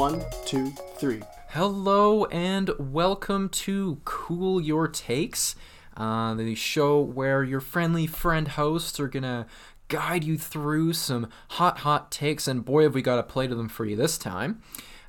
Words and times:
One, 0.00 0.24
two, 0.46 0.70
three. 0.96 1.20
Hello 1.48 2.24
and 2.24 2.70
welcome 2.78 3.50
to 3.50 4.00
Cool 4.06 4.58
Your 4.58 4.88
Takes, 4.88 5.56
uh, 5.94 6.32
the 6.32 6.54
show 6.54 7.02
where 7.02 7.44
your 7.44 7.60
friendly 7.60 8.06
friend 8.06 8.48
hosts 8.48 8.98
are 8.98 9.08
gonna 9.08 9.46
guide 9.88 10.24
you 10.24 10.38
through 10.38 10.94
some 10.94 11.28
hot, 11.48 11.80
hot 11.80 12.10
takes, 12.10 12.48
and 12.48 12.64
boy, 12.64 12.84
have 12.84 12.94
we 12.94 13.02
got 13.02 13.18
a 13.18 13.22
plate 13.22 13.50
of 13.50 13.58
them 13.58 13.68
for 13.68 13.84
you 13.84 13.94
this 13.94 14.16
time. 14.16 14.62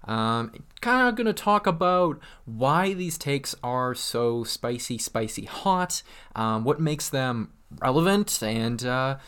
Um, 0.03 0.51
kind 0.81 1.07
of 1.07 1.15
gonna 1.15 1.31
talk 1.31 1.65
about 1.65 2.19
why 2.43 2.91
these 2.91 3.17
takes 3.17 3.55
are 3.63 3.95
so 3.95 4.43
spicy, 4.43 4.97
spicy 4.97 5.45
hot, 5.45 6.03
um, 6.35 6.65
what 6.65 6.81
makes 6.81 7.07
them 7.07 7.53
relevant, 7.79 8.43
and 8.43 8.83
uh, 8.83 9.19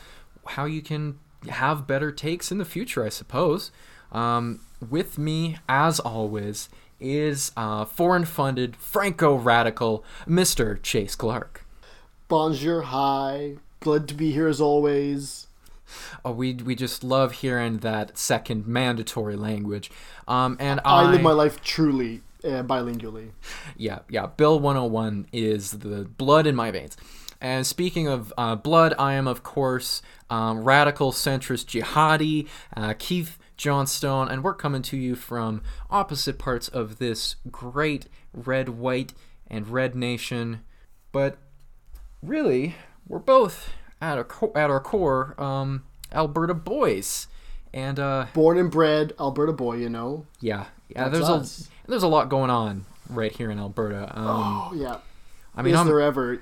how 0.45 0.65
you 0.65 0.81
can 0.81 1.19
have 1.47 1.87
better 1.87 2.11
takes 2.11 2.51
in 2.51 2.57
the 2.57 2.65
future, 2.65 3.05
I 3.05 3.09
suppose. 3.09 3.71
Um, 4.13 4.61
with 4.89 5.17
me, 5.17 5.57
as 5.67 5.99
always, 5.99 6.69
is 6.99 7.51
uh, 7.57 7.85
foreign 7.85 8.25
funded 8.25 8.75
Franco 8.75 9.35
radical 9.35 10.05
Mr. 10.27 10.81
Chase 10.81 11.15
Clark. 11.15 11.65
Bonjour, 12.27 12.83
hi. 12.83 13.57
Glad 13.79 14.07
to 14.07 14.13
be 14.13 14.31
here 14.31 14.47
as 14.47 14.61
always. 14.61 15.47
Oh, 16.23 16.31
we, 16.31 16.53
we 16.53 16.75
just 16.75 17.03
love 17.03 17.33
hearing 17.33 17.79
that 17.79 18.17
second 18.17 18.65
mandatory 18.65 19.35
language. 19.35 19.91
Um, 20.27 20.57
and 20.59 20.79
I, 20.85 21.01
I 21.01 21.11
live 21.11 21.21
my 21.21 21.33
life 21.33 21.61
truly 21.61 22.21
uh, 22.43 22.63
bilingually. 22.63 23.31
yeah, 23.77 23.99
yeah. 24.09 24.27
Bill 24.27 24.59
101 24.59 25.27
is 25.31 25.71
the 25.71 26.05
blood 26.05 26.47
in 26.47 26.55
my 26.55 26.71
veins. 26.71 26.97
And 27.41 27.67
speaking 27.67 28.07
of 28.07 28.33
uh, 28.37 28.55
blood, 28.55 28.93
I 28.97 29.13
am, 29.13 29.27
of 29.27 29.43
course, 29.43 30.01
um, 30.29 30.63
radical 30.63 31.11
centrist 31.11 31.65
jihadi, 31.65 32.47
uh, 32.75 32.93
Keith 32.97 33.37
Johnstone, 33.63 34.27
and 34.27 34.43
we're 34.43 34.53
coming 34.53 34.81
to 34.81 34.97
you 34.97 35.15
from 35.15 35.61
opposite 35.89 36.37
parts 36.37 36.67
of 36.67 36.99
this 36.99 37.37
great 37.49 38.07
red, 38.33 38.67
white, 38.67 39.13
and 39.47 39.69
red 39.69 39.95
nation. 39.95 40.59
But 41.13 41.37
really, 42.21 42.75
we're 43.07 43.19
both 43.19 43.69
at 44.01 44.17
our, 44.17 44.25
co- 44.25 44.51
at 44.53 44.69
our 44.69 44.81
core 44.81 45.41
um, 45.41 45.83
Alberta 46.11 46.53
boys. 46.53 47.27
And 47.73 47.99
uh, 48.01 48.25
Born 48.33 48.57
and 48.57 48.69
bred 48.69 49.13
Alberta 49.17 49.53
boy, 49.53 49.77
you 49.77 49.87
know. 49.89 50.25
yeah, 50.41 50.65
yeah, 50.89 51.05
That's 51.07 51.13
there's 51.13 51.29
us. 51.29 51.69
a 51.85 51.89
there's 51.89 52.03
a 52.03 52.07
lot 52.09 52.27
going 52.27 52.49
on 52.49 52.83
right 53.09 53.31
here 53.31 53.49
in 53.49 53.59
Alberta. 53.59 54.11
Um, 54.13 54.25
Oh 54.27 54.71
yeah. 54.75 54.97
I 55.55 55.61
mean, 55.61 55.73
Is 55.73 55.79
I'm, 55.79 55.87
there 55.87 56.01
ever? 56.01 56.41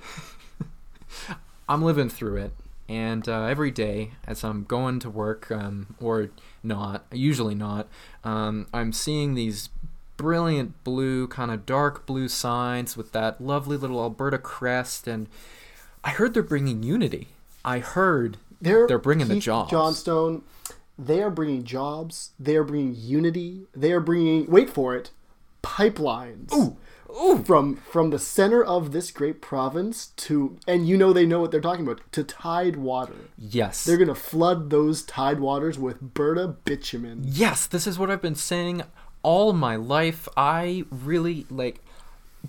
I'm 1.70 1.84
living 1.84 2.10
through 2.10 2.38
it, 2.38 2.54
and 2.90 3.30
uh, 3.30 3.44
every 3.44 3.70
day 3.70 4.12
as 4.26 4.44
I'm 4.44 4.64
going 4.64 5.00
to 5.02 5.10
work, 5.12 5.52
um, 5.52 5.96
or 6.02 6.32
not, 6.64 7.06
usually 7.12 7.56
not, 7.56 7.88
um, 8.24 8.68
I'm 8.74 8.92
seeing 8.94 9.34
these 9.36 9.70
brilliant 10.18 10.84
blue, 10.84 11.28
kind 11.28 11.52
of 11.52 11.66
dark 11.66 12.06
blue 12.06 12.28
signs 12.28 12.96
with 12.96 13.12
that 13.14 13.42
lovely 13.42 13.78
little 13.78 14.00
Alberta 14.02 14.38
crest, 14.38 15.08
and 15.08 15.28
I 16.04 16.12
heard 16.12 16.34
they're 16.34 16.44
bringing 16.44 16.84
unity. 16.84 17.30
I 17.66 17.80
heard 17.80 18.38
They're 18.62 18.88
They're 18.88 19.00
bringing 19.00 19.28
the 19.28 19.36
Keith 19.36 19.44
jobs. 19.44 19.72
Johnstone. 19.72 20.44
They 20.98 21.24
are 21.24 21.32
bringing 21.32 21.64
jobs. 21.64 22.32
They 22.40 22.56
are 22.56 22.64
bringing 22.64 22.96
unity. 22.96 23.66
They 23.76 23.92
are 23.92 24.00
bringing. 24.00 24.50
Wait 24.50 24.70
for 24.70 24.96
it. 24.96 25.10
Pipelines. 25.64 26.54
Ooh, 26.54 26.78
ooh. 27.20 27.44
From 27.44 27.78
from 27.78 28.10
the 28.10 28.20
center 28.20 28.64
of 28.64 28.92
this 28.92 29.12
great 29.12 29.42
province 29.42 30.08
to, 30.18 30.58
and 30.68 30.88
you 30.88 30.98
know 30.98 31.14
they 31.14 31.26
know 31.26 31.40
what 31.40 31.52
they're 31.52 31.62
talking 31.62 31.86
about. 31.86 32.02
To 32.14 32.24
tide 32.24 32.76
water. 32.76 33.14
yes, 33.38 33.84
They're 33.84 33.98
gonna 33.98 34.16
flood 34.16 34.70
those 34.70 35.04
tide 35.04 35.40
waters 35.40 35.78
with 35.80 36.00
Berta 36.14 36.48
bitumen. 36.48 37.22
Yes, 37.26 37.66
this 37.66 37.88
is 37.88 37.98
what 38.00 38.10
I've 38.12 38.22
been 38.22 38.36
saying 38.36 38.84
all 39.24 39.54
my 39.54 39.76
life. 39.76 40.28
I 40.36 40.86
really 40.90 41.46
like 41.50 41.82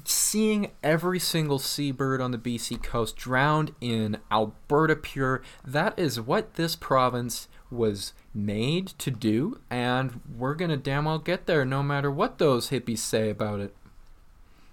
seeing 0.04 0.70
every 0.82 1.18
single 1.18 1.58
seabird 1.58 2.20
on 2.20 2.30
the 2.30 2.38
BC 2.38 2.82
coast 2.82 3.16
drowned 3.16 3.74
in 3.80 4.18
Alberta 4.30 4.96
Pure. 4.96 5.42
That 5.64 5.98
is 5.98 6.20
what 6.20 6.54
this 6.54 6.76
province 6.76 7.48
was 7.70 8.12
made 8.34 8.86
to 8.98 9.10
do, 9.10 9.60
and 9.70 10.20
we're 10.36 10.54
gonna 10.54 10.76
damn 10.76 11.04
well 11.04 11.18
get 11.18 11.46
there 11.46 11.64
no 11.64 11.82
matter 11.82 12.10
what 12.10 12.38
those 12.38 12.70
hippies 12.70 12.98
say 12.98 13.28
about 13.30 13.60
it. 13.60 13.74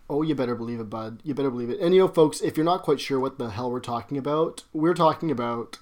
Oh, 0.09 0.24
you 0.24 0.34
better 0.34 0.56
believe 0.56 0.80
it, 0.80 0.90
bud. 0.90 1.22
You 1.24 1.36
better 1.36 1.52
believe 1.52 1.70
it. 1.70 1.80
And 1.80 1.94
you 1.94 2.02
know, 2.02 2.08
folks, 2.08 2.42
if 2.42 2.58
you're 2.58 2.66
not 2.66 2.81
quite 2.81 3.00
sure 3.00 3.20
what 3.20 3.38
the 3.38 3.52
hell 3.52 3.70
we're 3.70 3.80
talking 3.80 4.18
about, 4.18 4.64
we're 4.74 4.96
talking 4.96 5.30
about 5.30 5.78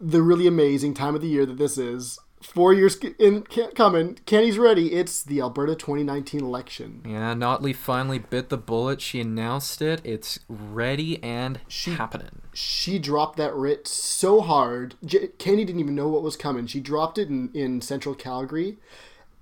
the 0.00 0.22
really 0.22 0.46
amazing 0.46 0.94
time 0.94 1.14
of 1.14 1.20
the 1.20 1.28
year 1.28 1.46
that 1.46 1.58
this 1.58 1.78
is. 1.78 2.18
Four 2.40 2.74
years 2.74 2.96
in 3.20 3.42
coming. 3.42 4.18
Kenney's 4.26 4.58
ready. 4.58 4.94
It's 4.94 5.22
the 5.22 5.40
Alberta 5.40 5.76
2019 5.76 6.40
election. 6.40 7.02
Yeah, 7.06 7.34
Notley 7.34 7.74
finally 7.74 8.18
bit 8.18 8.48
the 8.48 8.58
bullet. 8.58 9.00
She 9.00 9.20
announced 9.20 9.80
it. 9.80 10.00
It's 10.02 10.40
ready 10.48 11.22
and 11.22 11.60
happening. 11.86 12.42
She 12.52 12.98
dropped 12.98 13.36
that 13.36 13.54
writ 13.54 13.86
so 13.86 14.40
hard. 14.40 14.96
J- 15.04 15.28
Kenney 15.38 15.64
didn't 15.64 15.80
even 15.80 15.94
know 15.94 16.08
what 16.08 16.24
was 16.24 16.36
coming. 16.36 16.66
She 16.66 16.80
dropped 16.80 17.16
it 17.16 17.28
in, 17.28 17.50
in 17.54 17.80
central 17.80 18.14
Calgary. 18.14 18.78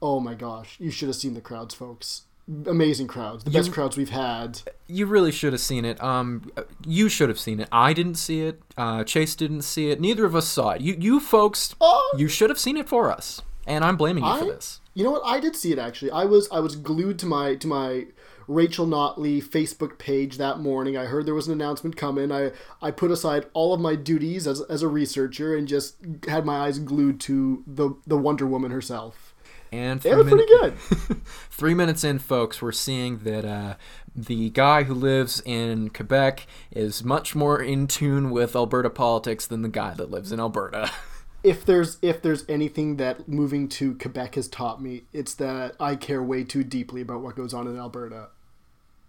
Oh 0.03 0.21
my 0.21 0.35
gosh. 0.35 0.77
You 0.79 0.91
should 0.91 1.09
have 1.09 1.17
seen 1.17 1.33
the 1.33 1.41
crowds, 1.41 1.75
folks. 1.75 2.25
Amazing 2.67 3.07
crowds. 3.07 3.45
The 3.45 3.51
best 3.51 3.73
crowds 3.73 3.97
we've 3.97 4.11
had. 4.11 4.61
You 4.89 5.07
really 5.07 5.31
should 5.31 5.53
have 5.53 5.61
seen 5.61 5.85
it. 5.85 6.03
Um, 6.03 6.51
you 6.87 7.09
should 7.09 7.29
have 7.29 7.39
seen 7.39 7.61
it. 7.61 7.69
I 7.71 7.93
didn't 7.93 8.17
see 8.17 8.41
it. 8.43 8.61
Uh, 8.77 9.05
Chase 9.05 9.35
didn't 9.37 9.63
see 9.63 9.91
it. 9.91 10.01
Neither 10.01 10.25
of 10.25 10.35
us 10.35 10.49
saw 10.49 10.71
it. 10.71 10.81
You, 10.81 10.97
you 10.99 11.21
folks, 11.21 11.75
Oh, 11.81 12.15
you 12.19 12.27
should 12.29 12.51
have 12.51 12.59
seen 12.59 12.77
it 12.77 12.89
for 12.89 13.11
us, 13.13 13.43
and 13.67 13.85
I'm 13.85 13.97
blaming 13.97 14.25
you 14.25 14.37
for 14.39 14.45
this. 14.47 14.81
You 14.95 15.05
know 15.05 15.13
what? 15.13 15.23
I 15.25 15.39
did 15.39 15.55
see 15.55 15.71
it 15.73 15.79
actually. 15.79 16.11
I 16.11 16.25
was 16.25 16.49
I 16.51 16.59
was 16.59 16.75
glued 16.75 17.19
to 17.21 17.27
my 17.27 17.55
to 17.55 17.67
my 17.69 18.07
Rachel 18.49 18.85
Notley 18.85 19.41
Facebook 19.41 19.99
page 19.99 20.37
that 20.39 20.59
morning. 20.59 20.97
I 20.97 21.05
heard 21.05 21.25
there 21.27 21.35
was 21.35 21.47
an 21.47 21.53
announcement 21.53 21.97
coming. 21.97 22.33
I 22.33 22.51
I 22.83 22.91
put 22.91 23.13
aside 23.13 23.47
all 23.53 23.73
of 23.73 23.81
my 23.81 23.95
duties 23.95 24.49
as, 24.49 24.61
as 24.63 24.83
a 24.83 24.89
researcher 24.89 25.55
and 25.57 25.69
just 25.69 25.97
had 26.27 26.45
my 26.45 26.67
eyes 26.67 26.81
glued 26.81 27.21
to 27.21 27.63
the 27.67 27.91
the 28.09 28.19
Wonder 28.19 28.47
Woman 28.47 28.73
herself. 28.73 29.30
And 29.73 30.03
three, 30.03 30.15
was 30.15 30.27
pretty 30.27 30.47
good. 30.47 30.77
three 31.51 31.75
minutes 31.75 32.03
in, 32.03 32.19
folks, 32.19 32.61
we're 32.61 32.73
seeing 32.73 33.19
that 33.19 33.45
uh, 33.45 33.75
the 34.15 34.51
guy 34.51 34.83
who 34.83 34.95
lives 34.95 35.41
in 35.45 35.91
Quebec 35.91 36.47
is 36.73 37.05
much 37.05 37.37
more 37.37 37.63
in 37.63 37.87
tune 37.87 38.31
with 38.31 38.57
Alberta 38.57 38.91
politics 38.91 39.47
than 39.47 39.63
the 39.63 39.69
guy 39.69 39.95
that 39.95 40.11
lives 40.11 40.33
in 40.33 40.41
Alberta. 40.41 40.91
if 41.45 41.65
there's 41.65 41.99
if 42.03 42.21
there's 42.21 42.45
anything 42.49 42.97
that 42.97 43.29
moving 43.29 43.69
to 43.69 43.95
Quebec 43.95 44.35
has 44.35 44.49
taught 44.49 44.83
me, 44.83 45.05
it's 45.13 45.35
that 45.35 45.77
I 45.79 45.95
care 45.95 46.23
way 46.23 46.43
too 46.43 46.65
deeply 46.65 47.01
about 47.01 47.21
what 47.21 47.37
goes 47.37 47.55
on 47.55 47.69
in 47.69 47.79
Alberta. 47.79 48.29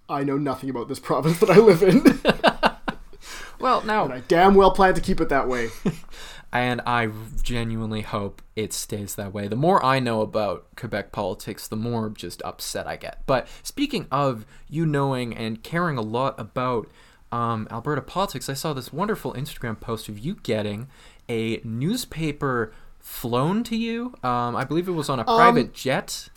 I 0.07 0.23
know 0.23 0.38
nothing 0.38 0.69
about 0.69 0.88
this 0.88 1.00
province 1.01 1.39
that 1.39 1.50
I 1.50 1.57
live 1.57 1.81
in. 1.81 2.03
well, 3.59 3.81
now 3.81 4.03
and 4.03 4.13
I 4.13 4.19
damn 4.27 4.53
well 4.53 4.71
plan 4.71 4.94
to 4.94 5.01
keep 5.01 5.19
it 5.21 5.29
that 5.29 5.47
way. 5.47 5.69
And 6.53 6.81
I 6.85 7.09
genuinely 7.44 8.01
hope 8.01 8.41
it 8.56 8.73
stays 8.73 9.16
that 9.16 9.34
way. 9.34 9.47
The 9.47 9.56
more 9.56 9.84
I 9.84 10.00
know 10.00 10.22
about 10.22 10.67
Quebec 10.75 11.12
politics, 11.12 11.67
the 11.67 11.78
more 11.78 12.09
just 12.09 12.41
upset 12.44 12.88
I 12.88 12.97
get. 12.97 13.22
But 13.25 13.47
speaking 13.63 14.07
of 14.12 14.45
you 14.69 14.85
knowing 14.85 15.35
and 15.35 15.63
caring 15.63 15.97
a 15.97 16.01
lot 16.01 16.38
about 16.39 16.89
um, 17.31 17.67
Alberta 17.72 18.01
politics, 18.01 18.50
I 18.50 18.53
saw 18.53 18.74
this 18.74 18.92
wonderful 18.92 19.33
Instagram 19.33 19.80
post 19.80 20.09
of 20.09 20.19
you 20.19 20.36
getting 20.44 20.88
a 21.30 21.62
newspaper 21.63 22.74
flown 23.00 23.63
to 23.63 23.77
you. 23.77 24.15
Um, 24.21 24.56
I 24.56 24.65
believe 24.65 24.88
it 24.88 24.92
was 24.92 25.09
on 25.09 25.19
a 25.19 25.24
private 25.24 25.74
jet. 25.74 26.30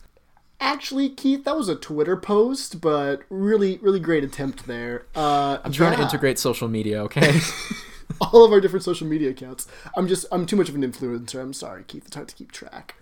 Actually, 0.60 1.10
Keith, 1.10 1.44
that 1.44 1.56
was 1.56 1.68
a 1.68 1.74
Twitter 1.74 2.16
post, 2.16 2.80
but 2.80 3.22
really, 3.28 3.78
really 3.78 4.00
great 4.00 4.22
attempt 4.22 4.66
there. 4.66 5.04
Uh, 5.14 5.58
I'm 5.64 5.72
trying 5.72 5.96
to 5.96 6.02
integrate 6.02 6.38
social 6.38 6.68
media, 6.68 7.02
okay? 7.02 7.40
all 8.20 8.44
of 8.44 8.52
our 8.52 8.60
different 8.60 8.84
social 8.84 9.06
media 9.06 9.30
accounts. 9.30 9.66
I'm 9.96 10.08
just, 10.08 10.26
I'm 10.32 10.46
too 10.46 10.56
much 10.56 10.68
of 10.68 10.74
an 10.74 10.82
influencer. 10.82 11.40
I'm 11.40 11.52
sorry, 11.52 11.84
Keith. 11.84 12.06
It's 12.06 12.14
hard 12.14 12.28
to 12.28 12.34
keep 12.34 12.52
track. 12.52 12.94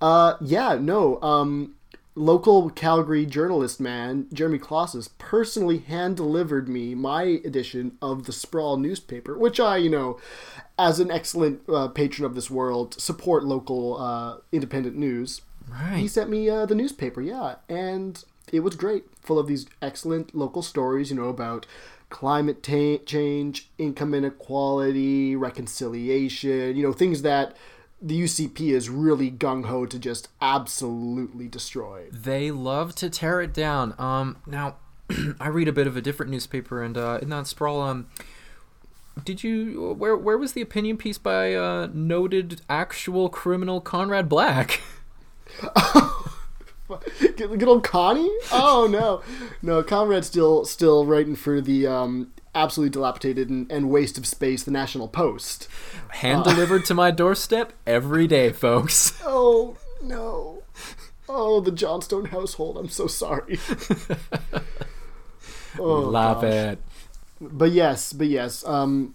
Uh, 0.00 0.34
yeah, 0.40 0.78
no. 0.80 1.20
Um, 1.22 1.74
local 2.14 2.70
Calgary 2.70 3.26
journalist 3.26 3.80
man 3.80 4.26
Jeremy 4.32 4.58
Klaszus 4.58 5.10
personally 5.18 5.78
hand 5.78 6.16
delivered 6.16 6.68
me 6.68 6.94
my 6.94 7.22
edition 7.44 7.96
of 8.00 8.26
the 8.26 8.32
Sprawl 8.32 8.76
newspaper, 8.76 9.36
which 9.36 9.58
I, 9.58 9.78
you 9.78 9.90
know, 9.90 10.18
as 10.78 11.00
an 11.00 11.10
excellent 11.10 11.62
uh, 11.68 11.88
patron 11.88 12.24
of 12.24 12.34
this 12.34 12.50
world, 12.50 13.00
support 13.00 13.44
local 13.44 14.00
uh, 14.00 14.36
independent 14.52 14.96
news. 14.96 15.42
Right. 15.68 15.98
He 15.98 16.08
sent 16.08 16.30
me 16.30 16.48
uh, 16.48 16.66
the 16.66 16.74
newspaper, 16.74 17.22
yeah, 17.22 17.56
and 17.68 18.22
it 18.52 18.60
was 18.60 18.76
great, 18.76 19.04
full 19.20 19.38
of 19.38 19.46
these 19.46 19.66
excellent 19.80 20.34
local 20.34 20.62
stories, 20.62 21.10
you 21.10 21.16
know, 21.16 21.28
about 21.28 21.66
climate 22.14 22.62
ta- 22.62 23.04
change, 23.04 23.70
income 23.76 24.14
inequality, 24.14 25.34
reconciliation, 25.34 26.76
you 26.76 26.82
know, 26.84 26.92
things 26.92 27.22
that 27.22 27.56
the 28.00 28.22
UCP 28.22 28.70
is 28.70 28.88
really 28.88 29.32
gung 29.32 29.64
ho 29.64 29.84
to 29.84 29.98
just 29.98 30.28
absolutely 30.40 31.48
destroy. 31.48 32.04
They 32.12 32.52
love 32.52 32.94
to 32.96 33.10
tear 33.10 33.40
it 33.40 33.52
down. 33.52 33.96
Um, 33.98 34.36
now, 34.46 34.76
I 35.40 35.48
read 35.48 35.66
a 35.66 35.72
bit 35.72 35.88
of 35.88 35.96
a 35.96 36.00
different 36.00 36.30
newspaper, 36.30 36.84
and 36.84 36.96
uh, 36.96 37.18
in 37.20 37.30
that 37.30 37.48
sprawl, 37.48 37.82
um, 37.82 38.06
did 39.24 39.42
you 39.42 39.96
where 39.98 40.16
where 40.16 40.38
was 40.38 40.52
the 40.52 40.60
opinion 40.60 40.96
piece 40.96 41.18
by 41.18 41.52
uh, 41.52 41.88
noted 41.92 42.60
actual 42.70 43.28
criminal 43.28 43.80
Conrad 43.80 44.28
Black? 44.28 44.80
Good 47.36 47.62
old 47.64 47.84
Connie? 47.84 48.30
Oh 48.52 48.86
no, 48.90 49.22
no. 49.62 49.82
Conrad's 49.82 50.26
still 50.26 50.64
still 50.64 51.06
writing 51.06 51.34
for 51.34 51.60
the 51.60 51.86
um, 51.86 52.32
absolutely 52.54 52.90
dilapidated 52.90 53.48
and, 53.48 53.70
and 53.70 53.90
waste 53.90 54.18
of 54.18 54.26
space, 54.26 54.62
the 54.62 54.70
National 54.70 55.08
Post. 55.08 55.68
Hand 56.08 56.44
delivered 56.44 56.84
to 56.86 56.94
my 56.94 57.10
doorstep 57.10 57.72
every 57.86 58.26
day, 58.26 58.52
folks. 58.52 59.12
Oh 59.26 59.76
no. 60.02 60.62
Oh, 61.28 61.60
the 61.60 61.72
Johnstone 61.72 62.26
household. 62.26 62.76
I'm 62.76 62.90
so 62.90 63.06
sorry. 63.06 63.58
oh, 65.78 66.00
Love 66.00 66.42
gosh. 66.42 66.52
it. 66.52 66.78
But 67.40 67.72
yes, 67.72 68.12
but 68.12 68.26
yes. 68.26 68.64
Um, 68.66 69.14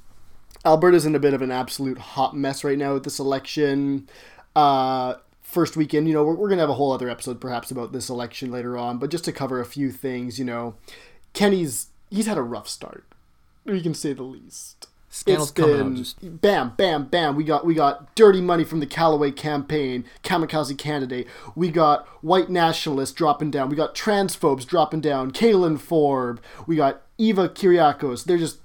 Alberta's 0.66 1.06
in 1.06 1.16
a 1.16 1.20
bit 1.20 1.36
of 1.36 1.44
an 1.44 1.52
absolute 1.52 2.00
hot 2.00 2.36
mess 2.36 2.64
right 2.64 2.78
now 2.78 2.96
with 2.96 3.04
this 3.04 3.20
election. 3.20 4.10
Uh, 4.56 5.16
first 5.50 5.76
weekend, 5.76 6.08
you 6.08 6.14
know, 6.14 6.24
we're, 6.24 6.36
we're 6.36 6.48
going 6.48 6.60
to 6.60 6.64
have 6.64 6.70
a 6.70 6.76
whole 6.76 6.92
other 6.92 7.10
episode 7.10 7.42
perhaps 7.42 7.72
about 7.72 7.92
this 7.92 8.08
election 8.08 8.52
later 8.52 8.78
on, 8.78 9.00
but 9.00 9.10
just 9.10 9.26
to 9.26 9.32
cover 9.32 9.60
a 9.60 9.66
few 9.66 9.92
things, 9.92 10.38
you 10.38 10.46
know, 10.46 10.76
Kenney's 11.34 11.88
he's 12.12 12.28
had 12.28 12.38
a 12.38 12.44
rough 12.44 12.70
start, 12.70 13.06
we 13.66 13.82
can 13.82 13.94
say 13.94 14.14
the 14.14 14.24
least. 14.24 14.88
Scandals 15.12 15.50
it's 15.50 15.60
been 15.60 15.96
just... 15.96 16.42
bam, 16.42 16.74
bam, 16.78 17.06
bam. 17.06 17.36
We 17.36 17.44
got 17.44 17.66
we 17.66 17.74
got 17.74 18.14
dirty 18.14 18.42
money 18.42 18.64
from 18.64 18.80
the 18.80 18.86
Callaway 18.86 19.32
campaign, 19.32 20.06
kamikaze 20.24 20.78
candidate. 20.78 21.28
We 21.56 21.72
got 21.72 22.08
white 22.24 22.50
nationalists 22.50 23.14
dropping 23.14 23.50
down. 23.50 23.70
We 23.70 23.76
got 23.76 23.96
transphobes 23.96 24.68
dropping 24.68 25.02
down. 25.02 25.32
Caitlin 25.32 25.80
Forbes. 25.80 26.44
We 26.68 26.76
got 26.76 27.02
Eva 27.18 27.50
Kiryakos. 27.50 28.26
They're 28.26 28.38
just 28.38 28.60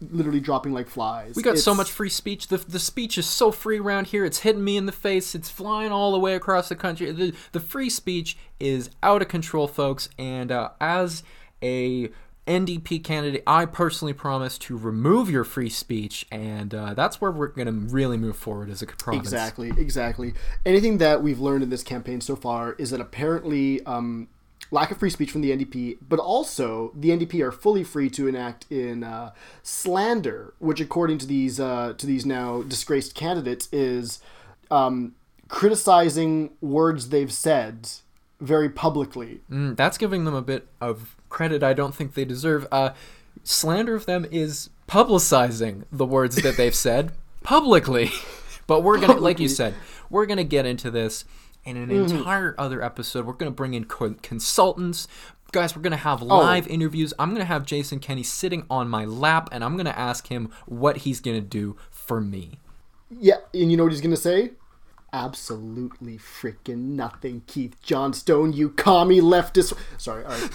literally 0.00 0.40
dropping 0.40 0.72
like 0.72 0.88
flies. 0.88 1.34
We 1.34 1.42
got 1.42 1.54
it's... 1.54 1.64
so 1.64 1.74
much 1.74 1.90
free 1.90 2.08
speech. 2.08 2.48
The, 2.48 2.58
the 2.58 2.78
speech 2.78 3.18
is 3.18 3.26
so 3.26 3.50
free 3.50 3.78
around 3.78 4.08
here. 4.08 4.24
It's 4.24 4.40
hitting 4.40 4.64
me 4.64 4.76
in 4.76 4.86
the 4.86 4.92
face. 4.92 5.34
It's 5.34 5.50
flying 5.50 5.92
all 5.92 6.12
the 6.12 6.18
way 6.18 6.34
across 6.34 6.68
the 6.68 6.76
country. 6.76 7.10
The, 7.10 7.34
the 7.52 7.60
free 7.60 7.90
speech 7.90 8.36
is 8.60 8.90
out 9.02 9.22
of 9.22 9.28
control, 9.28 9.66
folks. 9.66 10.08
And 10.18 10.52
uh, 10.52 10.70
as 10.80 11.22
a 11.62 12.10
NDP 12.46 13.04
candidate, 13.04 13.42
I 13.46 13.66
personally 13.66 14.14
promise 14.14 14.56
to 14.58 14.76
remove 14.76 15.28
your 15.28 15.44
free 15.44 15.68
speech, 15.68 16.26
and 16.32 16.74
uh, 16.74 16.94
that's 16.94 17.20
where 17.20 17.30
we're 17.30 17.48
going 17.48 17.66
to 17.66 17.92
really 17.92 18.16
move 18.16 18.36
forward 18.36 18.70
as 18.70 18.80
a 18.80 18.86
province. 18.86 19.26
Exactly, 19.26 19.70
exactly. 19.76 20.32
Anything 20.64 20.96
that 20.98 21.22
we've 21.22 21.40
learned 21.40 21.62
in 21.62 21.70
this 21.70 21.82
campaign 21.82 22.22
so 22.22 22.36
far 22.36 22.72
is 22.78 22.90
that 22.90 23.02
apparently 23.02 23.84
um, 23.84 24.28
lack 24.70 24.90
of 24.90 24.98
free 24.98 25.10
speech 25.10 25.30
from 25.30 25.40
the 25.40 25.50
NDP, 25.50 25.98
but 26.06 26.18
also 26.18 26.92
the 26.94 27.10
NDP 27.10 27.40
are 27.40 27.52
fully 27.52 27.84
free 27.84 28.10
to 28.10 28.28
enact 28.28 28.66
in 28.70 29.04
uh, 29.04 29.32
slander, 29.62 30.54
which, 30.58 30.80
according 30.80 31.18
to 31.18 31.26
these 31.26 31.58
uh, 31.58 31.94
to 31.96 32.06
these 32.06 32.26
now 32.26 32.62
disgraced 32.62 33.14
candidates, 33.14 33.68
is 33.72 34.20
um, 34.70 35.14
criticizing 35.48 36.50
words 36.60 37.08
they've 37.08 37.32
said 37.32 37.88
very 38.40 38.68
publicly. 38.68 39.40
Mm, 39.50 39.76
that's 39.76 39.98
giving 39.98 40.24
them 40.24 40.34
a 40.34 40.42
bit 40.42 40.68
of 40.80 41.16
credit 41.28 41.62
I 41.62 41.72
don't 41.72 41.94
think 41.94 42.14
they 42.14 42.24
deserve. 42.24 42.66
Uh, 42.70 42.90
slander 43.42 43.94
of 43.94 44.06
them 44.06 44.26
is 44.30 44.70
publicizing 44.86 45.84
the 45.90 46.06
words 46.06 46.36
that 46.36 46.56
they've 46.56 46.74
said 46.74 47.12
publicly. 47.42 48.10
but 48.66 48.82
we're 48.82 48.98
gonna, 48.98 49.18
like 49.18 49.40
you 49.40 49.48
said, 49.48 49.74
we're 50.10 50.26
gonna 50.26 50.44
get 50.44 50.66
into 50.66 50.90
this 50.90 51.24
in 51.64 51.76
an 51.76 51.88
mm-hmm. 51.88 52.16
entire 52.16 52.54
other 52.58 52.82
episode. 52.82 53.26
We're 53.26 53.34
gonna 53.34 53.50
bring 53.50 53.74
in 53.74 53.84
co- 53.84 54.16
consultants. 54.22 55.08
Guys, 55.52 55.74
we're 55.74 55.82
gonna 55.82 55.96
have 55.96 56.22
oh. 56.22 56.26
live 56.26 56.66
oh. 56.68 56.72
interviews. 56.72 57.14
I'm 57.18 57.32
gonna 57.32 57.44
have 57.44 57.64
Jason 57.64 58.00
Kenney 58.00 58.22
sitting 58.22 58.66
on 58.70 58.88
my 58.88 59.04
lap, 59.04 59.48
and 59.52 59.64
I'm 59.64 59.76
gonna 59.76 59.90
ask 59.90 60.28
him 60.28 60.50
what 60.66 60.98
he's 60.98 61.20
gonna 61.20 61.40
do 61.40 61.76
for 61.90 62.20
me. 62.20 62.58
Yeah, 63.10 63.36
and 63.54 63.70
you 63.70 63.76
know 63.76 63.84
what 63.84 63.92
he's 63.92 64.00
gonna 64.02 64.16
say? 64.16 64.52
absolutely 65.12 66.18
freaking 66.18 66.94
nothing, 66.94 67.42
Keith 67.46 67.80
Johnstone, 67.82 68.52
you 68.52 68.70
commie 68.70 69.20
leftist. 69.20 69.76
Sorry, 69.96 70.24
all 70.24 70.30
right. 70.30 70.50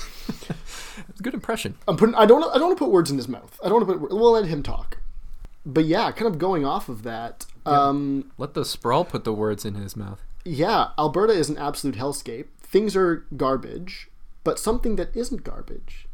Good 1.22 1.34
impression. 1.34 1.76
I'm 1.88 1.98
putting. 1.98 2.16
I 2.16 2.26
don't. 2.26 2.44
I 2.44 2.54
don't 2.58 2.68
want 2.68 2.78
to 2.78 2.84
put 2.84 2.92
words 2.92 3.12
in 3.12 3.18
his 3.18 3.28
mouth. 3.28 3.60
I 3.64 3.70
don't 3.70 3.86
want 3.86 3.88
to 3.88 4.08
put. 4.08 4.16
We'll 4.16 4.32
let 4.32 4.46
him 4.46 4.64
talk. 4.64 4.98
But 5.66 5.86
yeah, 5.86 6.12
kind 6.12 6.28
of 6.28 6.38
going 6.40 6.66
off 6.66 6.90
of 6.90 7.04
that. 7.04 7.46
Yeah. 7.66 7.88
Um, 7.88 8.32
let 8.38 8.54
the 8.54 8.66
sprawl 8.66 9.06
put 9.06 9.24
the 9.24 9.34
words 9.34 9.64
in 9.66 9.76
his 9.76 9.96
mouth. 9.96 10.22
Yeah, 10.46 10.90
Alberta 10.98 11.34
is 11.34 11.50
an 11.50 11.58
absolute 11.58 11.96
hellscape. 11.96 12.48
Things 12.62 12.96
are 12.96 13.26
garbage, 13.38 14.10
but 14.44 14.60
something 14.60 14.96
that 14.98 15.16
isn't 15.16 15.44
garbage 15.44 16.08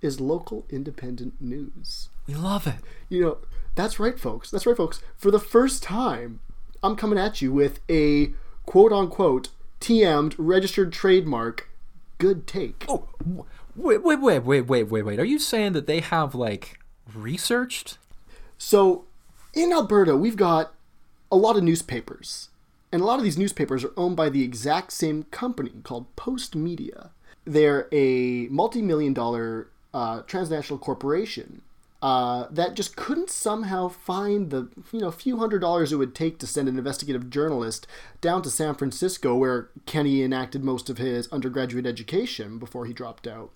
is 0.00 0.20
local 0.20 0.64
independent 0.68 1.40
news. 1.40 2.08
We 2.26 2.34
love 2.34 2.66
it. 2.66 2.76
You 3.08 3.22
know, 3.22 3.38
that's 3.74 3.98
right, 3.98 4.18
folks. 4.18 4.50
That's 4.50 4.66
right, 4.66 4.76
folks. 4.76 5.00
For 5.16 5.30
the 5.30 5.38
first 5.38 5.82
time, 5.82 6.40
I'm 6.82 6.96
coming 6.96 7.18
at 7.18 7.40
you 7.40 7.52
with 7.52 7.80
a 7.88 8.32
quote 8.66 8.92
unquote 8.92 9.48
TM'd 9.80 10.34
registered 10.38 10.92
trademark 10.92 11.68
good 12.18 12.46
take. 12.46 12.84
Oh, 12.88 13.08
wait, 13.74 14.02
wait, 14.02 14.20
wait, 14.20 14.40
wait, 14.40 14.60
wait, 14.62 14.82
wait, 14.84 15.02
wait. 15.02 15.18
Are 15.18 15.24
you 15.24 15.38
saying 15.38 15.72
that 15.72 15.86
they 15.86 16.00
have 16.00 16.34
like 16.34 16.78
researched? 17.14 17.98
So, 18.58 19.04
in 19.54 19.72
Alberta, 19.72 20.16
we've 20.16 20.36
got 20.36 20.74
a 21.30 21.36
lot 21.36 21.56
of 21.56 21.62
newspapers. 21.62 22.48
And 22.92 23.00
a 23.00 23.04
lot 23.04 23.18
of 23.18 23.24
these 23.24 23.38
newspapers 23.38 23.84
are 23.84 23.92
owned 23.96 24.16
by 24.16 24.28
the 24.28 24.44
exact 24.44 24.92
same 24.92 25.24
company 25.24 25.72
called 25.82 26.14
Postmedia. 26.14 27.10
They're 27.44 27.88
a 27.90 28.46
multi 28.48 28.82
million 28.82 29.14
dollar 29.14 29.70
uh, 29.94 30.22
transnational 30.22 30.78
corporation 30.78 31.62
uh, 32.02 32.48
that 32.50 32.74
just 32.74 32.96
couldn't 32.96 33.30
somehow 33.30 33.86
find 33.86 34.50
the 34.50 34.68
you 34.92 34.98
know 34.98 35.10
few 35.12 35.38
hundred 35.38 35.60
dollars 35.60 35.92
it 35.92 35.96
would 35.96 36.14
take 36.14 36.38
to 36.38 36.46
send 36.48 36.68
an 36.68 36.76
investigative 36.76 37.30
journalist 37.30 37.86
down 38.20 38.42
to 38.42 38.50
San 38.50 38.74
Francisco, 38.74 39.36
where 39.36 39.70
Kenney 39.86 40.22
enacted 40.22 40.64
most 40.64 40.90
of 40.90 40.98
his 40.98 41.28
undergraduate 41.28 41.86
education 41.86 42.58
before 42.58 42.86
he 42.86 42.92
dropped 42.92 43.28
out. 43.28 43.52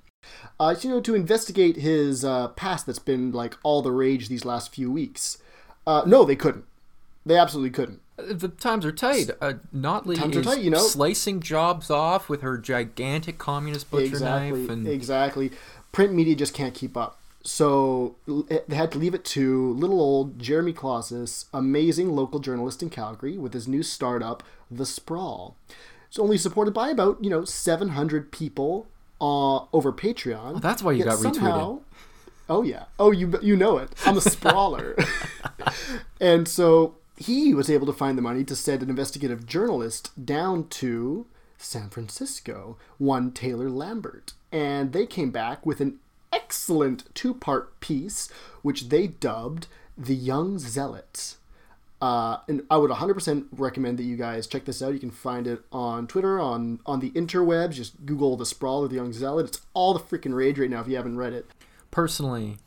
Uh, 0.60 0.74
you 0.80 0.88
know, 0.88 1.00
to 1.00 1.14
investigate 1.14 1.76
his 1.76 2.24
uh, 2.24 2.48
past 2.48 2.86
that's 2.86 3.00
been 3.00 3.32
like 3.32 3.56
all 3.64 3.82
the 3.82 3.92
rage 3.92 4.28
these 4.28 4.44
last 4.44 4.72
few 4.72 4.92
weeks. 4.92 5.38
Uh, 5.84 6.02
no, 6.06 6.24
they 6.24 6.36
couldn't. 6.36 6.64
They 7.24 7.36
absolutely 7.36 7.70
couldn't. 7.70 8.00
The 8.16 8.48
times 8.48 8.86
are 8.86 8.92
tight. 8.92 9.30
Uh, 9.40 9.54
Notley 9.74 10.16
times 10.16 10.36
is 10.36 10.46
tight, 10.46 10.60
you 10.60 10.70
know? 10.70 10.78
slicing 10.78 11.40
jobs 11.40 11.90
off 11.90 12.28
with 12.28 12.40
her 12.40 12.56
gigantic 12.56 13.36
communist 13.38 13.90
butcher 13.90 14.06
exactly, 14.06 14.60
knife. 14.60 14.70
And... 14.70 14.88
Exactly. 14.88 15.50
Print 15.92 16.14
media 16.14 16.34
just 16.34 16.54
can't 16.54 16.74
keep 16.74 16.96
up. 16.96 17.18
So 17.42 18.16
they 18.26 18.74
had 18.74 18.90
to 18.92 18.98
leave 18.98 19.14
it 19.14 19.24
to 19.26 19.72
little 19.74 20.00
old 20.00 20.38
Jeremy 20.38 20.72
Klaszus, 20.72 21.44
amazing 21.54 22.10
local 22.10 22.40
journalist 22.40 22.82
in 22.82 22.90
Calgary, 22.90 23.38
with 23.38 23.52
his 23.52 23.68
new 23.68 23.84
startup, 23.84 24.42
The 24.68 24.84
Sprawl. 24.84 25.56
It's 26.08 26.18
only 26.18 26.38
supported 26.38 26.74
by 26.74 26.88
about 26.88 27.22
you 27.22 27.30
know 27.30 27.44
700 27.44 28.32
people 28.32 28.88
uh, 29.20 29.66
over 29.72 29.92
Patreon. 29.92 30.56
Oh, 30.56 30.58
that's 30.58 30.82
why 30.82 30.92
you 30.92 31.04
got 31.04 31.18
somehow, 31.18 31.74
retweeted. 31.74 31.80
Oh 32.48 32.62
yeah. 32.62 32.84
Oh, 32.98 33.10
you 33.10 33.38
you 33.42 33.56
know 33.56 33.78
it. 33.78 33.90
I'm 34.04 34.16
a 34.16 34.20
sprawler. 34.20 34.96
and 36.20 36.48
so 36.48 36.96
he 37.16 37.54
was 37.54 37.70
able 37.70 37.86
to 37.86 37.92
find 37.92 38.16
the 38.16 38.22
money 38.22 38.44
to 38.44 38.56
send 38.56 38.82
an 38.82 38.90
investigative 38.90 39.46
journalist 39.46 40.10
down 40.24 40.68
to 40.68 41.26
San 41.58 41.88
Francisco, 41.88 42.76
one 42.98 43.32
Taylor 43.32 43.70
Lambert, 43.70 44.34
and 44.52 44.92
they 44.92 45.06
came 45.06 45.30
back 45.30 45.64
with 45.64 45.80
an 45.80 45.98
excellent 46.32 47.14
two 47.14 47.34
part 47.34 47.80
piece, 47.80 48.28
which 48.62 48.88
they 48.88 49.06
dubbed 49.06 49.66
The 49.96 50.14
Young 50.14 50.58
Zealot. 50.58 51.36
Uh, 52.00 52.38
and 52.46 52.62
I 52.70 52.76
would 52.76 52.90
100% 52.90 53.46
recommend 53.52 53.98
that 53.98 54.02
you 54.04 54.16
guys 54.16 54.46
check 54.46 54.66
this 54.66 54.82
out. 54.82 54.92
You 54.92 55.00
can 55.00 55.10
find 55.10 55.46
it 55.46 55.62
on 55.72 56.06
Twitter, 56.06 56.38
on, 56.38 56.80
on 56.84 57.00
the 57.00 57.10
interwebs. 57.12 57.72
Just 57.72 58.04
Google 58.04 58.36
The 58.36 58.44
Sprawl 58.44 58.84
or 58.84 58.88
The 58.88 58.96
Young 58.96 59.14
Zealot. 59.14 59.46
It's 59.46 59.60
all 59.72 59.94
the 59.94 60.00
freaking 60.00 60.34
rage 60.34 60.58
right 60.58 60.68
now 60.68 60.82
if 60.82 60.88
you 60.88 60.96
haven't 60.96 61.16
read 61.16 61.32
it. 61.32 61.46
Personally, 61.90 62.58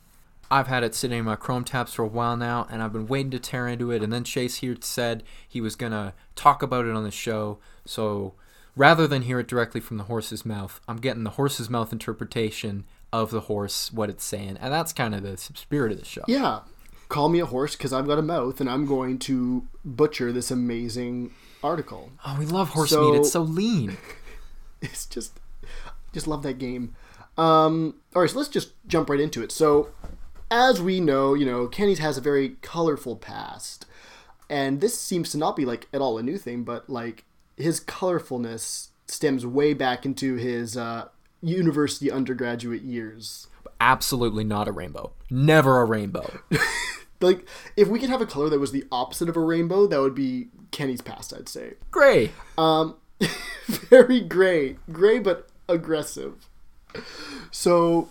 I've 0.50 0.66
had 0.66 0.82
it 0.82 0.94
sitting 0.94 1.18
in 1.18 1.24
my 1.24 1.36
Chrome 1.36 1.64
tabs 1.64 1.94
for 1.94 2.02
a 2.02 2.08
while 2.08 2.36
now, 2.36 2.66
and 2.70 2.82
I've 2.82 2.92
been 2.92 3.06
waiting 3.06 3.30
to 3.30 3.38
tear 3.38 3.68
into 3.68 3.90
it. 3.92 4.02
And 4.02 4.12
then 4.12 4.24
Chase 4.24 4.56
here 4.56 4.76
said 4.80 5.22
he 5.48 5.60
was 5.60 5.76
going 5.76 5.92
to 5.92 6.12
talk 6.34 6.62
about 6.62 6.86
it 6.86 6.94
on 6.94 7.04
the 7.04 7.10
show. 7.10 7.58
So 7.84 8.34
rather 8.76 9.06
than 9.06 9.22
hear 9.22 9.38
it 9.38 9.48
directly 9.48 9.80
from 9.80 9.96
the 9.96 10.04
horse's 10.04 10.44
mouth, 10.44 10.80
I'm 10.88 10.96
getting 10.96 11.24
the 11.24 11.30
horse's 11.30 11.70
mouth 11.70 11.92
interpretation 11.92 12.84
of 13.12 13.30
the 13.30 13.42
horse, 13.42 13.92
what 13.92 14.10
it's 14.10 14.24
saying, 14.24 14.56
and 14.60 14.72
that's 14.72 14.92
kind 14.92 15.14
of 15.14 15.22
the 15.22 15.36
spirit 15.36 15.92
of 15.92 15.98
the 15.98 16.04
show. 16.04 16.22
Yeah, 16.26 16.60
call 17.08 17.28
me 17.28 17.40
a 17.40 17.46
horse 17.46 17.76
because 17.76 17.92
I've 17.92 18.06
got 18.06 18.18
a 18.18 18.22
mouth, 18.22 18.60
and 18.60 18.70
I'm 18.70 18.86
going 18.86 19.18
to 19.20 19.66
butcher 19.84 20.32
this 20.32 20.50
amazing 20.50 21.32
article. 21.62 22.12
Oh, 22.24 22.36
we 22.38 22.46
love 22.46 22.70
horse 22.70 22.90
so, 22.90 23.10
meat. 23.10 23.18
It's 23.18 23.32
so 23.32 23.42
lean. 23.42 23.96
it's 24.80 25.06
just, 25.06 25.38
just 26.12 26.26
love 26.26 26.42
that 26.44 26.58
game. 26.58 26.94
Um, 27.36 27.96
all 28.14 28.22
right, 28.22 28.30
so 28.30 28.38
let's 28.38 28.48
just 28.48 28.72
jump 28.86 29.10
right 29.10 29.20
into 29.20 29.42
it. 29.42 29.52
So, 29.52 29.90
as 30.50 30.80
we 30.80 31.00
know, 31.00 31.34
you 31.34 31.46
know, 31.46 31.66
Kenney's 31.66 31.98
has 32.00 32.16
a 32.18 32.20
very 32.20 32.56
colorful 32.62 33.16
past, 33.16 33.86
and 34.48 34.80
this 34.80 34.98
seems 34.98 35.30
to 35.30 35.38
not 35.38 35.56
be 35.56 35.64
like 35.64 35.88
at 35.92 36.00
all 36.00 36.18
a 36.18 36.22
new 36.22 36.38
thing, 36.38 36.64
but 36.64 36.90
like 36.90 37.24
his 37.56 37.80
colorfulness 37.80 38.88
stems 39.06 39.46
way 39.46 39.74
back 39.74 40.04
into 40.04 40.34
his 40.34 40.76
uh, 40.76 41.08
university 41.42 42.10
undergraduate 42.10 42.82
years. 42.82 43.46
Absolutely 43.80 44.44
not 44.44 44.68
a 44.68 44.72
rainbow. 44.72 45.12
Never 45.30 45.80
a 45.80 45.84
rainbow. 45.84 46.40
like 47.20 47.46
if 47.76 47.88
we 47.88 47.98
could 47.98 48.10
have 48.10 48.20
a 48.20 48.26
color 48.26 48.48
that 48.48 48.58
was 48.58 48.72
the 48.72 48.84
opposite 48.90 49.28
of 49.28 49.36
a 49.36 49.40
rainbow, 49.40 49.86
that 49.86 50.00
would 50.00 50.14
be 50.14 50.48
Kenney's 50.70 51.00
past. 51.00 51.32
I'd 51.32 51.48
say. 51.48 51.74
Gray. 51.90 52.30
Um, 52.58 52.96
very 53.66 54.20
gray, 54.20 54.76
gray 54.90 55.18
but 55.18 55.48
aggressive. 55.68 56.48
So, 57.50 58.08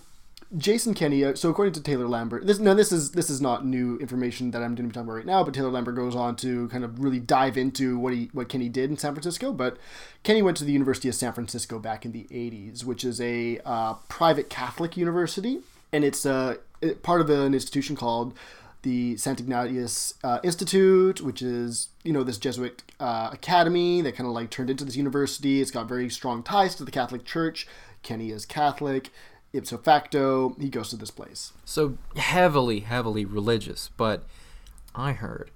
Jason 0.58 0.96
Kenney. 0.96 1.24
uh, 1.24 1.36
So, 1.36 1.50
according 1.50 1.74
to 1.74 1.82
Taylor 1.82 2.08
Lambert, 2.08 2.48
this 2.48 2.58
this 2.58 2.91
is 2.91 3.12
this 3.12 3.29
is 3.29 3.39
not 3.39 3.65
new 3.65 3.98
information 3.98 4.51
that 4.51 4.63
I'm 4.63 4.74
going 4.74 4.77
to 4.77 4.84
be 4.84 4.89
talking 4.94 5.08
about 5.08 5.18
right 5.18 5.25
now. 5.25 5.44
But 5.44 5.53
Taylor 5.53 5.70
Lambert 5.70 5.96
goes 5.96 6.15
on 6.15 6.36
to 6.38 6.68
kind 6.70 6.84
of 6.84 7.00
really 7.00 7.20
dive 7.20 7.58
into 7.58 8.00
what 8.00 8.13
he 8.13 8.29
what 8.34 8.50
Kenney 8.50 8.70
did 8.70 8.89
in 8.89 8.98
San 8.98 9.13
Francisco. 9.13 9.53
But 9.53 9.77
Kenney 10.24 10.41
went 10.41 10.58
to 10.58 10.65
the 10.65 10.72
University 10.72 11.08
of 11.08 11.15
San 11.15 11.34
Francisco 11.34 11.77
back 11.77 12.03
in 12.03 12.12
the 12.13 12.25
'80s, 12.32 12.84
which 12.84 13.03
is 13.03 13.22
a 13.22 13.60
uh, 13.63 13.96
private 14.08 14.50
Catholic 14.50 14.98
university, 14.98 15.60
and 15.94 16.03
it's 16.03 16.25
uh, 16.25 16.56
part 17.03 17.22
of 17.22 17.29
an 17.29 17.53
institution 17.53 17.96
called 17.96 18.34
the 18.82 19.18
St. 19.18 19.39
Ignatius 19.39 20.13
uh, 20.24 20.39
Institute, 20.44 21.22
which 21.22 21.44
is 21.44 21.89
you 22.03 22.12
know 22.12 22.24
this 22.24 22.39
Jesuit 22.39 22.82
uh, 23.00 23.29
academy 23.32 24.01
that 24.01 24.15
kind 24.15 24.27
of 24.27 24.34
like 24.34 24.50
turned 24.50 24.72
into 24.72 24.84
this 24.84 24.96
university. 24.96 25.62
It's 25.62 25.70
got 25.70 25.88
very 25.88 26.10
strong 26.10 26.41
ties 26.41 26.74
to 26.75 26.84
the 26.84 26.91
Catholic 26.91 27.24
Church. 27.24 27.68
Kenney 28.01 28.32
is 28.32 28.48
Catholic. 28.48 29.12
Ipso 29.53 29.77
facto, 29.77 30.56
he 30.60 30.70
goes 30.70 30.89
to 30.89 30.98
this 30.98 31.12
place. 31.12 31.53
So 31.65 31.98
heavily, 32.15 32.82
heavily 32.82 33.25
religious, 33.25 33.89
but 33.98 34.24
I 34.94 35.13
heard 35.13 35.51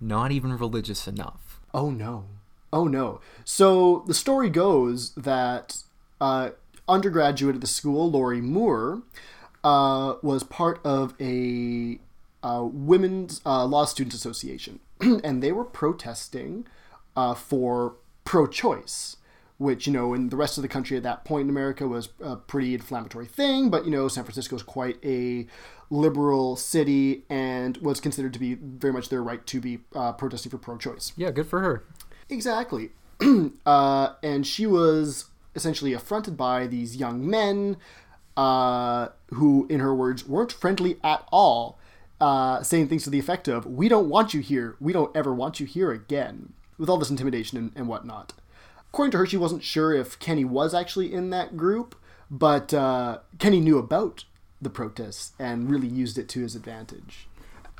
not 0.00 0.32
even 0.32 0.56
religious 0.56 1.06
enough. 1.06 1.60
Oh 1.74 1.90
no. 1.90 2.24
Oh 2.72 2.86
no. 2.86 3.20
So 3.44 4.04
the 4.06 4.14
story 4.14 4.50
goes 4.50 5.10
that 5.14 5.82
uh, 6.20 6.50
undergraduate 6.88 7.56
at 7.56 7.60
the 7.60 7.66
school, 7.66 8.10
Lori 8.10 8.40
Moore, 8.40 9.02
uh, 9.64 10.14
was 10.22 10.42
part 10.42 10.80
of 10.84 11.14
a 11.20 11.98
uh, 12.42 12.66
women's 12.70 13.40
uh, 13.44 13.64
law 13.64 13.84
students 13.84 14.16
association, 14.16 14.80
and 15.00 15.42
they 15.42 15.52
were 15.52 15.64
protesting 15.64 16.66
uh, 17.16 17.34
for 17.34 17.96
pro-choice. 18.24 19.16
Which 19.58 19.86
you 19.86 19.92
know, 19.92 20.14
in 20.14 20.28
the 20.28 20.36
rest 20.36 20.56
of 20.56 20.62
the 20.62 20.68
country 20.68 20.96
at 20.96 21.02
that 21.02 21.24
point 21.24 21.44
in 21.44 21.50
America 21.50 21.86
was 21.86 22.10
a 22.22 22.36
pretty 22.36 22.74
inflammatory 22.74 23.26
thing, 23.26 23.70
but 23.70 23.84
you 23.84 23.90
know, 23.90 24.06
San 24.06 24.24
Francisco 24.24 24.54
is 24.54 24.62
quite 24.62 25.04
a 25.04 25.46
liberal 25.90 26.54
city 26.54 27.24
and 27.28 27.76
was 27.78 28.00
considered 28.00 28.32
to 28.34 28.38
be 28.38 28.54
very 28.54 28.92
much 28.92 29.08
their 29.08 29.22
right 29.22 29.44
to 29.46 29.60
be 29.60 29.80
uh, 29.94 30.12
protesting 30.12 30.50
for 30.50 30.58
pro-choice. 30.58 31.12
Yeah, 31.16 31.30
good 31.30 31.46
for 31.46 31.60
her. 31.60 31.84
Exactly. 32.28 32.90
uh, 33.66 34.12
and 34.22 34.46
she 34.46 34.66
was 34.66 35.26
essentially 35.54 35.92
affronted 35.92 36.36
by 36.36 36.66
these 36.66 36.96
young 36.96 37.28
men 37.28 37.76
uh, 38.36 39.08
who, 39.34 39.66
in 39.68 39.80
her 39.80 39.94
words, 39.94 40.26
weren't 40.26 40.52
friendly 40.52 40.98
at 41.02 41.26
all, 41.32 41.78
uh, 42.20 42.62
saying 42.62 42.88
things 42.88 43.04
to 43.04 43.10
the 43.10 43.18
effect 43.18 43.48
of, 43.48 43.66
We 43.66 43.88
don't 43.88 44.08
want 44.08 44.32
you 44.32 44.40
here. 44.40 44.76
We 44.80 44.92
don't 44.92 45.14
ever 45.16 45.34
want 45.34 45.58
you 45.58 45.66
here 45.66 45.90
again. 45.90 46.52
With 46.78 46.88
all 46.88 46.98
this 46.98 47.10
intimidation 47.10 47.58
and, 47.58 47.72
and 47.74 47.88
whatnot. 47.88 48.34
According 48.92 49.12
to 49.12 49.18
her, 49.18 49.26
she 49.26 49.36
wasn't 49.36 49.62
sure 49.62 49.92
if 49.92 50.18
Kenney 50.18 50.44
was 50.44 50.74
actually 50.74 51.12
in 51.12 51.30
that 51.30 51.56
group, 51.56 51.94
but 52.30 52.72
uh, 52.72 53.18
Kenney 53.38 53.60
knew 53.60 53.78
about 53.78 54.24
the 54.60 54.70
protests 54.70 55.32
and 55.38 55.70
really 55.70 55.86
used 55.88 56.18
it 56.18 56.28
to 56.30 56.40
his 56.40 56.56
advantage. 56.56 57.28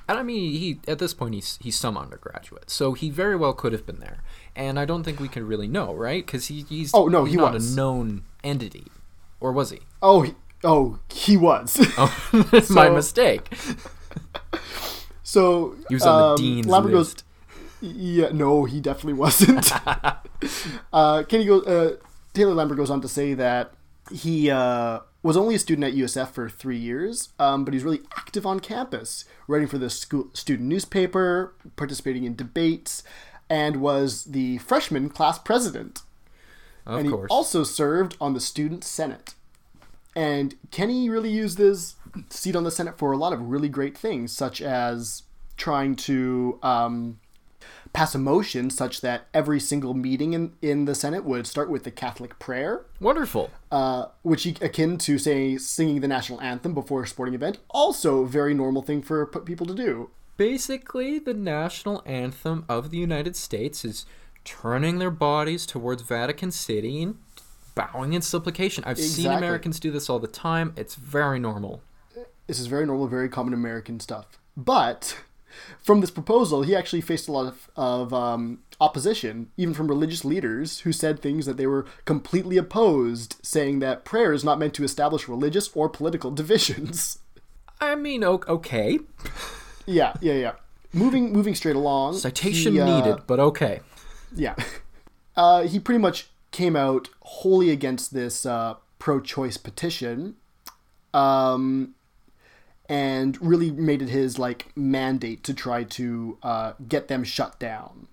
And 0.09 0.19
I 0.19 0.23
mean, 0.23 0.53
he 0.53 0.81
at 0.89 0.99
this 0.99 1.13
point 1.13 1.35
he's 1.35 1.59
he's 1.61 1.77
some 1.77 1.99
undergraduate, 1.99 2.71
so 2.71 2.95
he 2.95 3.11
very 3.11 3.37
well 3.37 3.53
could 3.53 3.73
have 3.73 3.85
been 3.85 4.01
there. 4.01 4.23
And 4.57 4.79
I 4.79 4.87
don't 4.87 5.03
think 5.03 5.21
we 5.21 5.29
can 5.29 5.47
really 5.47 5.69
know, 5.69 5.93
right? 5.93 6.25
Because 6.25 6.47
he, 6.47 6.63
he's 6.63 6.93
Oh, 6.95 7.09
no, 7.09 7.25
he's 7.25 7.35
he 7.35 7.37
not 7.37 7.53
was. 7.53 7.73
a 7.75 7.77
known 7.77 8.25
entity, 8.43 8.87
or 9.39 9.53
was 9.53 9.69
he? 9.71 9.81
Oh, 10.01 10.23
he, 10.23 10.35
oh, 10.65 10.99
he 11.11 11.37
was. 11.37 11.79
Oh, 11.99 12.65
my 12.71 12.89
mistake. 12.89 13.49
so 15.23 15.77
He 15.89 15.95
was 15.95 16.05
on 16.07 16.19
the 16.19 16.25
um, 16.29 16.37
dean's 16.37 16.67
Lambert 16.67 16.93
goes, 16.93 17.09
list. 17.15 17.25
Yeah, 17.81 18.31
no, 18.33 18.65
he 18.65 18.81
definitely 18.81 19.15
wasn't. 19.15 19.71
uh, 20.93 21.23
Kenney 21.25 21.45
goes. 21.45 21.67
Uh, 21.67 21.97
Taylor 22.35 22.55
Lambert 22.55 22.77
goes 22.77 22.91
on 22.91 23.01
to 23.01 23.09
say 23.09 23.35
that 23.35 23.73
he 24.13 24.51
uh, 24.51 25.01
was 25.23 25.37
only 25.37 25.55
a 25.55 25.59
student 25.59 25.85
at 25.85 25.95
USF 25.95 26.31
for 26.31 26.49
three 26.49 26.79
years, 26.79 27.31
um, 27.39 27.65
but 27.65 27.75
he's 27.75 27.85
really 27.85 28.01
active 28.17 28.47
on 28.47 28.61
campus, 28.61 29.25
writing 29.47 29.69
for 29.69 29.79
the 29.79 29.91
school 29.91 30.31
student 30.35 30.69
newspaper, 30.69 31.55
participating 31.77 32.25
in 32.25 32.37
debates, 32.37 33.03
and 33.51 33.77
was 33.77 34.25
the 34.25 34.59
freshman 34.59 35.09
class 35.09 35.39
president. 35.39 36.03
Of 36.87 37.01
and 37.01 37.11
course. 37.11 37.29
he 37.31 37.35
also 37.35 37.65
served 37.65 38.17
on 38.21 38.35
the 38.35 38.41
student 38.41 38.85
senate. 38.85 39.35
And 40.17 40.57
Kenney 40.71 41.11
really 41.11 41.31
used 41.31 41.59
his 41.59 41.97
seat 42.31 42.57
on 42.57 42.65
the 42.65 42.71
senate 42.71 42.99
for 42.99 43.13
a 43.13 43.17
lot 43.17 43.33
of 43.33 43.41
really 43.41 43.69
great 43.69 43.97
things, 43.97 44.33
such 44.33 44.61
as 44.63 45.25
trying 45.57 45.97
to 45.97 46.59
um, 46.63 47.21
pass 47.93 48.15
a 48.15 48.19
motion 48.19 48.71
such 48.71 49.01
that 49.01 49.27
every 49.33 49.61
single 49.61 49.95
meeting 49.95 50.33
in, 50.33 50.53
in 50.63 50.85
the 50.85 50.95
senate 50.95 51.25
would 51.25 51.47
start 51.47 51.71
with 51.71 51.85
the 51.85 51.91
Catholic 51.91 52.39
prayer, 52.39 52.87
Wonderful. 53.01 53.51
uh, 53.71 54.07
which 54.23 54.45
he, 54.45 54.57
akin 54.61 54.99
to 54.99 55.19
say 55.19 55.57
singing 55.57 56.01
the 56.01 56.09
national 56.09 56.41
anthem 56.41 56.75
before 56.75 57.03
a 57.03 57.07
sporting 57.07 57.35
event. 57.35 57.59
Also, 57.71 58.25
very 58.25 58.55
normal 58.55 58.83
thing 58.83 59.03
for 59.03 59.27
people 59.27 59.67
to 59.67 59.75
do. 59.75 60.11
Basically, 60.37 61.19
the 61.19 61.35
national 61.35 62.03
anthem 62.07 62.65
of 62.69 62.91
the 62.91 62.99
United 62.99 63.35
States 63.35 63.85
is 63.85 64.07
turning 64.45 64.99
their 64.99 65.11
bodies 65.11 65.67
towards 65.67 66.03
Vatican 66.03 66.51
City 66.51 67.03
and 67.03 67.19
bowing 67.75 68.13
in 68.13 68.23
supplication. 68.23 68.85
I've 68.87 68.99
seen 68.99 69.31
Americans 69.31 69.79
do 69.81 69.91
this 69.91 70.09
all 70.09 70.19
the 70.19 70.27
time. 70.29 70.73
It's 70.77 70.95
very 70.95 71.39
normal. 71.39 71.83
This 72.47 72.59
is 72.59 72.67
very 72.67 72.87
normal, 72.87 73.09
very 73.09 73.29
common 73.29 73.53
American 73.53 74.01
stuff. 74.01 74.27
But 74.57 75.19
from 75.83 76.01
this 76.01 76.11
proposal, 76.11 76.63
he 76.63 76.75
actually 76.75 77.01
faced 77.01 77.29
a 77.29 77.33
lot 77.33 77.47
of, 77.47 77.71
of 77.77 78.15
um, 78.15 78.61
opposition, 78.81 79.51
even 79.57 79.75
from 79.75 79.89
religious 79.89 80.25
leaders 80.25 80.81
who 80.81 80.93
said 80.93 81.21
things 81.21 81.47
that 81.47 81.57
they 81.57 81.67
were 81.67 81.87
completely 82.05 82.57
opposed, 82.57 83.37
saying 83.43 83.79
that 83.81 84.05
prayer 84.05 84.33
is 84.33 84.45
not 84.45 84.59
meant 84.59 84.75
to 84.75 84.85
establish 84.85 85.29
religious 85.29 85.71
or 85.75 85.89
political 85.89 86.31
divisions. 86.43 87.19
I 87.81 87.95
mean, 87.95 88.25
okay. 88.25 88.99
yeah, 89.87 90.15
yeah, 90.21 90.35
yeah. 90.35 90.53
Moving, 90.93 91.33
moving 91.33 91.55
straight 91.55 91.77
along. 91.77 92.15
Citation 92.15 92.73
he, 92.73 92.81
uh, 92.81 92.87
needed, 92.87 93.27
but 93.27 93.41
okay. 93.41 93.81
Yeah. 94.35 94.55
Uh, 95.37 95.69
he 95.69 95.79
pretty 95.79 96.01
much 96.01 96.31
came 96.51 96.75
out 96.75 97.11
wholly 97.21 97.71
against 97.71 98.13
this 98.13 98.45
uh, 98.45 98.75
pro 98.99 99.21
choice 99.21 99.57
petition 99.57 100.35
um, 101.15 101.95
and 102.89 103.41
really 103.43 103.71
made 103.71 104.01
it 104.01 104.09
his 104.09 104.39
like 104.39 104.73
mandate 104.77 105.45
to 105.45 105.55
try 105.55 105.85
to 105.85 106.39
uh, 106.43 106.73
get 106.89 107.09
them 107.09 107.23
shut 107.23 107.59
down. 107.59 108.09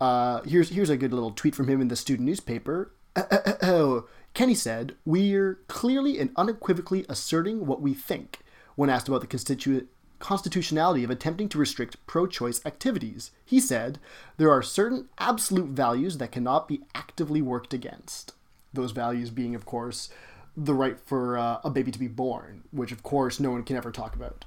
Uh, 0.00 0.42
here's 0.42 0.70
here's 0.70 0.90
a 0.90 0.96
good 0.96 1.12
little 1.12 1.30
tweet 1.30 1.54
from 1.54 1.68
him 1.68 1.80
in 1.80 1.88
the 1.88 1.96
student 1.96 2.26
newspaper. 2.26 2.92
Kenney 4.34 4.54
said, 4.54 4.94
"We're 5.06 5.58
clearly 5.68 6.18
and 6.18 6.30
unequivocally 6.36 7.06
asserting 7.08 7.66
what 7.66 7.80
we 7.80 7.94
think." 7.94 8.40
When 8.74 8.90
asked 8.90 9.08
about 9.08 9.22
the 9.22 9.26
constitu- 9.26 9.86
constitutionality 10.18 11.02
of 11.02 11.08
attempting 11.08 11.48
to 11.48 11.58
restrict 11.58 12.06
pro-choice 12.06 12.60
activities, 12.66 13.30
he 13.42 13.58
said, 13.58 13.98
"There 14.36 14.50
are 14.50 14.62
certain 14.62 15.08
absolute 15.16 15.70
values 15.70 16.18
that 16.18 16.32
cannot 16.32 16.68
be 16.68 16.82
actively 16.94 17.40
worked 17.40 17.72
against. 17.72 18.34
Those 18.74 18.90
values 18.90 19.30
being, 19.30 19.54
of 19.54 19.64
course, 19.64 20.10
the 20.56 20.74
right 20.74 20.98
for 21.06 21.36
uh, 21.38 21.58
a 21.64 21.70
baby 21.70 21.90
to 21.92 21.98
be 21.98 22.08
born, 22.08 22.62
which, 22.70 22.92
of 22.92 23.02
course, 23.02 23.38
no 23.40 23.50
one 23.50 23.62
can 23.62 23.76
ever 23.76 23.90
talk 23.90 24.14
about." 24.14 24.44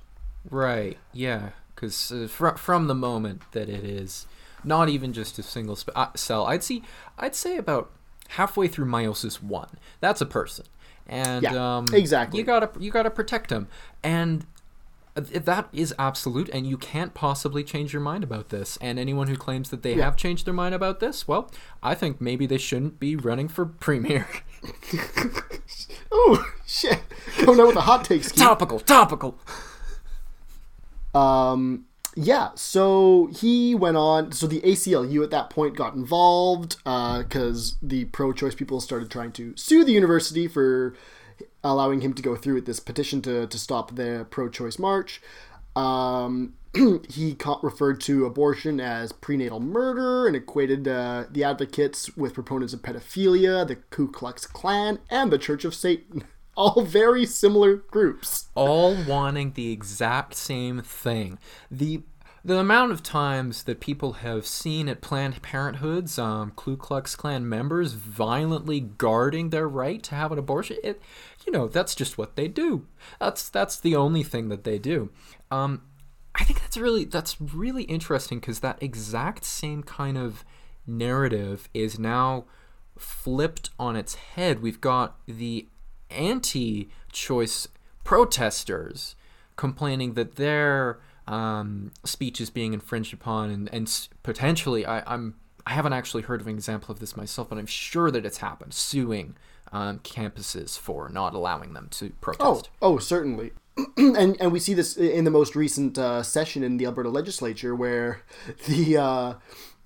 Right, 0.50 0.98
yeah. 1.14 1.50
Because 1.76 2.12
uh, 2.12 2.28
fr- 2.30 2.56
from 2.58 2.88
the 2.88 2.96
moment 2.96 3.42
that 3.52 3.70
it 3.70 3.84
is 3.84 4.26
not 4.64 4.90
even 4.90 5.14
just 5.14 5.40
a 5.40 5.44
single 5.44 5.76
sp- 5.80 5.96
uh, 5.96 6.08
cell, 6.16 6.46
I'd 6.46 6.64
see, 6.64 6.84
I'd 7.18 7.36
say 7.36 7.58
about 7.58 7.92
halfway 8.30 8.68
through 8.68 8.86
meiosis 8.86 9.42
one, 9.42 9.70
that's 10.02 10.20
a 10.22 10.26
person, 10.26 10.66
and 11.08 11.44
Yeah, 11.44 11.78
um, 11.78 11.86
exactly. 11.94 12.40
You 12.40 12.46
gotta, 12.46 12.70
you 12.80 12.92
gotta 12.92 13.10
protect 13.10 13.50
them, 13.50 13.68
and 14.04 14.46
uh, 15.16 15.22
that 15.34 15.70
is 15.72 15.94
absolute, 15.98 16.50
and 16.50 16.68
you 16.68 16.78
can't 16.78 17.14
possibly 17.14 17.64
change 17.64 17.94
your 17.94 18.02
mind 18.02 18.24
about 18.26 18.50
this. 18.50 18.78
And 18.82 19.00
anyone 19.00 19.28
who 19.28 19.38
claims 19.38 19.70
that 19.70 19.82
they 19.82 19.96
Yeah. 19.96 20.04
have 20.06 20.18
changed 20.18 20.46
their 20.46 20.54
mind 20.54 20.76
about 20.76 21.00
this, 21.00 21.28
well, 21.28 21.50
I 21.82 21.96
think 21.96 22.20
maybe 22.20 22.46
they 22.46 22.58
shouldn't 22.58 23.00
be 23.00 23.16
running 23.16 23.48
for 23.48 23.66
premier. 23.66 24.28
Oh 26.12 26.54
shit! 26.66 27.00
Coming 27.38 27.62
out 27.62 27.68
with 27.68 27.76
the 27.76 27.82
hot 27.82 28.04
takes. 28.04 28.32
Keith. 28.32 28.42
topical, 28.42 28.80
topical. 28.80 29.38
Um, 31.14 31.86
yeah, 32.16 32.50
so 32.56 33.30
he 33.32 33.76
went 33.76 33.98
on. 33.98 34.32
So 34.32 34.48
the 34.48 34.62
ACLU 34.62 35.24
at 35.24 35.32
that 35.32 35.50
point 35.50 35.76
got 35.76 35.94
involved 35.94 36.78
because 36.84 37.76
the 37.82 38.06
pro-choice 38.06 38.56
people 38.56 38.82
started 38.82 39.10
trying 39.12 39.32
to 39.34 39.54
sue 39.56 39.84
the 39.84 39.92
university 39.92 40.48
for 40.48 40.96
allowing 41.64 42.02
him 42.02 42.14
to 42.14 42.22
go 42.22 42.36
through 42.36 42.56
with 42.56 42.66
this 42.66 42.80
petition 42.80 43.22
to 43.22 43.46
to 43.48 43.60
stop 43.60 43.96
the 43.96 44.26
pro-choice 44.30 44.80
march. 44.80 45.22
Um, 45.76 46.54
he 47.10 47.36
referred 47.64 48.02
to 48.02 48.26
abortion 48.26 48.80
as 48.80 49.12
prenatal 49.12 49.60
murder 49.60 50.28
and 50.28 50.36
equated 50.36 50.88
uh, 50.88 51.26
the 51.30 51.44
advocates 51.44 52.16
with 52.16 52.34
proponents 52.34 52.74
of 52.74 52.82
pedophilia, 52.82 53.68
the 53.68 53.76
Ku 53.76 54.10
Klux 54.10 54.46
Klan, 54.46 55.00
and 55.10 55.32
the 55.32 55.38
Church 55.38 55.66
of 55.66 55.74
Satan. 55.74 56.24
all 56.56 56.82
very 56.82 57.26
similar 57.26 57.76
groups. 57.76 58.50
all 58.54 58.96
wanting 59.08 59.54
the 59.54 59.72
exact 59.72 60.36
same 60.36 60.82
thing. 60.82 61.40
The 61.72 62.04
the 62.44 62.58
amount 62.58 62.92
of 62.92 63.04
times 63.04 63.64
that 63.64 63.82
people 63.82 64.14
have 64.14 64.46
seen 64.46 64.88
at 64.88 65.02
Planned 65.02 65.42
Parenthoods, 65.42 66.18
um, 66.18 66.52
Ku 66.56 66.78
Klux 66.78 67.16
Klan 67.16 67.48
members 67.48 67.94
violently 67.94 68.80
guarding 68.80 69.50
their 69.50 69.68
right 69.68 70.02
to 70.04 70.16
have 70.16 70.32
an 70.32 70.40
abortion, 70.40 70.78
it, 70.82 71.02
you 71.46 71.52
know, 71.52 71.68
that's 71.68 71.94
just 71.96 72.18
what 72.18 72.36
they 72.38 72.48
do. 72.48 72.86
That's 73.20 73.50
that's 73.50 73.80
the 73.80 73.96
only 73.96 74.24
thing 74.24 74.50
that 74.50 74.64
they 74.64 74.80
do. 74.80 75.10
Um, 75.52 75.84
I 76.36 76.44
think 76.44 76.62
that's 76.62 76.78
really 76.78 77.06
that's 77.06 77.40
really 77.42 77.84
interesting 77.84 78.40
because 78.40 78.60
that 78.60 78.82
exact 78.82 79.44
same 79.44 79.84
kind 79.84 80.18
of 80.18 80.46
narrative 80.86 81.70
is 81.74 82.00
now 82.00 82.46
flipped 82.98 83.70
on 83.80 83.96
its 83.96 84.16
head. 84.16 84.62
We've 84.62 84.82
got 84.82 85.18
the 85.28 85.68
anti-choice 86.10 87.68
protesters 88.04 89.16
complaining 89.56 90.14
that 90.14 90.36
their 90.36 91.00
um, 91.28 91.92
speech 92.04 92.42
is 92.42 92.50
being 92.50 92.74
infringed 92.74 93.14
upon, 93.14 93.50
and, 93.50 93.70
and 93.74 94.08
potentially, 94.24 94.86
I, 94.86 95.04
I'm 95.06 95.36
I 95.66 95.72
haven't 95.74 95.94
actually 95.94 96.24
heard 96.24 96.42
of 96.42 96.48
an 96.48 96.56
example 96.56 96.92
of 96.92 97.00
this 97.00 97.16
myself, 97.16 97.50
but 97.50 97.58
I'm 97.58 97.68
sure 97.68 98.10
that 98.10 98.26
it's 98.26 98.40
happened, 98.40 98.74
suing 98.74 99.36
um, 99.72 100.00
campuses 100.00 100.80
for 100.80 101.10
not 101.10 101.34
allowing 101.36 101.74
them 101.74 101.88
to 101.92 102.10
protest. 102.22 102.70
Oh, 102.82 102.94
oh, 102.94 102.98
certainly. 102.98 103.52
and 103.98 104.38
and 104.40 104.52
we 104.52 104.60
see 104.60 104.74
this 104.74 104.98
in 104.98 105.24
the 105.24 105.32
most 105.32 105.56
recent 105.56 105.98
uh, 105.98 106.24
session 106.24 106.64
in 106.64 106.78
the 106.78 106.86
Alberta 106.86 107.10
legislature, 107.10 107.76
where 107.76 108.22
the 108.68 108.98
uh, 108.98 109.34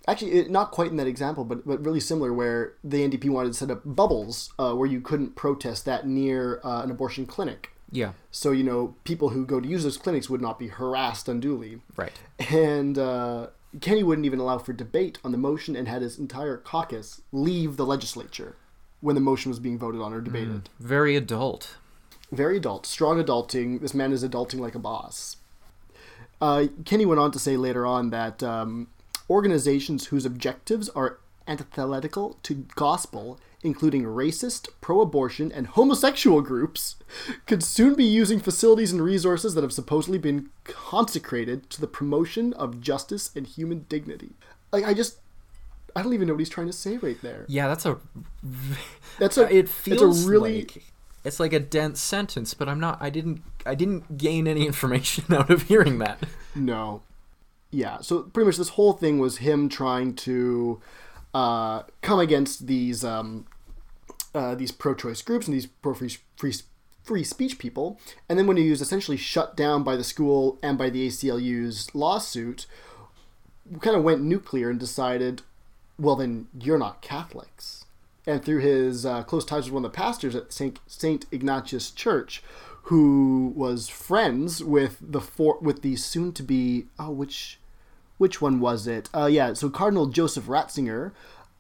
actually 0.08 0.32
it, 0.32 0.52
not 0.52 0.72
quite 0.72 0.92
in 0.92 0.98
that 0.98 1.08
example, 1.08 1.44
but 1.46 1.66
but 1.66 1.84
really 1.84 2.00
similar, 2.00 2.34
where 2.34 2.74
the 2.84 3.08
NDP 3.08 3.30
wanted 3.30 3.50
to 3.50 3.58
set 3.58 3.72
up 3.72 3.82
bubbles 3.86 4.54
uh, 4.60 4.74
where 4.74 4.88
you 4.88 5.02
couldn't 5.02 5.36
protest 5.36 5.86
that 5.86 6.08
near 6.08 6.60
uh, 6.64 6.82
an 6.84 6.92
abortion 6.92 7.26
clinic. 7.26 7.70
Yeah, 7.92 8.14
So 8.32 8.52
you 8.52 8.64
know 8.64 8.96
people 9.04 9.30
who 9.30 9.46
go 9.46 9.60
to 9.60 9.68
use 9.68 9.84
those 9.84 9.98
clinics 9.98 10.28
would 10.28 10.42
not 10.42 10.58
be 10.58 10.68
harassed 10.68 11.30
unduly. 11.30 11.80
right. 11.96 12.20
And 12.40 12.98
uh, 12.98 13.48
Kenney 13.82 14.02
wouldn't 14.02 14.26
even 14.26 14.40
allow 14.40 14.58
for 14.58 14.74
debate 14.74 15.20
on 15.24 15.32
the 15.32 15.38
motion 15.38 15.76
and 15.76 15.88
had 15.88 16.02
his 16.02 16.18
entire 16.18 16.58
caucus 16.58 17.22
leave 17.32 17.78
the 17.78 17.86
legislature 17.86 18.56
when 19.02 19.14
the 19.14 19.22
motion 19.22 19.52
was 19.52 19.60
being 19.60 19.78
voted 19.78 20.02
on 20.02 20.12
or 20.12 20.22
debated. 20.22 20.70
Very 20.80 21.16
adult. 21.16 21.78
Very 22.32 22.58
adult, 22.58 22.86
strong 22.86 23.24
adulting. 23.24 23.82
This 23.82 23.94
man 23.94 24.12
is 24.12 24.24
adulting 24.24 24.60
like 24.60 24.76
a 24.76 24.80
boss. 24.80 25.38
Uh, 26.42 26.66
Kenney 26.84 27.06
went 27.06 27.20
on 27.20 27.32
to 27.32 27.40
say 27.40 27.56
later 27.58 27.86
on 27.86 28.10
that 28.10 28.44
um, 28.44 28.88
organizations 29.30 30.08
whose 30.08 30.26
objectives 30.26 30.90
are 30.90 31.20
antithetical 31.48 32.38
to 32.44 32.66
gospel, 32.76 33.40
including 33.62 34.04
racist, 34.04 34.68
pro 34.82 35.02
abortion, 35.02 35.52
and 35.52 35.68
homosexual 35.68 36.42
groups, 36.42 36.96
could 37.46 37.64
soon 37.64 37.96
be 37.96 38.04
using 38.04 38.40
facilities 38.40 38.92
and 38.92 39.02
resources 39.02 39.56
that 39.56 39.62
have 39.62 39.74
supposedly 39.74 40.18
been 40.18 40.50
consecrated 40.64 41.70
to 41.70 41.80
the 41.80 41.88
promotion 41.88 42.54
of 42.54 42.82
justice 42.82 43.32
and 43.36 43.48
human 43.48 43.86
dignity. 43.90 44.32
Like, 44.72 44.86
I 44.86 44.94
just. 44.94 45.20
I 45.96 46.02
don't 46.02 46.14
even 46.14 46.28
know 46.28 46.34
what 46.34 46.40
he's 46.40 46.50
trying 46.50 46.68
to 46.68 46.74
say 46.74 46.98
right 46.98 47.22
there. 47.22 47.46
Yeah, 47.48 47.68
that's 47.68 47.86
a. 47.86 48.00
That's 49.20 49.38
a. 49.38 49.54
It 49.56 49.70
feels 49.70 50.18
it's 50.18 50.26
a 50.26 50.30
really. 50.30 50.62
like 50.62 50.84
it's 51.24 51.40
like 51.40 51.54
a 51.54 51.60
dense 51.60 52.02
sentence, 52.02 52.54
but 52.54 52.68
I'm 52.68 52.80
not. 52.80 52.98
I 53.02 53.10
didn't. 53.10 53.42
I 53.66 53.76
didn't 53.76 54.18
gain 54.18 54.48
any 54.48 54.66
information 54.68 55.26
out 55.34 55.50
of 55.50 55.64
hearing 55.64 56.00
that. 56.00 56.20
No. 56.56 57.02
Yeah, 57.72 58.02
so 58.02 58.22
pretty 58.22 58.46
much 58.46 58.58
this 58.58 58.70
whole 58.70 58.94
thing 58.94 59.18
was 59.18 59.38
him 59.38 59.68
trying 59.68 60.14
to 60.18 60.80
uh, 61.34 61.84
come 62.02 62.20
against 62.20 62.68
these 62.68 63.04
um, 63.04 63.48
uh, 64.36 64.54
these 64.54 64.72
pro-choice 64.72 65.24
groups 65.24 65.48
and 65.48 65.56
these 65.56 65.66
pro-free 65.66 66.18
free, 66.38 66.54
free 67.04 67.24
speech 67.24 67.58
people, 67.58 68.00
and 68.30 68.38
then 68.38 68.46
when 68.46 68.58
he 68.58 68.70
was 68.70 68.82
essentially 68.82 69.18
shut 69.18 69.58
down 69.58 69.84
by 69.84 69.96
the 69.96 70.04
school 70.04 70.60
and 70.62 70.78
by 70.78 70.92
the 70.92 71.08
ACLU's 71.08 71.94
lawsuit, 71.96 72.68
kind 73.82 73.96
of 73.96 74.04
went 74.04 74.22
nuclear 74.22 74.70
and 74.70 74.80
decided, 74.80 75.42
well 75.98 76.16
then 76.16 76.48
you're 76.60 76.78
not 76.78 77.02
Catholics. 77.02 77.83
And 78.26 78.44
through 78.44 78.60
his 78.60 79.06
uh, 79.06 79.24
close 79.24 79.44
ties 79.44 79.66
with 79.66 79.74
one 79.74 79.86
of 79.86 79.92
the 79.92 79.98
pastors 79.98 80.36
at 80.36 80.54
Saint 80.54 80.80
Saint 80.88 81.26
Ignatius 81.32 81.92
Church, 81.92 82.42
who 82.84 83.54
was 83.56 83.90
friends 83.90 84.64
with 84.64 84.98
the 85.02 85.22
four 85.22 85.58
with 85.62 85.82
the 85.82 85.96
soon 85.96 86.32
to 86.34 86.44
be 86.44 86.86
oh 86.98 87.12
which 87.12 87.60
which 88.18 88.42
one 88.42 88.60
was 88.60 88.88
it? 88.88 89.10
Uh, 89.14 89.26
yeah, 89.26 89.54
so 89.54 89.70
Cardinal 89.70 90.06
Joseph 90.06 90.46
Ratzinger, 90.46 91.12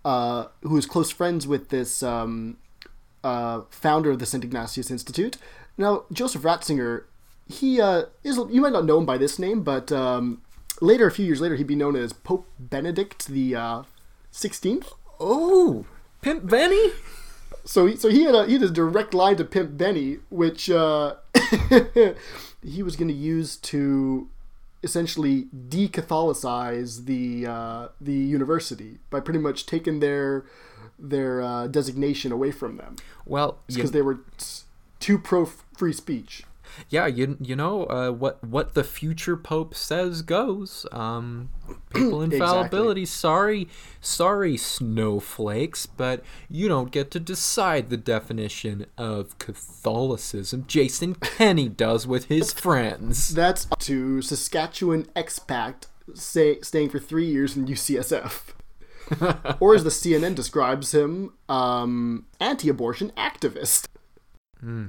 uh, 0.06 0.45
who 0.62 0.78
is 0.78 0.86
close 0.86 1.12
friends 1.12 1.45
with 1.45 1.69
this 1.69 2.02
um, 2.02 2.58
uh, 3.23 3.62
founder 3.69 4.12
of 4.12 4.19
the 4.19 4.26
St. 4.26 4.43
Ignatius 4.43 4.91
Institute. 4.91 5.38
Now, 5.78 6.06
Joseph 6.12 6.43
Ratzinger, 6.43 7.04
he 7.47 7.82
uh, 7.82 8.04
is, 8.23 8.38
you 8.49 8.62
might 8.62 8.73
not 8.73 8.86
know 8.86 8.99
him 8.99 9.06
by 9.06 9.17
this 9.17 9.39
name, 9.39 9.63
but 9.63 9.91
um, 9.91 10.41
later, 10.82 11.08
a 11.08 11.12
few 11.12 11.26
years 11.26 11.41
later, 11.41 11.56
he'd 11.56 11.67
be 11.67 11.76
known 11.76 11.95
as 11.95 12.13
Pope 12.13 12.47
Benedict 12.60 13.28
the 13.28 13.56
uh, 13.56 13.84
16th. 14.32 14.93
Oh, 15.19 15.86
Pimp 16.24 16.50
Benny. 16.50 16.92
So 17.66 17.86
he, 17.86 17.96
so 17.96 18.10
he 18.10 18.24
had 18.24 18.34
a 18.34 18.46
he 18.46 18.54
had 18.54 18.64
a 18.64 18.70
direct 18.70 19.14
line 19.14 19.36
to 19.38 19.46
Pimp 19.46 19.78
Benny, 19.78 20.18
which 20.30 20.70
uh, 20.70 21.16
he 22.64 22.82
was 22.82 22.96
going 22.96 23.08
to 23.08 23.14
use 23.14 23.58
to 23.58 24.28
essentially 24.84 25.48
de-Catholicize 25.70 27.06
the 27.06 27.48
uh, 27.48 27.88
the 28.02 28.14
university 28.14 29.00
by 29.10 29.20
pretty 29.20 29.40
much 29.40 29.66
taking 29.66 30.00
their 30.00 30.46
their 31.00 31.42
uh, 31.42 31.68
designation 31.68 32.32
away 32.32 32.52
from 32.52 32.78
them 32.78 32.96
Well, 33.26 33.60
you, 33.68 33.76
because 33.76 33.92
they 33.92 34.02
were 34.02 34.20
too 35.00 35.18
pro 35.18 35.46
free 35.46 35.94
speech. 35.94 36.44
Yeah, 36.90 37.08
you 37.08 37.38
you 37.42 37.56
know 37.56 37.86
uh, 37.86 38.12
what 38.12 38.44
what 38.44 38.74
the 38.74 38.84
future 38.84 39.38
pope 39.38 39.76
says 39.76 40.22
goes. 40.22 40.86
Um, 40.92 41.50
papal 41.90 42.22
infallibility. 42.22 43.06
Sorry, 43.06 43.68
sorry, 44.02 44.58
snowflakes, 44.58 45.86
but 45.86 46.24
you 46.50 46.68
don't 46.68 46.92
get 46.92 47.12
to 47.12 47.20
decide 47.20 47.90
the 47.90 47.98
definition 47.98 48.86
of 48.98 49.38
Catholicism. 49.40 50.66
Jason 50.68 51.16
Kenney 51.16 51.70
does 51.70 52.06
with 52.08 52.26
his 52.26 52.54
friends. 52.54 53.30
That's 53.30 53.66
to 53.80 54.22
Saskatchewan 54.22 55.06
expat 55.16 55.86
say, 56.14 56.60
staying 56.62 56.90
for 56.90 57.00
three 57.00 57.26
years 57.26 57.56
in 57.56 57.66
UCSF. 57.66 58.54
or 59.60 59.76
as 59.76 59.84
the 59.84 59.90
CNN 59.90 60.36
describes 60.36 60.94
him, 60.94 61.34
um, 61.50 62.26
anti-abortion 62.40 63.12
activist. 63.18 63.88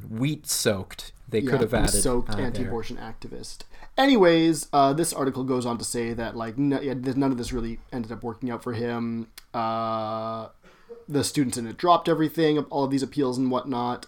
Wheat 0.08 0.46
soaked. 0.46 1.12
They 1.34 1.42
could 1.42 1.60
have 1.60 1.74
added 1.74 2.02
soaked 2.02 2.34
uh, 2.34 2.38
anti-abortion 2.38 2.96
activist. 2.96 3.58
Anyways, 3.96 4.68
uh, 4.72 4.92
this 4.92 5.12
article 5.12 5.44
goes 5.44 5.66
on 5.66 5.78
to 5.78 5.84
say 5.84 6.12
that 6.14 6.36
like 6.36 6.58
n- 6.58 6.78
yeah, 6.82 6.94
none 6.94 7.30
of 7.30 7.38
this 7.38 7.52
really 7.52 7.78
ended 7.92 8.10
up 8.12 8.22
working 8.22 8.50
out 8.50 8.62
for 8.62 8.72
him. 8.72 9.28
Uh, 9.52 10.48
the 11.08 11.22
students 11.22 11.58
in 11.58 11.66
it 11.66 11.76
dropped 11.76 12.08
everything, 12.08 12.58
all 12.58 12.84
of 12.84 12.90
these 12.90 13.02
appeals 13.02 13.36
and 13.38 13.50
whatnot, 13.50 14.06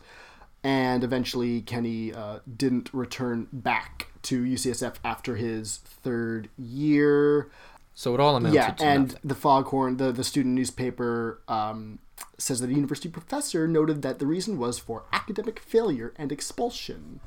and 0.64 1.04
eventually 1.04 1.60
Kenney 1.60 2.12
uh, 2.12 2.38
didn't 2.56 2.92
return 2.92 3.48
back 3.52 4.08
to 4.22 4.42
UCSF 4.42 4.94
after 5.04 5.36
his 5.36 5.76
third 5.76 6.48
year. 6.58 7.50
So 7.98 8.12
it 8.14 8.20
all 8.20 8.36
amounted 8.36 8.54
Yeah, 8.54 8.70
to 8.72 8.84
and 8.84 9.08
nothing. 9.08 9.20
the 9.24 9.34
Foghorn, 9.34 9.96
the, 9.96 10.12
the 10.12 10.22
student 10.22 10.54
newspaper, 10.54 11.40
um, 11.48 11.98
says 12.36 12.60
that 12.60 12.68
a 12.70 12.74
university 12.74 13.08
professor 13.08 13.66
noted 13.66 14.02
that 14.02 14.18
the 14.18 14.26
reason 14.26 14.58
was 14.58 14.78
for 14.78 15.04
academic 15.14 15.58
failure 15.58 16.12
and 16.16 16.30
expulsion. 16.30 17.20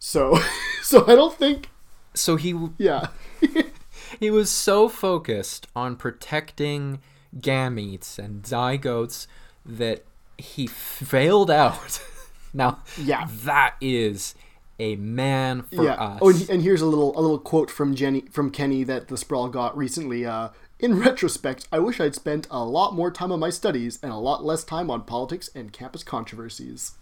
So, 0.00 0.38
so 0.82 1.04
I 1.06 1.14
don't 1.14 1.34
think, 1.38 1.70
So 2.14 2.34
he 2.36 2.52
yeah, 2.78 3.06
He 4.20 4.30
was 4.30 4.50
so 4.50 4.88
focused 4.88 5.68
on 5.76 5.94
protecting 5.96 6.98
gametes 7.38 8.18
and 8.18 8.42
zygotes 8.42 9.26
that 9.64 10.04
he 10.36 10.66
failed 10.66 11.50
out. 11.50 12.02
now, 12.52 12.80
Yeah. 13.00 13.26
that 13.44 13.76
is 13.80 14.34
a 14.78 14.96
man 14.96 15.62
for 15.62 15.84
yeah. 15.84 15.94
us. 15.94 16.18
Oh, 16.22 16.30
and, 16.30 16.50
and 16.50 16.62
here's 16.62 16.80
a 16.80 16.86
little 16.86 17.18
a 17.18 17.20
little 17.20 17.38
quote 17.38 17.70
from 17.70 17.94
Jenny 17.94 18.22
from 18.30 18.50
Kenney 18.50 18.84
that 18.84 19.08
the 19.08 19.16
sprawl 19.16 19.48
got 19.48 19.76
recently. 19.76 20.26
Uh, 20.26 20.50
in 20.78 20.98
retrospect, 20.98 21.68
I 21.70 21.78
wish 21.78 22.00
I'd 22.00 22.14
spent 22.14 22.48
a 22.50 22.64
lot 22.64 22.94
more 22.94 23.10
time 23.10 23.30
on 23.30 23.38
my 23.38 23.50
studies 23.50 24.00
and 24.02 24.10
a 24.12 24.16
lot 24.16 24.44
less 24.44 24.64
time 24.64 24.90
on 24.90 25.02
politics 25.02 25.48
and 25.54 25.72
campus 25.72 26.02
controversies. 26.02 26.92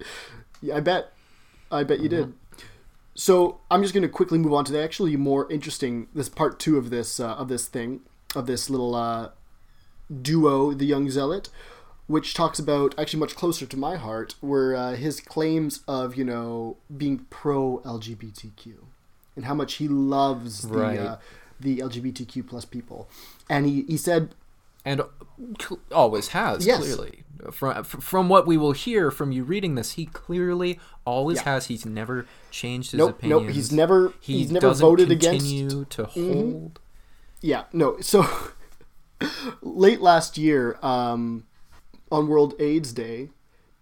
Yeah, 0.62 0.76
I 0.76 0.80
bet. 0.80 1.12
I 1.70 1.84
bet 1.84 2.00
you 2.00 2.08
did. 2.08 2.32
So 3.14 3.60
I'm 3.70 3.82
just 3.82 3.92
going 3.92 4.02
to 4.02 4.08
quickly 4.08 4.38
move 4.38 4.54
on 4.54 4.64
to 4.64 4.72
the 4.72 4.82
actually 4.82 5.14
more 5.14 5.50
interesting 5.52 6.08
this 6.14 6.30
part 6.30 6.58
two 6.58 6.78
of 6.78 6.88
this 6.88 7.20
uh, 7.20 7.34
of 7.34 7.48
this 7.48 7.68
thing 7.68 8.00
of 8.34 8.46
this 8.46 8.68
little 8.68 8.94
uh, 8.94 9.30
duo, 10.22 10.72
the 10.72 10.86
young 10.86 11.10
zealot, 11.10 11.50
which 12.06 12.34
talks 12.34 12.58
about 12.58 12.94
actually 12.98 13.20
much 13.20 13.34
closer 13.34 13.66
to 13.66 13.76
my 13.76 13.96
heart, 13.96 14.34
were 14.42 14.74
uh, 14.76 14.94
his 14.94 15.20
claims 15.20 15.80
of 15.88 16.16
you 16.16 16.24
know 16.24 16.76
being 16.96 17.26
pro 17.30 17.78
LGBTQ 17.84 18.74
and 19.36 19.44
how 19.46 19.54
much 19.54 19.74
he 19.74 19.88
loves 19.88 20.62
the 20.62 20.78
Right. 20.78 20.98
uh, 20.98 21.16
the 21.60 21.78
LGBTQ 21.78 22.46
plus 22.48 22.64
people, 22.64 23.08
and 23.48 23.64
he 23.66 23.82
he 23.88 23.96
said 23.96 24.34
and 24.84 25.00
always 25.90 26.28
has 26.28 26.66
Yes. 26.66 26.78
clearly 26.80 27.24
from 27.50 27.82
from 27.84 28.28
what 28.28 28.46
we 28.46 28.56
will 28.56 28.72
hear 28.72 29.10
from 29.10 29.32
you 29.32 29.42
reading 29.42 29.74
this 29.76 29.92
he 29.92 30.04
clearly 30.06 30.78
always 31.06 31.38
Yeah. 31.38 31.44
has 31.54 31.66
he's 31.66 31.86
never 31.86 32.26
changed 32.50 32.90
his 32.92 32.98
Nope, 32.98 33.18
nope, 33.22 33.40
opinions 33.42 33.56
he's 33.56 33.72
never- 33.72 34.12
he 34.20 34.38
he's 34.40 34.50
never 34.52 34.68
doesn't 34.68 34.86
voted 34.86 35.10
against- 35.10 35.46
Mm-hmm. 35.46 35.58
continue 35.68 35.84
to 35.86 36.04
hold 36.04 36.80
Yeah, 37.40 37.64
no. 37.72 37.98
So 38.00 38.26
late 39.62 40.00
last 40.00 40.36
year, 40.38 40.78
um, 40.82 41.44
on 42.14 42.28
World 42.28 42.54
AIDS 42.60 42.92
Day, 42.92 43.30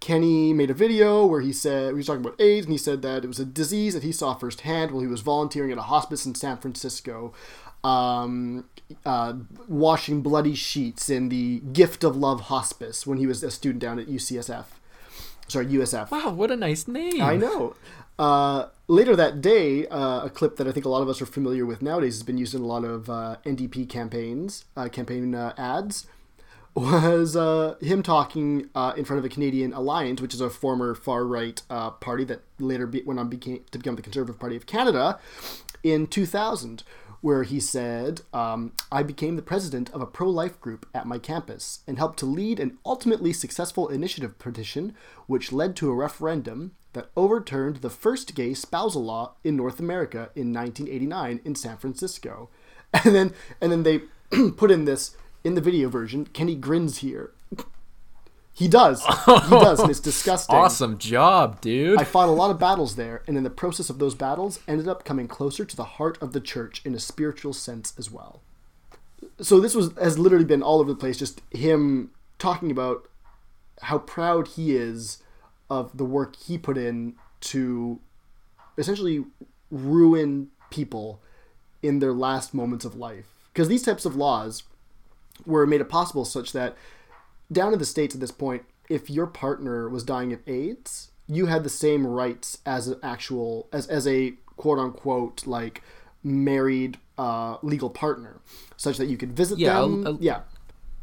Kenney 0.01 0.53
made 0.53 0.71
a 0.71 0.75
video 0.75 1.25
where 1.25 1.43
he 1.43 1.53
said 1.53 1.89
he 1.89 1.95
was 1.95 2.07
talking 2.07 2.25
about 2.25 2.41
AIDS, 2.41 2.67
and 2.67 2.73
he 2.73 2.79
said 2.79 3.03
that 3.03 3.25
it 3.25 3.29
was 3.29 3.39
a 3.39 3.45
disease 3.45 3.95
that 3.95 4.03
he 4.03 4.11
saw 4.11 4.35
firsthand 4.35 4.91
while 4.91 5.03
he 5.03 5.07
was 5.07 5.21
volunteering 5.21 5.71
at 5.71 5.79
a 5.79 5.83
hospice 5.83 6.25
in 6.25 6.35
San 6.35 6.57
Francisco, 6.57 7.33
um, 7.85 8.65
uh, 9.05 9.35
washing 9.69 10.23
bloody 10.23 10.55
sheets 10.55 11.11
in 11.11 11.29
the 11.29 11.61
Gift 11.73 12.03
of 12.05 12.17
Love 12.17 12.43
Hospice 12.43 13.07
when 13.07 13.19
he 13.19 13.27
was 13.27 13.43
a 13.43 13.51
student 13.51 13.81
down 13.81 13.99
at 13.99 14.07
UCSF. 14.07 14.65
Sorry, 15.47 15.67
USF. 15.67 16.11
wow 16.11 16.31
what 16.31 16.51
a 16.51 16.57
nice 16.57 16.89
name 16.89 17.21
I 17.21 17.37
know. 17.37 17.77
Uh, 18.19 18.69
later 18.89 19.15
that 19.17 19.41
day, 19.41 19.87
uh, 19.89 20.25
a 20.25 20.31
clip 20.31 20.57
that 20.57 20.67
I 20.67 20.73
think 20.73 20.87
a 20.87 20.89
lot 20.89 21.03
of 21.03 21.09
us 21.09 21.21
are 21.21 21.27
familiar 21.27 21.67
with 21.67 21.83
nowadays 21.83 22.15
has 22.15 22.23
been 22.23 22.39
used 22.39 22.55
in 22.55 22.63
a 22.63 22.67
lot 22.67 22.85
of 22.85 23.11
uh, 23.11 23.37
NDP 23.45 23.89
campaigns, 23.89 24.65
uh, 24.77 24.89
campaign 24.89 25.35
uh, 25.35 25.53
ads, 25.59 26.07
was 26.75 27.37
uh, 27.37 27.77
him 27.81 28.03
talking 28.03 28.71
uh, 28.75 28.95
in 28.97 29.05
front 29.05 29.19
of 29.19 29.25
a 29.25 29.29
Canadian 29.29 29.73
Alliance, 29.73 30.21
which 30.21 30.35
is 30.35 30.41
a 30.41 30.49
former 30.49 30.95
far 30.95 31.25
right 31.25 31.61
uh, 31.69 31.91
party 31.91 32.25
that 32.25 32.43
later 32.59 32.87
be- 32.87 33.03
went 33.03 33.21
on 33.21 33.29
became, 33.29 33.65
to 33.71 33.79
become 33.79 33.97
the 33.97 34.03
Conservative 34.03 34.39
Party 34.39 34.57
of 34.57 34.67
Canada 34.67 35.19
in 35.83 36.07
2000, 36.07 36.83
where 37.21 37.43
he 37.43 37.61
said, 37.61 38.23
um, 38.33 38.73
I 38.91 39.03
became 39.03 39.37
the 39.37 39.43
president 39.43 39.91
of 39.91 40.01
a 40.01 40.07
pro 40.07 40.29
life 40.29 40.61
group 40.61 40.87
at 40.95 41.07
my 41.07 41.19
campus 41.19 41.81
and 41.87 41.99
helped 41.99 42.19
to 42.21 42.27
lead 42.27 42.59
an 42.59 42.79
ultimately 42.87 43.33
successful 43.33 43.89
initiative 43.89 44.39
petition 44.39 44.95
which 45.27 45.53
led 45.53 45.77
to 45.77 45.91
a 45.91 45.95
referendum 45.95 46.73
that 46.95 47.11
overturned 47.17 47.77
the 47.77 47.91
first 47.91 48.35
gay 48.35 48.55
spousal 48.55 49.05
law 49.05 49.35
in 49.45 49.57
North 49.57 49.79
America 49.79 50.31
in 50.35 50.53
1989 50.53 51.41
in 51.45 51.55
San 51.55 51.77
Francisco. 51.77 52.49
And 53.05 53.15
then, 53.15 53.33
and 53.59 53.73
then 53.73 53.85
they 53.85 54.03
put 54.59 54.71
in 54.71 54.85
this 54.85 55.17
in 55.45 55.55
the 55.55 55.61
video 55.61 55.89
version. 55.89 56.27
Kenney 56.27 56.55
grins 56.55 56.99
here. 56.99 57.33
He 58.55 58.69
does. 58.69 59.03
He 59.05 59.51
does, 59.51 59.81
and 59.81 59.91
it's 59.91 59.99
disgusting. 60.13 60.55
awesome 60.55 60.99
job 60.99 61.61
dude 61.63 61.99
I 61.99 62.05
fought 62.05 62.29
a 62.29 62.33
lot 62.33 62.51
of 62.51 62.59
battles 62.59 62.97
there, 62.97 63.23
and 63.27 63.37
in 63.37 63.45
the 63.45 63.51
process 63.51 63.89
of 63.89 63.99
those 63.99 64.15
battles, 64.15 64.61
ended 64.69 64.87
up 64.87 65.05
coming 65.05 65.27
closer 65.27 65.65
to 65.65 65.77
the 65.77 65.85
heart 65.85 66.21
of 66.21 66.33
the 66.33 66.41
church 66.41 66.83
in 66.85 66.95
a 66.95 66.99
spiritual 66.99 67.55
sense 67.55 67.95
as 67.99 68.11
well. 68.11 68.43
So 69.41 69.59
this 69.59 69.75
was 69.75 69.93
has 69.97 70.19
literally 70.19 70.45
been 70.45 70.63
all 70.63 70.81
over 70.81 70.91
the 70.93 70.99
place, 70.99 71.17
just 71.19 71.41
him 71.51 72.11
talking 72.39 72.71
about 72.71 73.09
how 73.83 73.99
proud 73.99 74.49
he 74.49 74.77
is 74.77 75.23
of 75.71 75.97
the 75.97 76.05
work 76.05 76.37
he 76.37 76.59
put 76.59 76.77
in 76.77 77.15
to 77.41 78.01
essentially 78.77 79.25
ruin 79.71 80.49
people 80.71 81.21
in 81.83 81.99
their 81.99 82.13
last 82.13 82.53
moments 82.53 82.85
of 82.85 82.95
life. 82.95 83.27
Because 83.53 83.69
these 83.69 83.83
types 83.83 84.05
of 84.05 84.15
laws 84.15 84.63
were 85.47 85.67
made 85.67 85.81
it 85.81 85.89
possible 85.89 86.25
such 86.25 86.53
that 86.53 86.77
down 87.51 87.73
in 87.73 87.79
the 87.79 87.85
states 87.85 88.15
at 88.15 88.21
this 88.21 88.31
point, 88.31 88.63
if 88.89 89.09
your 89.11 89.27
partner 89.27 89.89
was 89.89 90.03
dying 90.05 90.33
of 90.33 90.41
AIDS, 90.47 91.11
you 91.27 91.47
had 91.47 91.65
the 91.65 91.71
same 91.71 92.07
rights 92.07 92.59
as 92.67 92.89
an 92.89 92.99
actual 93.03 93.69
as 93.73 93.87
as 93.87 94.07
a 94.07 94.35
quote 94.57 94.79
unquote 94.79 95.47
like 95.47 95.83
married 96.23 96.99
uh, 97.19 97.57
legal 97.63 97.91
partner, 97.91 98.41
such 98.77 98.97
that 98.99 99.07
you 99.07 99.17
could 99.17 99.33
visit 99.33 99.59
Yeah, 99.59 99.81
them. 99.81 100.07
a- 100.07 100.11
a- 100.13 100.19
yeah, 100.21 100.41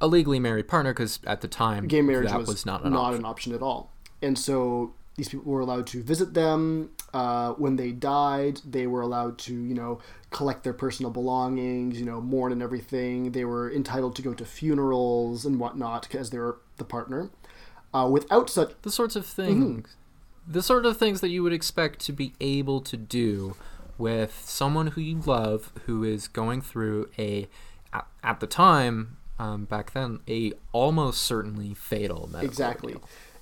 a 0.01 0.07
legally 0.07 0.39
married 0.39 0.67
partner 0.67 0.93
because 0.93 1.19
at 1.27 1.41
the 1.41 1.47
time 1.47 1.87
gay 1.87 2.01
marriage 2.01 2.31
was, 2.31 2.47
was, 2.47 2.65
not 2.65 2.83
an 2.83 2.91
not 2.93 2.99
option. 3.13 3.19
an 3.19 3.25
option 3.25 3.53
at 3.53 3.61
all. 3.61 3.91
And 4.21 4.37
so 4.37 4.93
these 5.15 5.29
people 5.29 5.51
were 5.51 5.59
allowed 5.61 5.87
to 5.87 6.01
visit 6.03 6.33
them. 6.33 6.91
Uh, 7.13 7.53
when 7.53 7.75
they 7.75 7.91
died, 7.91 8.61
they 8.65 8.85
were 8.87 9.01
allowed 9.01 9.37
to, 9.39 9.53
you 9.53 9.73
know, 9.73 9.99
collect 10.29 10.63
their 10.63 10.73
personal 10.73 11.11
belongings, 11.11 11.99
you 11.99 12.05
know, 12.05 12.21
mourn 12.21 12.51
and 12.51 12.61
everything. 12.61 13.31
They 13.31 13.45
were 13.45 13.71
entitled 13.71 14.15
to 14.17 14.21
go 14.21 14.33
to 14.33 14.45
funerals 14.45 15.45
and 15.45 15.59
whatnot 15.59 16.03
because 16.07 16.29
they 16.29 16.37
were 16.37 16.59
the 16.77 16.83
partner. 16.85 17.29
Uh, 17.93 18.07
without 18.11 18.49
such, 18.49 18.73
the 18.83 18.91
sorts 18.91 19.15
of 19.15 19.25
Mm-hmm. 19.45 19.61
things 19.75 19.95
the 20.47 20.63
sort 20.63 20.85
of 20.85 20.97
things 20.97 21.21
that 21.21 21.29
you 21.29 21.43
would 21.43 21.53
expect 21.53 21.99
to 21.99 22.11
be 22.11 22.33
able 22.41 22.81
to 22.81 22.97
do 22.97 23.55
with 23.97 24.41
someone 24.45 24.87
who 24.87 25.01
you 25.01 25.19
love 25.25 25.71
who 25.85 26.03
is 26.03 26.27
going 26.27 26.61
through 26.61 27.09
a 27.19 27.47
at, 27.93 28.07
at 28.23 28.39
the 28.39 28.47
time 28.47 29.17
um, 29.37 29.65
back 29.65 29.93
then 29.93 30.19
a 30.27 30.51
almost 30.71 31.21
certainly 31.21 31.73
fatal 31.73 32.27
medical 32.31 32.47
exactly. 32.49 32.95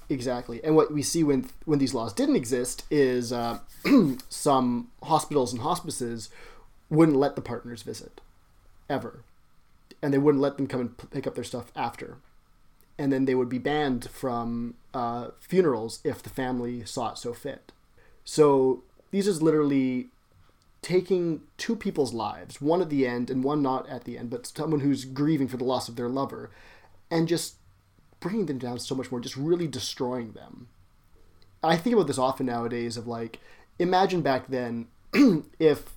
Exactly. 0.10 0.64
And 0.64 0.76
what 0.76 0.94
we 0.94 1.02
see 1.02 1.24
when 1.24 1.50
when 1.66 1.80
these 1.80 1.94
laws 1.94 2.14
didn't 2.14 2.36
exist 2.36 2.84
is 2.90 3.32
uh, 3.32 3.60
some 4.30 4.92
hospitals 5.04 5.54
and 5.54 5.62
hospices 5.62 6.30
wouldn't 6.90 7.18
let 7.18 7.36
the 7.36 7.42
partners 7.42 7.84
visit 7.84 8.22
ever. 8.90 9.24
And 10.02 10.14
they 10.14 10.18
wouldn't 10.18 10.42
let 10.42 10.58
them 10.58 10.68
come 10.68 10.82
and 10.82 11.12
pick 11.12 11.28
up 11.28 11.36
their 11.36 11.44
stuff 11.44 11.72
after. 11.76 12.18
And 13.00 13.12
then 13.12 13.26
they 13.26 13.36
would 13.36 13.50
be 13.50 13.60
banned 13.60 14.10
from 14.10 14.76
uh, 14.94 15.30
funerals 15.40 16.00
if 16.04 16.24
the 16.24 16.30
family 16.30 16.86
saw 16.86 17.12
it 17.12 17.18
so 17.18 17.34
fit. 17.34 17.72
So 18.24 18.84
these 19.12 19.28
is 19.28 19.42
literally 19.42 20.08
taking 20.82 21.42
two 21.58 21.76
people's 21.76 22.14
lives 22.14 22.62
one 22.62 22.82
at 22.82 22.90
the 22.90 23.06
end 23.08 23.30
and 23.30 23.44
one 23.44 23.62
not 23.62 23.90
at 23.90 24.04
the 24.04 24.18
end 24.18 24.30
but 24.30 24.46
someone 24.46 24.80
who's 24.80 25.06
grieving 25.06 25.48
for 25.48 25.58
the 25.58 25.64
loss 25.64 25.90
of 25.90 25.96
their 25.96 26.08
lover 26.08 26.52
and 27.10 27.28
just 27.28 27.56
bringing 28.20 28.46
them 28.46 28.58
down 28.58 28.80
so 28.80 28.96
much 28.96 29.12
more, 29.12 29.20
just 29.20 29.38
really 29.38 29.68
destroying 29.68 30.32
them. 30.32 30.68
I 31.64 31.78
think 31.78 31.96
about 31.96 32.08
this 32.08 32.18
often 32.18 32.46
nowadays 32.46 32.98
of 32.98 33.08
like, 33.08 33.40
imagine 33.80 34.22
back 34.22 34.48
then 34.48 34.88
if 35.60 35.96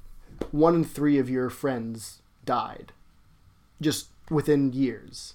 one 0.51 0.75
in 0.75 0.85
three 0.85 1.19
of 1.19 1.29
your 1.29 1.51
friends 1.51 2.23
died 2.45 2.93
just 3.81 4.09
within 4.31 4.73
years 4.73 5.35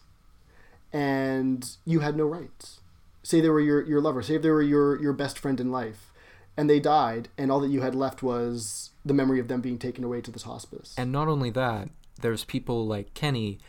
and 0.91 1.77
you 1.85 1.99
had 1.99 2.15
no 2.15 2.25
rights. 2.25 2.79
Say 3.23 3.41
they 3.41 3.49
were 3.49 3.61
your, 3.61 3.83
your 3.83 4.01
lover, 4.01 4.21
say 4.21 4.37
they 4.37 4.49
were 4.49 4.61
your, 4.61 5.01
your 5.01 5.13
best 5.13 5.39
friend 5.39 5.59
in 5.59 5.71
life 5.71 6.11
and 6.57 6.69
they 6.69 6.79
died 6.79 7.29
and 7.37 7.51
all 7.51 7.59
that 7.59 7.69
you 7.69 7.81
had 7.81 7.95
left 7.95 8.23
was 8.23 8.91
the 9.03 9.13
memory 9.13 9.39
of 9.39 9.47
them 9.47 9.61
being 9.61 9.77
taken 9.77 10.03
away 10.03 10.21
to 10.21 10.31
this 10.31 10.43
hospice. 10.43 10.95
and 10.97 11.11
not 11.11 11.27
only 11.27 11.49
that 11.49 11.89
there's 12.21 12.43
people 12.45 12.87
like 12.87 13.13
kenney 13.13 13.59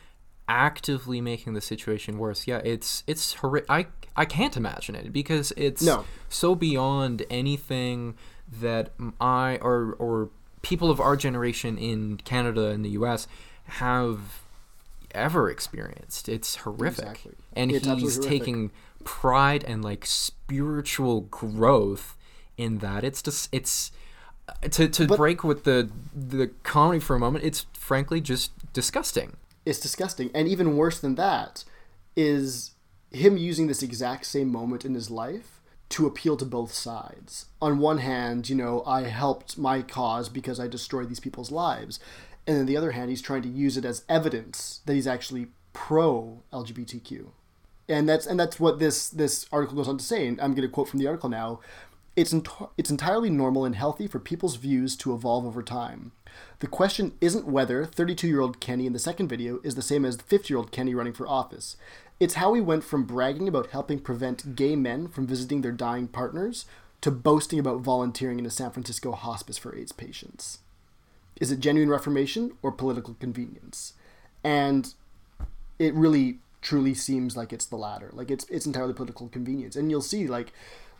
actively 0.49 1.21
making 1.21 1.55
the 1.55 1.61
situation 1.61 2.19
worse 2.19 2.47
yeah 2.47 2.59
it's 2.65 3.03
it's 3.07 3.35
horri- 3.37 3.65
i 3.69 3.87
i 4.17 4.25
can't 4.25 4.57
imagine 4.57 4.95
it 4.95 5.13
because 5.13 5.53
it's 5.57 5.83
No. 5.83 6.05
so 6.29 6.55
beyond 6.55 7.25
anything 7.31 8.15
that 8.61 8.91
i 9.21 9.59
or 9.61 9.95
or 9.99 10.31
people 10.63 10.89
of 10.91 11.01
our 11.01 11.17
generation 11.17 11.77
in 11.79 12.19
canada 12.19 12.69
and 12.69 12.85
the 12.85 12.91
us 12.91 13.27
have 13.65 14.43
ever 15.13 15.51
experienced 15.51 16.29
it's 16.29 16.57
horrific 16.57 17.01
Exactly. 17.05 17.35
and 17.55 17.73
It's 17.73 17.87
he's 17.87 18.15
horrific. 18.17 18.23
taking 18.31 18.71
pride 19.03 19.65
and 19.65 19.83
like 19.85 20.07
spiritual 20.07 21.23
growth 21.23 22.17
in 22.57 22.79
that 22.79 23.03
it's 23.03 23.21
just 23.23 23.49
it's 23.53 23.91
uh, 24.49 24.69
to, 24.69 24.89
to 24.89 25.07
break 25.09 25.43
with 25.43 25.65
the 25.65 25.89
the 26.15 26.49
comedy 26.63 27.01
for 27.01 27.17
a 27.17 27.19
moment 27.19 27.45
it's 27.45 27.67
frankly 27.73 28.21
just 28.21 28.53
disgusting 28.73 29.37
it's 29.67 29.81
disgusting. 29.81 30.31
And 30.33 30.49
even 30.49 30.77
worse 30.77 30.99
than 30.99 31.17
that 31.17 31.65
is 32.17 32.71
him 33.11 33.37
using 33.37 33.67
this 33.67 33.83
exact 33.83 34.25
same 34.25 34.51
moment 34.51 34.85
in 34.85 34.95
his 34.95 35.11
life 35.11 35.61
to 35.91 36.07
appeal 36.07 36.37
to 36.37 36.45
both 36.45 36.73
sides. 36.73 37.47
On 37.61 37.79
one 37.79 37.99
hand, 37.99 38.49
you 38.49 38.57
know, 38.57 38.83
I 38.87 39.03
helped 39.03 39.59
my 39.59 39.83
cause 39.83 40.29
because 40.29 40.59
I 40.59 40.69
destroyed 40.69 41.09
these 41.09 41.21
people's 41.21 41.51
lives. 41.51 42.01
And 42.47 42.59
on 42.59 42.67
the 42.67 42.77
other 42.77 42.93
hand, 42.93 43.11
he's 43.11 43.23
trying 43.23 43.43
to 43.43 43.49
use 43.49 43.77
it 43.77 43.85
as 43.85 44.05
evidence 44.09 44.81
that 44.87 44.95
he's 44.95 45.07
actually 45.07 45.49
pro 45.73 46.43
LGBTQ. 46.53 47.27
And 47.89 48.09
that's 48.09 48.27
and 48.27 48.39
that's 48.39 48.59
what 48.59 48.81
this 48.81 49.09
this 49.09 49.47
article 49.53 49.77
goes 49.77 49.89
on 49.89 49.99
to 49.99 50.05
say. 50.05 50.27
And 50.27 50.41
I'm 50.41 50.55
going 50.55 50.67
to 50.67 50.73
quote 50.73 50.89
from 50.89 50.99
the 50.99 51.07
article 51.07 51.29
now. 51.29 51.61
It's, 52.17 52.35
it's 52.79 52.91
entirely 52.91 53.29
normal 53.29 53.67
and 53.67 53.77
healthy 53.77 54.07
for 54.07 54.19
people's 54.19 54.57
views 54.57 54.97
to 54.97 55.15
evolve 55.15 55.45
over 55.45 55.63
time. 55.63 56.13
The 56.61 56.67
question 56.67 57.13
isn't 57.21 57.47
whether 57.47 57.85
32 57.85 58.27
year 58.27 58.41
old 58.41 58.59
Kenney 58.59 58.87
in 58.87 58.95
the 58.95 58.99
second 58.99 59.29
video 59.29 59.61
is 59.63 59.75
the 59.75 59.83
same 59.83 60.05
as 60.05 60.17
50 60.17 60.53
year 60.53 60.59
old 60.59 60.73
Kenney 60.73 60.95
running 60.95 61.13
for 61.13 61.29
office. 61.29 61.77
It's 62.19 62.35
how 62.35 62.55
he 62.55 62.61
went 62.61 62.85
from 62.85 63.05
bragging 63.05 63.47
about 63.47 63.71
helping 63.71 64.01
prevent 64.01 64.57
gay 64.57 64.75
men 64.75 65.09
from 65.09 65.27
visiting 65.27 65.61
their 65.61 65.73
dying 65.73 66.09
partners 66.09 66.65
to 67.03 67.11
boasting 67.11 67.59
about 67.59 67.83
volunteering 67.83 68.39
in 68.39 68.47
a 68.47 68.51
San 68.51 68.71
Francisco 68.71 69.13
hospice 69.13 69.59
for 69.59 69.77
AIDS 69.77 69.93
patients. 69.93 70.61
Is 71.39 71.53
it 71.53 71.61
genuine 71.61 71.91
reformation 71.91 72.53
or 72.63 72.73
political 72.73 73.15
convenience? 73.21 73.93
And 74.43 74.95
it 75.79 75.93
really 75.93 76.39
truly 76.63 76.95
seems 76.95 77.37
like 77.37 77.53
it's 77.53 77.67
the 77.67 77.77
latter. 77.77 78.11
Like 78.13 78.31
it's 78.31 78.45
it's 78.49 78.67
entirely 78.67 78.95
political 78.95 79.29
convenience. 79.29 79.77
And 79.77 79.91
you'll 79.91 80.01
see 80.01 80.27
like 80.27 80.53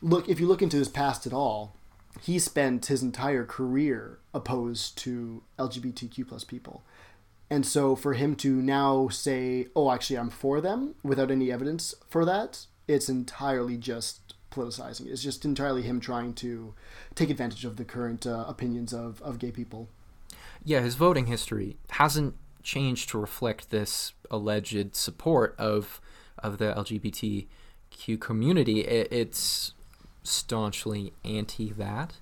look 0.03 0.29
if 0.29 0.41
you 0.41 0.47
look 0.47 0.63
into 0.63 0.77
his 0.77 0.89
past 0.89 1.27
at 1.27 1.33
all, 1.33 1.75
he 2.21 2.39
spent 2.39 2.87
his 2.87 3.03
entire 3.03 3.45
career 3.45 4.19
opposed 4.33 4.97
to 4.99 5.43
LGBTQ 5.59 6.29
plus 6.29 6.45
people. 6.45 6.83
And 7.49 7.65
so 7.65 7.95
for 7.95 8.15
him 8.15 8.35
to 8.37 8.61
now 8.61 9.09
say, 9.09 9.69
"Oh, 9.77 9.91
actually, 9.93 10.19
I'm 10.19 10.31
for 10.31 10.61
them," 10.61 10.95
without 11.03 11.31
any 11.31 11.53
evidence 11.53 11.95
for 12.09 12.25
that, 12.25 12.67
it's 12.89 13.09
entirely 13.09 13.77
just 13.77 14.35
politicizing. 14.51 15.07
It's 15.07 15.23
just 15.23 15.45
entirely 15.45 15.83
him 15.83 16.01
trying 16.01 16.35
to 16.35 16.75
take 17.15 17.31
advantage 17.31 17.65
of 17.65 17.77
the 17.77 17.85
current 17.85 18.27
uh, 18.27 18.45
opinions 18.49 18.93
of, 18.93 19.23
of 19.23 19.39
gay 19.39 19.51
people. 19.51 19.89
Yeah, 20.65 20.81
his 20.81 20.97
voting 20.97 21.27
history 21.27 21.77
hasn't 21.91 22.35
changed 22.63 23.11
to 23.11 23.19
reflect 23.19 23.71
this 23.71 24.13
alleged 24.31 24.97
support 24.97 25.55
of 25.59 26.01
of 26.39 26.59
the 26.59 26.75
LGBTQ 26.75 28.21
community. 28.21 28.81
It, 28.81 29.09
it's 29.13 29.73
staunchly 30.27 31.13
anti 31.25 31.73
that. 31.73 32.15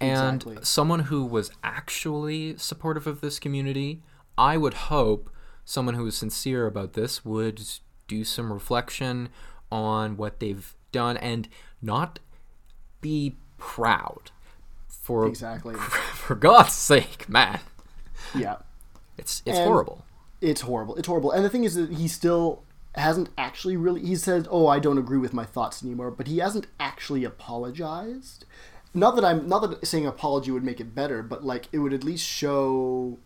And 0.00 0.42
Exactly. 0.42 0.58
someone 0.64 1.00
who 1.00 1.24
was 1.24 1.50
actually 1.62 2.56
supportive 2.58 3.06
of 3.06 3.20
this 3.20 3.38
community, 3.38 4.02
I 4.36 4.56
would 4.56 4.74
hope 4.74 5.30
someone 5.64 5.94
who 5.94 6.04
was 6.04 6.16
sincere 6.16 6.66
about 6.66 6.94
this 6.94 7.24
would 7.24 7.62
do 8.08 8.24
some 8.24 8.52
reflection 8.52 9.28
on 9.70 10.16
what 10.16 10.40
they've 10.40 10.74
done 10.90 11.16
and 11.18 11.48
not 11.80 12.18
be 13.00 13.36
proud. 13.58 14.30
For 14.88 15.26
Exactly. 15.26 15.74
for 16.14 16.34
God's 16.34 16.72
sake, 16.74 17.28
man. 17.28 17.60
Yeah. 18.34 18.56
It's 19.18 19.42
it's 19.46 19.58
And- 19.58 19.68
horrible. 19.68 20.04
It's 20.40 20.62
horrible. 20.62 20.96
It's 20.96 21.06
horrible. 21.06 21.30
And 21.30 21.44
the 21.44 21.48
thing 21.48 21.62
is 21.62 21.76
that 21.76 21.92
he 21.92 22.08
still 22.08 22.64
hasn't 22.94 23.30
actually 23.38 23.76
really. 23.76 24.04
He 24.04 24.16
said, 24.16 24.46
"Oh, 24.50 24.66
I 24.66 24.78
don't 24.78 24.98
agree 24.98 25.18
with 25.18 25.32
my 25.32 25.44
thoughts 25.44 25.82
anymore," 25.82 26.10
but 26.10 26.26
he 26.26 26.38
hasn't 26.38 26.66
actually 26.78 27.24
apologized. 27.24 28.44
Not 28.94 29.14
that 29.16 29.24
I'm 29.24 29.48
not 29.48 29.60
that 29.60 29.86
saying 29.86 30.06
apology 30.06 30.50
would 30.50 30.64
make 30.64 30.80
it 30.80 30.94
better, 30.94 31.22
but 31.22 31.44
like 31.44 31.68
it 31.72 31.78
would 31.78 31.94
at 31.94 32.04
least 32.04 32.26
show 32.26 33.18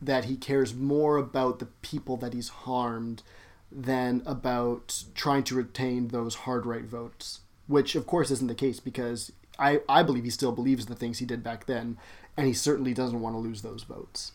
that 0.00 0.26
he 0.26 0.36
cares 0.36 0.74
more 0.74 1.16
about 1.16 1.58
the 1.58 1.66
people 1.82 2.16
that 2.18 2.34
he's 2.34 2.48
harmed 2.48 3.22
than 3.70 4.22
about 4.24 5.04
trying 5.14 5.42
to 5.44 5.54
retain 5.54 6.08
those 6.08 6.34
hard 6.34 6.64
right 6.66 6.84
votes. 6.84 7.40
Which, 7.66 7.94
of 7.94 8.06
course, 8.06 8.30
isn't 8.30 8.46
the 8.46 8.54
case 8.54 8.80
because 8.80 9.32
I 9.58 9.80
I 9.88 10.02
believe 10.02 10.24
he 10.24 10.30
still 10.30 10.52
believes 10.52 10.86
the 10.86 10.94
things 10.94 11.18
he 11.18 11.26
did 11.26 11.42
back 11.42 11.66
then, 11.66 11.98
and 12.36 12.46
he 12.46 12.54
certainly 12.54 12.94
doesn't 12.94 13.20
want 13.20 13.34
to 13.34 13.40
lose 13.40 13.62
those 13.62 13.82
votes. 13.82 14.32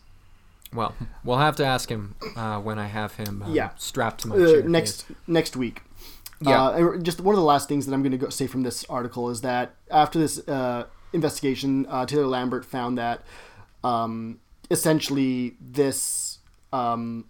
Well, 0.72 0.94
we'll 1.24 1.38
have 1.38 1.56
to 1.56 1.64
ask 1.64 1.88
him 1.88 2.14
uh, 2.36 2.60
when 2.60 2.78
I 2.78 2.86
have 2.86 3.14
him 3.14 3.42
uh, 3.42 3.52
Yeah. 3.52 3.70
strapped 3.76 4.20
to 4.22 4.28
my 4.28 4.36
uh, 4.36 4.38
chair. 4.38 4.62
next 4.62 5.06
next 5.26 5.56
week. 5.56 5.82
Yeah. 6.40 6.62
Uh, 6.62 6.96
just 6.98 7.20
one 7.20 7.34
of 7.34 7.38
the 7.40 7.44
last 7.44 7.68
things 7.68 7.86
that 7.86 7.92
I'm 7.92 8.02
going 8.02 8.18
to 8.18 8.30
say 8.30 8.46
from 8.46 8.62
this 8.62 8.84
article 8.88 9.28
is 9.30 9.42
that 9.42 9.74
after 9.90 10.18
this 10.18 10.38
uh, 10.48 10.86
investigation, 11.12 11.86
uh, 11.86 12.06
Taylor 12.06 12.26
Lambert 12.26 12.64
found 12.64 12.96
that 12.98 13.22
um, 13.84 14.40
essentially 14.70 15.56
this 15.60 16.38
um, 16.72 17.26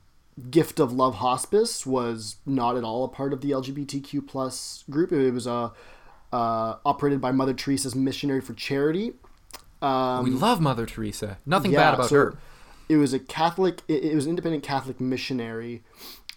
gift 0.50 0.78
of 0.78 0.92
love 0.92 1.16
hospice 1.16 1.84
was 1.84 2.36
not 2.46 2.76
at 2.76 2.84
all 2.84 3.04
a 3.04 3.08
part 3.08 3.32
of 3.32 3.40
the 3.40 3.50
LGBTQ 3.50 4.26
plus 4.28 4.84
group. 4.88 5.12
It 5.12 5.32
was 5.32 5.46
uh, 5.46 5.70
uh, 6.32 6.76
operated 6.84 7.20
by 7.20 7.32
Mother 7.32 7.54
Teresa's 7.54 7.94
Missionary 7.94 8.40
for 8.40 8.54
Charity. 8.54 9.14
Um, 9.82 10.24
we 10.24 10.30
love 10.30 10.60
Mother 10.60 10.86
Teresa. 10.86 11.38
Nothing 11.46 11.72
yeah, 11.72 11.78
bad 11.78 11.94
about 11.94 12.10
so 12.10 12.16
her. 12.16 12.38
It 12.90 12.96
was 12.96 13.12
a 13.12 13.20
Catholic. 13.20 13.82
It, 13.86 14.02
it 14.02 14.14
was 14.16 14.26
an 14.26 14.30
independent 14.30 14.64
Catholic 14.64 15.00
missionary. 15.00 15.84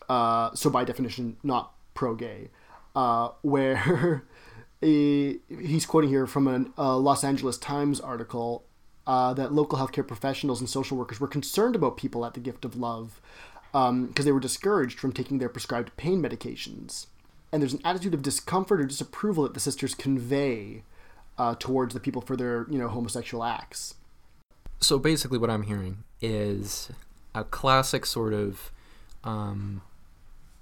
Uh, 0.07 0.53
so 0.53 0.69
by 0.69 0.83
definition, 0.83 1.37
not 1.41 1.73
pro-gay. 1.95 2.49
Uh, 2.95 3.29
where 3.41 4.23
he- 4.81 5.39
he's 5.49 5.87
quoting 5.87 6.11
here 6.11 6.27
from 6.27 6.71
a 6.77 6.95
Los 6.95 7.23
Angeles 7.23 7.57
Times 7.57 7.99
article 7.99 8.63
uh, 9.07 9.33
that 9.33 9.51
local 9.51 9.79
healthcare 9.79 10.07
professionals 10.07 10.59
and 10.59 10.69
social 10.69 10.95
workers 10.95 11.19
were 11.19 11.27
concerned 11.27 11.75
about 11.75 11.97
people 11.97 12.23
at 12.23 12.35
the 12.35 12.39
Gift 12.39 12.65
of 12.65 12.75
Love 12.75 13.19
because 13.71 14.23
they 14.23 14.31
were 14.31 14.39
discouraged 14.39 14.99
from 14.99 15.11
taking 15.11 15.39
their 15.39 15.49
prescribed 15.49 15.97
pain 15.97 16.21
medications. 16.21 17.07
And 17.51 17.63
there's 17.63 17.73
an 17.73 17.81
attitude 17.83 18.13
of 18.13 18.21
discomfort 18.21 18.79
or 18.79 18.85
disapproval 18.85 19.43
that 19.45 19.55
the 19.55 19.59
sisters 19.59 19.95
convey 19.95 20.83
uh, 21.39 21.55
towards 21.55 21.95
the 21.95 21.99
people 21.99 22.21
for 22.21 22.35
their, 22.35 22.67
you 22.69 22.77
know, 22.77 22.89
homosexual 22.89 23.43
acts. 23.43 23.95
So 24.79 24.99
basically, 24.99 25.39
what 25.39 25.49
I'm 25.49 25.63
hearing 25.63 26.03
is 26.23 26.89
a 27.35 27.43
classic 27.43 28.05
sort 28.05 28.33
of. 28.33 28.71
Um, 29.23 29.81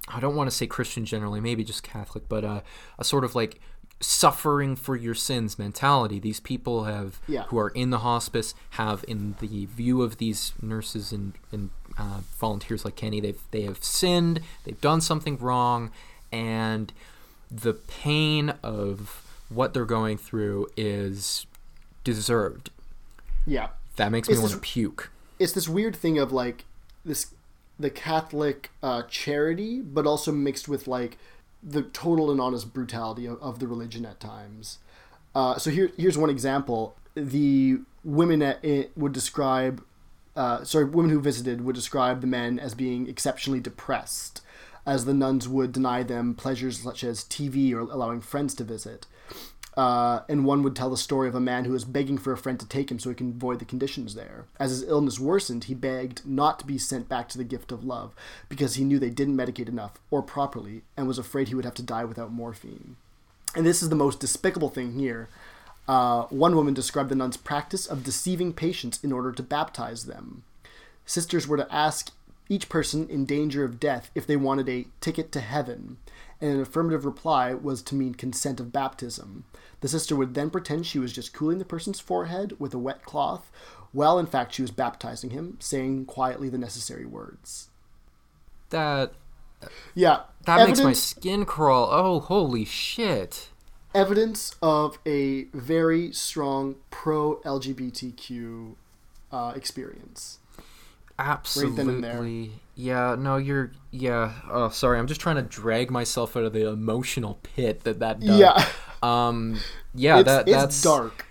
I 0.07 0.19
don't 0.19 0.35
want 0.35 0.49
to 0.49 0.55
say 0.55 0.67
Christian 0.67 1.05
generally, 1.05 1.39
maybe 1.39 1.63
just 1.63 1.83
Catholic, 1.83 2.27
but 2.27 2.43
uh, 2.43 2.61
a 2.99 3.03
sort 3.03 3.23
of 3.23 3.35
like 3.35 3.59
suffering 3.99 4.75
for 4.75 4.95
your 4.95 5.13
sins 5.13 5.59
mentality. 5.59 6.19
These 6.19 6.39
people 6.39 6.85
have 6.85 7.21
Yeah. 7.27 7.43
who 7.43 7.57
are 7.59 7.69
in 7.69 7.91
the 7.91 7.99
hospice 7.99 8.55
have, 8.71 9.05
in 9.07 9.35
the 9.39 9.67
view 9.67 10.01
of 10.01 10.17
these 10.17 10.53
nurses 10.61 11.11
and, 11.11 11.33
and 11.51 11.69
uh, 11.99 12.21
volunteers 12.39 12.83
like 12.83 12.95
Kenney, 12.95 13.19
they've 13.21 13.41
they 13.51 13.61
have 13.61 13.83
sinned, 13.83 14.41
they've 14.63 14.81
done 14.81 15.01
something 15.01 15.37
wrong, 15.37 15.91
and 16.31 16.91
the 17.51 17.73
pain 17.73 18.53
of 18.63 19.23
what 19.49 19.73
they're 19.73 19.85
going 19.85 20.17
through 20.17 20.67
is 20.75 21.45
deserved. 22.03 22.71
Yeah. 23.45 23.69
That 23.97 24.11
makes 24.11 24.29
me 24.29 24.37
want 24.39 24.51
to 24.53 24.57
puke. 24.57 25.11
It's 25.41 25.53
this 25.53 25.67
weird 25.67 25.95
thing 25.95 26.19
of 26.19 26.31
like 26.31 26.65
this 27.03 27.33
the 27.79 27.89
Catholic 27.89 28.69
uh, 28.83 29.01
charity, 29.03 29.81
but 29.81 30.05
also 30.05 30.31
mixed 30.31 30.67
with 30.67 30.87
like 30.87 31.17
the 31.63 31.81
total 31.81 32.31
and 32.31 32.39
honest 32.39 32.73
brutality 32.73 33.25
of, 33.25 33.41
of 33.41 33.59
the 33.59 33.67
religion 33.67 34.05
at 34.05 34.19
times. 34.19 34.77
Uh, 35.33 35.57
so 35.57 35.71
here, 35.71 35.91
here's 35.97 36.17
one 36.17 36.29
example. 36.29 36.95
The 37.15 37.79
women 38.03 38.41
at 38.41 38.63
it 38.63 38.91
would 38.95 39.13
describe, 39.13 39.83
uh, 40.35 40.63
sorry, 40.63 40.85
women 40.85 41.11
who 41.11 41.19
visited 41.19 41.61
would 41.61 41.75
describe 41.75 42.21
the 42.21 42.27
men 42.27 42.59
as 42.59 42.75
being 42.75 43.07
exceptionally 43.07 43.59
depressed, 43.59 44.41
as 44.85 45.05
the 45.05 45.13
nuns 45.13 45.47
would 45.47 45.71
deny 45.71 46.03
them 46.03 46.35
pleasures 46.35 46.79
such 46.79 47.03
as 47.03 47.23
TV 47.23 47.73
or 47.73 47.79
allowing 47.79 48.21
friends 48.21 48.53
to 48.55 48.63
visit. 48.63 49.07
Uh, 49.77 50.19
and 50.27 50.43
one 50.43 50.63
would 50.63 50.75
tell 50.75 50.89
the 50.89 50.97
story 50.97 51.29
of 51.29 51.35
a 51.35 51.39
man 51.39 51.63
who 51.63 51.71
was 51.71 51.85
begging 51.85 52.17
for 52.17 52.33
a 52.33 52.37
friend 52.37 52.59
to 52.59 52.67
take 52.67 52.91
him 52.91 52.99
so 52.99 53.09
he 53.09 53.15
can 53.15 53.29
avoid 53.29 53.59
the 53.59 53.65
conditions 53.65 54.15
there. 54.15 54.45
As 54.59 54.71
his 54.71 54.83
illness 54.83 55.19
worsened, 55.19 55.65
he 55.65 55.73
begged 55.73 56.25
not 56.25 56.59
to 56.59 56.65
be 56.65 56.77
sent 56.77 57.07
back 57.07 57.29
to 57.29 57.37
the 57.37 57.45
gift 57.45 57.71
of 57.71 57.85
love 57.85 58.13
because 58.49 58.75
he 58.75 58.83
knew 58.83 58.99
they 58.99 59.09
didn't 59.09 59.37
medicate 59.37 59.69
enough 59.69 59.93
or 60.09 60.21
properly 60.21 60.81
and 60.97 61.07
was 61.07 61.17
afraid 61.17 61.47
he 61.47 61.55
would 61.55 61.65
have 61.65 61.73
to 61.75 61.83
die 61.83 62.03
without 62.03 62.33
morphine. 62.33 62.97
And 63.55 63.65
this 63.65 63.81
is 63.81 63.89
the 63.89 63.95
most 63.95 64.19
despicable 64.19 64.69
thing 64.69 64.93
here. 64.99 65.29
Uh, 65.87 66.23
one 66.23 66.55
woman 66.55 66.73
described 66.73 67.09
the 67.09 67.15
nuns' 67.15 67.37
practice 67.37 67.85
of 67.85 68.03
deceiving 68.03 68.53
patients 68.53 68.99
in 69.03 69.11
order 69.11 69.31
to 69.31 69.43
baptize 69.43 70.05
them. 70.05 70.43
Sisters 71.05 71.47
were 71.47 71.57
to 71.57 71.73
ask 71.73 72.11
each 72.51 72.67
person 72.67 73.07
in 73.07 73.25
danger 73.25 73.63
of 73.63 73.79
death 73.79 74.11
if 74.13 74.27
they 74.27 74.35
wanted 74.35 74.67
a 74.67 74.85
ticket 74.99 75.31
to 75.31 75.39
heaven, 75.39 75.95
and 76.41 76.51
an 76.51 76.59
affirmative 76.59 77.05
reply 77.05 77.53
was 77.53 77.81
to 77.81 77.95
mean 77.95 78.13
consent 78.13 78.59
of 78.59 78.73
baptism. 78.73 79.45
The 79.79 79.87
sister 79.87 80.17
would 80.17 80.33
then 80.33 80.49
pretend 80.49 80.85
she 80.85 80.99
was 80.99 81.13
just 81.13 81.33
cooling 81.33 81.59
the 81.59 81.65
person's 81.65 82.01
forehead 82.01 82.59
with 82.59 82.73
a 82.73 82.77
wet 82.77 83.03
cloth, 83.05 83.49
while 83.93 84.19
in 84.19 84.25
fact 84.25 84.53
she 84.53 84.61
was 84.61 84.71
baptizing 84.71 85.29
him, 85.29 85.55
saying 85.61 86.07
quietly 86.07 86.49
the 86.49 86.57
necessary 86.57 87.05
words. 87.05 87.69
That 88.69 89.13
Yeah, 89.95 90.23
that 90.45 90.67
makes 90.67 90.81
my 90.81 90.91
skin 90.91 91.45
crawl. 91.45 91.87
Oh, 91.89 92.19
holy 92.19 92.65
shit. 92.65 93.47
evidence 93.95 94.55
of 94.61 94.99
a 95.05 95.45
very 95.53 96.11
strong 96.11 96.75
pro 96.89 97.37
LGBTQ 97.45 98.75
uh, 99.31 99.53
experience. 99.55 100.39
Then 101.25 101.89
and 101.89 102.03
there. 102.03 102.11
Absolutely. 102.11 102.51
Yeah, 102.75 103.15
no, 103.17 103.37
you're 103.37 103.71
yeah. 103.91 104.33
Oh, 104.49 104.69
sorry. 104.69 104.97
I'm 104.99 105.07
just 105.07 105.21
trying 105.21 105.35
to 105.35 105.41
drag 105.41 105.91
myself 105.91 106.35
out 106.37 106.43
of 106.43 106.53
the 106.53 106.67
emotional 106.69 107.39
pit 107.43 107.83
that 107.83 107.99
that 107.99 108.19
does. 108.19 108.39
Yeah, 108.39 108.65
Um 109.03 109.59
yeah, 109.93 110.19
it's, 110.19 110.25
that 110.27 110.47
it's 110.47 110.57
that's 110.57 110.81
dark. 110.81 111.25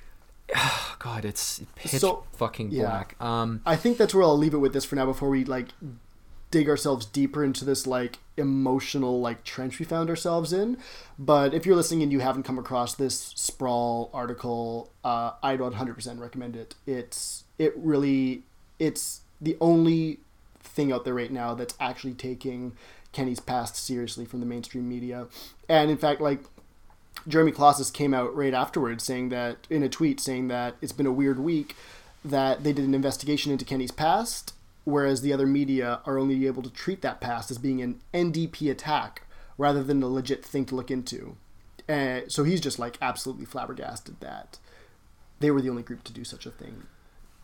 God, 0.99 1.25
it's 1.25 1.63
pitch 1.77 1.93
So- 2.01 2.25
fucking 2.35 2.71
yeah. 2.73 2.83
black. 2.83 3.17
Um 3.21 3.63
I 3.65 3.77
think 3.77 3.99
that's 3.99 4.15
where 4.15 4.23
I'll 4.25 4.37
leave 4.39 4.55
it 4.55 4.59
with 4.59 4.73
this 4.73 4.85
for 4.85 4.97
now 4.97 5.07
before 5.07 5.29
we 5.31 5.45
like 5.45 5.69
dig 6.51 6.69
ourselves 6.69 7.07
deeper 7.07 7.45
into 7.45 7.65
this 7.65 7.87
like 7.87 8.19
emotional 8.37 9.21
like 9.21 9.45
trench 9.45 9.79
we 9.79 9.85
found 9.87 10.11
ourselves 10.11 10.53
in. 10.53 10.77
But 11.19 11.55
if 11.55 11.65
you're 11.65 11.77
listening 11.77 12.03
and 12.03 12.13
you 12.13 12.21
haven't 12.21 12.43
come 12.43 12.59
across 12.59 12.95
this 12.95 13.33
sprawl 13.37 14.11
article, 14.13 14.91
uh, 15.05 15.33
I'd 15.43 15.61
100% 15.61 16.19
recommend 16.21 16.57
it. 16.57 16.75
It's 16.87 17.45
it 17.59 17.73
really 17.77 18.43
it's 18.79 19.20
the 19.41 19.57
only 19.61 20.21
thing 20.61 20.93
out 20.93 21.05
there 21.05 21.15
right 21.15 21.33
now 21.33 21.55
that's 21.55 21.75
actually 21.81 22.15
taking 22.15 22.73
Kenney's 23.13 23.41
past 23.41 23.77
seriously 23.77 24.25
from 24.25 24.41
the 24.41 24.47
mainstream 24.47 24.89
media. 24.89 25.27
And 25.69 25.91
in 25.91 25.97
fact, 25.97 26.21
like 26.21 26.41
Jeremy 27.27 27.53
Klaszus 27.53 27.93
came 27.93 28.15
out 28.15 28.35
right 28.35 28.55
afterwards 28.55 29.05
saying 29.05 29.31
that 29.31 29.67
in 29.69 29.83
a 29.83 29.89
tweet 29.89 30.21
saying 30.21 30.49
that 30.49 30.77
it's 30.81 30.93
been 30.93 31.07
a 31.07 31.13
weird 31.13 31.39
week 31.39 31.75
that 32.25 32.65
they 32.65 32.73
did 32.73 32.85
an 32.85 32.95
investigation 32.95 33.51
into 33.51 33.65
Kenney's 33.65 33.91
past, 33.91 34.55
whereas 34.85 35.23
the 35.23 35.33
other 35.33 35.47
media 35.47 36.01
are 36.05 36.19
only 36.19 36.47
able 36.47 36.63
to 36.63 36.71
treat 36.71 37.03
that 37.03 37.21
past 37.21 37.51
as 37.51 37.59
being 37.59 37.81
an 37.81 38.01
NDP 38.13 38.71
attack 38.71 39.23
rather 39.57 39.83
than 39.83 40.03
a 40.03 40.09
legit 40.09 40.45
thing 40.45 40.65
to 40.67 40.75
look 40.75 40.91
into. 40.91 41.37
Uh, 41.89 42.21
so 42.29 42.45
he's 42.45 42.61
just 42.61 42.79
like 42.79 42.97
absolutely 43.03 43.45
flabbergasted 43.45 44.21
that 44.21 44.59
they 45.41 45.51
were 45.51 45.61
the 45.61 45.71
only 45.71 45.83
group 45.83 46.05
to 46.05 46.13
do 46.13 46.25
such 46.25 46.47
a 46.47 46.51
thing. 46.51 46.85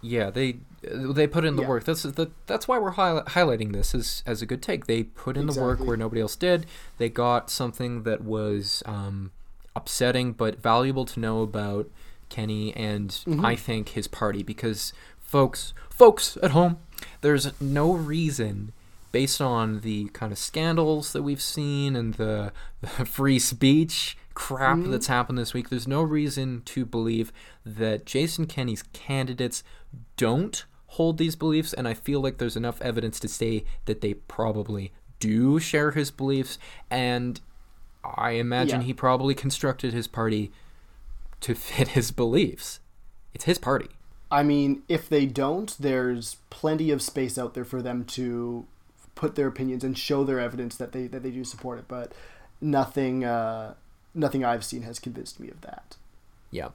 Yeah, 0.03 0.31
they 0.31 0.59
they 0.83 1.27
put 1.27 1.45
in 1.45 1.57
the 1.57 1.63
Yeah. 1.63 1.69
work. 1.69 1.85
That's 1.85 2.03
the, 2.03 2.31
that's 2.47 2.69
why 2.69 2.79
we're 2.79 2.93
hi- 2.93 3.23
highlighting 3.27 3.73
this 3.73 3.95
as 3.95 4.23
as 4.27 4.43
a 4.43 4.47
good 4.47 4.63
take. 4.63 4.87
They 4.87 5.03
put 5.05 5.37
in 5.37 5.47
the 5.47 5.61
work 5.61 5.81
where 5.81 5.97
nobody 5.97 6.21
else 6.21 6.37
did. 6.37 6.67
They 6.99 7.09
got 7.09 7.51
something 7.51 8.03
that 8.05 8.23
was 8.23 8.83
um, 8.87 9.33
upsetting 9.75 10.33
but 10.33 10.61
valuable 10.61 11.05
to 11.07 11.21
know 11.21 11.43
about 11.43 11.89
Kenney 12.29 12.75
and 12.77 13.11
Mm-hmm. 13.11 13.45
I 13.45 13.57
think 13.57 13.91
his 13.91 14.07
party 14.07 14.43
because 14.43 14.93
folks 15.21 15.73
folks 15.91 16.37
at 16.43 16.53
home, 16.53 16.79
there's 17.23 17.59
no 17.61 17.93
reason 17.93 18.73
based 19.13 19.41
on 19.41 19.81
the 19.81 20.07
kind 20.13 20.31
of 20.31 20.39
scandals 20.39 21.13
that 21.15 21.23
we've 21.23 21.41
seen 21.41 21.97
and 21.97 22.15
the, 22.15 22.53
the 22.83 23.07
free 23.07 23.39
speech 23.39 24.17
crap 24.37 24.77
Mm-hmm. 24.79 24.91
that's 24.93 25.09
happened 25.09 25.39
this 25.39 25.53
week, 25.55 25.71
there's 25.71 25.89
no 25.89 26.03
reason 26.03 26.63
to 26.67 26.85
believe 26.85 27.33
that 27.65 28.05
Jason 28.07 28.47
Kenney's 28.47 28.85
candidates 28.93 29.65
don't 30.17 30.65
hold 30.89 31.19
these 31.19 31.35
beliefs. 31.35 31.73
And 31.73 31.89
I 31.89 31.95
feel 31.95 32.21
like 32.21 32.39
there's 32.39 32.57
enough 32.57 32.81
evidence 32.83 33.19
to 33.21 33.29
say 33.29 33.65
that 33.87 34.01
they 34.03 34.15
probably 34.15 34.93
do 35.19 35.59
share 35.59 35.91
his 35.93 36.11
beliefs. 36.11 36.59
And 36.91 37.41
I 38.05 38.33
imagine 38.33 38.83
Yeah. 38.83 38.87
he 38.87 38.93
probably 38.95 39.35
constructed 39.35 39.93
his 39.93 40.07
party 40.07 40.53
to 41.41 41.55
fit 41.55 41.89
his 41.89 42.11
beliefs. 42.11 42.81
It's 43.35 43.45
his 43.45 43.59
party. 43.59 43.89
I 44.31 44.43
mean, 44.43 44.83
if 44.89 45.09
they 45.09 45.25
don't, 45.27 45.75
there's 45.81 46.37
plenty 46.51 46.91
of 46.91 47.01
space 47.01 47.39
out 47.39 47.55
there 47.55 47.65
for 47.65 47.81
them 47.83 48.05
to 48.07 48.67
put 49.15 49.35
their 49.35 49.47
opinions 49.47 49.83
and 49.83 49.97
show 49.97 50.25
their 50.25 50.39
evidence 50.41 50.77
that 50.77 50.93
they 50.93 51.07
that 51.07 51.23
they 51.23 51.31
do 51.31 51.43
support 51.45 51.79
it. 51.79 51.87
But 51.89 52.13
nothing, 52.61 53.25
uh, 53.25 53.75
nothing 54.17 54.45
I've 54.45 54.65
seen 54.65 54.83
has 54.83 54.99
convinced 54.99 55.39
me 55.39 55.49
of 55.51 55.61
that. 55.61 55.97
Yeah. 56.51 56.69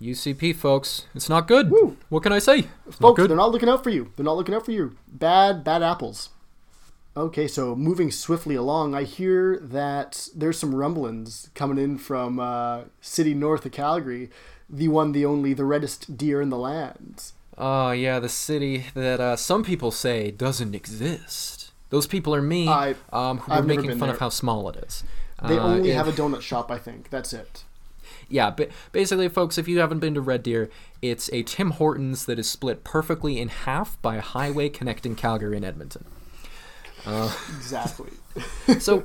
UCP, 0.00 0.54
folks. 0.54 1.06
It's 1.14 1.28
not 1.28 1.48
good. 1.48 1.70
Woo. 1.70 1.96
What 2.08 2.22
can 2.22 2.32
I 2.32 2.38
say? 2.38 2.66
It's 2.86 3.00
not 3.00 3.08
Folks, 3.08 3.20
good. 3.22 3.30
they're 3.30 3.36
not 3.36 3.50
looking 3.52 3.68
out 3.68 3.82
for 3.82 3.90
you. 3.90 4.12
They're 4.16 4.24
not 4.24 4.36
looking 4.36 4.54
out 4.54 4.64
for 4.64 4.72
you. 4.72 4.96
Bad, 5.08 5.64
bad 5.64 5.82
apples. 5.82 6.30
Okay, 7.16 7.48
so 7.48 7.74
moving 7.74 8.10
swiftly 8.10 8.54
along, 8.56 8.94
I 8.94 9.04
hear 9.04 9.58
that 9.58 10.28
there's 10.34 10.58
some 10.58 10.74
rumblings 10.74 11.48
coming 11.54 11.78
in 11.82 11.96
from 11.96 12.38
uh, 12.38 12.82
city 13.00 13.32
north 13.32 13.64
of 13.64 13.72
Calgary, 13.72 14.28
the 14.68 14.88
one, 14.88 15.12
the 15.12 15.24
only, 15.24 15.54
the 15.54 15.64
reddest 15.64 16.18
deer 16.18 16.42
in 16.42 16.50
the 16.50 16.58
land. 16.58 17.32
Oh, 17.56 17.92
yeah, 17.92 18.18
the 18.20 18.28
city 18.28 18.84
that 18.92 19.18
uh, 19.18 19.36
some 19.36 19.64
people 19.64 19.90
say 19.90 20.30
doesn't 20.30 20.74
exist. 20.74 21.72
Those 21.88 22.06
people 22.06 22.34
are 22.34 22.42
me, 22.42 22.68
I- 22.68 22.96
um, 23.14 23.38
who 23.38 23.52
I've 23.52 23.64
are 23.64 23.66
making 23.66 23.88
fun 23.92 24.00
there. 24.00 24.10
of 24.10 24.18
how 24.20 24.28
small 24.28 24.68
it 24.68 24.76
is. 24.76 25.02
They 25.44 25.58
Uh, 25.58 25.62
only 25.66 25.90
if- 25.90 25.96
have 25.96 26.08
a 26.08 26.12
donut 26.12 26.40
shop, 26.42 26.70
I 26.70 26.78
think. 26.78 27.10
That's 27.10 27.32
it. 27.32 27.64
Yeah, 28.28 28.50
but 28.50 28.70
basically, 28.92 29.28
folks, 29.28 29.58
if 29.58 29.66
you 29.68 29.78
haven't 29.80 29.98
been 29.98 30.14
to 30.14 30.20
Red 30.20 30.42
Deer, 30.44 30.70
it's 31.02 31.28
a 31.32 31.42
Tim 31.42 31.72
Hortons 31.72 32.24
that 32.26 32.38
is 32.38 32.48
split 32.48 32.84
perfectly 32.84 33.38
in 33.40 33.48
half 33.48 34.00
by 34.00 34.16
a 34.16 34.20
highway 34.20 34.68
connecting 34.68 35.14
Calgary 35.16 35.56
and 35.56 35.64
Edmonton. 35.64 36.04
Exactly. 37.56 38.10
so 38.80 39.04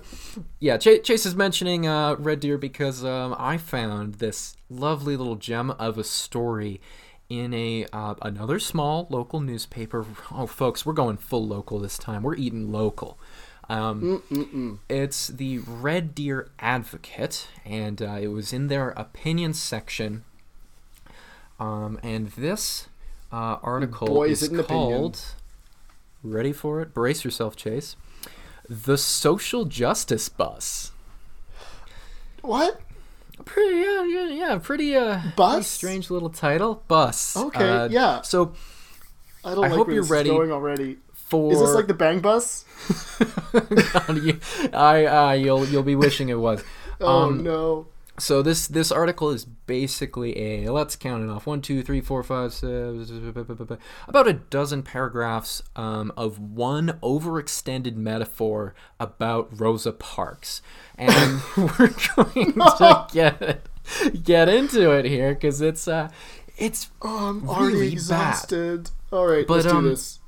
yeah 0.59 0.75
Ch- 0.77 1.03
chase 1.03 1.25
is 1.25 1.35
mentioning 1.35 1.87
uh, 1.87 2.15
red 2.15 2.39
deer 2.41 2.57
because 2.57 3.05
um, 3.05 3.33
i 3.39 3.55
found 3.57 4.15
this 4.15 4.57
lovely 4.69 5.15
little 5.15 5.37
gem 5.37 5.71
of 5.71 5.97
a 5.97 6.03
story 6.03 6.81
in 7.29 7.53
a 7.53 7.85
uh, 7.93 8.15
another 8.23 8.59
small 8.59 9.07
local 9.09 9.39
newspaper 9.39 10.05
oh 10.33 10.47
folks 10.47 10.85
we're 10.85 10.91
going 10.91 11.15
full 11.15 11.47
local 11.47 11.79
this 11.79 11.97
time 11.97 12.23
we're 12.23 12.35
eating 12.35 12.71
local 12.73 13.17
um, 13.71 14.79
it's 14.89 15.27
the 15.27 15.59
red 15.59 16.13
deer 16.13 16.49
advocate 16.59 17.47
and 17.65 18.01
uh, 18.01 18.17
it 18.19 18.27
was 18.27 18.51
in 18.53 18.67
their 18.67 18.89
opinion 18.91 19.53
section 19.53 20.23
um, 21.59 21.99
and 22.03 22.29
this 22.31 22.87
uh, 23.31 23.57
article 23.63 24.07
Boy, 24.07 24.29
is 24.29 24.43
is 24.43 24.61
called 24.65 25.35
ready 26.23 26.51
for 26.53 26.81
it 26.81 26.93
brace 26.93 27.23
yourself 27.23 27.55
chase 27.55 27.95
the 28.71 28.97
social 28.97 29.65
justice 29.65 30.29
bus. 30.29 30.91
What? 32.41 32.79
Pretty, 33.43 33.77
yeah, 33.77 34.05
yeah, 34.05 34.27
yeah 34.29 34.59
pretty, 34.59 34.95
uh, 34.95 35.19
pretty 35.19 35.35
Bus? 35.35 35.67
strange 35.67 36.09
little 36.09 36.29
title. 36.29 36.83
Bus. 36.87 37.35
Okay, 37.35 37.69
Uh, 37.69 37.89
yeah. 37.89 38.21
So 38.21 38.53
I 39.43 39.55
don't 39.55 39.65
I 39.65 39.67
like 39.67 39.77
hope 39.77 39.87
where 39.87 39.95
you're 39.97 40.05
ready 40.05 40.29
going 40.29 40.51
already. 40.51 40.97
For 41.31 41.51
Is 41.53 41.59
this 41.59 41.73
like 41.73 41.87
the 41.87 41.93
Bang 41.95 42.19
Bus? 42.19 42.65
God, 43.51 44.17
you- 44.23 44.39
I, 44.73 45.05
uh, 45.05 45.31
you'll 45.31 45.65
you'll 45.65 45.81
be 45.83 45.95
wishing 45.95 46.29
it 46.29 46.39
was. 46.39 46.63
Oh 47.03 47.23
Um, 47.23 47.41
no. 47.41 47.87
So 48.19 48.43
this 48.43 48.67
this 48.67 48.91
article 48.91 49.31
is 49.31 49.43
basically 49.45 50.37
a 50.37 50.69
let's 50.71 50.95
count 50.95 51.23
it 51.23 51.29
off 51.31 51.47
one 51.47 51.61
two 51.61 51.81
three 51.81 51.99
four 51.99 52.21
five 52.21 52.53
six 52.53 53.09
about 54.07 54.27
a 54.27 54.33
dozen 54.33 54.83
paragraphs 54.83 55.63
um, 55.75 56.11
of 56.15 56.37
one 56.37 56.99
overextended 57.01 57.95
metaphor 57.95 58.75
about 58.99 59.49
Rosa 59.59 59.91
Parks, 59.91 60.61
and 60.95 61.41
we're 61.57 61.89
going 62.15 62.53
to 62.53 63.07
get 63.11 63.65
get 64.23 64.47
into 64.47 64.91
it 64.91 65.05
here 65.05 65.33
because 65.33 65.59
it's 65.59 65.87
uh 65.87 66.09
it's 66.55 66.91
Oh, 67.01 67.29
I'm 67.29 67.49
already 67.49 67.73
really 67.73 67.85
bad. 67.87 67.93
exhausted. 67.93 68.91
All 69.11 69.25
right, 69.25 69.47
But, 69.47 69.53
let's 69.55 69.65
do 69.65 69.75
um, 69.75 69.89
this. 69.89 70.19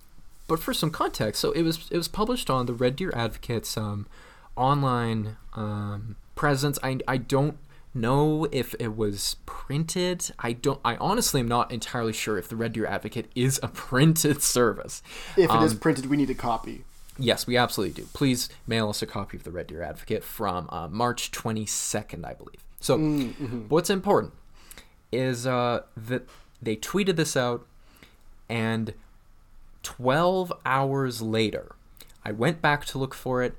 But 0.48 0.60
for 0.60 0.74
some 0.74 0.92
context, 0.92 1.42
so 1.42 1.52
it 1.52 1.62
was 1.62 1.88
it 1.92 1.98
was 1.98 2.08
published 2.08 2.50
on 2.50 2.66
the 2.66 2.74
Red 2.74 2.96
Deer 2.96 3.12
Advocate's 3.16 3.78
um, 3.78 4.08
online 4.56 5.38
um, 5.54 6.16
presence. 6.36 6.78
I 6.84 7.00
I 7.08 7.18
don't 7.18 7.58
know 7.94 8.48
if 8.52 8.76
it 8.80 8.96
was 8.98 9.38
printed. 9.46 10.32
I 10.40 10.54
don't. 10.54 10.80
I 10.84 10.96
honestly 10.98 11.40
am 11.40 11.48
not 11.48 11.72
entirely 11.72 12.14
sure 12.14 12.38
if 12.38 12.48
the 12.48 12.56
Red 12.56 12.74
Deer 12.74 12.86
Advocate 12.86 13.30
is 13.36 13.60
a 13.64 13.68
printed 13.70 14.42
service. 14.42 15.02
If 15.38 15.50
it 15.50 15.62
is 15.62 15.74
um, 15.74 15.80
printed, 15.80 16.08
we 16.08 16.18
need 16.18 16.30
a 16.30 16.36
copy. 16.36 16.84
Yes, 17.18 17.46
we 17.46 17.58
absolutely 17.58 18.02
do. 18.02 18.10
Please 18.14 18.50
mail 18.66 18.90
us 18.90 19.02
a 19.04 19.06
copy 19.06 19.38
of 19.38 19.44
the 19.44 19.52
Red 19.52 19.68
Deer 19.68 19.84
Advocate 19.84 20.24
from 20.24 20.68
uh, 20.72 20.88
March 20.88 21.32
22nd, 21.32 22.26
I 22.26 22.34
believe. 22.34 22.64
So, 22.80 22.98
what's 23.70 23.92
important 23.92 24.34
is 25.12 25.46
uh, 25.46 25.84
that 25.96 26.28
they 26.62 26.76
tweeted 26.76 27.16
this 27.16 27.38
out, 27.38 27.66
and 28.50 28.94
12 29.84 30.52
hours 30.66 31.22
later, 31.22 31.76
I 32.26 32.32
went 32.32 32.62
back 32.62 32.86
to 32.86 32.98
look 32.98 33.14
for 33.14 33.44
it, 33.44 33.56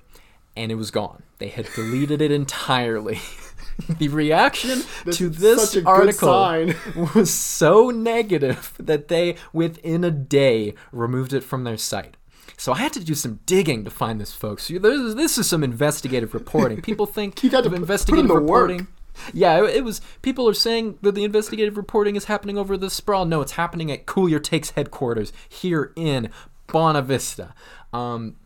and 0.56 0.72
it 0.72 0.76
was 0.76 0.90
gone. 0.90 1.22
They 1.38 1.48
had 1.48 1.68
deleted 1.74 2.20
it 2.20 2.30
entirely. 2.30 3.20
the 3.98 4.08
reaction 4.08 4.82
to 5.12 5.28
this 5.28 5.74
a 5.74 5.80
good 5.82 5.86
article 5.86 6.72
was 7.14 7.32
so 7.32 7.90
negative 7.90 8.72
that 8.78 9.08
they, 9.08 9.36
within 9.52 10.04
a 10.04 10.10
day, 10.10 10.74
removed 10.92 11.32
it 11.32 11.42
from 11.42 11.64
their 11.64 11.76
site. 11.76 12.16
So 12.56 12.72
I 12.72 12.78
had 12.78 12.92
to 12.94 13.04
do 13.04 13.14
some 13.14 13.40
digging 13.46 13.84
to 13.84 13.90
find 13.90 14.20
this, 14.20 14.32
folks. 14.32 14.68
This 14.68 15.38
is, 15.38 15.46
some 15.46 15.64
investigative 15.64 16.34
reporting. 16.34 16.80
People 16.82 17.06
think 17.06 17.42
You 17.42 17.50
had 17.50 17.64
to 17.64 17.66
of 17.66 17.72
put- 17.72 17.72
put 17.72 17.76
in 17.76 17.82
investigative 17.82 18.30
reporting. 18.30 18.78
work. 18.78 18.86
Yeah, 19.32 19.64
it, 19.64 19.76
it 19.76 19.84
was. 19.84 20.00
People 20.22 20.48
are 20.48 20.54
saying 20.54 20.98
that 21.02 21.14
the 21.14 21.24
investigative 21.24 21.76
reporting 21.76 22.16
is 22.16 22.24
happening 22.24 22.58
over 22.58 22.76
the 22.76 22.90
sprawl. 22.90 23.24
No, 23.24 23.40
it's 23.40 23.52
happening 23.52 23.90
at 23.92 24.06
Cool 24.06 24.28
Your 24.28 24.40
Takes 24.40 24.70
headquarters 24.70 25.32
here 25.48 25.92
in 25.96 26.30
Bonavista. 26.68 27.52
Um, 27.92 28.36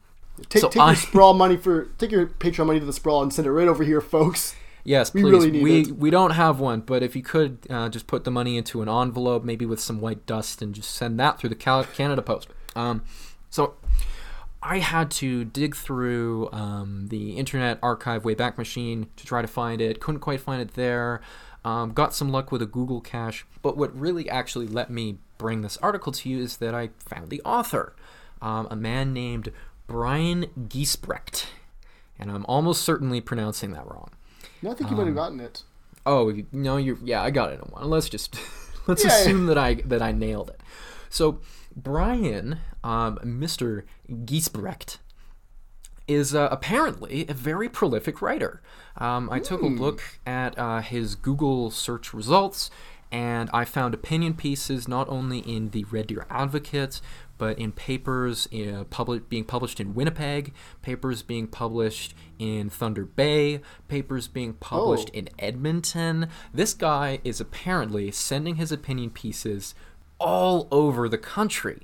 Take, 0.49 0.61
so 0.63 0.69
take 0.69 0.81
I- 0.83 0.87
your 0.89 0.97
sprawl 0.97 1.35
money 1.35 1.57
for 1.57 1.87
take 1.99 2.13
your 2.13 2.27
Patreon 2.27 2.67
money 2.67 2.79
to 2.81 2.87
the 2.87 2.93
sprawl 2.93 3.23
and 3.23 3.33
send 3.33 3.47
it 3.47 3.53
right 3.53 3.67
over 3.67 3.83
here, 3.83 4.01
folks. 4.01 4.55
Yes, 4.85 5.13
We 5.13 5.23
please. 5.23 5.31
really 5.33 5.51
need 5.51 5.63
we 5.63 5.81
it. 5.83 5.93
we 5.99 6.11
don't 6.11 6.31
have 6.31 6.61
one, 6.61 6.81
but 6.81 7.03
if 7.03 7.17
you 7.17 7.23
could 7.23 7.59
uh, 7.69 7.89
just 7.89 8.07
put 8.07 8.25
the 8.25 8.31
money 8.31 8.57
into 8.57 8.81
an 8.81 8.89
envelope, 8.89 9.43
maybe 9.45 9.67
with 9.67 9.81
some 9.81 10.01
white 10.01 10.25
dust, 10.27 10.63
and 10.63 10.75
just 10.75 10.91
send 10.95 11.19
that 11.21 11.39
through 11.39 11.51
the 11.51 11.57
Canada 11.57 12.23
Post. 12.23 12.49
Um, 12.77 13.03
so 13.51 13.75
I 14.63 14.79
had 14.79 15.11
to 15.13 15.45
dig 15.45 15.77
through 15.77 16.51
um, 16.53 17.07
the 17.09 17.37
Internet 17.37 17.79
Archive 17.83 18.25
Wayback 18.25 18.59
Machine 18.59 19.09
to 19.17 19.25
try 19.25 19.41
to 19.41 19.49
find 19.49 19.81
it. 19.81 20.01
Couldn't 20.01 20.21
quite 20.21 20.41
find 20.41 20.61
it 20.61 20.75
there. 20.75 21.21
Um, 21.65 21.93
got 21.93 22.15
some 22.15 22.31
luck 22.31 22.51
with 22.51 22.63
a 22.63 22.67
Google 22.67 23.01
cache, 23.01 23.47
but 23.63 23.77
what 23.77 23.97
really 23.99 24.29
actually 24.29 24.67
let 24.67 24.91
me 24.91 25.19
bring 25.39 25.63
this 25.63 25.77
article 25.79 26.13
to 26.13 26.29
you 26.29 26.39
is 26.39 26.57
that 26.59 26.75
I 26.75 26.91
found 26.99 27.31
the 27.31 27.43
author, 27.45 27.95
um, 28.41 28.67
a 28.71 28.77
man 28.77 29.13
named 29.13 29.53
Brian 29.87 30.47
Giesbrecht, 30.59 31.47
and 32.19 32.31
I'm 32.31 32.45
almost 32.47 32.83
certainly 32.83 33.21
pronouncing 33.21 33.73
that 33.73 33.87
wrong. 33.87 34.11
No, 34.63 34.71
I 34.71 34.75
think 34.75 34.91
you 34.91 34.97
might 34.97 35.07
have 35.07 35.15
gotten 35.15 35.41
it. 35.41 35.63
Oh 36.07 36.29
you- 36.31 36.47
no, 36.53 36.77
you're 36.79 36.99
yeah, 37.05 37.23
I 37.23 37.31
got 37.31 37.51
it 37.53 37.61
in 37.61 37.71
one. 37.71 37.89
Let's 37.91 38.09
just 38.09 38.37
let's 38.87 39.05
assume 39.05 39.47
that 39.47 39.59
I 39.59 39.75
that 39.75 40.01
I 40.03 40.13
nailed 40.13 40.51
it. 40.51 40.61
So 41.11 41.41
Brian, 41.83 42.59
um, 42.83 43.19
Mr. 43.25 43.85
Giesbrecht, 44.11 44.99
is 46.07 46.35
uh, 46.35 46.49
apparently 46.51 47.27
a 47.29 47.35
very 47.35 47.69
prolific 47.69 48.21
writer. 48.23 48.63
Um, 48.97 49.29
I 49.31 49.39
took 49.41 49.63
a 49.63 49.67
look 49.67 50.03
at 50.27 50.59
uh, 50.59 50.81
his 50.81 51.15
Google 51.15 51.71
search 51.71 52.13
results, 52.15 52.71
and 53.13 53.49
I 53.53 53.65
found 53.65 53.95
opinion 53.95 54.35
pieces 54.35 54.89
not 54.89 55.09
only 55.09 55.39
in 55.41 55.71
the 55.71 55.85
Red 55.85 56.09
Deer 56.09 56.27
Advocate, 56.31 57.01
but 57.37 57.59
in 57.59 57.71
papers 57.73 58.49
uh, 58.53 58.85
public, 58.91 59.29
being 59.29 59.45
published 59.45 59.79
in 59.81 59.95
Winnipeg, 59.95 60.53
papers 60.83 61.23
being 61.23 61.47
published 61.47 62.15
in 62.39 62.69
Thunder 62.71 63.05
Bay, 63.05 63.61
papers 63.87 64.27
being 64.29 64.55
published 64.55 65.11
Oh. 65.15 65.19
in 65.19 65.29
Edmonton. 65.39 66.29
This 66.53 66.75
guy 66.75 67.21
is 67.23 67.41
apparently 67.41 68.11
sending 68.11 68.57
his 68.57 68.73
opinion 68.73 69.11
pieces 69.11 69.75
all 70.19 70.69
over 70.71 71.09
the 71.09 71.19
country. 71.19 71.83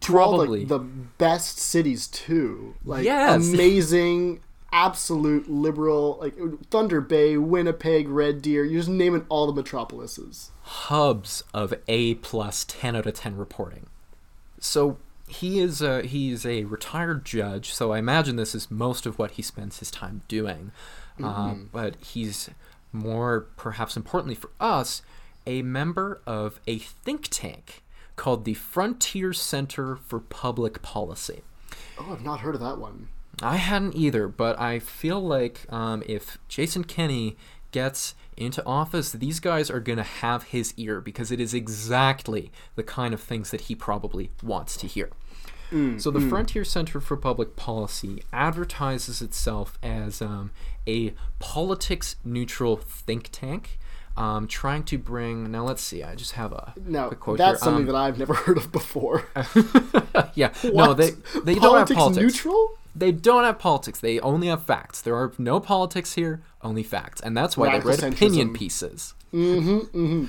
to 0.00 0.18
all 0.18 0.36
Probably. 0.36 0.60
like, 0.60 0.68
the 0.68 0.78
best 0.78 1.58
cities 1.58 2.06
too. 2.06 2.74
Like 2.84 3.04
Yes. 3.04 3.48
amazing, 3.48 4.40
absolute 4.72 5.48
liberal, 5.50 6.18
like 6.20 6.34
Thunder 6.70 7.00
Bay, 7.00 7.36
Winnipeg, 7.36 8.08
Red 8.08 8.42
Deer. 8.42 8.64
You're 8.64 8.80
just 8.80 8.90
naming 8.90 9.24
all 9.28 9.46
the 9.50 9.52
metropolises. 9.62 10.50
hubs 10.62 11.42
of 11.54 11.72
A 11.88 12.14
plus 12.16 12.64
10 12.68 12.94
out 12.96 13.06
of 13.06 13.14
10 13.14 13.36
reporting. 13.36 13.86
So 14.60 14.98
he 15.28 15.60
is 15.60 15.80
a, 15.80 16.02
he's 16.02 16.44
a 16.44 16.64
retired 16.64 17.24
judge, 17.24 17.72
so 17.72 17.92
I 17.92 17.98
imagine 17.98 18.36
this 18.36 18.54
is 18.54 18.70
most 18.70 19.06
of 19.06 19.18
what 19.18 19.32
he 19.32 19.42
spends 19.42 19.78
his 19.78 19.90
time 19.90 20.22
doing. 20.28 20.72
Uh, 21.22 21.54
but 21.72 21.96
he's 21.96 22.50
more, 22.92 23.46
perhaps 23.56 23.96
importantly 23.96 24.34
for 24.34 24.50
us, 24.60 25.00
a 25.46 25.62
member 25.62 26.20
of 26.26 26.60
a 26.66 26.78
think 26.78 27.28
tank 27.30 27.82
called 28.16 28.44
the 28.44 28.54
Frontier 28.54 29.32
Center 29.32 29.96
for 29.96 30.20
Public 30.20 30.82
Policy. 30.82 31.42
Oh, 31.98 32.12
I've 32.12 32.24
not 32.24 32.40
heard 32.40 32.54
of 32.54 32.60
that 32.60 32.78
one. 32.78 33.08
I 33.42 33.56
hadn't 33.56 33.94
either, 33.94 34.28
but 34.28 34.58
I 34.58 34.78
feel 34.78 35.20
like 35.20 35.70
um, 35.70 36.02
if 36.06 36.38
Jason 36.48 36.84
Kenney 36.84 37.36
gets 37.70 38.14
into 38.36 38.64
office, 38.64 39.12
these 39.12 39.40
guys 39.40 39.70
are 39.70 39.80
going 39.80 39.98
to 39.98 40.02
have 40.02 40.44
his 40.44 40.72
ear 40.76 41.00
because 41.00 41.30
it 41.30 41.40
is 41.40 41.52
exactly 41.52 42.50
the 42.74 42.82
kind 42.82 43.12
of 43.12 43.20
things 43.20 43.50
that 43.50 43.62
he 43.62 43.74
probably 43.74 44.30
wants 44.42 44.76
to 44.78 44.86
hear. 44.86 45.10
so, 45.98 46.10
the 46.10 46.20
Frontier 46.20 46.64
Center 46.64 47.00
for 47.00 47.16
Public 47.16 47.56
Policy 47.56 48.22
advertises 48.32 49.20
itself 49.20 49.78
as 49.82 50.22
um, 50.22 50.52
a 50.86 51.12
politics 51.38 52.16
neutral 52.24 52.76
think 52.76 53.30
tank. 53.32 53.78
Um, 54.18 54.46
trying 54.46 54.82
to 54.84 54.96
bring 54.96 55.50
now 55.50 55.64
let's 55.64 55.82
see 55.82 56.02
i 56.02 56.14
just 56.14 56.32
have 56.32 56.50
a 56.52 56.72
Now 56.86 57.10
quote 57.10 57.36
that's 57.36 57.60
here. 57.60 57.64
something 57.66 57.82
Um, 57.86 57.92
that 57.92 57.96
I've 57.96 58.18
never 58.18 58.32
heard 58.44 58.56
of 58.56 58.72
before. 58.72 59.26
yeah 60.34 60.52
no 60.64 60.70
What? 60.72 60.96
they 60.96 61.10
they 61.44 61.54
don't 61.54 61.76
have 61.76 61.88
politics 61.88 61.94
politics 61.98 62.22
neutral. 62.44 62.78
They 62.94 63.12
don't 63.12 63.44
have 63.44 63.58
politics. 63.58 64.00
They 64.00 64.18
only 64.20 64.46
have 64.46 64.62
facts. 64.64 65.02
There 65.02 65.14
are 65.16 65.30
no 65.36 65.60
politics 65.60 66.14
here, 66.14 66.40
only 66.62 66.82
facts. 66.82 67.20
And 67.20 67.36
that's 67.36 67.54
why 67.54 67.66
Radical 67.66 67.90
they 67.94 68.02
write 68.04 68.12
opinion 68.14 68.54
pieces. 68.54 69.12
Mm-hmm, 69.34 69.78
mm-hmm. 69.78 70.24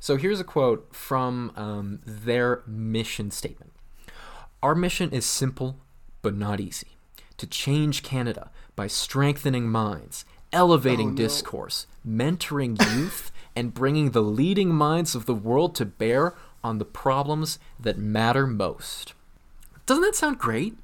So 0.00 0.16
here's 0.16 0.40
a 0.40 0.44
quote 0.44 0.88
from 0.92 1.52
um, 1.54 2.00
their 2.04 2.62
mission 2.66 3.30
statement 3.30 3.72
Our 4.64 4.74
mission 4.74 5.12
is 5.12 5.24
simple, 5.26 5.76
but 6.22 6.36
not 6.36 6.58
easy 6.58 6.96
to 7.36 7.46
change 7.46 8.02
Canada 8.02 8.50
by 8.74 8.88
strengthening 8.88 9.68
minds, 9.68 10.24
elevating 10.52 11.08
Oh, 11.08 11.10
no. 11.10 11.16
discourse, 11.16 11.86
mentoring 12.08 12.80
youth, 12.94 13.30
and 13.54 13.74
bringing 13.74 14.10
the 14.12 14.22
leading 14.22 14.70
minds 14.70 15.14
of 15.14 15.26
the 15.26 15.34
world 15.34 15.74
to 15.76 15.84
bear 15.84 16.34
on 16.62 16.78
the 16.78 16.84
problems 16.84 17.58
that 17.78 17.98
matter 17.98 18.46
most. 18.46 19.14
Doesn't 19.86 20.02
that 20.02 20.14
sound 20.14 20.38
great? 20.38 20.76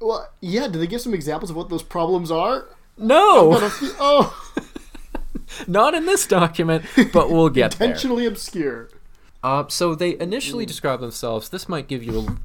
Well, 0.00 0.30
yeah. 0.40 0.68
Do 0.68 0.78
they 0.78 0.86
give 0.86 1.00
some 1.00 1.14
examples 1.14 1.50
of 1.50 1.56
what 1.56 1.68
those 1.68 1.82
problems 1.82 2.30
are? 2.30 2.66
No! 2.96 3.58
Oh, 4.00 4.52
Not 5.66 5.94
in 5.94 6.06
this 6.06 6.26
document, 6.26 6.84
but 7.12 7.30
we'll 7.30 7.48
get 7.48 7.72
there. 7.72 7.86
intentionally 7.88 8.26
obscure. 8.26 8.90
Uh, 9.42 9.64
so 9.68 9.94
they 9.94 10.18
initially 10.18 10.66
describe 10.66 11.00
themselves. 11.00 11.48
This 11.48 11.68
might 11.68 11.88
give 11.88 12.02
you 12.02 12.38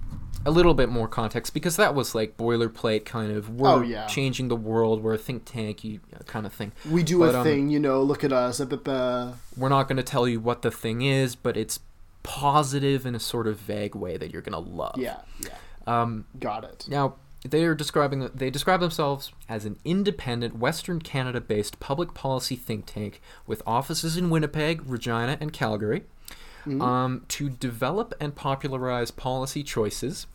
a, 0.46 0.52
little 0.52 0.74
bit 0.74 0.90
more 0.90 1.08
context 1.08 1.54
because 1.54 1.76
that 1.78 1.96
was 1.96 2.14
like 2.16 2.38
boilerplate 2.38 3.06
kind 3.06 3.32
of 3.32 3.50
we're 3.50 3.70
Oh, 3.70 3.82
yeah. 3.82 4.08
changing 4.08 4.48
the 4.48 4.56
world, 4.56 5.02
we're 5.04 5.14
a 5.14 5.18
think 5.18 5.44
tank 5.46 5.84
you, 5.84 6.00
kind 6.26 6.46
of 6.46 6.54
thing. 6.54 6.72
We 6.90 7.04
do 7.04 7.20
But, 7.20 7.36
a 7.36 7.40
um, 7.40 7.44
thing, 7.44 7.70
you 7.70 7.80
know. 7.80 8.02
Look 8.02 8.24
at 8.24 8.32
us. 8.34 8.60
uh, 8.60 8.66
bu- 8.66 9.34
We're 9.56 9.70
not 9.70 9.88
going 9.88 9.98
to 9.98 10.04
tell 10.04 10.28
you 10.28 10.40
what 10.40 10.62
the 10.62 10.72
thing 10.72 11.02
is, 11.02 11.36
but 11.36 11.56
it's 11.58 11.80
positive 12.24 13.06
in 13.06 13.16
a 13.16 13.20
sort 13.20 13.48
of 13.48 13.58
vague 13.60 13.96
way 13.96 14.18
that 14.18 14.32
you're 14.32 14.42
going 14.42 14.54
to 14.54 14.70
love. 14.72 14.96
Yeah, 14.98 15.18
yeah. 15.42 15.56
Um, 15.86 16.26
Got 16.40 16.64
it. 16.64 16.86
Now, 16.90 17.16
they 17.46 17.66
are 17.66 17.76
describing 17.76 18.30
they 18.34 18.50
describe 18.50 18.80
themselves 18.80 19.34
as 19.50 19.66
an 19.66 19.78
independent 19.84 20.58
Western 20.58 21.00
Canada-based 21.02 21.80
public 21.82 22.14
policy 22.14 22.56
think 22.56 22.86
tank 22.86 23.20
with 23.46 23.62
offices 23.68 24.16
in 24.16 24.30
Winnipeg, 24.30 24.82
Regina, 24.86 25.38
and 25.42 25.52
Calgary, 25.52 26.04
um, 26.80 27.26
to 27.28 27.50
develop 27.50 28.14
and 28.22 28.34
popularize 28.36 29.12
policy 29.12 29.62
choices 29.64 30.26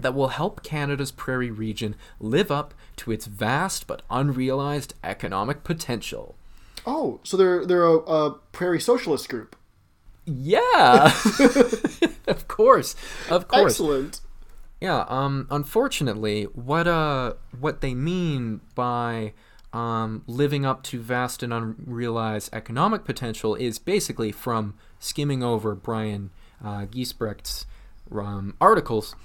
that 0.00 0.14
will 0.14 0.28
help 0.28 0.62
Canada's 0.62 1.10
prairie 1.10 1.50
region 1.50 1.94
live 2.20 2.50
up 2.50 2.74
to 2.96 3.12
its 3.12 3.26
vast 3.26 3.86
but 3.86 4.02
unrealized 4.10 4.94
economic 5.04 5.64
potential. 5.64 6.34
Oh, 6.86 7.20
so 7.22 7.36
they're 7.36 7.64
they're 7.64 7.86
a, 7.86 7.98
a 7.98 8.30
prairie 8.52 8.80
socialist 8.80 9.28
group. 9.28 9.56
Yeah, 10.24 11.12
of 12.26 12.46
course, 12.48 12.96
of 13.30 13.48
course. 13.48 13.72
Excellent. 13.72 14.20
Yeah, 14.80 15.04
um 15.08 15.46
unfortunately, 15.50 16.44
what 16.44 16.88
uh 16.88 17.34
what 17.58 17.80
they 17.80 17.94
mean 17.94 18.60
by 18.74 19.34
um, 19.72 20.22
living 20.26 20.66
up 20.66 20.82
to 20.84 21.00
vast 21.00 21.42
and 21.42 21.52
unrealized 21.52 22.50
economic 22.52 23.04
potential 23.04 23.54
is 23.54 23.78
basically 23.78 24.30
from 24.30 24.74
skimming 24.98 25.42
over 25.42 25.74
Brian 25.74 26.30
uh, 26.62 26.86
Giesbrecht's 26.86 27.66
um, 28.12 28.54
articles. 28.60 29.16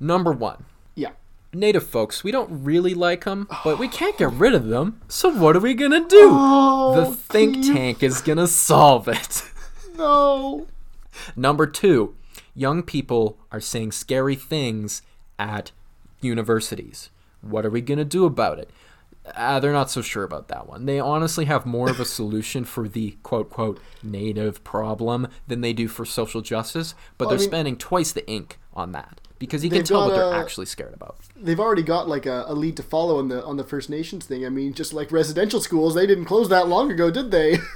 Number 0.00 0.32
one, 0.32 0.64
Yeah. 0.94 1.10
Native 1.52 1.86
folks, 1.86 2.22
we 2.22 2.30
don't 2.30 2.62
really 2.64 2.94
like 2.94 3.24
them, 3.24 3.48
but 3.64 3.78
we 3.78 3.88
can't 3.88 4.16
get 4.18 4.30
rid 4.32 4.54
of 4.54 4.66
them. 4.66 5.00
So 5.08 5.30
what 5.30 5.56
are 5.56 5.60
we 5.60 5.74
gonna 5.74 6.06
do? 6.06 6.28
Oh, 6.30 6.94
the 7.10 7.14
think 7.16 7.56
Keith, 7.56 7.72
tank 7.74 8.02
is 8.02 8.20
gonna 8.20 8.46
solve 8.46 9.08
it. 9.08 9.42
No. 9.96 10.68
Number 11.34 11.66
two, 11.66 12.14
young 12.54 12.84
people 12.84 13.36
are 13.50 13.60
saying 13.60 13.90
scary 13.90 14.36
things 14.36 15.02
at 15.40 15.72
universities. 16.20 17.10
What 17.40 17.66
are 17.66 17.70
we 17.70 17.80
going 17.80 17.98
to 17.98 18.04
do 18.04 18.24
about 18.24 18.60
it? 18.60 18.70
Uh, 19.34 19.58
they're 19.58 19.72
not 19.72 19.90
so 19.90 20.00
sure 20.00 20.22
about 20.22 20.46
that 20.48 20.68
one. 20.68 20.86
They 20.86 21.00
honestly 21.00 21.46
have 21.46 21.66
more 21.66 21.90
of 21.90 21.98
a 21.98 22.04
solution 22.04 22.64
for 22.64 22.88
the 22.88 23.16
quote, 23.24 23.50
quote, 23.50 23.80
native 24.04 24.62
problem 24.62 25.26
than 25.48 25.60
they 25.62 25.72
do 25.72 25.88
for 25.88 26.04
social 26.04 26.40
justice, 26.42 26.94
but 27.18 27.24
Well, 27.26 27.30
they're 27.30 27.38
mean- 27.40 27.48
spending 27.50 27.76
twice 27.76 28.12
the 28.12 28.28
ink 28.30 28.58
on 28.72 28.92
that 28.92 29.20
because 29.38 29.64
you 29.64 29.70
can 29.70 29.84
tell 29.84 30.00
what 30.00 30.08
got 30.08 30.16
they're 30.30 30.38
a- 30.38 30.42
actually 30.42 30.66
scared 30.66 30.94
about. 30.94 31.16
They've 31.36 31.60
already 31.60 31.82
got 31.82 32.08
like 32.08 32.26
a, 32.26 32.44
a 32.48 32.54
lead 32.54 32.76
to 32.78 32.82
follow 32.82 33.18
on 33.18 33.28
the 33.28 33.44
on 33.44 33.56
the 33.56 33.64
First 33.64 33.88
Nations 33.90 34.26
thing. 34.26 34.44
I 34.44 34.48
mean, 34.48 34.72
just 34.74 34.92
like 34.92 35.12
residential 35.12 35.60
schools, 35.60 35.94
they 35.94 36.06
didn't 36.06 36.24
close 36.26 36.48
that 36.48 36.68
long 36.68 36.90
ago, 36.90 37.10
did 37.10 37.30
they? 37.30 37.58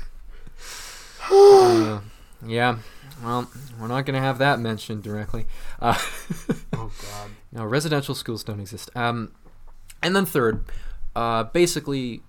Uh, 1.31 2.01
yeah, 2.45 2.79
well, 3.23 3.49
we're 3.81 3.87
not 3.87 4.05
going 4.05 4.15
to 4.15 4.21
have 4.21 4.39
that 4.39 4.59
mentioned 4.59 5.03
directly. 5.03 5.47
Uh, 5.81 5.97
oh 6.73 6.91
God. 7.01 7.31
No, 7.53 7.65
residential 7.65 8.15
schools 8.15 8.43
don't 8.45 8.61
exist. 8.61 8.91
Um, 8.95 9.33
and 10.03 10.15
then 10.17 10.27
third, 10.27 10.65
uh, 11.15 11.45
basically, 11.45 12.23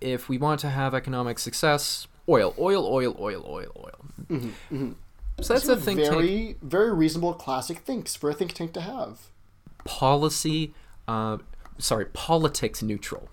if 0.00 0.28
we 0.28 0.36
want 0.36 0.60
to 0.60 0.68
have 0.68 0.94
economic 0.94 1.38
success, 1.38 2.06
oil, 2.28 2.54
oil, 2.58 2.84
oil, 2.86 3.16
oil, 3.18 3.44
oil, 3.48 3.90
oil. 4.30 4.94
So 5.42 5.54
that's 5.54 5.68
a 5.68 5.76
think 5.76 6.00
tank 6.00 6.12
very 6.12 6.56
very 6.62 6.92
reasonable 6.94 7.34
classic 7.34 7.78
thinks 7.78 8.14
for 8.14 8.30
a 8.30 8.34
think 8.34 8.52
tank 8.52 8.72
to 8.74 8.80
have. 8.80 9.20
policy. 9.84 10.74
Uh, 11.08 11.38
sorry, 11.78 12.06
politics 12.06 12.82
neutral. 12.82 13.28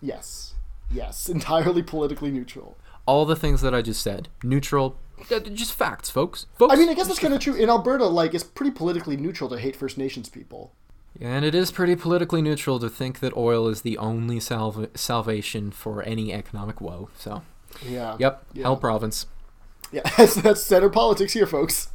Yes. 0.00 0.54
Yes. 0.90 1.28
Entirely 1.36 1.82
politically 1.82 2.30
neutral. 2.30 2.76
All 3.06 3.24
the 3.26 3.36
things 3.36 3.60
that 3.62 3.74
I 3.74 3.82
just 3.82 4.02
said, 4.02 4.28
neutral. 4.42 4.96
uh, 5.30 5.40
Just 5.40 5.72
facts, 5.74 6.08
folks. 6.10 6.46
Folks. 6.58 6.72
I 6.72 6.76
mean, 6.76 6.88
I 6.88 6.94
guess 6.94 7.08
that's 7.08 7.18
kind 7.18 7.34
of 7.34 7.40
true. 7.40 7.54
In 7.54 7.68
Alberta, 7.68 8.06
like, 8.06 8.34
it's 8.34 8.44
pretty 8.44 8.70
politically 8.70 9.16
neutral 9.16 9.50
to 9.50 9.58
hate 9.58 9.74
First 9.76 9.98
Nations 9.98 10.28
people. 10.28 10.72
And 11.20 11.44
it 11.44 11.54
is 11.54 11.72
pretty 11.72 11.96
politically 11.96 12.40
neutral 12.40 12.78
to 12.78 12.88
think 12.88 13.18
that 13.18 13.36
oil 13.36 13.66
is 13.68 13.82
the 13.82 13.98
only 13.98 14.38
salva- 14.38 14.90
salvation 14.94 15.72
for 15.72 16.02
any 16.04 16.32
economic 16.32 16.80
woe. 16.80 17.08
So, 17.18 17.42
Yeah. 17.84 18.16
yep, 18.20 18.44
Yeah. 18.54 18.62
hell 18.62 18.76
province. 18.76 19.26
Yeah, 19.92 20.02
that's, 20.16 20.34
that's 20.36 20.62
center 20.62 20.88
politics 20.88 21.32
here, 21.32 21.46
folks. 21.46 21.88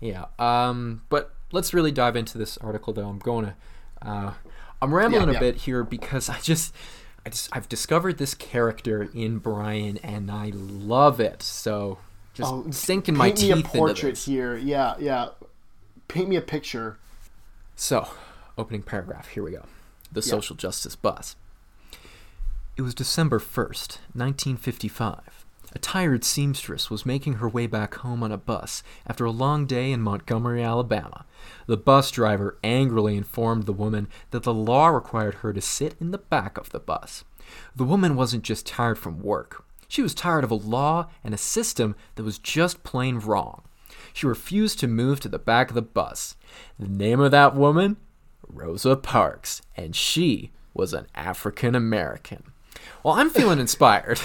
Yeah. 0.00 0.26
Um, 0.38 1.02
but 1.08 1.32
let's 1.52 1.72
really 1.74 1.92
dive 1.92 2.16
into 2.16 2.38
this 2.38 2.56
article, 2.58 2.92
though. 2.92 3.08
I'm 3.08 3.18
going 3.18 3.46
to. 3.46 3.54
Uh, 4.02 4.32
I'm 4.82 4.94
rambling 4.94 5.30
Yeah, 5.30 5.36
a 5.36 5.40
bit 5.40 5.56
here 5.56 5.82
because 5.82 6.28
I 6.28 6.38
just, 6.40 6.74
I 7.24 7.30
just, 7.30 7.48
I've 7.52 7.68
discovered 7.68 8.18
this 8.18 8.34
character 8.34 9.08
in 9.14 9.38
Brian, 9.38 9.96
and 9.98 10.30
I 10.30 10.52
love 10.54 11.20
it. 11.20 11.42
So 11.42 11.98
just 12.34 12.52
Oh, 12.52 12.70
sinking 12.70 13.16
my 13.16 13.30
teeth. 13.30 13.50
Paint 13.54 13.64
me 13.64 13.70
a 13.70 13.78
portrait 13.78 14.18
here. 14.18 14.56
Yeah, 14.56 14.94
yeah. 14.98 15.28
Paint 16.08 16.28
me 16.28 16.36
a 16.36 16.42
picture. 16.42 16.98
So, 17.76 18.08
opening 18.58 18.82
paragraph. 18.82 19.28
Here 19.28 19.42
we 19.42 19.52
go. 19.52 19.64
The 20.12 20.20
Yeah. 20.20 20.30
social 20.30 20.54
justice 20.54 20.96
bus. 20.96 21.34
It 22.76 22.82
was 22.82 22.94
December 22.94 23.38
1st, 23.38 23.98
1955. 24.12 25.33
A 25.74 25.78
tired 25.78 26.24
seamstress 26.24 26.88
was 26.88 27.04
making 27.04 27.34
her 27.34 27.48
way 27.48 27.66
back 27.66 27.96
home 27.96 28.22
on 28.22 28.30
a 28.30 28.38
bus 28.38 28.82
after 29.06 29.24
a 29.24 29.30
long 29.32 29.66
day 29.66 29.90
in 29.90 30.00
Montgomery, 30.00 30.62
Alabama. 30.62 31.26
The 31.66 31.76
bus 31.76 32.10
driver 32.12 32.58
angrily 32.62 33.16
informed 33.16 33.64
the 33.64 33.72
woman 33.72 34.08
that 34.30 34.44
the 34.44 34.54
law 34.54 34.86
required 34.88 35.34
her 35.36 35.52
to 35.52 35.60
sit 35.60 35.96
in 36.00 36.12
the 36.12 36.18
back 36.18 36.58
of 36.58 36.70
the 36.70 36.78
bus. 36.78 37.24
The 37.74 37.84
woman 37.84 38.14
wasn't 38.14 38.44
just 38.44 38.66
tired 38.66 38.98
from 38.98 39.20
work. 39.20 39.64
She 39.88 40.00
was 40.00 40.14
tired 40.14 40.44
of 40.44 40.50
a 40.50 40.56
law 40.56 41.08
and 41.22 41.34
a 41.34 41.38
system 41.38 41.96
that 42.14 42.24
was 42.24 42.38
just 42.38 42.84
plain 42.84 43.18
wrong. 43.18 43.62
she 44.12 44.26
refused 44.26 44.78
to 44.78 44.86
move 44.86 45.18
to 45.20 45.28
the 45.28 45.38
back 45.38 45.70
of 45.70 45.74
the 45.74 45.82
bus. 45.82 46.36
The 46.78 46.88
name 46.88 47.20
of 47.20 47.32
that 47.32 47.54
woman? 47.56 47.96
Rosa 48.48 48.96
Parks, 48.96 49.60
and 49.76 49.96
she 49.96 50.52
was 50.72 50.92
an 50.92 51.06
African 51.14 51.74
American. 51.74 52.44
Well, 53.02 53.14
I'm 53.14 53.30
feeling 53.30 53.58
inspired. 53.60 54.20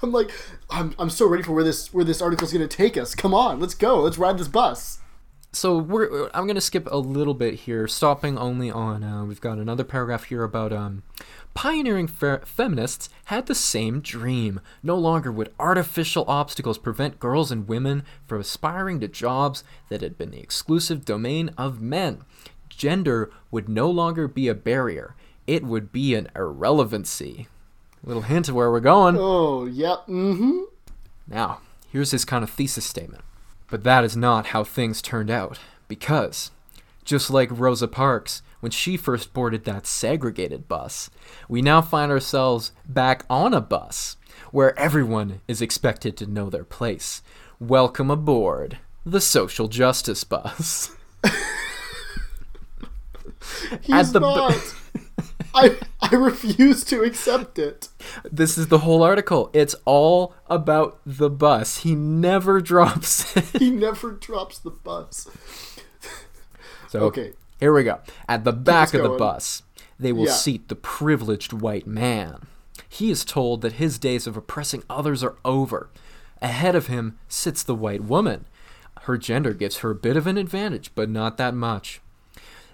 I'm 0.02 0.12
like, 0.12 0.30
I'm, 0.70 0.94
I'm 0.98 1.10
so 1.10 1.26
ready 1.26 1.42
for 1.42 1.52
where 1.52 1.64
this 1.64 1.92
where 1.92 2.04
this 2.04 2.22
article's 2.22 2.52
gonna 2.52 2.68
take 2.68 2.96
us. 2.96 3.14
Come 3.14 3.34
on, 3.34 3.60
let's 3.60 3.74
go. 3.74 4.00
Let's 4.00 4.18
ride 4.18 4.38
this 4.38 4.48
bus. 4.48 4.98
So 5.52 5.76
we're 5.76 6.30
I'm 6.32 6.46
gonna 6.46 6.60
skip 6.60 6.86
a 6.90 6.96
little 6.96 7.34
bit 7.34 7.54
here, 7.54 7.88
stopping 7.88 8.38
only 8.38 8.70
on 8.70 9.02
uh, 9.02 9.24
we've 9.24 9.40
got 9.40 9.58
another 9.58 9.84
paragraph 9.84 10.24
here 10.24 10.44
about 10.44 10.72
um, 10.72 11.02
pioneering 11.54 12.06
fe- 12.06 12.38
feminists 12.44 13.08
had 13.26 13.46
the 13.46 13.54
same 13.54 14.00
dream. 14.00 14.60
No 14.82 14.96
longer 14.96 15.32
would 15.32 15.52
artificial 15.58 16.24
obstacles 16.28 16.78
prevent 16.78 17.18
girls 17.18 17.50
and 17.50 17.68
women 17.68 18.04
from 18.26 18.40
aspiring 18.40 19.00
to 19.00 19.08
jobs 19.08 19.64
that 19.88 20.02
had 20.02 20.16
been 20.16 20.30
the 20.30 20.40
exclusive 20.40 21.04
domain 21.04 21.50
of 21.58 21.82
men. 21.82 22.24
Gender 22.68 23.30
would 23.50 23.68
no 23.68 23.90
longer 23.90 24.28
be 24.28 24.46
a 24.46 24.54
barrier; 24.54 25.16
it 25.48 25.64
would 25.64 25.90
be 25.90 26.14
an 26.14 26.28
irrelevancy. 26.36 27.48
Little 28.02 28.22
hint 28.22 28.48
of 28.48 28.54
where 28.54 28.70
we're 28.70 28.80
going. 28.80 29.16
Oh, 29.18 29.66
yep. 29.66 30.06
Mm-hmm. 30.06 30.60
Now, 31.28 31.60
here's 31.92 32.12
his 32.12 32.24
kind 32.24 32.42
of 32.42 32.50
thesis 32.50 32.84
statement. 32.84 33.22
But 33.70 33.84
that 33.84 34.04
is 34.04 34.16
not 34.16 34.46
how 34.46 34.64
things 34.64 35.00
turned 35.02 35.30
out, 35.30 35.58
because, 35.86 36.50
just 37.04 37.30
like 37.30 37.48
Rosa 37.52 37.86
Parks, 37.86 38.42
when 38.60 38.72
she 38.72 38.96
first 38.96 39.32
boarded 39.32 39.64
that 39.64 39.86
segregated 39.86 40.66
bus, 40.66 41.08
we 41.48 41.62
now 41.62 41.80
find 41.80 42.10
ourselves 42.10 42.72
back 42.86 43.24
on 43.30 43.54
a 43.54 43.60
bus 43.60 44.16
where 44.50 44.76
everyone 44.78 45.40
is 45.46 45.62
expected 45.62 46.16
to 46.16 46.26
know 46.26 46.50
their 46.50 46.64
place. 46.64 47.22
Welcome 47.60 48.10
aboard 48.10 48.78
the 49.06 49.20
social 49.20 49.68
justice 49.68 50.24
bus. 50.24 50.96
He's 53.82 54.12
the 54.12 54.20
b- 54.20 54.26
not. 54.26 54.74
I 55.54 55.76
I 56.00 56.14
refuse 56.14 56.84
to 56.84 57.02
accept 57.02 57.58
it. 57.58 57.88
This 58.30 58.56
is 58.58 58.68
the 58.68 58.78
whole 58.78 59.02
article. 59.02 59.50
It's 59.52 59.74
all 59.84 60.34
about 60.46 61.00
the 61.04 61.30
bus. 61.30 61.78
He 61.78 61.94
never 61.94 62.60
drops 62.72 63.36
it. 63.36 63.44
He 63.58 63.70
never 63.70 64.12
drops 64.12 64.58
the 64.58 64.70
bus. 64.70 65.28
So 66.88 67.00
Okay. 67.00 67.32
here 67.58 67.72
we 67.72 67.84
go. 67.84 68.00
At 68.28 68.44
the 68.44 68.52
back 68.52 68.94
of 68.94 69.02
the 69.02 69.10
bus, 69.10 69.62
they 69.98 70.12
will 70.12 70.26
Yeah. 70.26 70.32
seat 70.32 70.68
the 70.68 70.76
privileged 70.76 71.52
white 71.52 71.86
man. 71.86 72.46
He 72.88 73.10
is 73.10 73.24
told 73.24 73.60
that 73.62 73.74
his 73.74 73.98
days 73.98 74.26
of 74.26 74.36
oppressing 74.36 74.82
others 74.90 75.22
are 75.22 75.36
over. 75.44 75.88
Ahead 76.42 76.74
of 76.74 76.86
him 76.88 77.18
sits 77.28 77.62
the 77.62 77.74
white 77.74 78.02
woman. 78.02 78.46
Her 79.02 79.16
gender 79.16 79.52
gives 79.54 79.78
her 79.78 79.90
a 79.90 79.94
bit 79.94 80.16
of 80.16 80.26
an 80.26 80.36
advantage, 80.36 80.90
but 80.94 81.08
not 81.08 81.36
that 81.36 81.54
much. 81.54 82.00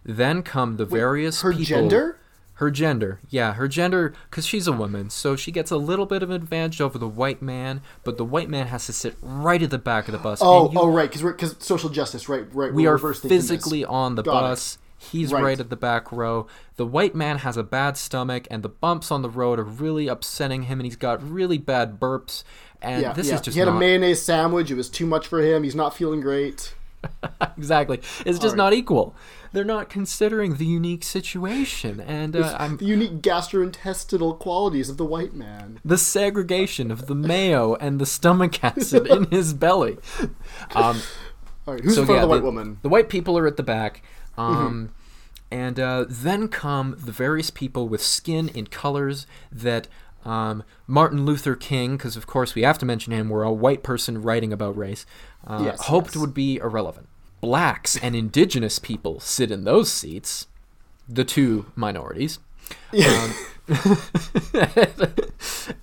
Then 0.05 0.43
come 0.43 0.77
the 0.77 0.85
various 0.87 1.43
her 1.43 1.51
people. 1.53 1.65
gender? 1.65 2.19
Her 2.57 2.71
gender, 2.71 3.21
yeah, 3.29 3.53
her 3.53 3.69
gender, 3.69 4.15
because 4.31 4.47
she's 4.47 4.67
a 4.67 4.73
woman, 4.73 5.11
so 5.11 5.37
she 5.37 5.53
gets 5.53 5.71
a 5.71 5.77
little 5.77 6.07
bit 6.07 6.23
of 6.23 6.31
an 6.31 6.37
advantage 6.37 6.81
over 6.81 6.97
the 6.99 7.07
white 7.09 7.43
man, 7.43 7.83
but 8.03 8.17
the 8.17 8.25
white 8.25 8.49
man 8.49 8.69
has 8.69 8.87
to 8.87 8.95
sit 8.95 9.15
right 9.21 9.63
at 9.63 9.69
the 9.69 9.77
back 9.79 10.09
of 10.09 10.13
the 10.13 10.19
bus. 10.19 10.39
Oh, 10.43 10.73
you 10.73 10.81
oh, 10.81 10.89
right, 10.91 11.11
because 11.13 11.57
social 11.59 11.91
justice, 11.91 12.31
right, 12.31 12.47
right. 12.55 12.73
we 12.73 12.87
are 12.87 12.97
physically 12.99 13.85
on 13.85 14.15
the 14.15 14.23
Got 14.23 14.39
it. 14.39 14.41
bus. 14.41 14.79
He's 14.99 15.31
Right. 15.33 15.43
right. 15.43 15.61
at 15.61 15.69
the 15.69 15.77
back 15.77 16.11
row. 16.11 16.47
The 16.77 16.87
white 16.87 17.15
man 17.15 17.39
has 17.39 17.59
a 17.59 17.63
bad 17.63 17.99
stomach, 17.99 18.47
and 18.51 18.63
the 18.63 18.71
bumps 18.71 19.11
on 19.11 19.21
the 19.21 19.29
road 19.29 19.59
are 19.59 19.65
really 19.65 20.09
upsetting 20.09 20.63
him, 20.63 20.81
and 20.81 20.87
he's 20.87 20.97
got 20.97 21.23
really 21.23 21.59
bad 21.59 22.01
burps. 22.01 22.43
And 22.81 23.03
Yeah, 23.03 23.13
this 23.13 23.29
yeah. 23.29 23.35
is 23.35 23.41
just 23.43 23.55
he 23.55 23.61
had 23.61 23.67
not 23.69 23.77
a 23.77 23.79
mayonnaise 23.79 24.23
sandwich. 24.23 24.71
It 24.71 24.77
was 24.77 24.89
too 24.89 25.05
much 25.07 25.27
for 25.27 25.43
him. 25.43 25.63
He's 25.63 25.75
not 25.75 25.95
feeling 25.95 26.23
great. 26.23 26.75
exactly. 27.57 28.01
It's 28.25 28.39
just 28.39 28.53
right. 28.53 28.57
not 28.57 28.73
equal. 28.73 29.15
They're 29.53 29.65
not 29.65 29.89
considering 29.89 30.57
the 30.57 30.67
unique 30.67 31.03
situation, 31.05 32.01
and 32.01 32.37
uh, 32.37 32.57
I'm 32.59 32.77
The 32.77 32.85
unique 32.85 33.23
gastrointestinal 33.23 34.39
qualities 34.39 34.89
of 34.91 34.97
the 34.97 35.05
white 35.05 35.35
man. 35.35 35.81
the 35.85 35.97
segregation 35.99 36.91
of 36.91 37.07
the 37.07 37.15
mayo 37.15 37.75
and 37.77 37.99
the 37.99 38.07
stomach 38.07 38.63
acid 38.63 39.07
in 39.07 39.25
his 39.31 39.55
belly. 39.55 39.97
Um, 40.75 41.01
All 41.67 41.75
right, 41.75 41.83
who's 41.83 41.95
so 41.95 42.03
in 42.03 42.07
front 42.07 42.19
yeah, 42.19 42.23
of 42.25 42.29
the 42.29 42.29
white 42.29 42.39
the, 42.39 42.45
woman? 42.45 42.79
The 42.83 42.89
white 42.89 43.09
people 43.09 43.39
are 43.39 43.47
at 43.47 43.57
the 43.57 43.63
back. 43.63 44.03
Um, 44.37 44.91
And 45.51 45.79
uh, 45.79 46.07
then 46.09 46.49
come 46.49 46.97
the 46.99 47.13
various 47.13 47.51
people 47.51 47.89
with 47.89 48.03
skin 48.03 48.49
in 48.49 48.67
colors 48.67 49.27
that 49.53 49.87
um, 50.27 50.65
Martin 50.87 51.25
Luther 51.25 51.55
King, 51.55 51.97
because 51.97 52.17
of 52.17 52.27
course 52.27 52.55
we 52.55 52.63
have 52.63 52.79
to 52.79 52.87
mention 52.87 53.13
him, 53.13 53.29
we're 53.29 53.45
a 53.45 53.53
white 53.53 53.83
person 53.83 54.21
writing 54.21 54.53
about 54.53 54.77
race, 54.77 55.07
uh, 55.47 55.63
Yes, 55.65 55.85
hoped 55.85 56.09
yes. 56.15 56.17
would 56.17 56.35
be 56.35 56.57
irrelevant. 56.57 57.09
Blacks 57.41 57.97
and 57.97 58.17
indigenous 58.17 58.79
people 58.79 59.21
sit 59.21 59.51
in 59.51 59.65
those 59.65 59.91
seats, 59.93 60.49
the 61.09 61.25
two 61.25 61.67
minorities. 61.77 62.41
Um, 62.93 63.35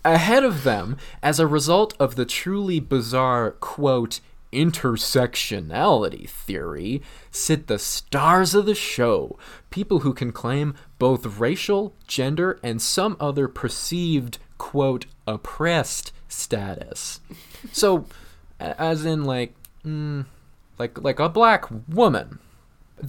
ahead 0.04 0.44
of 0.44 0.64
them, 0.64 0.98
as 1.22 1.40
a 1.40 1.48
result 1.48 1.96
of 2.00 2.16
the 2.16 2.26
truly 2.26 2.80
bizarre, 2.82 3.52
quote, 3.52 4.20
intersectionality 4.52 6.30
theory, 6.30 7.02
sit 7.32 7.68
the 7.68 7.80
stars 7.80 8.54
of 8.54 8.66
the 8.66 8.76
show, 8.76 9.38
people 9.70 10.00
who 10.00 10.14
can 10.14 10.32
claim 10.32 10.76
both 11.04 11.26
racial, 11.38 11.94
gender, 12.08 12.58
and 12.64 12.82
some 12.82 13.18
other 13.20 13.50
perceived, 13.50 14.38
quote, 14.58 15.06
oppressed 15.28 16.14
status. 16.30 17.20
So, 17.74 18.06
as 18.60 19.04
in, 19.04 19.26
like, 19.26 19.54
mm, 19.86 20.26
like, 20.80 21.02
like 21.02 21.20
a 21.20 21.28
black 21.28 21.66
woman. 21.90 22.40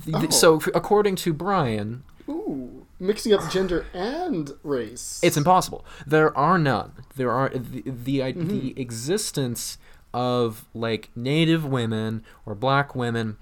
Th- 0.04 0.32
So, 0.32 0.60
according 0.74 1.14
to 1.24 1.32
Brian, 1.32 2.02
Ooh, 2.28 2.84
mixing 2.98 3.32
up 3.32 3.48
gender 3.48 3.86
and 3.94 4.50
race. 4.64 5.20
it's 5.22 5.36
impossible. 5.36 5.84
There 6.04 6.36
are 6.36 6.58
none. 6.58 6.90
There 7.14 7.30
are 7.30 7.48
the 7.50 7.82
the, 7.86 8.18
Mm-hmm. 8.18 8.48
the 8.48 8.80
existence 8.80 9.78
of 10.12 10.64
like 10.74 11.10
native 11.14 11.64
women 11.64 12.24
or 12.44 12.56
black 12.56 12.96
women. 12.96 13.36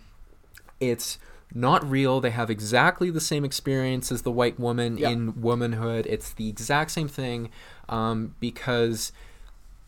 It's 0.78 1.18
not 1.54 1.88
real. 1.88 2.20
They 2.20 2.30
have 2.30 2.50
exactly 2.50 3.10
the 3.10 3.20
same 3.20 3.44
experience 3.44 4.10
as 4.10 4.22
the 4.22 4.32
white 4.32 4.58
woman 4.58 4.98
in 4.98 5.40
womanhood. 5.40 6.06
It's 6.06 6.32
the 6.32 6.48
exact 6.48 6.90
same 6.90 7.08
thing. 7.08 7.50
Um, 7.88 8.34
because 8.40 9.12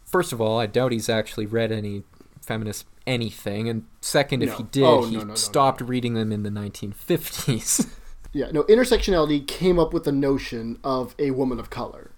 first 0.05 0.33
of 0.33 0.41
all, 0.41 0.59
I 0.59 0.67
doubt 0.67 0.93
he's 0.93 1.09
actually 1.09 1.47
read 1.47 1.73
any 1.73 2.03
feminist 2.41 2.87
anything, 3.07 3.69
and 3.69 3.85
second, 4.01 4.43
if 4.43 4.55
he 4.55 4.63
did, 4.65 4.85
Oh, 4.85 5.05
he 5.05 5.17
no, 5.17 5.21
no, 5.21 5.27
no, 5.29 5.35
stopped 5.35 5.81
reading 5.81 6.15
them 6.15 6.33
in 6.33 6.43
the 6.43 6.51
1950s. 6.51 7.89
yeah, 8.33 8.51
no, 8.51 8.63
intersectionality 8.65 9.47
came 9.47 9.79
up 9.79 9.93
with 9.93 10.05
the 10.05 10.13
notion 10.13 10.79
of 10.85 11.15
a 11.19 11.31
woman 11.33 11.59
of 11.59 11.71
color. 11.71 12.11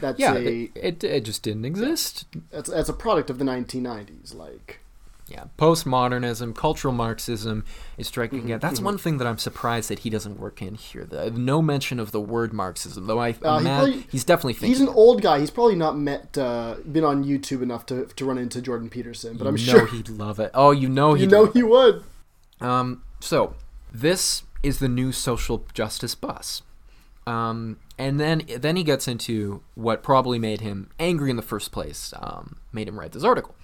That's 0.00 0.18
yeah, 0.18 0.34
a 0.34 0.40
it, 0.40 0.70
it, 0.74 1.04
it 1.04 1.24
just 1.24 1.42
didn't 1.42 1.64
exist. 1.64 2.26
that's, 2.50 2.68
that's 2.68 2.88
a 2.88 2.92
product 2.92 3.30
of 3.30 3.38
the 3.38 3.44
1990s. 3.44 4.34
Like, 4.34 4.80
Yeah, 5.26 5.44
postmodernism, 5.56 6.54
cultural 6.54 6.92
Marxism 6.92 7.64
is 7.96 8.06
striking 8.08 8.40
Mm-hmm, 8.40 8.46
again. 8.48 8.58
That's 8.60 8.80
one 8.80 8.98
thing 8.98 9.16
that 9.18 9.26
I'm 9.26 9.38
surprised 9.38 9.88
that 9.88 10.00
he 10.00 10.10
doesn't 10.10 10.38
work 10.38 10.60
in 10.60 10.74
here. 10.74 11.04
The, 11.04 11.30
no 11.30 11.62
mention 11.62 11.98
of 11.98 12.12
the 12.12 12.20
word 12.20 12.52
Marxism, 12.52 13.06
though 13.06 13.18
I 13.20 13.30
Uh, 13.42 13.58
he 13.58 13.64
probably- 13.64 14.06
he's 14.10 14.24
definitely 14.24 14.52
thinking. 14.52 14.68
he's 14.68 14.80
an 14.82 14.88
old 14.88 15.22
guy. 15.22 15.38
He's 15.40 15.50
probably 15.50 15.76
not 15.76 15.96
met, 15.98 16.36
uh, 16.36 16.76
been 16.92 17.04
on 17.04 17.24
YouTube 17.24 17.62
enough 17.62 17.86
to 17.86 18.04
to 18.04 18.24
run 18.26 18.36
into 18.36 18.60
Jordan 18.60 18.90
Peterson. 18.90 19.38
But 19.38 19.46
I'm 19.46 19.56
you 19.56 19.64
sure 19.64 19.86
he'd 19.86 20.10
love 20.10 20.38
it. 20.40 20.50
Oh, 20.52 20.72
you 20.72 20.88
know 20.90 21.14
he'd 21.18 21.30
know 21.30 21.44
love 21.44 21.54
he 21.54 21.62
would. 21.62 22.04
Um, 22.60 23.02
so 23.20 23.54
this 23.92 24.42
is 24.62 24.78
the 24.78 24.88
new 24.88 25.10
social 25.10 25.64
justice 25.72 26.14
bus. 26.14 26.60
Um, 27.26 27.78
and 27.98 28.20
then 28.20 28.42
then 28.58 28.76
he 28.76 28.84
gets 28.84 29.08
into 29.08 29.62
what 29.74 30.02
probably 30.02 30.38
made 30.38 30.60
him 30.60 30.90
angry 31.00 31.30
in 31.30 31.36
the 31.36 31.42
first 31.42 31.72
place. 31.72 32.12
Um, 32.20 32.56
made 32.72 32.88
him 32.88 32.98
write 33.00 33.12
this 33.12 33.24
article. 33.24 33.54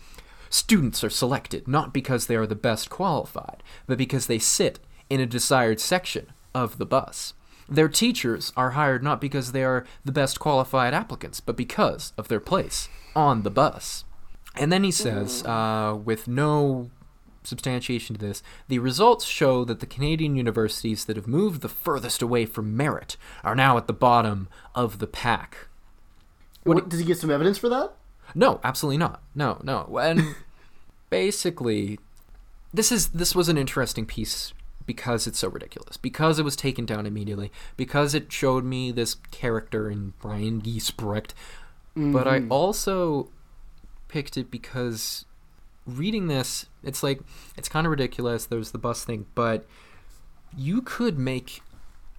Students 0.51 1.05
are 1.05 1.11
selected 1.11 1.69
not 1.69 1.95
because 1.95 2.27
they 2.27 2.35
are 2.35 2.47
the 2.47 2.57
best 2.57 2.91
qualified, 2.91 3.63
but 3.87 3.97
because 3.97 4.27
they 4.27 4.41
sit 4.41 4.81
in 5.09 5.21
a 5.21 5.27
desired 5.27 5.81
section 5.81 6.27
of 6.55 6.77
the 6.77 6.87
bus. 6.87 7.35
Their 7.69 7.89
teachers 7.89 8.53
are 8.57 8.71
hired 8.71 9.05
not 9.05 9.21
because 9.21 9.53
they 9.53 9.63
are 9.63 9.87
the 10.05 10.11
best 10.11 10.41
qualified 10.41 10.93
applicants, 10.93 11.39
but 11.41 11.57
because 11.57 12.13
of 12.19 12.27
their 12.27 12.41
place 12.41 12.89
on 13.15 13.43
the 13.43 13.51
bus. 13.51 14.05
And 14.57 14.73
then 14.73 14.83
he 14.83 14.91
says, 14.91 15.45
uh, 15.45 15.97
with 16.03 16.27
no 16.27 16.91
substantiation 17.45 18.17
to 18.17 18.21
this, 18.21 18.43
the 18.67 18.81
results 18.81 19.25
show 19.25 19.65
that 19.65 19.79
the 19.79 19.87
Canadian 19.87 20.35
universities 20.35 21.05
that 21.05 21.15
have 21.15 21.29
moved 21.29 21.61
the 21.61 21.69
furthest 21.69 22.23
away 22.23 22.45
from 22.45 22.77
merit 22.77 23.17
are 23.45 23.55
now 23.55 23.77
at 23.77 23.87
the 23.87 23.93
bottom 23.93 24.49
of 24.75 24.99
the 24.99 25.07
pack. 25.07 25.69
What, 26.65 26.89
does 26.89 26.99
he 26.99 27.07
get 27.07 27.19
some 27.19 27.31
evidence 27.31 27.57
for 27.57 27.69
that? 27.69 27.95
No, 28.35 28.61
absolutely 28.62 28.99
not. 28.99 29.22
No, 29.35 29.61
no. 29.62 29.99
And 30.01 30.35
basically, 31.11 31.99
this 32.72 32.93
is 32.93 33.09
this 33.09 33.35
was 33.35 33.49
an 33.49 33.59
interesting 33.59 34.07
piece 34.07 34.53
because 34.87 35.26
it's 35.26 35.39
so 35.39 35.49
ridiculous. 35.49 35.97
Because 35.97 36.39
it 36.39 36.45
was 36.45 36.57
taken 36.57 36.87
down 36.87 37.07
immediately. 37.07 37.53
Because 37.76 38.14
it 38.14 38.33
showed 38.33 38.64
me 38.64 38.91
this 38.91 39.16
character 39.31 39.91
in 39.91 40.14
Brian 40.20 40.61
Giesbrecht. 40.61 41.33
But 41.97 42.26
I 42.26 42.39
mm-hmm. 42.39 42.53
also 42.53 43.31
picked 44.09 44.37
it 44.37 44.51
because 44.51 45.26
reading 45.87 46.28
this, 46.28 46.66
it's 46.83 47.03
like 47.03 47.20
it's 47.57 47.68
kind 47.68 47.87
of 47.87 47.91
ridiculous. 47.91 48.47
There's 48.47 48.70
the 48.70 48.78
bus 48.78 49.05
thing, 49.05 49.26
but 49.35 49.66
you 50.57 50.83
could 50.83 51.18
make 51.18 51.62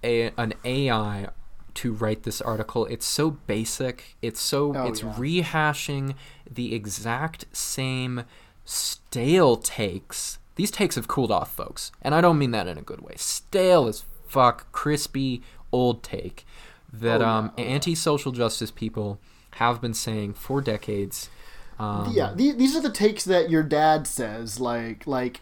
a 0.04 0.30
an 0.36 0.54
AI 0.64 1.28
to 1.74 1.92
write 1.92 2.22
this 2.24 2.40
article. 2.40 2.86
It's 2.86 3.06
so 3.06 3.30
basic. 3.30 4.16
It's 4.22 4.40
so 4.40 4.74
Oh, 4.76 4.86
it's 4.86 5.02
yeah. 5.02 5.12
rehashing 5.14 6.14
the 6.50 6.74
exact 6.74 7.44
same 7.52 8.24
stale 8.64 9.56
takes. 9.56 10.38
These 10.56 10.70
takes 10.70 10.96
have 10.96 11.08
cooled 11.08 11.30
off, 11.32 11.54
folks, 11.54 11.92
and 12.02 12.14
I 12.14 12.20
don't 12.20 12.38
mean 12.38 12.50
that 12.50 12.68
in 12.68 12.76
a 12.78 12.82
good 12.82 13.00
way. 13.00 13.14
Stale 13.16 13.86
as 13.88 14.04
fuck, 14.26 14.70
crispy 14.72 15.42
old 15.72 16.02
take 16.02 16.44
that 16.92 17.22
Oh, 17.22 17.24
yeah. 17.24 17.38
um, 17.38 17.52
anti-social 17.56 18.32
justice 18.32 18.70
people 18.70 19.18
have 19.52 19.80
been 19.80 19.94
saying 19.94 20.34
for 20.34 20.60
decades. 20.60 21.30
Um, 21.78 22.12
yeah, 22.14 22.32
the- 22.34 22.52
these 22.52 22.76
are 22.76 22.80
the 22.82 22.90
takes 22.90 23.24
that 23.24 23.50
your 23.50 23.62
dad 23.62 24.06
says, 24.06 24.60
like 24.60 25.06
like 25.06 25.40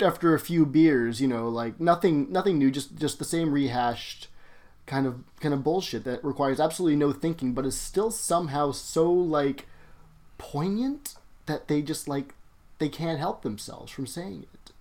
after 0.00 0.32
a 0.32 0.38
few 0.38 0.64
beers, 0.64 1.20
you 1.20 1.26
know, 1.28 1.48
like 1.48 1.78
nothing 1.80 2.30
nothing 2.32 2.56
new, 2.58 2.70
just 2.70 2.96
just 2.96 3.18
the 3.18 3.24
same 3.24 3.52
rehashed 3.52 4.28
kind 4.86 5.06
of 5.06 5.22
kind 5.40 5.52
of 5.52 5.62
bullshit 5.62 6.04
that 6.04 6.24
requires 6.24 6.60
absolutely 6.60 6.96
no 6.96 7.12
thinking, 7.12 7.52
but 7.52 7.66
is 7.66 7.78
still 7.78 8.10
somehow 8.10 8.72
so 8.72 9.10
like 9.10 9.66
poignant 10.38 11.14
that 11.46 11.68
they 11.68 11.82
just 11.82 12.08
like 12.08 12.34
they 12.78 12.88
can't 12.88 13.18
help 13.18 13.42
themselves 13.42 13.90
from 13.92 14.06
saying 14.06 14.46
it. 14.52 14.72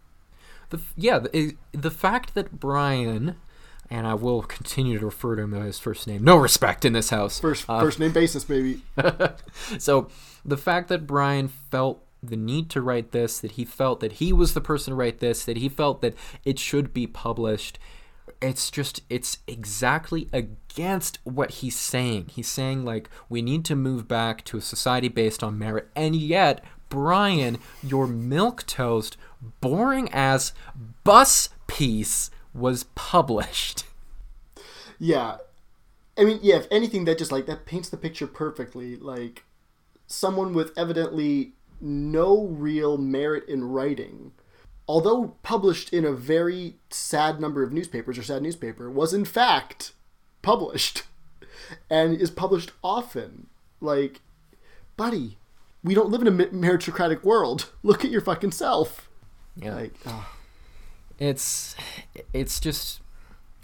The, 0.70 0.78
f- 0.78 0.94
yeah, 0.98 1.20
the, 1.20 1.56
the 1.72 1.92
fact 1.92 2.34
that 2.34 2.60
Brian, 2.60 3.36
and 3.90 4.08
I 4.08 4.16
will 4.16 4.42
continue 4.42 5.00
to 5.00 5.06
refer 5.06 5.36
to 5.36 5.44
him 5.44 5.52
by 5.52 5.66
his 5.66 5.80
first 5.80 6.08
name, 6.08 6.24
no 6.24 6.38
respect 6.38 6.86
in 6.86 6.94
this 6.94 7.12
house. 7.12 7.40
First 7.40 7.70
Uh, 7.70 7.80
first 7.80 8.00
name 8.00 8.12
basis, 8.12 8.44
baby. 8.44 8.82
so 9.78 10.10
the 10.44 10.58
fact 10.58 10.90
that 10.90 11.08
Brian 11.08 11.48
felt 11.48 12.04
the 12.22 12.36
need 12.36 12.70
to 12.72 12.82
write 12.82 13.12
this, 13.12 13.40
that 13.40 13.52
he 13.52 13.66
felt 13.66 14.00
that 14.00 14.14
he 14.14 14.34
was 14.34 14.54
the 14.54 14.62
person 14.62 14.92
to 14.92 14.96
write 14.96 15.20
this, 15.20 15.46
that 15.46 15.58
he 15.58 15.70
felt 15.70 16.02
that 16.02 16.16
it 16.44 16.58
should 16.58 16.94
be 16.94 17.06
published, 17.06 17.78
it's 18.42 18.70
just 18.70 19.02
it's 19.10 19.40
exactly 19.48 20.30
against 20.32 21.20
what 21.24 21.52
he's 21.52 21.76
saying. 21.76 22.28
He's 22.30 22.48
saying 22.48 22.86
like 22.86 23.10
we 23.30 23.42
need 23.42 23.66
to 23.66 23.76
move 23.76 24.08
back 24.08 24.44
to 24.46 24.58
a 24.58 24.62
society 24.62 25.08
based 25.08 25.44
on 25.44 25.58
merit, 25.58 25.90
and 25.96 26.16
yet 26.16 26.64
Brian, 26.90 27.58
your 27.84 28.08
milk 28.08 28.66
toast, 28.68 29.18
boring 29.62 30.12
ass 30.12 30.54
bus 31.04 31.50
piece 31.68 32.30
was 32.54 32.86
published. 32.96 33.86
Yeah. 34.98 35.40
I 36.18 36.24
mean, 36.24 36.40
yeah, 36.42 36.56
if 36.56 36.68
anything 36.72 37.04
that 37.04 37.18
just 37.18 37.30
like 37.30 37.48
that 37.48 37.66
paints 37.66 37.90
the 37.90 37.98
picture 37.98 38.28
perfectly, 38.28 38.96
like 38.96 39.44
someone 40.08 40.54
with 40.54 40.72
evidently 40.78 41.52
no 41.82 42.46
real 42.46 42.98
merit 42.98 43.48
in 43.50 43.66
writing, 43.66 44.32
although 44.88 45.36
published 45.44 45.94
in 45.94 46.06
a 46.06 46.12
very 46.12 46.76
sad 46.90 47.40
number 47.40 47.64
of 47.64 47.72
newspapers 47.72 48.18
or 48.18 48.24
sad 48.24 48.42
newspaper, 48.42 48.90
was 48.90 49.14
in 49.14 49.26
fact 49.26 49.94
published 50.42 51.04
and 51.90 52.20
is 52.20 52.32
published 52.32 52.72
often. 52.84 53.48
Like, 53.82 54.22
buddy, 54.98 55.38
we 55.84 55.94
don't 55.94 56.10
live 56.10 56.22
in 56.22 56.28
a 56.28 56.32
meritocratic 56.32 57.24
world. 57.24 57.72
Look 57.84 58.06
at 58.06 58.12
your 58.12 58.22
fucking 58.22 58.52
self. 58.52 59.10
Yeah. 59.56 59.76
Like, 59.76 59.94
oh, 60.06 60.30
it's 61.20 61.76
it's 62.34 62.60
just 62.60 63.02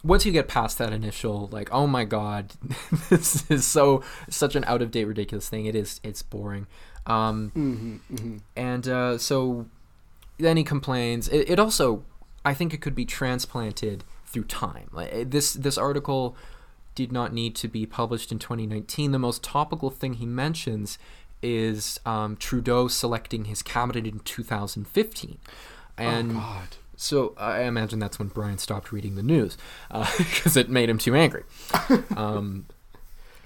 once 0.03 0.25
you 0.25 0.31
get 0.31 0.47
past 0.47 0.77
that 0.77 0.91
initial 0.93 1.47
like 1.51 1.69
oh 1.71 1.85
my 1.85 2.03
god 2.03 2.53
this 3.09 3.49
is 3.51 3.67
so 3.67 4.01
such 4.29 4.55
an 4.55 4.63
out 4.65 4.81
of 4.81 4.89
date 4.89 5.05
ridiculous 5.05 5.47
thing 5.49 5.65
it 5.65 5.75
is 5.75 5.99
it's 6.03 6.23
boring 6.23 6.65
um 7.05 7.99
and 8.55 8.87
uh, 8.87 9.17
so 9.17 9.67
then 10.41 10.57
he 10.57 10.63
complains 10.63 11.27
it, 11.29 11.49
it 11.49 11.59
also 11.59 12.03
i 12.43 12.53
think 12.53 12.73
it 12.73 12.81
could 12.81 12.95
be 12.95 13.05
transplanted 13.05 14.03
through 14.25 14.43
time 14.43 14.89
like 14.91 15.29
this 15.29 15.53
this 15.53 15.77
article 15.77 16.35
did 16.93 17.11
not 17.11 17.33
need 17.33 17.55
to 17.55 17.67
be 17.67 17.85
published 17.85 18.31
in 18.31 18.39
2019 18.39 19.11
the 19.11 19.19
most 19.19 19.43
topical 19.43 19.89
thing 19.89 20.13
he 20.15 20.25
mentions 20.25 20.97
is 21.43 21.99
um, 22.05 22.35
trudeau 22.35 22.87
selecting 22.87 23.45
his 23.45 23.63
cabinet 23.63 24.05
in 24.05 24.19
2015 24.19 25.37
and 25.97 26.33
God. 26.33 26.67
so 26.95 27.33
I 27.37 27.63
imagine 27.63 27.99
that's 27.99 28.19
when 28.19 28.29
Brian 28.29 28.57
stopped 28.57 28.91
reading 28.91 29.15
the 29.15 29.23
news 29.23 29.57
because 30.17 30.57
it 30.57 30.69
made 30.69 30.89
him 30.89 30.97
too 30.97 31.15
angry. 31.15 31.43
um, 32.15 32.65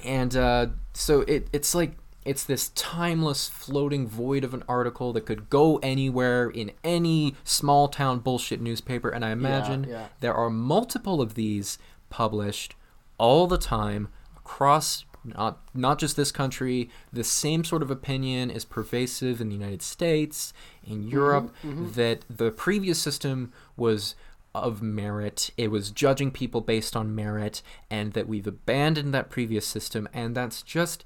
and 0.03 0.35
uh, 0.35 0.67
so 0.93 1.21
it, 1.21 1.47
it's 1.51 1.75
like 1.75 1.93
it's 2.25 2.43
this 2.43 2.69
timeless 2.69 3.47
floating 3.47 4.07
void 4.07 4.43
of 4.43 4.53
an 4.53 4.63
article 4.67 5.13
that 5.13 5.27
could 5.27 5.49
go 5.49 5.77
anywhere 5.77 6.49
in 6.49 6.71
any 6.83 7.35
small 7.43 7.87
town 7.87 8.19
bullshit 8.19 8.59
newspaper. 8.59 9.09
And 9.09 9.23
I 9.23 9.29
imagine 9.29 9.85
yeah. 9.87 10.07
there 10.19 10.33
are 10.33 10.49
multiple 10.49 11.21
of 11.21 11.35
these 11.35 11.77
published 12.09 12.75
all 13.17 13.45
the 13.45 13.59
time 13.59 14.09
across 14.35 15.05
not 15.23 15.59
not 15.73 15.99
just 15.99 16.15
this 16.15 16.31
country. 16.31 16.89
The 17.11 17.23
same 17.23 17.63
sort 17.63 17.81
of 17.81 17.89
opinion 17.89 18.51
is 18.51 18.65
pervasive 18.65 19.41
in 19.41 19.49
the 19.49 19.55
United 19.55 19.81
States, 19.81 20.53
in 20.83 21.01
mm-hmm, 21.01 21.09
Europe, 21.09 21.55
mm-hmm. 21.63 21.91
that 21.93 22.25
the 22.29 22.51
previous 22.51 22.99
system 22.99 23.51
was 23.75 24.15
of 24.53 24.81
merit. 24.81 25.51
It 25.57 25.71
was 25.71 25.91
judging 25.91 26.31
people 26.31 26.61
based 26.61 26.95
on 26.95 27.15
merit, 27.15 27.61
and 27.89 28.13
that 28.13 28.27
we've 28.27 28.47
abandoned 28.47 29.13
that 29.13 29.29
previous 29.29 29.65
system, 29.65 30.07
and 30.13 30.35
that's 30.35 30.61
just 30.61 31.03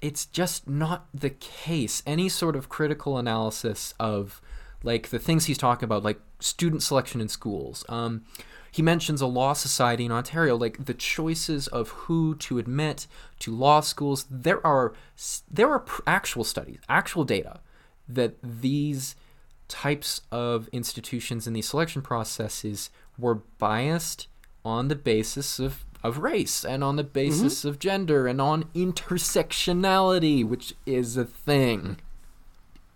it's 0.00 0.26
just 0.26 0.68
not 0.68 1.06
the 1.12 1.30
case. 1.30 2.02
Any 2.06 2.28
sort 2.28 2.56
of 2.56 2.68
critical 2.68 3.18
analysis 3.18 3.94
of 4.00 4.40
like 4.82 5.08
the 5.10 5.18
things 5.18 5.46
he's 5.46 5.58
talking 5.58 5.84
about, 5.84 6.02
like 6.02 6.20
student 6.38 6.82
selection 6.82 7.20
in 7.20 7.28
schools. 7.28 7.84
Um, 7.88 8.24
he 8.72 8.82
mentions 8.82 9.20
a 9.20 9.26
law 9.26 9.52
society 9.52 10.04
in 10.04 10.12
Ontario, 10.12 10.56
like 10.56 10.84
the 10.84 10.94
choices 10.94 11.66
of 11.68 11.88
who 11.90 12.36
to 12.36 12.58
admit 12.58 13.06
to 13.40 13.54
law 13.54 13.80
schools. 13.80 14.26
There 14.30 14.64
are 14.66 14.94
there 15.50 15.70
are 15.70 15.84
actual 16.06 16.44
studies, 16.44 16.78
actual 16.88 17.24
data 17.24 17.60
that 18.08 18.36
these 18.42 19.16
types 19.68 20.20
of 20.32 20.68
institutions 20.72 21.46
in 21.46 21.52
these 21.52 21.68
selection 21.68 22.02
processes 22.02 22.90
were 23.18 23.36
biased 23.58 24.26
on 24.64 24.88
the 24.88 24.96
basis 24.96 25.58
of, 25.58 25.84
of 26.02 26.18
race 26.18 26.64
and 26.64 26.82
on 26.82 26.96
the 26.96 27.04
mm-hmm. 27.04 27.12
basis 27.12 27.64
of 27.64 27.78
gender 27.78 28.26
and 28.26 28.40
on 28.40 28.64
intersectionality, 28.74 30.44
which 30.46 30.74
is 30.86 31.16
a 31.16 31.24
thing. 31.24 31.98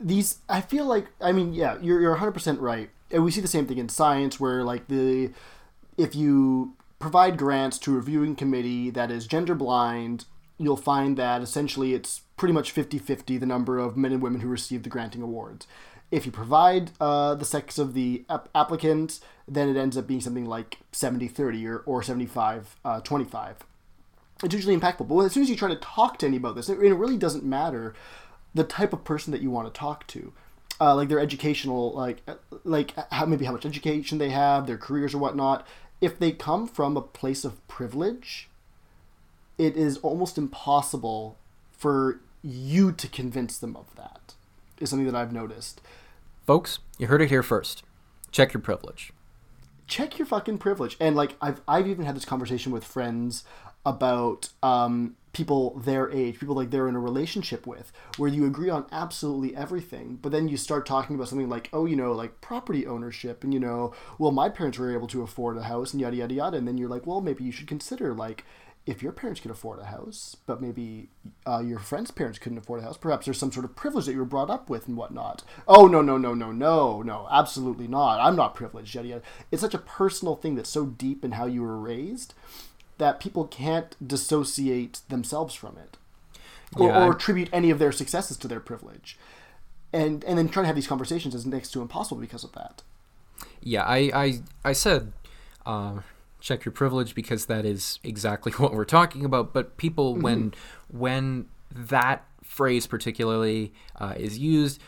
these 0.00 0.38
i 0.48 0.60
feel 0.60 0.84
like 0.84 1.06
i 1.20 1.32
mean 1.32 1.52
yeah 1.54 1.76
you're, 1.80 2.00
you're 2.00 2.16
100% 2.16 2.60
right. 2.60 2.90
And 3.10 3.22
we 3.24 3.30
see 3.30 3.40
the 3.40 3.48
same 3.48 3.66
thing 3.66 3.78
in 3.78 3.88
science 3.88 4.40
where 4.40 4.64
like 4.64 4.88
the 4.88 5.30
if 5.96 6.14
you 6.16 6.74
provide 6.98 7.36
grants 7.36 7.78
to 7.80 7.92
a 7.92 7.96
reviewing 7.96 8.34
committee 8.34 8.90
that 8.90 9.10
is 9.10 9.26
gender 9.26 9.54
blind 9.54 10.24
you'll 10.58 10.76
find 10.76 11.16
that 11.16 11.42
essentially 11.42 11.94
it's 11.94 12.22
pretty 12.36 12.52
much 12.52 12.74
50-50 12.74 13.38
the 13.38 13.46
number 13.46 13.78
of 13.78 13.96
men 13.96 14.12
and 14.12 14.22
women 14.22 14.40
who 14.40 14.48
receive 14.48 14.82
the 14.82 14.88
granting 14.88 15.22
awards 15.22 15.66
if 16.14 16.24
you 16.26 16.32
provide 16.32 16.90
uh, 17.00 17.34
the 17.34 17.44
sex 17.44 17.78
of 17.78 17.94
the 17.94 18.24
ap- 18.30 18.48
applicant 18.54 19.20
then 19.46 19.68
it 19.68 19.76
ends 19.76 19.96
up 19.96 20.06
being 20.06 20.20
something 20.20 20.46
like 20.46 20.78
70-30 20.92 21.66
or, 21.66 21.78
or 21.80 22.02
75-25 22.02 23.54
it's 24.42 24.54
usually 24.54 24.76
impactful. 24.76 25.08
But 25.08 25.20
as 25.20 25.32
soon 25.32 25.42
as 25.42 25.50
you 25.50 25.56
try 25.56 25.68
to 25.68 25.76
talk 25.76 26.18
to 26.18 26.26
anybody 26.26 26.50
about 26.50 26.56
this, 26.56 26.68
it, 26.68 26.78
it 26.78 26.94
really 26.94 27.16
doesn't 27.16 27.44
matter 27.44 27.94
the 28.54 28.64
type 28.64 28.92
of 28.92 29.04
person 29.04 29.32
that 29.32 29.40
you 29.40 29.50
want 29.50 29.72
to 29.72 29.78
talk 29.78 30.06
to, 30.08 30.32
uh, 30.80 30.94
like 30.94 31.08
their 31.08 31.20
educational, 31.20 31.92
like 31.92 32.22
uh, 32.26 32.34
like 32.64 32.94
how 33.12 33.26
maybe 33.26 33.44
how 33.44 33.52
much 33.52 33.66
education 33.66 34.18
they 34.18 34.30
have, 34.30 34.66
their 34.66 34.78
careers 34.78 35.14
or 35.14 35.18
whatnot. 35.18 35.66
If 36.00 36.18
they 36.18 36.32
come 36.32 36.66
from 36.66 36.96
a 36.96 37.00
place 37.00 37.44
of 37.44 37.66
privilege, 37.68 38.48
it 39.58 39.76
is 39.76 39.98
almost 39.98 40.36
impossible 40.36 41.36
for 41.72 42.20
you 42.42 42.92
to 42.92 43.08
convince 43.08 43.58
them 43.58 43.76
of 43.76 43.86
that. 43.96 44.34
Is 44.80 44.90
something 44.90 45.06
that 45.06 45.14
I've 45.14 45.32
noticed. 45.32 45.80
Folks, 46.46 46.78
you 46.98 47.06
heard 47.06 47.22
it 47.22 47.30
here 47.30 47.42
first. 47.42 47.82
Check 48.30 48.52
your 48.52 48.60
privilege. 48.60 49.12
check 49.86 50.18
your 50.18 50.26
fucking 50.26 50.58
privilege. 50.58 50.96
And 51.00 51.16
like 51.16 51.36
I've 51.40 51.60
I've 51.68 51.86
even 51.88 52.04
had 52.04 52.16
this 52.16 52.24
conversation 52.24 52.72
with 52.72 52.84
friends 52.84 53.44
about 53.86 54.48
um, 54.62 55.16
people 55.32 55.78
their 55.78 56.10
age, 56.10 56.38
people 56.40 56.54
like 56.54 56.70
they're 56.70 56.88
in 56.88 56.94
a 56.96 57.00
relationship 57.00 57.66
with, 57.66 57.92
where 58.16 58.30
you 58.30 58.46
agree 58.46 58.70
on 58.70 58.86
absolutely 58.92 59.54
everything, 59.54 60.18
but 60.22 60.32
then 60.32 60.48
you 60.48 60.56
start 60.56 60.86
talking 60.86 61.16
about 61.16 61.28
something 61.28 61.50
like, 61.50 61.68
oh, 61.72 61.84
you 61.84 61.96
know, 61.96 62.12
like 62.12 62.40
property 62.40 62.86
ownership, 62.86 63.44
and 63.44 63.52
you 63.52 63.60
know, 63.60 63.92
well, 64.18 64.32
my 64.32 64.48
parents 64.48 64.78
were 64.78 64.94
able 64.94 65.06
to 65.08 65.22
afford 65.22 65.58
a 65.58 65.64
house, 65.64 65.92
and 65.92 66.00
yada 66.00 66.16
yada 66.16 66.34
yada, 66.34 66.56
and 66.56 66.66
then 66.66 66.78
you're 66.78 66.88
like, 66.88 67.06
well, 67.06 67.20
maybe 67.20 67.44
you 67.44 67.52
should 67.52 67.68
consider 67.68 68.14
like. 68.14 68.44
If 68.86 69.02
your 69.02 69.12
parents 69.12 69.40
could 69.40 69.50
afford 69.50 69.78
a 69.80 69.86
house, 69.86 70.36
but 70.46 70.60
maybe 70.60 71.08
uh, 71.46 71.60
your 71.60 71.78
friend's 71.78 72.10
parents 72.10 72.38
couldn't 72.38 72.58
afford 72.58 72.80
a 72.80 72.82
house, 72.82 72.98
perhaps 72.98 73.24
there's 73.24 73.38
some 73.38 73.50
sort 73.50 73.64
of 73.64 73.74
privilege 73.74 74.04
that 74.04 74.12
you 74.12 74.18
were 74.18 74.26
brought 74.26 74.50
up 74.50 74.68
with 74.68 74.86
and 74.86 74.96
whatnot. 74.96 75.42
Oh 75.66 75.86
no 75.86 76.02
no 76.02 76.18
no 76.18 76.34
no 76.34 76.52
no 76.52 77.00
no 77.00 77.26
absolutely 77.30 77.88
not. 77.88 78.20
I'm 78.20 78.36
not 78.36 78.54
privileged 78.54 78.94
yada 78.94 79.08
yada. 79.08 79.22
It's 79.50 79.62
such 79.62 79.72
a 79.74 79.78
personal 79.78 80.36
thing 80.36 80.54
that's 80.54 80.68
so 80.68 80.84
deep 80.86 81.24
in 81.24 81.32
how 81.32 81.46
you 81.46 81.62
were 81.62 81.78
raised 81.78 82.34
that 82.98 83.20
people 83.20 83.46
can't 83.46 83.96
dissociate 84.06 85.00
themselves 85.08 85.54
from 85.54 85.76
it 85.78 85.96
or, 86.76 86.88
Yeah, 86.88 87.06
or 87.06 87.12
attribute 87.12 87.48
any 87.52 87.70
of 87.70 87.78
their 87.78 87.90
successes 87.92 88.36
to 88.36 88.48
their 88.48 88.60
privilege. 88.60 89.18
and 89.94 90.22
and 90.24 90.36
then 90.38 90.48
trying 90.48 90.64
to 90.64 90.68
have 90.68 90.76
these 90.76 90.86
conversations 90.86 91.34
is 91.34 91.46
next 91.46 91.70
to 91.72 91.80
impossible 91.80 92.20
because 92.20 92.44
of 92.44 92.52
that. 92.52 92.82
Yeah, 93.62 93.84
I 93.84 94.10
I, 94.14 94.40
I 94.64 94.72
said 94.74 95.12
uh, 95.64 96.00
check 96.44 96.64
your 96.64 96.72
privilege 96.72 97.14
because 97.14 97.46
that 97.46 97.64
is 97.64 97.98
exactly 98.04 98.52
what 98.58 98.72
we're 98.72 98.84
talking 98.84 99.24
about. 99.24 99.52
But 99.52 99.76
people, 99.76 100.14
when 100.14 100.54
when 100.88 101.46
that 101.70 102.24
phrase 102.44 102.86
particularly 102.86 103.72
uh, 103.96 104.14
is 104.16 104.38
used, 104.38 104.80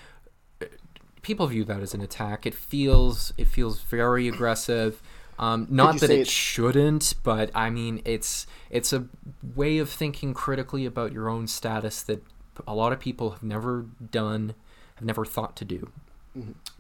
people 1.23 1.47
view 1.47 1.65
that 1.65 1.81
as 1.81 1.95
an 1.95 2.01
attack. 2.01 2.47
It 2.47 2.55
feels 2.55 3.33
it 3.37 3.49
feels 3.49 3.81
very 3.81 4.29
aggressive. 4.29 5.03
Um, 5.39 5.67
not 5.69 6.01
that 6.01 6.09
it 6.09 6.29
shouldn't, 6.29 7.15
but 7.23 7.51
I 7.55 7.71
mean 7.71 8.01
it's 8.05 8.47
it's 8.71 8.93
a 8.93 9.07
way 9.55 9.79
of 9.79 9.91
thinking 9.91 10.33
critically 10.33 10.87
about 10.87 11.13
your 11.13 11.29
own 11.29 11.47
status 11.47 12.03
that 12.03 12.23
a 12.67 12.75
lot 12.75 12.93
of 12.93 13.01
people 13.01 13.31
have 13.31 13.43
never 13.43 13.87
done, 14.11 14.55
have 14.95 15.05
never 15.05 15.25
thought 15.25 15.57
to 15.57 15.65
do. 15.65 15.91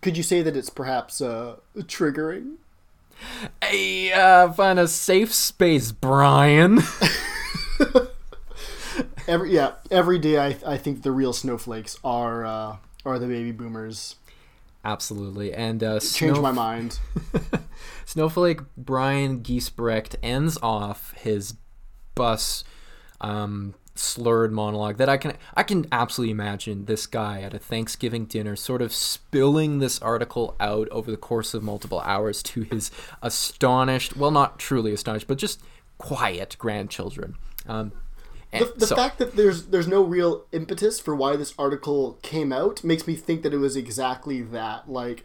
Could 0.01 0.16
you 0.16 0.22
say 0.22 0.43
that 0.43 0.57
it's 0.57 0.70
perhaps 0.70 1.20
uh, 1.20 1.57
triggering? 1.77 2.57
Hey, 3.62 4.12
uh, 4.12 4.53
find 4.53 4.79
a 4.79 4.89
safe 4.89 5.33
space, 5.33 5.93
Brian. 5.93 6.81
Every 9.29 9.53
yeah, 9.53 9.73
every 9.91 10.19
day 10.19 10.39
I 10.39 10.57
I 10.64 10.79
think 10.79 11.03
the 11.03 11.11
real 11.11 11.33
snowflakes 11.33 11.99
are 12.05 12.45
uh, 12.45 12.77
are 13.05 13.19
the 13.19 13.27
baby 13.27 13.51
boomers. 13.51 14.14
Absolutely, 14.85 15.53
and 15.53 15.83
uh, 15.83 15.99
Change 15.99 16.39
my 16.39 16.53
mind. 16.53 17.01
Snowflake 18.05 18.61
Brian 18.77 19.43
Giesbrecht 19.43 20.14
ends 20.23 20.59
off 20.62 21.12
his 21.14 21.55
bus 22.14 22.62
um, 23.21 23.75
slurred 23.99 24.53
monologue 24.53 24.97
that 24.99 25.09
I 25.09 25.17
can 25.17 25.35
I 25.55 25.63
can 25.63 25.87
absolutely 25.93 26.31
imagine 26.33 26.85
this 26.87 27.07
guy 27.07 27.41
at 27.43 27.55
a 27.55 27.59
Thanksgiving 27.59 28.27
dinner 28.27 28.57
sort 28.57 28.83
of 28.83 28.93
spilling 28.93 29.79
this 29.79 29.99
article 30.01 30.57
out 30.61 30.89
over 30.91 31.11
the 31.11 31.17
course 31.17 31.55
of 31.55 31.63
multiple 31.63 32.01
hours 32.01 32.43
to 32.45 32.63
his 32.63 32.91
astonished, 33.23 34.17
well, 34.17 34.31
not 34.31 34.59
truly 34.59 34.93
astonished, 34.93 35.27
but 35.27 35.39
just 35.39 35.61
quiet 35.99 36.57
grandchildren. 36.59 37.35
Um, 37.67 37.93
and 38.53 38.65
The, 38.65 38.73
the 38.79 38.87
so- 38.87 38.97
fact 38.97 39.19
that 39.19 39.37
there's 39.37 39.67
there's 39.67 39.89
no 39.89 40.03
real 40.03 40.45
impetus 40.53 41.01
for 41.01 41.15
why 41.15 41.37
this 41.37 41.53
article 41.59 42.19
came 42.23 42.53
out 42.53 42.85
makes 42.85 43.07
me 43.07 43.15
think 43.17 43.43
that 43.43 43.53
it 43.53 43.59
was 43.59 43.77
exactly 43.77 44.41
that. 44.43 44.89
Like 44.91 45.25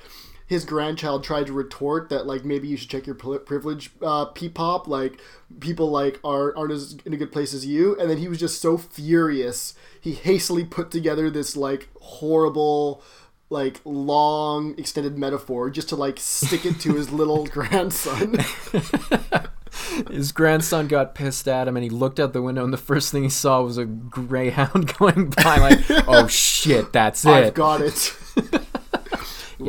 his 0.52 0.66
grandchild 0.66 1.24
tried 1.24 1.48
to 1.48 1.54
retort 1.54 2.10
that 2.10 2.28
like 2.28 2.44
maybe 2.44 2.68
you 2.68 2.76
should 2.76 2.90
check 2.90 3.06
your 3.06 3.16
privilege, 3.16 3.90
uh, 4.02 4.26
P-pop. 4.26 4.86
Like 4.86 5.18
people 5.62 5.90
like 5.90 6.20
are 6.26 6.54
aren't 6.58 6.74
as 6.74 6.98
in 7.06 7.14
a 7.14 7.18
good 7.18 7.32
place 7.32 7.54
as 7.54 7.66
you, 7.66 7.98
and 7.98 8.10
then 8.10 8.18
he 8.18 8.28
was 8.28 8.38
just 8.38 8.62
so 8.62 8.78
furious. 8.78 9.76
He 10.02 10.12
hastily 10.12 10.66
put 10.66 10.92
together 10.92 11.30
this 11.30 11.56
like 11.56 11.88
horrible. 12.02 13.02
Like 13.50 13.82
long 13.84 14.78
extended 14.78 15.18
metaphor 15.18 15.70
just 15.70 15.90
to 15.90 15.98
like 15.98 16.20
stick 16.20 16.66
it 16.66 16.80
to 16.82 16.96
his 16.96 17.12
little 17.12 17.46
grandson. 17.48 18.38
His 20.10 20.32
grandson 20.32 20.88
got 20.88 21.16
pissed 21.16 21.50
at 21.50 21.68
him 21.68 21.76
and 21.76 21.84
he 21.84 21.90
looked 21.90 22.18
out 22.20 22.32
the 22.32 22.42
window 22.42 22.64
and 22.64 22.72
the 22.72 22.78
first 22.78 23.12
thing 23.12 23.24
he 23.24 23.30
saw 23.30 23.62
was 23.62 23.78
a 23.78 23.86
greyhound 23.86 24.94
going 25.00 25.32
by 25.32 25.58
like, 25.58 25.80
oh 26.08 26.28
shit, 26.28 26.94
that's 26.94 27.26
it." 27.26 27.30
I've 27.30 27.54
got 27.54 27.82
it. 27.82 28.16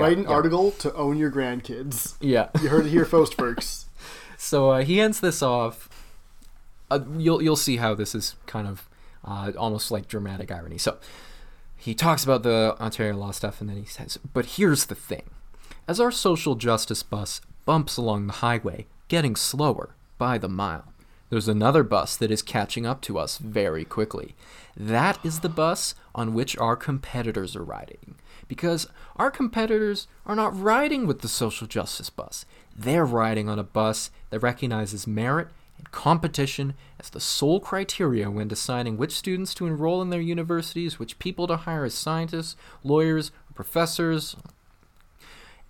Write 0.01 0.18
an 0.18 0.24
yeah. 0.24 0.30
article 0.30 0.70
to 0.72 0.93
own 0.95 1.18
your 1.18 1.30
grandkids. 1.30 2.14
yeah. 2.20 2.49
You 2.61 2.68
heard 2.68 2.86
it 2.86 2.90
here 2.90 3.05
first, 3.05 3.34
folks. 3.34 3.86
So 4.36 4.70
uh, 4.70 4.82
he 4.82 5.01
ends 5.01 5.20
this 5.20 5.40
off. 5.40 5.88
Uh, 6.90 6.99
you'll 7.16 7.40
you'll 7.40 7.55
see 7.55 7.76
how 7.76 7.95
this 7.95 8.12
is 8.12 8.34
kind 8.47 8.66
of 8.66 8.88
uh, 9.24 9.53
almost 9.57 9.93
like 9.93 10.09
dramatic 10.09 10.51
irony. 10.51 10.78
So 10.78 10.99
he 11.76 11.95
talks 11.95 12.24
about 12.24 12.43
the 12.43 12.76
Ontario 12.80 13.14
law 13.14 13.30
stuff 13.30 13.61
and 13.61 13.70
then 13.70 13.76
he 13.76 13.84
says, 13.84 14.18
"But 14.34 14.57
here's 14.57 14.86
the 14.86 14.97
thing: 14.97 15.30
as 15.86 16.01
our 16.01 16.11
social 16.11 16.57
justice 16.57 17.05
bus 17.05 17.40
bumps 17.64 17.97
along 17.97 18.26
the 18.26 18.32
highway, 18.45 18.86
getting 19.07 19.36
slower 19.36 19.95
by 20.18 20.38
the 20.38 20.49
mile, 20.49 20.93
there's 21.30 21.47
another 21.47 21.84
bus 21.84 22.16
that 22.16 22.32
is 22.32 22.43
catching 22.43 22.84
up 22.84 23.01
to 23.03 23.18
us 23.18 23.38
very 23.38 23.84
quickly. 23.84 24.34
That 24.76 25.24
is 25.24 25.38
the 25.38 25.49
bus 25.49 25.95
on 26.16 26.34
which 26.34 26.59
our 26.59 26.74
competitors 26.74 27.55
are 27.55 27.62
riding." 27.62 28.16
Because 28.53 28.87
our 29.17 29.31
competitors 29.31 30.09
are 30.27 30.37
not 30.37 30.55
riding 30.55 31.07
with 31.07 31.23
the 31.23 31.29
social 31.29 31.67
justice 31.67 32.11
bus. 32.11 32.45
They're 32.77 33.07
riding 33.07 33.49
on 33.49 33.59
a 33.59 33.63
bus 33.63 34.11
that 34.29 34.41
recognizes 34.41 35.07
merit 35.07 35.49
and 35.79 35.91
competition 35.91 36.75
as 37.01 37.09
the 37.09 37.19
sole 37.19 37.61
criteria 37.61 38.31
when 38.31 38.49
deciding 38.49 38.99
which 38.99 39.17
students 39.17 39.55
to 39.55 39.67
enroll 39.67 40.03
in 40.03 40.11
their 40.11 40.21
universities, 40.21 40.99
which 40.99 41.19
people 41.19 41.47
to 41.47 41.57
hire 41.57 41.85
as 41.85 41.95
scientists, 41.95 42.55
lawyers, 42.85 43.31
professors. 43.55 44.37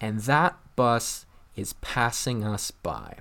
And 0.00 0.18
that 0.22 0.56
bus 0.74 1.24
is 1.54 1.74
passing 1.74 2.42
us 2.42 2.72
by. 2.72 3.18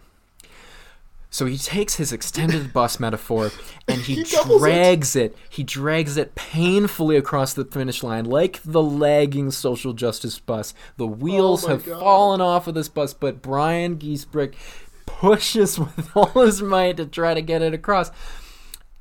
So 1.33 1.45
he 1.45 1.57
takes 1.57 1.95
his 1.95 2.11
extended 2.11 2.73
bus 2.73 2.99
metaphor 2.99 3.51
and 3.87 4.01
he, 4.01 4.15
He 4.15 4.23
doubles 4.23 4.61
it. 4.61 4.65
drags 4.65 5.15
it. 5.15 5.37
He 5.49 5.63
drags 5.63 6.17
it 6.17 6.35
painfully 6.35 7.15
across 7.15 7.53
the 7.53 7.63
finish 7.65 8.03
line 8.03 8.25
like 8.25 8.59
the 8.65 8.83
lagging 8.83 9.49
social 9.51 9.93
justice 9.93 10.37
bus. 10.39 10.73
The 10.97 11.07
wheels 11.07 11.63
Oh 11.65 11.69
have 11.69 11.85
God. 11.85 11.99
fallen 12.01 12.41
off 12.41 12.67
of 12.67 12.75
this 12.75 12.89
bus, 12.89 13.13
but 13.13 13.41
Brian 13.41 13.97
Giesbrecht 13.97 14.55
pushes 15.05 15.79
with 15.79 16.09
all 16.15 16.27
his 16.45 16.61
might 16.61 16.97
to 16.97 17.05
try 17.05 17.33
to 17.33 17.41
get 17.41 17.61
it 17.61 17.73
across. 17.73 18.11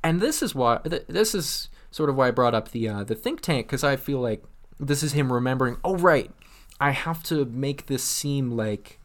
And 0.03 0.21
this 0.21 0.41
is 0.41 0.55
why 0.55 0.79
this 0.83 1.35
is 1.35 1.67
sort 1.91 2.09
of 2.09 2.15
why 2.15 2.29
I 2.29 2.31
brought 2.31 2.55
up 2.55 2.71
the 2.71 2.87
uh, 2.87 3.03
the 3.03 3.13
think 3.13 3.41
tank 3.41 3.67
because 3.67 3.83
I 3.83 3.97
feel 3.97 4.19
like 4.21 4.41
this 4.79 5.03
is 5.03 5.11
him 5.11 5.33
remembering. 5.33 5.77
Oh 5.83 5.97
right, 5.97 6.31
I 6.79 6.91
have 6.91 7.21
to 7.23 7.43
make 7.43 7.87
this 7.87 8.03
seem 8.03 8.51
like 8.51 8.99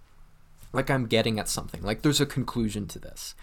like 0.72 0.90
I'm 0.90 1.06
getting 1.06 1.38
at 1.38 1.48
something. 1.48 1.82
Like 1.82 2.02
there's 2.02 2.20
a 2.20 2.26
conclusion 2.26 2.86
to 2.88 2.98
this. 2.98 3.34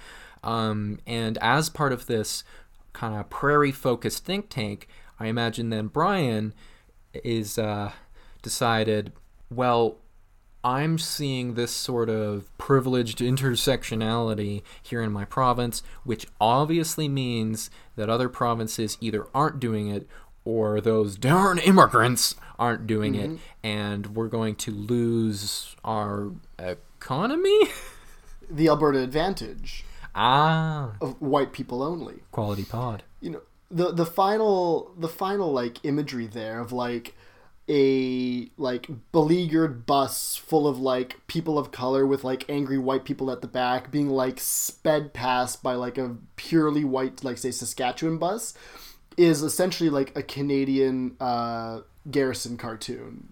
Um, 0.44 1.00
and 1.08 1.38
as 1.40 1.70
part 1.70 1.94
of 1.94 2.08
this 2.08 2.44
kind 2.92 3.16
of 3.16 3.30
prairie 3.30 3.72
focused 3.72 4.26
think 4.26 4.50
tank, 4.50 4.88
I 5.20 5.28
imagine 5.28 5.70
then 5.70 5.88
Brian 5.88 6.54
is 7.14 7.58
uh, 7.58 7.92
decided, 8.42 9.14
well, 9.50 9.98
I'm 10.66 10.98
seeing 10.98 11.56
this 11.56 11.72
sort 11.72 12.10
of 12.10 12.56
privileged 12.58 13.20
intersectionality 13.20 14.62
here 14.82 15.02
in 15.02 15.12
my 15.12 15.26
province, 15.26 15.84
which 16.06 16.26
obviously 16.40 17.10
means 17.10 17.70
that 17.98 18.10
other 18.10 18.30
provinces 18.30 18.98
either 19.02 19.28
aren't 19.34 19.60
doing 19.60 19.90
it 19.90 20.08
or 20.46 20.80
those 20.82 21.18
darn 21.18 21.58
immigrants 21.58 22.36
aren't 22.60 22.88
doing 22.88 23.16
it, 23.16 23.40
and 23.64 24.16
we're 24.16 24.28
going 24.28 24.56
to 24.56 24.72
lose 24.72 25.76
our 25.84 26.32
economy? 27.04 27.60
The 28.52 28.68
Alberta 28.68 29.00
advantage 29.00 29.86
ah, 30.14 30.92
of 31.02 31.20
white 31.22 31.54
people 31.54 31.82
only. 31.82 32.16
quality 32.32 32.66
pod. 32.66 33.02
You 33.22 33.30
know, 33.32 33.42
the 33.72 33.92
the 33.92 34.06
final 34.06 34.92
the 34.98 35.08
final 35.08 35.52
like 35.52 35.84
imagery 35.86 36.28
there 36.28 36.60
of 36.60 36.72
like 36.74 37.16
a 37.70 38.50
like 38.58 38.90
beleaguered 39.14 39.86
bus 39.86 40.36
full 40.36 40.68
of 40.68 40.78
like 40.78 41.26
people 41.28 41.58
of 41.58 41.72
color 41.72 42.06
with 42.06 42.26
like 42.26 42.48
angry 42.50 42.78
white 42.78 43.06
people 43.06 43.32
at 43.32 43.42
the 43.42 43.48
back 43.48 43.90
being 43.90 44.10
like 44.10 44.40
sped 44.42 45.14
past 45.14 45.64
by 45.64 45.74
like 45.74 45.98
a 45.98 46.18
purely 46.36 46.84
white 46.84 47.24
like 47.24 47.38
say 47.38 47.50
Saskatchewan 47.50 48.18
bus 48.18 48.54
is 49.16 49.42
essentially 49.42 49.90
like 49.90 50.16
a 50.18 50.22
Canadian 50.22 51.16
uh 51.22 51.80
Garrison 52.12 52.58
cartoon. 52.58 53.32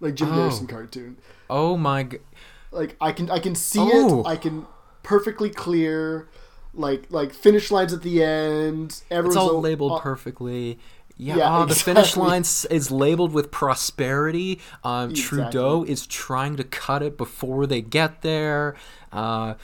Like 0.00 0.14
Jim 0.14 0.32
Oh. 0.32 0.36
Garrison 0.36 0.66
cartoon. 0.66 1.18
Oh 1.50 1.76
my 1.76 2.08
like 2.70 2.96
I 3.00 3.12
can 3.12 3.30
I 3.30 3.38
can 3.38 3.54
see 3.54 3.80
Oh. 3.80 4.20
it. 4.20 4.26
I 4.26 4.36
can 4.36 4.66
perfectly 5.02 5.50
clear, 5.50 6.28
like 6.74 7.06
like 7.10 7.32
finish 7.32 7.70
lines 7.70 7.92
at 7.92 8.02
the 8.02 8.22
end. 8.22 9.02
Everyone's 9.10 9.34
It's 9.34 9.36
all 9.36 9.48
so- 9.48 9.58
labeled 9.60 9.92
uh, 9.92 9.98
perfectly. 10.00 10.78
Yeah, 11.16 11.36
Yeah, 11.36 11.50
ah, 11.50 11.64
the 11.66 11.74
finish 11.74 12.16
line 12.16 12.40
is 12.70 12.90
labeled 12.90 13.32
with 13.32 13.50
prosperity. 13.50 14.58
Um, 14.82 15.10
Exactly. 15.10 15.42
Trudeau 15.42 15.84
is 15.84 16.06
trying 16.06 16.56
to 16.56 16.64
cut 16.64 17.02
it 17.02 17.18
before 17.18 17.66
they 17.66 17.82
get 17.82 18.22
there. 18.22 18.74
Uh, 19.12 19.54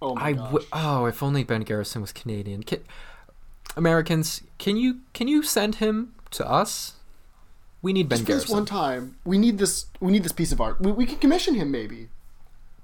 Oh 0.00 0.14
my 0.14 0.28
I 0.28 0.32
gosh. 0.34 0.44
w- 0.52 0.66
oh, 0.72 1.06
if 1.06 1.20
only 1.20 1.42
Ben 1.42 1.62
Garrison 1.62 2.00
was 2.00 2.12
Canadian. 2.12 2.62
Can, 2.62 2.78
Americans, 3.76 4.42
can 4.58 4.76
you 4.76 4.98
can 5.12 5.26
you 5.28 5.42
send 5.42 5.76
him 5.76 6.14
to 6.30 6.48
us? 6.48 6.94
We 7.82 7.92
need 7.92 8.08
Ben 8.08 8.18
Just 8.18 8.26
for 8.28 8.32
this 8.34 8.44
Garrison. 8.44 8.56
one 8.56 8.64
time, 8.66 9.16
we 9.24 9.38
need 9.38 9.58
this. 9.58 9.86
We 10.00 10.12
need 10.12 10.22
this 10.22 10.32
piece 10.32 10.52
of 10.52 10.60
art. 10.60 10.80
We, 10.80 10.92
we 10.92 11.06
can 11.06 11.18
commission 11.18 11.54
him 11.54 11.70
maybe. 11.72 12.08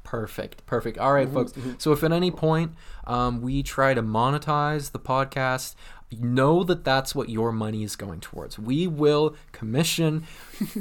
Perfect, 0.05 0.65
perfect. 0.67 0.99
All 0.99 1.13
right, 1.13 1.27
Mm-hmm, 1.27 1.35
folks. 1.35 1.83
So 1.83 1.93
if 1.93 2.05
at 2.05 2.13
any 2.13 2.31
point 2.31 2.73
um, 3.07 3.43
we 3.43 3.63
try 3.63 3.95
to 3.95 4.03
monetize 4.03 4.93
the 4.93 5.01
podcast, 5.01 5.75
know 6.21 6.63
that 6.65 6.85
that's 6.85 7.15
what 7.15 7.29
your 7.29 7.53
money 7.53 7.83
is 7.83 7.97
going 7.97 8.21
towards. 8.21 8.59
We 8.59 8.87
will 8.87 9.35
commission 9.53 10.21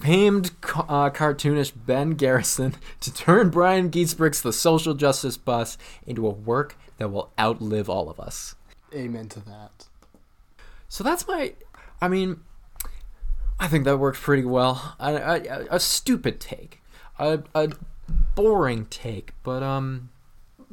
famed 0.01 0.51
uh, 0.87 1.09
cartoonist 1.09 1.85
Ben 1.85 2.11
Garrison 2.11 2.75
to 2.99 3.13
turn 3.13 3.49
Brian 3.49 3.89
Giesbrecht's 3.89 4.41
The 4.41 4.53
Social 4.53 4.93
Justice 4.93 5.37
Bus 5.37 5.77
into 6.05 6.27
a 6.27 6.31
work 6.31 6.77
that 6.97 7.09
will 7.09 7.31
outlive 7.39 7.89
all 7.89 8.09
of 8.09 8.19
us. 8.19 8.55
Amen 8.93 9.27
to 9.29 9.39
that. 9.41 9.87
So 10.87 11.03
that's 11.03 11.27
my. 11.27 11.53
I 11.99 12.07
mean, 12.07 12.41
I 13.59 13.67
think 13.67 13.85
that 13.85 13.97
works 13.97 14.19
pretty 14.21 14.45
well. 14.45 14.95
A, 14.99 15.15
a, 15.15 15.67
a 15.71 15.79
stupid 15.79 16.39
take, 16.39 16.81
a, 17.17 17.41
a 17.55 17.69
boring 18.35 18.85
take, 18.87 19.33
but 19.43 19.63
um, 19.63 20.09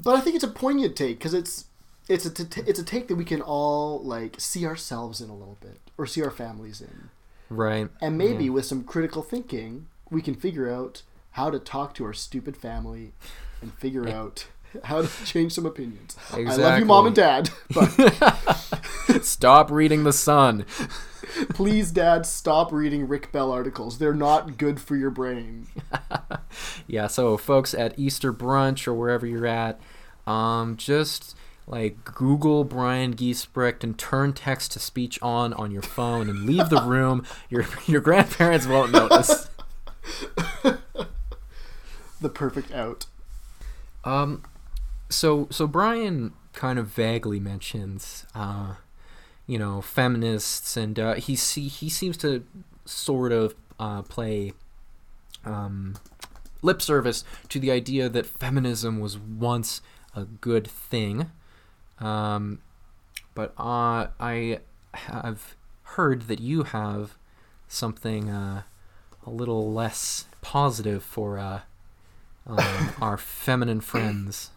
But 0.03 0.17
I 0.17 0.21
think 0.21 0.37
it's 0.37 0.45
a 0.45 0.49
poignant 0.49 0.97
take 0.97 1.19
because 1.19 1.35
it's 1.35 1.67
it's 2.09 2.27
a 2.27 2.31
t- 2.31 2.63
it's 2.67 2.79
a 2.79 2.85
take 2.85 3.09
that 3.09 3.17
we 3.17 3.25
can 3.25 3.41
all 3.41 4.03
like 4.03 4.37
see 4.39 4.67
ourselves 4.67 5.21
in 5.21 5.31
a 5.31 5.35
little 5.35 5.59
bit 5.61 5.79
or 5.97 6.07
see 6.07 6.23
our 6.23 6.31
families 6.31 6.81
in, 6.81 7.11
right. 7.49 7.89
and 8.01 8.19
maybe 8.19 8.51
with 8.51 8.65
some 8.65 8.83
critical 8.83 9.23
thinking, 9.23 9.87
we 10.11 10.23
can 10.23 10.35
figure 10.35 10.73
out 10.73 11.03
how 11.33 11.51
to 11.51 11.59
talk 11.59 11.95
to 11.95 12.05
our 12.05 12.13
stupid 12.13 12.57
family 12.57 13.13
and 13.63 13.73
figure 13.75 14.09
out 14.09 14.47
how 14.85 15.03
to 15.03 15.25
change 15.25 15.53
some 15.53 15.67
opinions. 15.67 16.17
I 16.33 16.43
love 16.43 16.79
you, 16.79 16.85
mom 16.85 17.07
and 17.07 17.15
dad, 17.15 17.51
but 17.73 17.89
Stop 19.23 19.71
reading 19.71 20.05
the 20.05 20.13
Sun. 20.13 20.65
please, 21.51 21.91
dad, 21.91 22.27
stop 22.27 22.73
reading 22.73 23.09
Rick 23.09 23.33
Bell 23.33 23.51
articles. 23.53 23.99
They're 23.99 24.15
not 24.15 24.57
good 24.59 24.81
for 24.81 24.97
your 24.97 25.11
brain. 25.11 25.67
Yeah, 26.87 27.07
so 27.07 27.37
folks 27.37 27.73
at 27.73 27.97
Easter 27.97 28.33
brunch 28.33 28.89
or 28.89 28.95
wherever 28.95 29.25
you're 29.25 29.47
at, 29.47 29.81
um, 30.27 30.77
just 30.77 31.37
like 31.69 32.05
Google 32.05 32.65
Brian 32.65 33.15
Giesbrecht 33.15 33.85
and 33.85 33.97
turn 33.97 34.33
text 34.33 34.73
to 34.73 34.81
speech 34.81 35.17
on 35.23 35.53
on 35.53 35.71
your 35.71 35.83
phone 35.83 36.29
and 36.29 36.45
leave 36.47 36.69
the 36.69 36.83
room. 36.83 37.25
Your 37.49 37.65
your 37.87 38.01
grandparents 38.01 38.67
won't 38.67 38.91
notice. 38.91 39.49
The 42.21 42.29
perfect 42.29 42.73
out. 42.73 43.07
Um, 44.05 44.43
so 45.09 45.47
so 45.51 45.69
Brian 45.69 46.33
kind 46.53 46.79
of 46.79 46.89
vaguely 46.89 47.39
mentions, 47.39 48.27
uh, 48.35 48.75
you 49.51 49.59
know, 49.59 49.81
feminists, 49.81 50.77
and 50.77 50.97
uh, 50.97 51.15
he 51.15 51.35
see 51.35 51.67
he 51.67 51.89
seems 51.89 52.17
to 52.19 52.45
sort 52.85 53.33
of 53.33 53.57
uh, 53.81 54.01
play 54.03 54.53
um, 55.45 55.97
lip 56.63 56.81
service 56.81 57.25
to 57.49 57.59
the 57.59 57.69
idea 57.69 58.09
that 58.09 58.27
feminism 58.27 59.01
was 59.01 59.19
once 59.19 59.83
a 60.15 60.23
good 60.23 60.69
thing. 60.69 61.33
Um, 61.99 62.61
but 63.35 63.53
uh, 63.59 64.07
I 64.21 64.61
have 64.95 65.57
heard 65.83 66.29
that 66.29 66.39
you 66.39 66.63
have 66.63 67.17
something 67.67 68.31
uh, 68.31 68.63
a 69.27 69.31
little 69.31 69.73
less 69.73 70.27
positive 70.43 71.03
for 71.03 71.41
uh, 71.41 71.61
um, 72.47 72.91
our 73.03 73.17
feminine 73.17 73.81
friends. 73.81 74.51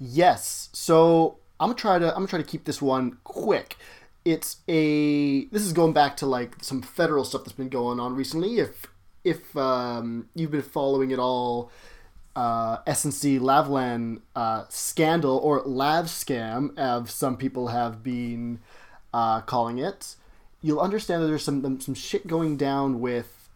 Yes. 0.00 0.68
So 0.72 1.36
I'm 1.60 1.68
gonna 1.68 1.78
try 1.78 1.98
to 1.98 2.08
I'm 2.08 2.14
gonna 2.14 2.26
try 2.26 2.38
to 2.38 2.44
keep 2.44 2.64
this 2.64 2.80
one 2.80 3.18
quick. 3.22 3.76
It's 4.24 4.58
a 4.68 5.46
this 5.46 5.62
is 5.62 5.72
going 5.72 5.92
back 5.92 6.16
to 6.18 6.26
like 6.26 6.56
some 6.62 6.82
federal 6.82 7.24
stuff 7.24 7.44
that's 7.44 7.56
been 7.56 7.68
going 7.68 7.98
on 7.98 8.14
recently. 8.14 8.58
If 8.58 8.86
if 9.24 9.56
um, 9.56 10.28
you've 10.34 10.50
been 10.50 10.62
following 10.62 11.10
it 11.10 11.18
all, 11.18 11.70
uh, 12.36 12.82
SNC 12.84 13.40
Lavalin 13.40 14.20
uh, 14.36 14.64
scandal 14.68 15.38
or 15.38 15.62
Lav 15.62 16.06
scam, 16.06 16.78
as 16.78 17.12
some 17.12 17.36
people 17.36 17.68
have 17.68 18.02
been 18.02 18.60
uh, 19.12 19.40
calling 19.42 19.78
it, 19.78 20.16
you'll 20.62 20.80
understand 20.80 21.22
that 21.22 21.26
there's 21.26 21.44
some 21.44 21.80
some 21.80 21.94
shit 21.94 22.26
going 22.26 22.56
down 22.56 23.00
with 23.00 23.48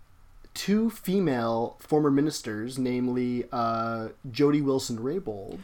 two 0.55 0.89
female 0.89 1.77
former 1.81 2.11
ministers, 2.11 2.79
namely 2.79 3.45
uh, 3.53 4.09
Jody 4.31 4.63
Wilson 4.63 4.99
Raybould 4.99 5.61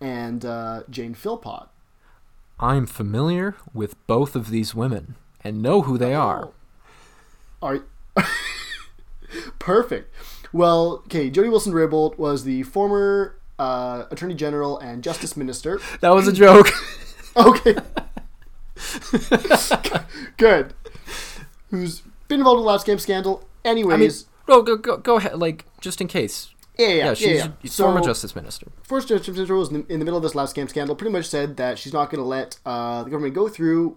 and 0.00 0.44
uh, 0.44 0.82
Jane 0.90 1.14
Philpott. 1.14 1.68
I'm 2.58 2.86
familiar 2.86 3.56
with 3.72 3.94
both 4.06 4.36
of 4.36 4.50
these 4.50 4.74
women 4.74 5.16
and 5.42 5.60
know 5.62 5.82
who 5.82 5.98
they 5.98 6.14
are. 6.14 6.50
Are 7.60 7.80
perfect. 9.58 10.12
Well, 10.52 11.02
okay. 11.06 11.30
Jody 11.30 11.48
Wilson 11.48 11.72
Raybould 11.72 12.16
was 12.18 12.44
the 12.44 12.62
former 12.62 13.36
uh, 13.58 14.04
Attorney 14.10 14.34
General 14.34 14.78
and 14.78 15.02
Justice 15.02 15.36
Minister. 15.36 15.80
That 16.00 16.14
was 16.14 16.28
a 16.28 16.32
joke. 16.32 16.68
Okay. 17.36 17.74
Good. 20.36 20.72
Who's 21.70 22.02
been 22.28 22.38
involved 22.38 22.60
in 22.60 22.64
the 22.64 22.70
Lavscam 22.70 23.00
scandal? 23.00 23.44
Anyways, 23.64 23.92
I 23.92 23.96
mean, 23.96 24.12
go, 24.46 24.62
go, 24.62 24.76
go, 24.76 24.96
go 24.98 25.16
ahead, 25.16 25.36
like, 25.40 25.64
just 25.80 26.00
in 26.00 26.06
case. 26.06 26.53
Yeah, 26.78 26.88
yeah, 26.88 26.94
Yeah, 26.94 27.04
yeah. 27.04 27.14
she's 27.14 27.28
yeah, 27.38 27.50
So, 27.66 27.84
former 27.84 28.00
justice 28.00 28.34
minister. 28.34 28.66
First 28.82 29.08
Justice 29.08 29.34
Minister 29.34 29.54
was 29.54 29.70
in 29.70 29.82
the, 29.86 29.92
in 29.92 29.98
the 30.00 30.04
middle 30.04 30.16
of 30.16 30.22
this 30.22 30.32
Lavscam 30.32 30.68
scandal. 30.68 30.96
Pretty 30.96 31.12
much 31.12 31.26
said 31.26 31.56
that 31.56 31.78
she's 31.78 31.92
not 31.92 32.10
going 32.10 32.22
to 32.22 32.26
let 32.28 32.58
uh, 32.66 33.04
the 33.04 33.10
government 33.10 33.34
go 33.34 33.48
through 33.48 33.96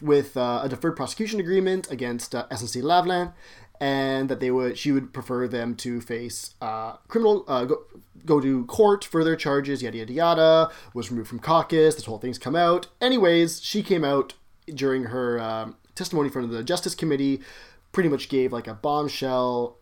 with 0.00 0.36
uh, 0.36 0.60
a 0.62 0.68
deferred 0.68 0.96
prosecution 0.96 1.40
agreement 1.40 1.90
against 1.90 2.34
uh, 2.34 2.46
SNC 2.50 2.82
Lavalin, 2.82 3.32
and 3.80 4.28
that 4.28 4.40
they 4.40 4.50
would 4.50 4.78
she 4.78 4.92
would 4.92 5.12
prefer 5.12 5.48
them 5.48 5.74
to 5.76 6.00
face 6.00 6.54
uh, 6.60 6.92
criminal 7.08 7.44
uh, 7.48 7.64
go, 7.64 7.82
go 8.24 8.40
to 8.40 8.64
court 8.66 9.04
for 9.04 9.24
their 9.24 9.36
charges. 9.36 9.82
Yada 9.82 9.98
yada 9.98 10.12
yada. 10.12 10.70
Was 10.94 11.10
removed 11.10 11.28
from 11.28 11.40
caucus. 11.40 11.96
This 11.96 12.04
whole 12.04 12.18
thing's 12.18 12.38
come 12.38 12.56
out. 12.56 12.86
Anyways, 13.00 13.62
she 13.62 13.82
came 13.82 14.04
out 14.04 14.34
during 14.72 15.04
her 15.04 15.40
um, 15.40 15.76
testimony 15.94 16.28
in 16.28 16.32
front 16.32 16.46
of 16.46 16.52
the 16.52 16.62
Justice 16.62 16.94
Committee. 16.94 17.40
Pretty 17.92 18.08
much 18.08 18.28
gave 18.28 18.52
like 18.52 18.66
a 18.66 18.74
bombshell 18.74 19.78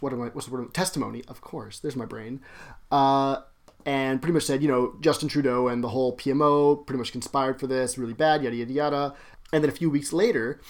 what 0.00 0.12
am 0.12 0.22
I? 0.22 0.26
What's 0.28 0.46
the 0.46 0.52
word? 0.52 0.72
Testimony, 0.74 1.22
of 1.28 1.40
course. 1.40 1.78
There's 1.78 1.96
my 1.96 2.04
brain. 2.04 2.40
Uh, 2.90 3.38
and 3.84 4.20
pretty 4.20 4.32
much 4.34 4.44
said, 4.44 4.62
you 4.62 4.68
know, 4.68 4.96
Justin 5.00 5.28
Trudeau 5.28 5.68
and 5.68 5.82
the 5.82 5.88
whole 5.88 6.16
PMO 6.16 6.84
pretty 6.86 6.98
much 6.98 7.12
conspired 7.12 7.60
for 7.60 7.66
this, 7.66 7.96
really 7.96 8.12
bad, 8.12 8.42
yada 8.42 8.56
yada 8.56 8.72
yada. 8.72 9.14
And 9.52 9.62
then 9.62 9.70
a 9.70 9.74
few 9.74 9.88
weeks 9.88 10.12
later, 10.12 10.60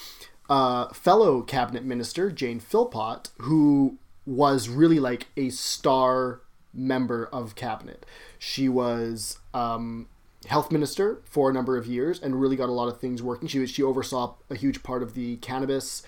uh, 0.50 0.88
fellow 0.88 1.42
cabinet 1.42 1.84
minister 1.84 2.30
Jane 2.30 2.60
Philpott, 2.60 3.30
who 3.38 3.96
was 4.26 4.68
really 4.68 5.00
like 5.00 5.28
a 5.36 5.48
star 5.48 6.42
member 6.74 7.26
of 7.32 7.54
cabinet, 7.54 8.04
she 8.38 8.68
was 8.68 9.38
um, 9.54 10.08
health 10.46 10.70
minister 10.70 11.22
for 11.24 11.48
a 11.48 11.52
number 11.54 11.78
of 11.78 11.86
years 11.86 12.20
and 12.20 12.38
really 12.38 12.56
got 12.56 12.68
a 12.68 12.72
lot 12.72 12.88
of 12.88 13.00
things 13.00 13.22
working. 13.22 13.48
She 13.48 13.58
was, 13.58 13.70
she 13.70 13.82
oversaw 13.82 14.34
a 14.50 14.54
huge 14.54 14.82
part 14.82 15.02
of 15.02 15.14
the 15.14 15.36
cannabis 15.36 16.02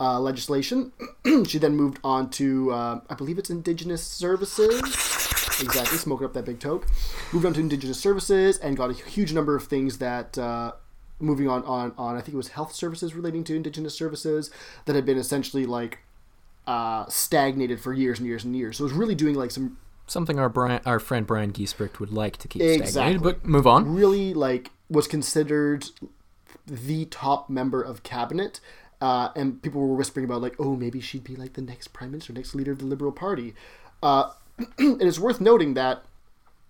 uh, 0.00 0.18
legislation. 0.18 0.92
she 1.46 1.58
then 1.58 1.76
moved 1.76 1.98
on 2.02 2.30
to, 2.30 2.72
uh, 2.72 3.00
I 3.08 3.14
believe 3.14 3.38
it's 3.38 3.50
Indigenous 3.50 4.02
Services. 4.02 4.80
Exactly, 5.60 5.98
smoking 5.98 6.24
up 6.24 6.32
that 6.32 6.46
big 6.46 6.58
toke. 6.58 6.86
Moved 7.32 7.44
on 7.44 7.52
to 7.54 7.60
Indigenous 7.60 8.00
Services 8.00 8.56
and 8.58 8.76
got 8.76 8.90
a 8.90 8.94
huge 8.94 9.32
number 9.32 9.54
of 9.54 9.64
things 9.64 9.98
that, 9.98 10.38
uh, 10.38 10.72
moving 11.18 11.48
on, 11.48 11.62
on, 11.64 11.92
on, 11.98 12.16
I 12.16 12.20
think 12.22 12.32
it 12.34 12.38
was 12.38 12.48
health 12.48 12.72
services 12.72 13.14
relating 13.14 13.44
to 13.44 13.54
Indigenous 13.54 13.94
Services 13.94 14.50
that 14.86 14.96
had 14.96 15.04
been 15.04 15.18
essentially 15.18 15.66
like 15.66 15.98
uh, 16.66 17.04
stagnated 17.08 17.80
for 17.80 17.92
years 17.92 18.18
and 18.18 18.26
years 18.26 18.44
and 18.44 18.56
years. 18.56 18.78
So 18.78 18.84
it 18.84 18.86
was 18.86 18.92
really 18.94 19.14
doing 19.14 19.34
like 19.34 19.50
some 19.50 19.76
Something 20.06 20.40
our 20.40 20.48
Brian, 20.48 20.80
our 20.86 20.98
friend 20.98 21.24
Brian 21.24 21.52
Giesbrecht 21.52 22.00
would 22.00 22.12
like 22.12 22.36
to 22.38 22.48
keep 22.48 22.62
Exactly. 22.62 22.90
stagnated, 22.90 23.22
but 23.22 23.44
move 23.46 23.64
on. 23.64 23.94
really 23.94 24.34
like 24.34 24.70
was 24.88 25.06
considered 25.06 25.86
the 26.66 27.04
top 27.04 27.48
member 27.48 27.80
of 27.80 28.02
cabinet 28.02 28.58
uh, 29.00 29.30
and 29.34 29.62
people 29.62 29.80
were 29.80 29.94
whispering 29.94 30.24
about 30.24 30.42
like 30.42 30.54
oh 30.58 30.76
maybe 30.76 31.00
she'd 31.00 31.24
be 31.24 31.36
like 31.36 31.54
the 31.54 31.62
next 31.62 31.88
prime 31.88 32.10
minister 32.10 32.32
next 32.32 32.54
leader 32.54 32.72
of 32.72 32.78
the 32.78 32.86
liberal 32.86 33.12
party 33.12 33.54
uh, 34.02 34.30
and 34.78 35.02
it's 35.02 35.18
worth 35.18 35.40
noting 35.40 35.74
that 35.74 36.02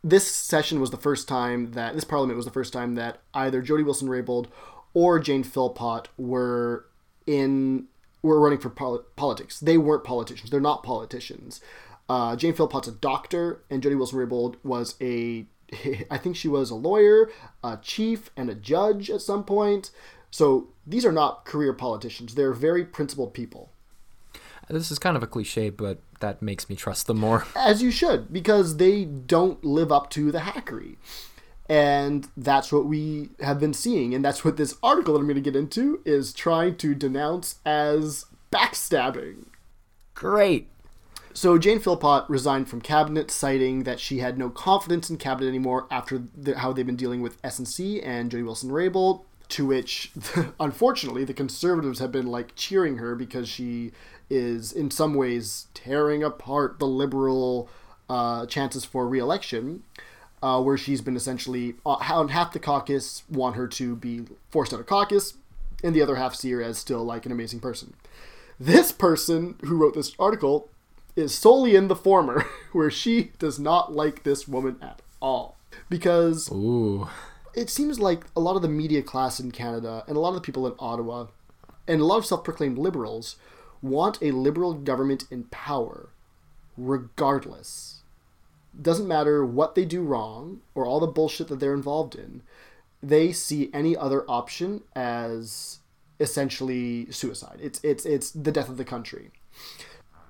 this 0.02 0.26
session 0.30 0.80
was 0.80 0.90
the 0.90 0.96
first 0.96 1.28
time 1.28 1.72
that 1.72 1.94
this 1.94 2.04
parliament 2.04 2.36
was 2.36 2.46
the 2.46 2.52
first 2.52 2.72
time 2.72 2.94
that 2.94 3.18
either 3.34 3.60
Jody 3.60 3.82
Wilson 3.82 4.08
Raybould 4.08 4.46
or 4.94 5.18
Jane 5.18 5.42
Philpott 5.42 6.08
were 6.16 6.86
in 7.26 7.86
were 8.22 8.40
running 8.40 8.58
for 8.58 8.70
poli- 8.70 9.02
politics. 9.16 9.60
They 9.60 9.78
weren't 9.78 10.04
politicians. 10.04 10.50
They're 10.50 10.60
not 10.60 10.82
politicians. 10.82 11.60
Uh, 12.08 12.36
Jane 12.36 12.54
Philpott's 12.54 12.88
a 12.88 12.92
doctor, 12.92 13.62
and 13.70 13.82
Jody 13.82 13.94
Wilson 13.94 14.18
Raybould 14.18 14.56
was 14.64 14.94
a 15.00 15.46
I 16.10 16.18
think 16.18 16.36
she 16.36 16.48
was 16.48 16.70
a 16.70 16.74
lawyer, 16.74 17.30
a 17.62 17.78
chief, 17.80 18.30
and 18.36 18.50
a 18.50 18.54
judge 18.54 19.10
at 19.10 19.20
some 19.20 19.44
point. 19.44 19.90
So 20.30 20.68
these 20.86 21.04
are 21.04 21.12
not 21.12 21.44
career 21.44 21.72
politicians. 21.72 22.34
They're 22.34 22.52
very 22.52 22.84
principled 22.84 23.34
people. 23.34 23.70
This 24.68 24.90
is 24.90 25.00
kind 25.00 25.16
of 25.16 25.22
a 25.22 25.26
cliche, 25.26 25.70
but 25.70 25.98
that 26.20 26.40
makes 26.40 26.68
me 26.68 26.76
trust 26.76 27.06
them 27.08 27.18
more. 27.18 27.44
As 27.56 27.82
you 27.82 27.90
should, 27.90 28.32
because 28.32 28.76
they 28.76 29.04
don't 29.04 29.64
live 29.64 29.90
up 29.90 30.10
to 30.10 30.30
the 30.30 30.40
hackery. 30.40 30.96
And 31.68 32.28
that's 32.36 32.72
what 32.72 32.86
we 32.86 33.30
have 33.40 33.60
been 33.60 33.74
seeing. 33.74 34.14
And 34.14 34.24
that's 34.24 34.44
what 34.44 34.56
this 34.56 34.76
article 34.82 35.14
that 35.14 35.20
I'm 35.20 35.26
going 35.26 35.36
to 35.36 35.40
get 35.40 35.56
into 35.56 36.00
is 36.04 36.32
trying 36.32 36.76
to 36.78 36.94
denounce 36.94 37.56
as 37.64 38.26
backstabbing. 38.52 39.46
Great. 40.14 40.68
So 41.32 41.58
Jane 41.58 41.78
Philpott 41.78 42.28
resigned 42.28 42.68
from 42.68 42.80
cabinet, 42.80 43.30
citing 43.30 43.84
that 43.84 44.00
she 44.00 44.18
had 44.18 44.36
no 44.36 44.50
confidence 44.50 45.08
in 45.10 45.16
cabinet 45.16 45.48
anymore 45.48 45.86
after 45.90 46.24
the, 46.36 46.58
how 46.58 46.72
they've 46.72 46.84
been 46.84 46.96
dealing 46.96 47.22
with 47.22 47.40
SNC 47.42 48.04
and 48.04 48.32
Jody 48.32 48.42
Wilson 48.42 48.70
Raybould. 48.70 49.22
To 49.50 49.66
which, 49.66 50.12
unfortunately, 50.60 51.24
the 51.24 51.34
conservatives 51.34 51.98
have 51.98 52.12
been 52.12 52.26
like 52.26 52.54
cheering 52.54 52.98
her 52.98 53.14
because 53.14 53.48
she 53.48 53.92
is 54.28 54.72
in 54.72 54.90
some 54.90 55.14
ways 55.14 55.66
tearing 55.74 56.22
apart 56.22 56.78
the 56.78 56.86
liberal 56.86 57.68
uh, 58.08 58.46
chances 58.46 58.84
for 58.84 59.06
re-election. 59.06 59.82
Uh, 60.42 60.58
where 60.58 60.78
she's 60.78 61.02
been 61.02 61.16
essentially 61.16 61.74
uh, 61.84 61.98
half 61.98 62.52
the 62.54 62.58
caucus 62.58 63.24
want 63.28 63.56
her 63.56 63.68
to 63.68 63.94
be 63.94 64.22
forced 64.50 64.72
out 64.72 64.80
of 64.80 64.86
caucus, 64.86 65.34
and 65.84 65.94
the 65.94 66.00
other 66.00 66.16
half 66.16 66.34
see 66.34 66.50
her 66.50 66.62
as 66.62 66.78
still 66.78 67.04
like 67.04 67.26
an 67.26 67.32
amazing 67.32 67.60
person. 67.60 67.92
This 68.58 68.90
person 68.90 69.56
who 69.62 69.76
wrote 69.76 69.92
this 69.94 70.14
article 70.18 70.70
is 71.16 71.34
solely 71.34 71.74
in 71.74 71.88
the 71.88 71.96
former, 71.96 72.46
where 72.72 72.90
she 72.90 73.32
does 73.38 73.58
not 73.58 73.92
like 73.92 74.22
this 74.22 74.48
woman 74.48 74.76
at 74.80 75.02
all. 75.20 75.56
Because 75.88 76.50
Ooh. 76.50 77.08
It 77.54 77.70
seems 77.70 77.98
like 77.98 78.24
a 78.36 78.40
lot 78.40 78.56
of 78.56 78.62
the 78.62 78.68
media 78.68 79.02
class 79.02 79.40
in 79.40 79.50
Canada 79.50 80.04
and 80.06 80.16
a 80.16 80.20
lot 80.20 80.30
of 80.30 80.34
the 80.34 80.40
people 80.40 80.66
in 80.66 80.74
Ottawa 80.78 81.26
and 81.86 82.00
a 82.00 82.04
lot 82.04 82.18
of 82.18 82.26
self 82.26 82.44
proclaimed 82.44 82.78
liberals 82.78 83.36
want 83.82 84.22
a 84.22 84.30
liberal 84.30 84.74
government 84.74 85.24
in 85.30 85.44
power, 85.44 86.10
regardless. 86.76 88.02
Doesn't 88.80 89.08
matter 89.08 89.44
what 89.44 89.74
they 89.74 89.84
do 89.84 90.02
wrong 90.02 90.60
or 90.74 90.86
all 90.86 91.00
the 91.00 91.06
bullshit 91.06 91.48
that 91.48 91.60
they're 91.60 91.74
involved 91.74 92.14
in, 92.14 92.42
they 93.02 93.32
see 93.32 93.70
any 93.72 93.96
other 93.96 94.24
option 94.28 94.82
as 94.94 95.80
essentially 96.20 97.10
suicide. 97.10 97.58
It's 97.60 97.80
it's 97.82 98.04
it's 98.04 98.30
the 98.30 98.52
death 98.52 98.68
of 98.68 98.76
the 98.76 98.84
country, 98.84 99.30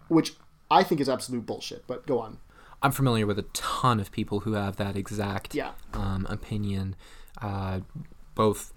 which 0.08 0.34
I 0.70 0.82
think 0.82 1.00
is 1.00 1.08
absolute 1.08 1.44
bullshit. 1.44 1.86
But 1.86 2.06
go 2.06 2.20
on. 2.20 2.38
I'm 2.82 2.92
familiar 2.92 3.26
with 3.26 3.38
a 3.38 3.42
ton 3.52 4.00
of 4.00 4.10
people 4.10 4.40
who 4.40 4.54
have 4.54 4.76
that 4.76 4.96
exact 4.96 5.54
Yeah. 5.54 5.72
um, 5.92 6.26
opinion, 6.30 6.96
uh, 7.42 7.80
both 8.34 8.72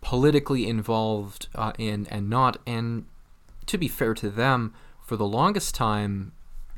politically 0.00 0.66
involved 0.68 1.48
uh, 1.54 1.72
in 1.78 2.06
and 2.06 2.28
not. 2.28 2.56
And 2.66 3.06
to 3.66 3.78
be 3.78 3.88
fair 3.88 4.14
to 4.14 4.30
them, 4.30 4.74
for 5.02 5.16
the 5.16 5.26
longest 5.26 5.74
time, 5.74 6.32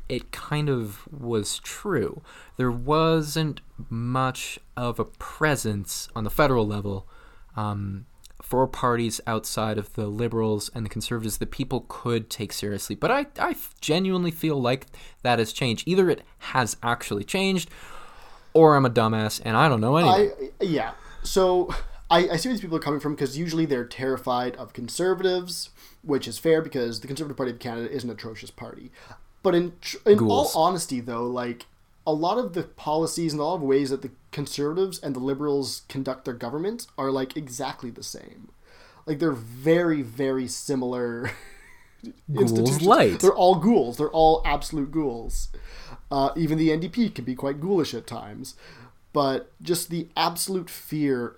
it 0.09 0.31
kind 0.31 0.69
of 0.69 1.07
was 1.11 1.59
true. 1.59 2.21
There 2.57 2.71
wasn't 2.71 3.61
much 3.89 4.59
of 4.75 4.99
a 4.99 5.05
presence 5.05 6.09
on 6.15 6.23
the 6.23 6.29
federal 6.29 6.67
level 6.67 7.07
um, 7.55 8.05
for 8.41 8.67
parties 8.67 9.21
outside 9.27 9.77
of 9.77 9.93
the 9.93 10.07
liberals 10.07 10.69
and 10.73 10.85
the 10.85 10.89
conservatives 10.89 11.37
that 11.37 11.51
people 11.51 11.85
could 11.87 12.29
take 12.29 12.51
seriously. 12.51 12.95
But 12.95 13.11
I, 13.11 13.25
I 13.39 13.55
genuinely 13.79 14.31
feel 14.31 14.61
like 14.61 14.87
that 15.21 15.39
has 15.39 15.53
changed. 15.53 15.87
Either 15.87 16.09
it 16.09 16.23
has 16.39 16.77
actually 16.81 17.23
changed, 17.23 17.69
or 18.53 18.75
I'm 18.75 18.85
a 18.85 18.89
dumbass 18.89 19.41
and 19.43 19.55
I 19.55 19.69
don't 19.69 19.81
know 19.81 19.97
anything. 19.97 20.51
I 20.59 20.65
yeah. 20.65 20.91
So 21.23 21.73
I, 22.09 22.29
I 22.29 22.35
see 22.35 22.49
where 22.49 22.55
these 22.55 22.61
people 22.61 22.77
are 22.77 22.81
coming 22.81 22.99
from 22.99 23.15
because 23.15 23.37
usually 23.37 23.65
they're 23.65 23.85
terrified 23.85 24.55
of 24.57 24.73
conservatives, 24.73 25.69
which 26.01 26.27
is 26.27 26.37
fair 26.37 26.61
because 26.61 26.99
the 26.99 27.07
Conservative 27.07 27.37
Party 27.37 27.53
of 27.53 27.59
Canada 27.59 27.89
is 27.89 28.03
an 28.03 28.09
atrocious 28.09 28.51
party. 28.51 28.91
But 29.43 29.55
in 29.55 29.73
tr- 29.81 29.97
in 30.05 30.19
all 30.19 30.51
honesty, 30.55 30.99
though, 30.99 31.25
like 31.25 31.65
a 32.05 32.13
lot 32.13 32.37
of 32.37 32.53
the 32.53 32.63
policies 32.63 33.33
and 33.33 33.39
a 33.39 33.45
lot 33.45 33.55
of 33.55 33.61
ways 33.61 33.89
that 33.91 34.01
the 34.01 34.11
conservatives 34.31 34.99
and 34.99 35.15
the 35.15 35.19
liberals 35.19 35.83
conduct 35.87 36.25
their 36.25 36.33
government 36.33 36.87
are 36.97 37.11
like 37.11 37.37
exactly 37.37 37.89
the 37.89 38.03
same. 38.03 38.49
Like 39.05 39.19
they're 39.19 39.31
very 39.31 40.01
very 40.01 40.47
similar. 40.47 41.31
Ghouls 42.33 42.81
light. 42.81 43.19
They're 43.19 43.31
all 43.31 43.55
ghouls. 43.55 43.97
They're 43.97 44.09
all 44.09 44.41
absolute 44.43 44.91
ghouls. 44.91 45.49
Uh, 46.09 46.31
even 46.35 46.57
the 46.57 46.69
NDP 46.69 47.13
can 47.13 47.25
be 47.25 47.35
quite 47.35 47.61
ghoulish 47.61 47.93
at 47.93 48.07
times. 48.07 48.55
But 49.13 49.51
just 49.61 49.89
the 49.89 50.07
absolute 50.17 50.69
fear 50.69 51.35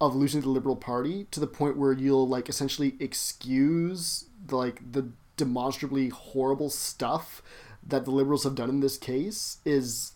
of 0.00 0.14
losing 0.14 0.40
the 0.40 0.48
Liberal 0.48 0.76
Party 0.76 1.26
to 1.30 1.40
the 1.40 1.46
point 1.46 1.76
where 1.76 1.92
you'll 1.92 2.28
like 2.28 2.48
essentially 2.48 2.94
excuse 3.00 4.26
the, 4.46 4.56
like 4.56 4.92
the 4.92 5.08
demonstrably 5.36 6.08
horrible 6.08 6.70
stuff 6.70 7.42
that 7.86 8.04
the 8.04 8.10
Liberals 8.10 8.44
have 8.44 8.54
done 8.54 8.68
in 8.70 8.80
this 8.80 8.96
case 8.96 9.58
is 9.64 10.12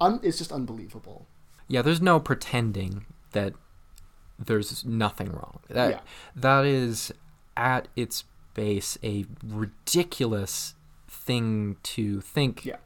un- 0.00 0.20
it's 0.22 0.38
just 0.38 0.52
unbelievable. 0.52 1.26
Yeah, 1.68 1.82
there's 1.82 2.00
no 2.00 2.18
pretending 2.18 3.06
that 3.32 3.52
there's 4.38 4.84
nothing 4.84 5.30
wrong. 5.30 5.60
That 5.68 5.90
Yeah. 5.90 6.00
that 6.34 6.64
is 6.64 7.12
at 7.56 7.88
its 7.96 8.24
base 8.54 8.98
a 9.04 9.26
ridiculous 9.44 10.74
thing 11.08 11.76
to 11.82 12.20
think. 12.20 12.64
Yeah. 12.64 12.76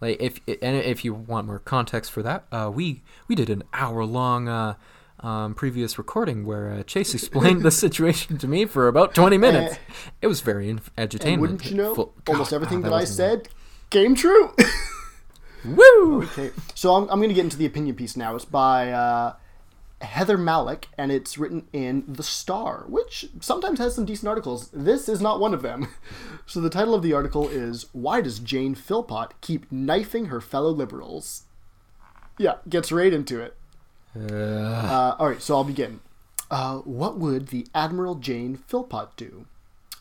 Like 0.00 0.20
if 0.20 0.40
and 0.62 0.76
if 0.76 1.04
you 1.04 1.14
want 1.14 1.46
more 1.46 1.58
context 1.58 2.10
for 2.10 2.22
that, 2.22 2.44
uh, 2.50 2.70
we 2.74 3.02
we 3.28 3.34
did 3.34 3.48
an 3.50 3.62
hour 3.72 4.04
long 4.04 4.48
uh, 4.48 4.74
um, 5.24 5.54
previous 5.54 5.96
recording 5.98 6.44
where 6.44 6.70
uh, 6.70 6.82
Chase 6.82 7.14
explained 7.14 7.62
the 7.62 7.70
situation 7.84 8.38
to 8.38 8.46
me 8.46 8.66
for 8.66 8.88
about 8.88 9.14
twenty 9.14 9.38
minutes. 9.38 9.76
it 10.20 10.26
was 10.26 10.40
very 10.40 10.68
in- 10.68 10.80
entertaining. 10.98 11.40
Wouldn't 11.40 11.64
you 11.70 11.76
know, 11.76 11.94
Full- 11.94 12.14
almost 12.28 12.50
God, 12.50 12.56
everything 12.56 12.84
ah, 12.84 12.90
that, 12.90 12.94
I 12.94 13.04
said 13.04 13.48
came 13.90 14.14
true. 14.14 14.54
Woo! 15.64 16.24
Okay, 16.24 16.50
so 16.74 16.94
I'm, 16.94 17.04
I'm 17.04 17.18
going 17.18 17.30
to 17.30 17.34
get 17.34 17.44
into 17.44 17.56
the 17.56 17.64
opinion 17.64 17.96
piece 17.96 18.18
now. 18.18 18.36
It's 18.36 18.44
by 18.44 18.92
uh, 18.92 19.34
Heather 20.02 20.36
Mallick, 20.36 20.84
and 20.98 21.10
it's 21.10 21.38
written 21.38 21.66
in 21.72 22.04
The 22.06 22.22
Star, 22.22 22.84
which 22.86 23.30
sometimes 23.40 23.78
has 23.78 23.94
some 23.94 24.04
decent 24.04 24.28
articles. 24.28 24.68
This 24.74 25.08
is 25.08 25.22
not 25.22 25.40
one 25.40 25.54
of 25.54 25.62
them. 25.62 25.88
So 26.46 26.60
the 26.60 26.68
title 26.68 26.94
of 26.94 27.00
the 27.00 27.14
article 27.14 27.48
is 27.48 27.86
Why 27.92 28.20
Does 28.20 28.38
Jane 28.38 28.74
Philpott 28.74 29.32
Keep 29.40 29.72
Knifing 29.72 30.26
Her 30.26 30.42
Fellow 30.42 30.68
Liberals? 30.68 31.44
Yeah, 32.36 32.56
gets 32.68 32.92
right 32.92 33.14
into 33.14 33.40
it. 33.40 33.56
Uh, 34.16 35.16
all 35.18 35.28
right, 35.28 35.42
so 35.42 35.56
I'll 35.56 35.64
begin. 35.64 36.00
Uh, 36.50 36.78
what 36.78 37.18
would 37.18 37.48
the 37.48 37.66
Admiral 37.74 38.16
Jane 38.16 38.56
Philpott 38.56 39.16
do? 39.16 39.46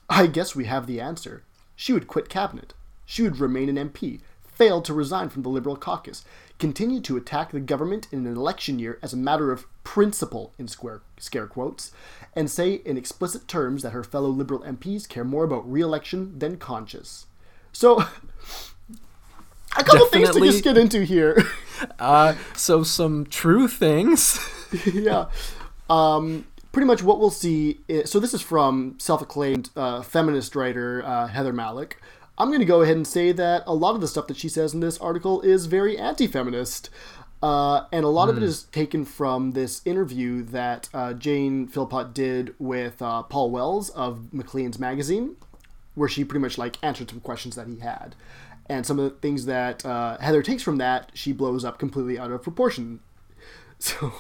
I 0.10 0.28
guess 0.28 0.56
we 0.56 0.66
have 0.66 0.86
the 0.86 1.02
answer. 1.02 1.44
She 1.76 1.94
would 1.94 2.08
quit 2.08 2.30
cabinet. 2.30 2.74
She 3.06 3.24
would 3.24 3.40
remain 3.40 3.76
an 3.76 3.90
MP, 3.90 4.22
fail 4.42 4.82
to 4.82 4.94
resign 4.94 5.30
from 5.30 5.42
the 5.42 5.50
Liberal 5.50 5.76
caucus, 5.76 6.24
continue 6.60 7.02
to 7.02 7.18
attack 7.18 7.52
the 7.52 7.60
government 7.60 8.08
in 8.12 8.26
an 8.26 8.38
election 8.38 8.80
year 8.80 9.00
as 9.02 9.14
a 9.14 9.18
matter 9.18 9.52
of 9.52 9.66
principle, 9.84 10.54
in 10.58 10.68
square, 10.68 11.02
scare 11.18 11.48
quotes, 11.48 11.92
and 12.36 12.50
say 12.50 12.74
in 12.86 12.98
explicit 12.98 13.48
terms 13.48 13.84
that 13.84 13.92
her 13.92 14.04
fellow 14.04 14.30
Liberal 14.30 14.62
MPs 14.62 15.08
care 15.08 15.24
more 15.24 15.44
about 15.44 15.70
re 15.70 15.82
election 15.82 16.38
than 16.38 16.58
conscience. 16.58 17.26
So, 17.72 18.04
a 19.78 19.84
couple 19.84 20.06
things 20.08 20.32
to 20.32 20.40
just 20.40 20.64
get 20.64 20.78
into 20.78 21.04
here. 21.04 21.44
Uh, 22.00 22.34
so 22.56 22.82
some 22.82 23.26
true 23.26 23.68
things. 23.68 24.40
yeah. 24.94 25.26
Um, 25.90 26.46
pretty 26.72 26.86
much 26.86 27.04
what 27.04 27.20
we'll 27.20 27.30
see. 27.30 27.82
Is, 27.90 28.10
so 28.10 28.22
this 28.22 28.34
is 28.34 28.42
from 28.42 28.96
self-acclaimed 29.00 29.70
uh, 29.76 30.02
feminist 30.02 30.56
writer 30.56 31.04
uh, 31.06 31.28
Heather 31.28 31.52
Mallick. 31.52 31.94
I'm 32.38 32.48
going 32.48 32.62
to 32.62 32.66
go 32.66 32.82
ahead 32.84 32.96
and 32.96 33.06
say 33.06 33.34
that 33.34 33.64
a 33.68 33.74
lot 33.74 33.96
of 33.96 34.02
the 34.02 34.08
stuff 34.08 34.28
that 34.28 34.38
she 34.38 34.48
says 34.48 34.74
in 34.74 34.80
this 34.80 34.98
article 35.00 35.42
is 35.42 35.66
very 35.66 35.98
anti-feminist. 35.98 36.90
Uh, 37.44 37.88
and 37.92 38.06
a 38.06 38.10
lot 38.10 38.30
of 38.30 38.38
it 38.38 38.44
is 38.44 38.64
taken 38.64 39.04
from 39.04 39.52
this 39.52 39.82
interview 39.84 40.44
that 40.44 40.88
uh, 40.94 41.12
Jane 41.12 41.68
Philpott 41.68 42.14
did 42.14 42.56
with 42.58 43.02
uh, 43.02 43.24
Paul 43.24 43.52
Wells 43.52 43.90
of 43.90 44.34
Maclean's 44.34 44.80
magazine, 44.80 45.36
where 45.94 46.08
she 46.08 46.24
pretty 46.24 46.42
much 46.42 46.58
like 46.58 46.78
answered 46.82 47.10
some 47.10 47.20
questions 47.20 47.56
that 47.56 47.68
he 47.68 47.80
had, 47.80 48.16
and 48.68 48.86
some 48.86 49.00
of 49.00 49.06
the 49.06 49.18
things 49.20 49.46
that 49.46 49.86
uh, 49.86 50.18
Heather 50.20 50.42
takes 50.42 50.64
from 50.64 50.78
that 50.78 51.12
she 51.14 51.32
blows 51.34 51.66
up 51.66 51.78
completely 51.80 52.18
out 52.18 52.32
of 52.32 52.44
proportion. 52.44 53.00
So 53.80 54.14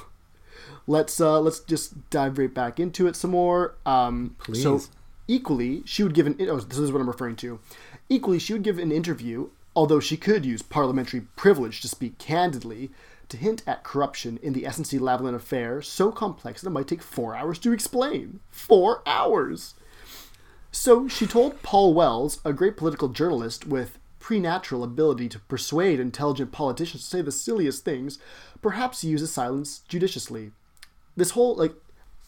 let's 0.87 1.21
uh, 1.21 1.39
let's 1.39 1.61
just 1.61 2.09
dive 2.09 2.37
right 2.37 2.53
back 2.53 2.81
into 2.81 3.07
it 3.07 3.15
some 3.15 3.31
more. 3.31 3.75
Um, 3.85 4.35
So 4.55 4.91
equally, 5.27 5.83
she 5.85 6.03
would 6.03 6.13
give 6.13 6.27
an. 6.27 6.35
Oh, 6.49 6.59
this 6.59 6.77
is 6.77 6.91
what 6.91 6.99
I'm 6.99 7.07
referring 7.07 7.37
to. 7.37 7.59
Equally, 8.09 8.39
she 8.39 8.51
would 8.51 8.63
give 8.63 8.77
an 8.77 8.91
interview, 8.91 9.49
although 9.73 10.01
she 10.01 10.17
could 10.17 10.43
use 10.43 10.61
parliamentary 10.61 11.21
privilege 11.37 11.79
to 11.81 11.87
speak 11.87 12.17
candidly, 12.17 12.91
to 13.29 13.37
hint 13.37 13.63
at 13.65 13.83
corruption 13.83 14.37
in 14.43 14.51
the 14.51 14.63
SNC 14.63 14.99
Lavalin 14.99 15.33
affair, 15.33 15.81
so 15.81 16.11
complex 16.11 16.61
that 16.61 16.69
it 16.69 16.73
might 16.73 16.87
take 16.87 17.01
four 17.01 17.35
hours 17.35 17.57
to 17.59 17.71
explain. 17.71 18.41
Four 18.49 19.01
hours. 19.05 19.75
So 20.71 21.07
she 21.07 21.27
told 21.27 21.61
Paul 21.61 21.93
Wells, 21.93 22.41
a 22.43 22.51
great 22.51 22.75
political 22.75 23.07
journalist 23.07 23.65
with 23.67 23.99
preternatural 24.23 24.85
ability 24.85 25.27
to 25.27 25.37
persuade 25.37 25.99
intelligent 25.99 26.53
politicians 26.53 27.03
to 27.03 27.09
say 27.09 27.21
the 27.21 27.31
silliest 27.31 27.83
things, 27.83 28.19
perhaps 28.61 29.01
he 29.01 29.09
uses 29.09 29.33
silence 29.33 29.79
judiciously. 29.89 30.51
This 31.17 31.31
whole 31.31 31.55
like 31.55 31.73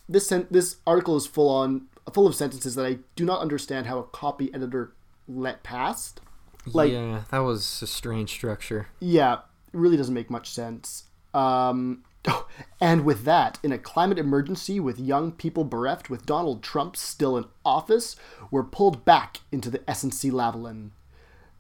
this 0.08 0.28
sen- 0.28 0.48
this 0.52 0.76
article 0.86 1.16
is 1.16 1.26
full 1.26 1.50
on 1.50 1.88
full 2.14 2.28
of 2.28 2.36
sentences 2.36 2.76
that 2.76 2.86
I 2.86 3.00
do 3.16 3.24
not 3.24 3.40
understand 3.40 3.88
how 3.88 3.98
a 3.98 4.04
copy 4.04 4.54
editor 4.54 4.92
let 5.26 5.64
past. 5.64 6.20
Like 6.66 6.92
yeah, 6.92 7.24
that 7.32 7.40
was 7.40 7.82
a 7.82 7.88
strange 7.88 8.30
structure. 8.30 8.88
yeah, 9.00 9.34
it 9.34 9.40
really 9.72 9.96
doesn't 9.96 10.14
make 10.14 10.30
much 10.30 10.50
sense. 10.50 11.06
Um, 11.34 12.04
oh, 12.28 12.48
and 12.82 13.06
with 13.06 13.24
that, 13.24 13.58
in 13.64 13.72
a 13.72 13.78
climate 13.78 14.20
emergency 14.20 14.82
with 14.82 15.00
young 15.00 15.32
people 15.32 15.64
bereft, 15.64 16.10
with 16.10 16.26
Donald 16.26 16.62
Trump 16.62 16.98
still 16.98 17.38
in 17.38 17.46
office, 17.64 18.18
we're 18.52 18.64
pulled 18.64 19.06
back 19.06 19.40
into 19.50 19.70
the 19.70 19.80
SNC 19.80 20.32
Lavalin. 20.32 20.90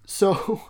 So 0.06 0.62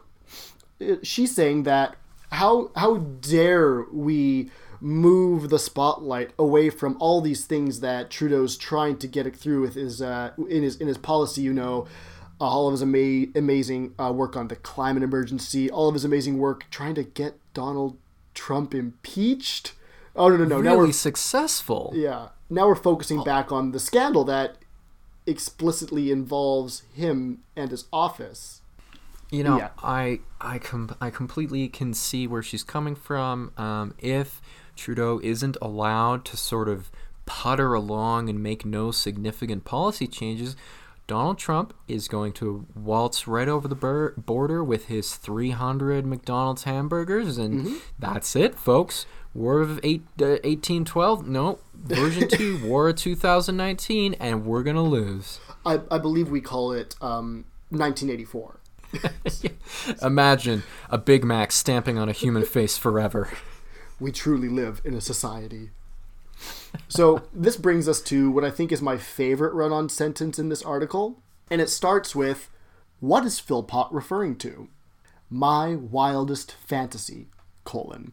she's 1.03 1.35
saying 1.35 1.63
that 1.63 1.95
how 2.31 2.71
how 2.75 2.97
dare 2.97 3.85
we 3.91 4.49
move 4.81 5.49
the 5.49 5.57
spotlight 5.59 6.31
away 6.37 6.69
from 6.69 6.97
all 6.99 7.21
these 7.21 7.45
things 7.45 7.79
that 7.79 8.09
Trudeau's 8.09 8.57
trying 8.57 8.97
to 8.97 9.07
get 9.07 9.25
it 9.25 9.35
through 9.35 9.61
with 9.61 9.75
his 9.75 10.01
uh, 10.01 10.31
in 10.49 10.63
his 10.63 10.75
in 10.77 10.87
his 10.87 10.97
policy, 10.97 11.41
you 11.41 11.53
know, 11.53 11.87
uh, 12.39 12.45
all 12.45 12.67
of 12.67 12.73
his 12.73 12.81
ama- 12.81 13.31
amazing 13.35 13.93
uh, 13.97 14.11
work 14.11 14.35
on 14.35 14.47
the 14.47 14.55
climate 14.55 15.03
emergency, 15.03 15.69
all 15.69 15.87
of 15.87 15.93
his 15.93 16.05
amazing 16.05 16.37
work 16.37 16.65
trying 16.69 16.95
to 16.95 17.03
get 17.03 17.39
Donald 17.53 17.97
Trump 18.33 18.73
impeached. 18.75 19.73
Oh 20.15 20.29
no 20.29 20.37
no 20.37 20.45
no! 20.45 20.61
Now 20.61 20.77
we're 20.77 20.91
successful. 20.91 21.91
yeah. 21.95 22.29
Now 22.49 22.67
we're 22.67 22.75
focusing 22.75 23.23
back 23.23 23.51
on 23.51 23.71
the 23.71 23.79
scandal 23.79 24.23
that 24.25 24.57
explicitly 25.25 26.11
involves 26.11 26.83
him 26.93 27.39
and 27.55 27.71
his 27.71 27.85
office. 27.91 28.61
You 29.31 29.43
know, 29.43 29.57
Yeah. 29.57 29.69
I 29.83 30.19
I 30.39 30.59
com- 30.59 30.95
I 31.01 31.09
completely 31.09 31.67
can 31.67 31.93
see 31.93 32.27
where 32.27 32.43
she's 32.43 32.63
coming 32.63 32.95
from. 32.95 33.51
Um, 33.57 33.93
if 33.99 34.41
Trudeau 34.75 35.19
isn't 35.23 35.57
allowed 35.61 36.25
to 36.25 36.37
sort 36.37 36.69
of 36.69 36.91
putter 37.25 37.73
along 37.73 38.29
and 38.29 38.41
make 38.41 38.65
no 38.65 38.91
significant 38.91 39.65
policy 39.65 40.05
changes, 40.05 40.55
Donald 41.07 41.37
Trump 41.39 41.73
is 41.87 42.07
going 42.07 42.33
to 42.33 42.65
waltz 42.75 43.27
right 43.27 43.47
over 43.47 43.67
the 43.67 43.75
bur- 43.75 44.13
border 44.17 44.63
with 44.63 44.85
his 44.85 45.15
300 45.15 46.05
McDonald's 46.05 46.63
hamburgers, 46.63 47.37
and 47.37 47.81
that's 47.97 48.35
it, 48.35 48.55
folks. 48.55 49.05
War 49.33 49.59
of 49.59 49.79
eight, 49.83 50.01
uh, 50.21 50.37
1812? 50.43 51.27
No, 51.27 51.59
version 51.75 52.27
2, 52.31 52.65
War 52.67 52.89
of 52.89 52.95
2019, 52.95 54.13
and 54.15 54.45
we're 54.45 54.63
going 54.63 54.75
to 54.77 54.81
lose. 54.81 55.39
I, 55.65 55.81
I 55.91 55.97
believe 55.97 56.29
we 56.29 56.41
call 56.41 56.71
it 56.71 56.95
um, 57.01 57.45
1984. 57.69 58.59
Imagine 60.01 60.63
a 60.89 60.97
Big 60.97 61.23
Mac 61.23 61.51
stamping 61.51 61.97
on 61.97 62.09
a 62.09 62.13
human 62.13 62.43
face 62.45 62.77
forever. 62.77 63.29
We 63.99 64.11
truly 64.11 64.49
live 64.49 64.81
in 64.83 64.93
a 64.93 65.01
society. 65.01 65.71
So 66.87 67.23
this 67.33 67.57
brings 67.57 67.87
us 67.87 68.01
to 68.03 68.29
what 68.29 68.43
I 68.43 68.49
think 68.49 68.71
is 68.71 68.81
my 68.81 68.97
favorite 68.97 69.53
run-on 69.53 69.89
sentence 69.89 70.37
in 70.37 70.49
this 70.49 70.63
article, 70.63 71.21
and 71.49 71.61
it 71.61 71.69
starts 71.69 72.15
with, 72.15 72.49
"What 72.99 73.25
is 73.25 73.39
Philpott 73.39 73.87
referring 73.91 74.35
to? 74.39 74.67
My 75.29 75.75
wildest 75.75 76.51
fantasy: 76.51 77.29
colon. 77.63 78.11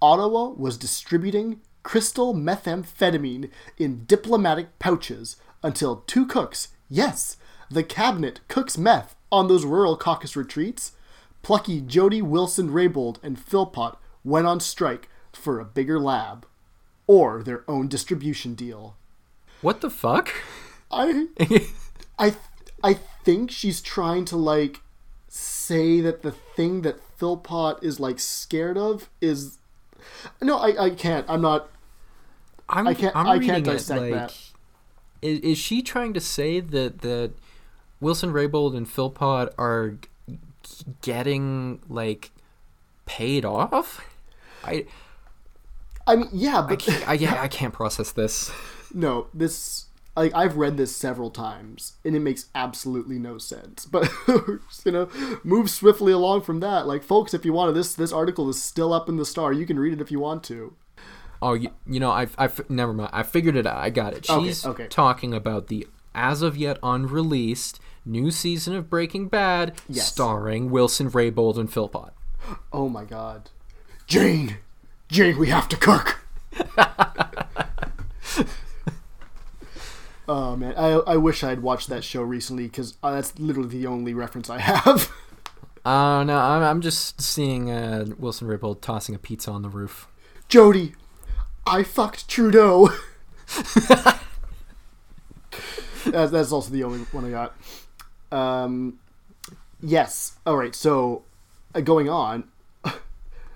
Ottawa 0.00 0.48
was 0.48 0.78
distributing 0.78 1.60
crystal 1.84 2.34
methamphetamine 2.34 3.50
in 3.78 4.04
diplomatic 4.06 4.78
pouches 4.80 5.36
until 5.62 6.02
two 6.06 6.26
cooks, 6.26 6.68
yes, 6.88 7.36
the 7.70 7.84
cabinet 7.84 8.40
cooks 8.48 8.76
meth 8.76 9.14
on 9.34 9.48
those 9.48 9.64
rural 9.64 9.96
caucus 9.96 10.36
retreats. 10.36 10.92
Plucky 11.42 11.80
Jody 11.80 12.22
Wilson 12.22 12.70
Raybould 12.70 13.18
and 13.22 13.38
Philpott 13.38 13.96
went 14.22 14.46
on 14.46 14.60
strike 14.60 15.08
for 15.32 15.58
a 15.58 15.64
bigger 15.64 15.98
lab 15.98 16.46
or 17.08 17.42
their 17.42 17.64
own 17.68 17.88
distribution 17.88 18.54
deal. 18.54 18.96
What 19.60 19.80
the 19.80 19.90
fuck? 19.90 20.32
I 20.90 21.26
I 22.18 22.36
I 22.82 22.94
think 23.24 23.50
she's 23.50 23.82
trying 23.82 24.24
to 24.26 24.36
like 24.36 24.80
say 25.28 26.00
that 26.00 26.22
the 26.22 26.30
thing 26.30 26.82
that 26.82 27.00
Philpott 27.18 27.82
is 27.82 27.98
like 27.98 28.20
scared 28.20 28.78
of 28.78 29.10
is 29.20 29.58
no, 30.40 30.58
I, 30.58 30.84
I 30.84 30.90
can't. 30.90 31.26
I'm 31.28 31.40
not. 31.40 31.70
I'm, 32.68 32.86
I 32.86 32.94
can't- 32.94 33.16
I'm 33.16 33.26
I 33.26 33.38
can't 33.38 33.40
reading 33.40 33.56
it 33.56 33.64
dissect 33.64 34.00
like, 34.00 34.12
that. 34.12 34.38
Is, 35.20 35.40
is 35.40 35.58
she 35.58 35.82
trying 35.82 36.14
to 36.14 36.20
say 36.20 36.60
that 36.60 37.00
that 37.00 37.32
Wilson 38.04 38.32
Raybould 38.32 38.76
and 38.76 38.86
Philpott 38.86 39.54
are 39.58 39.92
g- 39.92 40.38
getting 41.00 41.80
like 41.88 42.30
paid 43.06 43.44
off? 43.44 44.06
I 44.62 44.84
I 46.06 46.16
mean, 46.16 46.28
yeah, 46.32 46.60
I 46.60 46.68
but 46.68 46.78
can't, 46.80 47.08
I, 47.08 47.14
yeah, 47.14 47.40
I 47.40 47.48
can't 47.48 47.72
process 47.72 48.12
this. 48.12 48.52
no, 48.94 49.28
this 49.32 49.86
like 50.16 50.34
I've 50.34 50.58
read 50.58 50.76
this 50.76 50.94
several 50.94 51.30
times 51.30 51.94
and 52.04 52.14
it 52.14 52.20
makes 52.20 52.46
absolutely 52.54 53.18
no 53.18 53.38
sense. 53.38 53.86
But 53.86 54.12
you 54.28 54.92
know, 54.92 55.08
move 55.42 55.70
swiftly 55.70 56.12
along 56.12 56.42
from 56.42 56.60
that. 56.60 56.86
Like, 56.86 57.02
folks, 57.02 57.32
if 57.32 57.46
you 57.46 57.54
want 57.54 57.70
to, 57.70 57.72
this 57.72 57.94
this 57.94 58.12
article 58.12 58.50
is 58.50 58.62
still 58.62 58.92
up 58.92 59.08
in 59.08 59.16
the 59.16 59.24
Star. 59.24 59.50
You 59.50 59.64
can 59.64 59.78
read 59.78 59.94
it 59.94 60.02
if 60.02 60.10
you 60.10 60.20
want 60.20 60.44
to. 60.44 60.74
Oh, 61.40 61.54
you, 61.54 61.70
you 61.86 62.00
know, 62.00 62.10
I've, 62.10 62.34
I've 62.38 62.70
never 62.70 62.92
mind. 62.92 63.10
I 63.12 63.22
figured 63.22 63.56
it 63.56 63.66
out. 63.66 63.76
I 63.76 63.90
got 63.90 64.14
it. 64.14 64.30
Okay, 64.30 64.46
She's 64.46 64.64
okay. 64.64 64.86
talking 64.86 65.34
about 65.34 65.66
the 65.66 65.86
as 66.14 66.42
of 66.42 66.56
yet 66.56 66.78
unreleased 66.82 67.80
new 68.04 68.30
season 68.30 68.74
of 68.74 68.88
Breaking 68.90 69.28
Bad, 69.28 69.74
Yes. 69.88 70.06
starring 70.06 70.70
Wilson 70.70 71.10
Raybould 71.10 71.56
and 71.58 71.72
Philpott. 71.72 72.12
Oh 72.72 72.88
my 72.90 73.04
God, 73.04 73.48
Jane, 74.06 74.58
Jane, 75.08 75.38
we 75.38 75.48
have 75.48 75.66
to 75.70 75.76
cook. 75.76 76.20
oh 80.28 80.56
man, 80.56 80.74
I 80.76 80.90
I 81.06 81.16
wish 81.16 81.42
I 81.44 81.48
had 81.50 81.62
watched 81.62 81.88
that 81.88 82.04
show 82.04 82.22
recently 82.22 82.64
because 82.64 82.96
uh, 83.02 83.12
that's 83.12 83.38
literally 83.38 83.68
the 83.70 83.86
only 83.86 84.14
reference 84.14 84.48
I 84.50 84.58
have. 84.58 85.10
Uh, 85.86 86.24
no, 86.24 86.38
I'm, 86.38 86.62
I'm 86.62 86.80
just 86.80 87.20
seeing 87.20 87.70
uh, 87.70 88.06
Wilson 88.18 88.48
Raybould 88.48 88.80
tossing 88.80 89.14
a 89.14 89.18
pizza 89.18 89.50
on 89.50 89.60
the 89.60 89.68
roof. 89.68 90.08
Jody, 90.48 90.94
I 91.66 91.82
fucked 91.82 92.26
Trudeau. 92.26 92.88
that's, 96.06 96.32
that's 96.32 96.52
also 96.52 96.70
the 96.72 96.84
only 96.84 97.00
one 97.12 97.26
I 97.26 97.30
got. 97.30 97.54
Um, 98.32 98.98
yes. 99.80 100.38
All 100.46 100.56
right. 100.56 100.74
So, 100.74 101.24
uh, 101.74 101.80
going 101.80 102.08
on, 102.08 102.44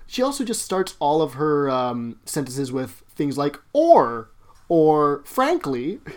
she 0.07 0.21
also 0.21 0.43
just 0.43 0.61
starts 0.61 0.95
all 0.99 1.21
of 1.21 1.33
her 1.33 1.69
um, 1.69 2.19
sentences 2.25 2.71
with 2.71 3.03
things 3.15 3.37
like 3.37 3.57
"or" 3.73 4.29
or 4.67 5.23
"frankly." 5.25 5.99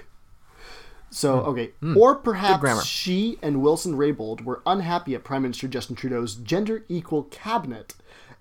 So 1.14 1.40
okay, 1.40 1.72
or 1.94 2.14
perhaps 2.14 2.86
she 2.86 3.36
and 3.42 3.60
Wilson 3.60 3.96
Raybould 3.96 4.44
were 4.44 4.62
unhappy 4.64 5.14
at 5.14 5.22
Prime 5.22 5.42
Minister 5.42 5.68
Justin 5.68 5.94
Trudeau's 5.94 6.36
gender 6.36 6.86
equal 6.88 7.24
cabinet 7.24 7.94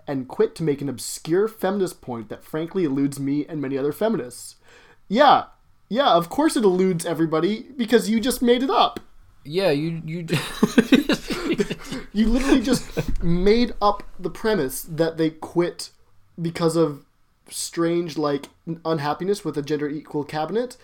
and 0.06 0.26
quit 0.26 0.54
to 0.54 0.62
make 0.62 0.80
an 0.80 0.88
obscure 0.88 1.48
feminist 1.48 2.00
point 2.00 2.30
that 2.30 2.44
frankly 2.44 2.84
eludes 2.84 3.20
me 3.20 3.44
and 3.46 3.60
many 3.60 3.76
other 3.76 3.92
feminists. 3.92 4.56
Yeah, 5.06 5.44
yeah, 5.90 6.12
of 6.12 6.30
course 6.30 6.56
it 6.56 6.64
eludes 6.64 7.04
everybody 7.04 7.66
because 7.76 8.08
you 8.08 8.20
just 8.20 8.40
made 8.40 8.62
it 8.62 8.70
up. 8.70 9.00
Yeah, 9.44 9.70
you 9.70 10.02
you. 10.04 10.26
You 12.14 12.26
literally 12.26 12.60
just 12.60 13.22
made 13.22 13.72
up 13.80 14.02
the 14.18 14.28
premise 14.28 14.82
that 14.82 15.16
they 15.16 15.30
quit 15.30 15.90
because 16.40 16.76
of 16.76 17.06
strange 17.48 18.18
like 18.18 18.48
unhappiness 18.84 19.44
with 19.46 19.56
a 19.56 19.62
gender 19.62 19.88
equal 19.88 20.22
cabinet 20.24 20.76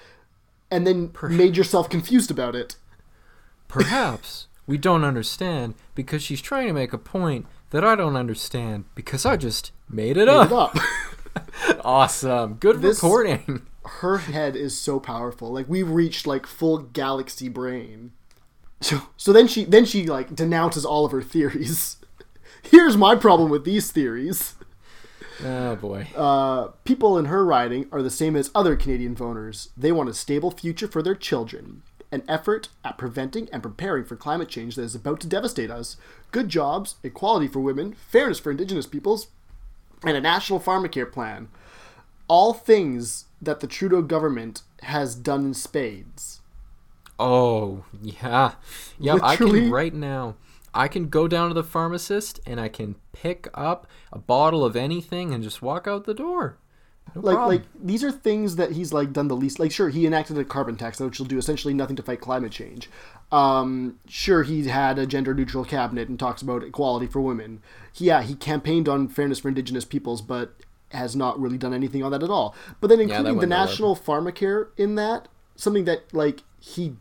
and 0.71 0.87
then 0.87 1.13
made 1.29 1.55
yourself 1.57 1.91
confused 1.91 2.31
about 2.31 2.55
it. 2.55 2.77
Perhaps 3.69 4.47
we 4.67 4.79
don't 4.79 5.05
understand 5.05 5.75
because 5.95 6.23
she's 6.23 6.41
trying 6.41 6.67
to 6.69 6.73
make 6.73 6.95
a 6.95 6.99
point 6.99 7.47
that 7.71 7.85
I 7.85 7.95
don't 7.95 8.17
understand 8.17 8.85
because 8.95 9.27
I 9.27 9.37
just 9.37 9.73
made 9.89 10.17
it 10.17 10.27
Made 10.27 10.29
up. 10.29 10.47
it 10.51 10.53
up. 10.55 10.77
Awesome, 11.85 12.55
good 12.55 12.81
This- 12.81 13.03
reporting. 13.03 13.67
her 13.85 14.19
head 14.19 14.57
is 14.57 14.79
so 14.79 14.99
powerful. 14.99 15.53
Like 15.53 15.69
we've 15.69 15.89
reached 15.91 16.27
like 16.27 16.47
full 16.47 16.79
galaxy 16.79 17.49
brain. 17.51 18.13
So 18.81 19.03
so 19.17 19.33
then 19.33 19.49
she 19.49 19.65
then 19.65 19.85
she 19.85 20.07
like 20.07 20.35
denounces 20.35 20.85
all 20.85 21.05
of 21.05 21.13
her 21.13 21.23
theories. 21.23 21.97
Here's 22.63 22.97
my 22.97 23.15
problem 23.15 23.51
with 23.51 23.65
these 23.65 23.91
theories. 23.91 24.55
Oh 25.45 25.77
boy. 25.77 26.09
Uh, 26.17 26.69
people 26.85 27.17
in 27.17 27.27
her 27.27 27.45
riding 27.45 27.87
are 27.93 28.03
the 28.03 28.11
same 28.11 28.35
as 28.37 28.51
other 28.55 28.77
Canadian 28.77 29.15
voters. 29.15 29.71
They 29.77 29.93
want 29.93 30.09
a 30.09 30.15
stable 30.15 30.51
future 30.51 30.89
for 30.89 31.03
their 31.03 31.15
children, 31.15 31.83
an 32.11 32.25
effort 32.29 32.69
at 32.85 32.99
preventing 32.99 33.49
and 33.53 33.63
preparing 33.63 34.05
for 34.05 34.17
climate 34.17 34.49
change 34.49 34.75
that 34.77 34.83
is 34.83 34.95
about 34.95 35.21
to 35.21 35.29
devastate 35.29 35.71
us, 35.71 35.97
good 36.33 36.49
jobs, 36.49 36.97
equality 37.05 37.47
for 37.47 37.61
women, 37.61 37.95
fairness 37.95 38.41
for 38.41 38.51
Indigenous 38.51 38.87
peoples, 38.87 39.29
and 40.05 40.17
a 40.17 40.21
national 40.21 40.61
pharmacare 40.61 41.11
plan. 41.11 41.49
All 42.27 42.53
things 42.53 43.27
that 43.41 43.61
the 43.61 43.67
Trudeau 43.67 44.03
government 44.03 44.63
has 44.83 45.15
done 45.15 45.47
in 45.47 45.55
spades. 45.55 46.38
Oh 47.19 47.85
yeah, 48.03 48.53
yeah. 48.99 49.19
I 49.23 49.37
can 49.37 49.71
right 49.71 49.95
now. 49.95 50.37
I 50.75 50.87
can 50.87 51.09
go 51.09 51.27
down 51.27 51.49
to 51.49 51.55
the 51.55 51.65
pharmacist 51.65 52.41
and 52.47 52.61
I 52.61 52.69
can 52.69 52.97
pick 53.13 53.49
up 53.55 53.87
a 54.13 54.19
bottle 54.19 54.65
of 54.65 54.77
anything 54.77 55.33
and 55.35 55.43
just 55.43 55.63
walk 55.63 55.87
out 55.87 56.05
the 56.05 56.15
door. 56.15 56.59
No 57.15 57.23
like 57.23 57.35
problem. 57.35 57.57
like 57.57 57.67
these 57.83 58.05
are 58.05 58.13
things 58.13 58.57
that 58.57 58.73
he's 58.73 58.93
like 58.93 59.13
done 59.13 59.29
the 59.29 59.37
least 59.37 59.59
like 59.59 59.73
sure 59.73 59.89
he 59.89 60.07
enacted 60.07 60.37
a 60.37 60.45
carbon 60.45 60.77
tax 60.77 61.01
which 61.01 61.19
will 61.19 61.27
do 61.27 61.39
essentially 61.39 61.73
nothing 61.73 61.97
to 61.97 62.03
fight 62.03 62.21
climate 62.21 62.53
change 62.53 62.91
um 63.33 63.99
sure 64.07 64.43
he 64.43 64.69
had 64.69 64.99
a 64.99 65.07
gender 65.07 65.33
neutral 65.33 65.65
cabinet 65.65 66.09
and 66.09 66.19
talks 66.19 66.43
about 66.43 66.63
equality 66.63 67.07
for 67.07 67.23
women 67.23 67.63
yeah 67.95 68.23
he 68.23 68.35
campaigned 68.35 68.89
on 68.91 69.09
fairness 69.09 69.39
for 69.39 69.49
indigenous 69.49 69.87
peoples 69.87 70.21
but 70.21 70.55
has 70.93 71.17
not 71.17 71.41
really 71.41 71.57
done 71.57 71.73
anything 71.73 72.03
on 72.03 72.11
that 72.13 72.23
at 72.23 72.31
all 72.31 72.55
but 72.79 72.89
then 72.89 73.01
including 73.01 73.25
the 73.25 73.35
went 73.35 73.49
nowhere. 73.49 73.67
national 73.67 73.97
pharmacare 73.97 74.69
in 74.77 74.95
that 74.95 75.29
something 75.57 75.85
that 75.85 76.13
like 76.13 76.43
he 76.61 76.95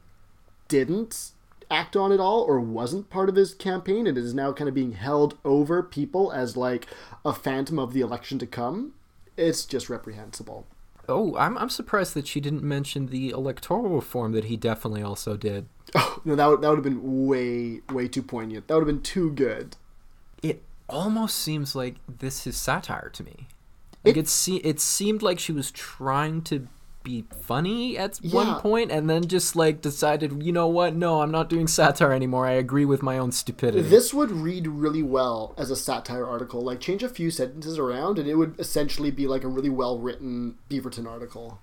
didn't 0.68 1.32
act 1.70 1.96
on 1.96 2.12
at 2.12 2.20
all 2.20 2.42
or 2.44 2.60
wasn't 2.60 3.10
part 3.10 3.28
of 3.28 3.36
his 3.36 3.54
campaign 3.54 4.08
and 4.08 4.18
is 4.18 4.34
now 4.34 4.54
kind 4.54 4.70
of 4.70 4.74
being 4.76 4.94
held 4.94 5.38
over 5.44 5.84
people 5.84 6.32
as 6.32 6.56
like 6.56 6.88
a 7.26 7.34
phantom 7.34 7.78
of 7.78 7.94
the 7.94 8.00
election 8.02 8.40
to 8.40 8.48
come 8.48 8.94
it's 9.36 9.66
just 9.66 9.90
reprehensible 9.90 10.66
Oh, 11.10 11.36
I'm 11.38 11.58
I'm 11.58 11.70
surprised 11.70 12.14
that 12.16 12.28
she 12.28 12.42
didn't 12.42 12.64
mention 12.64 13.08
the 13.08 13.30
electoral 13.30 13.88
reform 13.90 14.34
that 14.34 14.46
he 14.46 14.58
definitely 14.58 15.02
also 15.02 15.38
did. 15.38 15.68
Oh 15.96 16.22
no, 16.26 16.36
that 16.36 16.46
would 16.48 16.62
that 16.62 16.68
would 16.70 16.76
have 16.80 16.84
been 16.84 17.28
way 17.28 17.80
way 17.94 18.10
too 18.10 18.22
poignant. 18.22 18.68
That 18.68 18.74
would 18.74 18.82
have 18.82 18.94
been 18.94 19.02
too 19.04 19.32
good. 19.32 19.78
It 20.44 20.62
almost 20.90 21.38
seems 21.38 21.78
like 21.78 21.96
this 22.10 22.46
is 22.46 22.58
satire 22.58 23.10
to 23.14 23.24
me. 23.24 23.48
Like 24.04 24.18
it, 24.18 24.28
se- 24.28 24.62
it 24.66 24.82
seemed 24.82 25.22
like 25.22 25.40
she 25.40 25.54
was 25.54 25.72
trying 25.72 26.42
to 26.44 26.68
be 27.08 27.24
funny 27.42 27.98
at 27.98 28.20
Yeah. 28.22 28.36
one 28.36 28.62
point 28.62 28.92
and 28.92 29.10
then 29.10 29.28
just 29.28 29.56
like 29.56 29.82
decided, 29.82 30.44
you 30.44 30.52
know 30.52 30.68
what? 30.68 30.94
No, 30.94 31.22
I'm 31.22 31.32
not 31.32 31.50
doing 31.50 31.66
satire 31.68 32.12
anymore. 32.12 32.46
I 32.46 32.52
agree 32.52 32.84
with 32.86 33.02
my 33.02 33.18
own 33.18 33.32
stupidity. 33.32 33.88
This 33.88 34.14
would 34.14 34.30
read 34.30 34.68
really 34.68 35.02
well 35.04 35.56
as 35.58 35.72
a 35.72 35.76
satire 35.76 36.26
article. 36.28 36.62
Like 36.62 36.82
change 36.82 37.04
a 37.04 37.10
few 37.10 37.32
sentences 37.32 37.80
around, 37.80 38.20
and 38.20 38.28
it 38.28 38.36
would 38.36 38.60
essentially 38.60 39.10
be 39.10 39.26
like 39.26 39.44
a 39.46 39.48
really 39.48 39.70
well 39.70 39.98
written 39.98 40.58
Beaverton 40.70 41.08
article. 41.08 41.60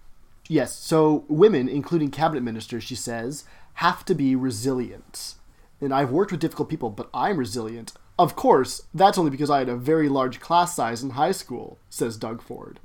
Yes, 0.48 0.74
so 0.74 1.24
women, 1.28 1.68
including 1.68 2.10
cabinet 2.10 2.42
ministers, 2.42 2.84
she 2.84 2.94
says, 2.94 3.44
have 3.74 4.04
to 4.06 4.14
be 4.14 4.34
resilient. 4.34 5.34
And 5.80 5.92
I've 5.92 6.10
worked 6.10 6.30
with 6.32 6.40
difficult 6.40 6.68
people, 6.70 6.90
but 6.90 7.10
I'm 7.12 7.36
resilient. 7.36 7.92
Of 8.18 8.36
course, 8.36 8.82
that's 8.94 9.18
only 9.18 9.30
because 9.30 9.50
I 9.50 9.58
had 9.58 9.68
a 9.68 9.76
very 9.76 10.08
large 10.08 10.40
class 10.40 10.74
size 10.76 11.02
in 11.02 11.10
high 11.10 11.32
school, 11.32 11.78
says 11.90 12.16
Doug 12.16 12.40
Ford. 12.40 12.78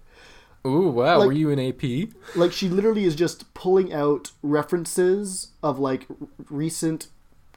Ooh, 0.67 0.89
wow. 0.89 1.19
like- 1.19 1.27
were 1.27 1.33
you 1.33 1.51
an 1.51 1.59
AP? 1.59 2.09
Like 2.35 2.51
she 2.51 2.67
literally 2.69 3.05
is 3.05 3.15
just 3.15 3.53
pulling 3.53 3.93
out 3.93 4.31
references 4.43 5.49
of 5.63 5.79
like 5.79 6.05
recent 6.49 7.07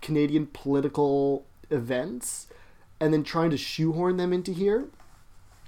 Canadian 0.00 0.46
political 0.46 1.44
events 1.70 2.46
and 3.00 3.12
then 3.12 3.24
trying 3.24 3.50
to 3.50 3.56
shoehorn 3.56 4.16
them 4.16 4.32
into 4.32 4.52
here. 4.52 4.86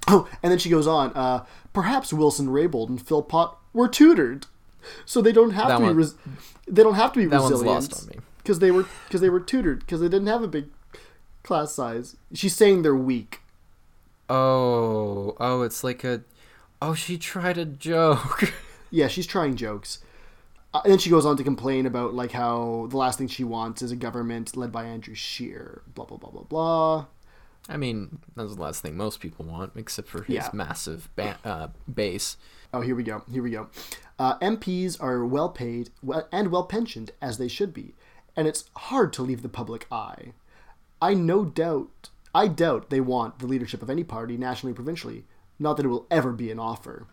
Oh, 0.07 0.29
and 0.43 0.51
then 0.51 0.59
she 0.59 0.69
goes 0.69 0.85
on. 0.85 1.11
Uh, 1.15 1.45
perhaps 1.73 2.13
Wilson 2.13 2.47
Raybould 2.49 2.89
and 2.89 3.01
Philpott 3.01 3.49
were 3.73 3.87
tutored, 3.87 4.45
so 5.03 5.19
they 5.19 5.31
don't 5.31 5.49
have 5.49 5.67
That 5.67 5.79
to 5.79 5.87
be. 5.87 5.93
Res- 5.93 6.13
they 6.67 6.83
don't 6.83 6.93
have 6.93 7.11
to 7.13 7.19
be 7.21 7.25
That 7.25 7.41
resilient 7.41 7.65
lost 7.65 8.03
on 8.03 8.09
me. 8.09 8.15
because 8.37 8.59
they 8.59 8.69
were 8.69 8.85
because 9.07 9.21
they 9.21 9.31
were 9.31 9.39
tutored 9.39 9.79
because 9.79 10.01
they 10.01 10.07
didn't 10.07 10.27
have 10.27 10.43
a 10.43 10.47
big 10.47 10.65
class 11.41 11.73
size. 11.73 12.17
She's 12.35 12.55
saying 12.55 12.83
they're 12.83 12.95
weak. 12.95 13.41
Oh, 14.29 15.35
oh, 15.39 15.61
it's 15.63 15.83
like 15.83 16.03
a. 16.03 16.21
Oh, 16.87 16.93
she 16.93 17.17
tried 17.17 17.57
a 17.57 17.65
joke. 17.65 18.53
Yeah, 18.91 19.07
she's 19.09 19.25
trying 19.27 19.55
jokes. 19.55 19.99
Uh, 20.73 20.79
and 20.83 20.91
then 20.93 20.99
she 20.99 21.09
goes 21.09 21.25
on 21.25 21.35
to 21.37 21.43
complain 21.43 21.85
about 21.85 22.13
like 22.13 22.31
how 22.31 22.87
the 22.91 22.95
last 22.97 23.17
thing 23.17 23.27
she 23.27 23.43
wants 23.43 23.81
is 23.81 23.91
a 23.91 23.95
government 23.95 24.55
led 24.55 24.71
by 24.71 24.85
Andrew 24.85 25.15
Scheer. 25.15 25.81
Blah 25.95 26.05
blah 26.05 26.17
blah 26.17 26.29
blah 26.29 26.43
blah. 26.43 27.05
I 27.67 27.75
mean, 27.75 28.19
that's 28.37 28.55
the 28.55 28.61
last 28.61 28.81
thing 28.83 28.95
most 28.95 29.19
people 29.19 29.43
want, 29.43 29.73
except 29.75 30.07
for 30.07 30.21
his 30.23 30.35
Yeah. 30.35 30.49
massive 30.53 31.09
ba- 31.17 31.39
uh, 31.43 31.67
base. 31.93 32.37
Oh, 32.73 32.81
here 32.81 32.95
we 32.95 33.03
go. 33.03 33.23
Here 33.29 33.43
we 33.43 33.49
go. 33.49 33.67
Uh, 34.17 34.37
MPs 34.39 35.01
are 35.01 35.25
well 35.25 35.49
paid 35.49 35.89
and 36.31 36.51
well 36.51 36.63
pensioned 36.65 37.11
as 37.21 37.37
they 37.37 37.47
should 37.49 37.73
be, 37.73 37.95
and 38.35 38.47
it's 38.47 38.69
hard 38.77 39.11
to 39.13 39.23
leave 39.23 39.41
the 39.41 39.49
public 39.49 39.87
eye. 39.91 40.33
I 41.01 41.15
no 41.15 41.43
doubt, 41.43 42.09
I 42.35 42.47
doubt 42.47 42.89
they 42.91 43.01
want 43.01 43.39
the 43.39 43.47
leadership 43.47 43.81
of 43.81 43.89
any 43.89 44.03
party, 44.05 44.37
nationally 44.37 44.73
provincially. 44.75 45.25
Not 45.59 45.77
that 45.77 45.85
it 45.85 45.89
will 45.89 46.07
ever 46.11 46.31
be 46.31 46.51
an 46.51 46.59
offer. 46.59 47.07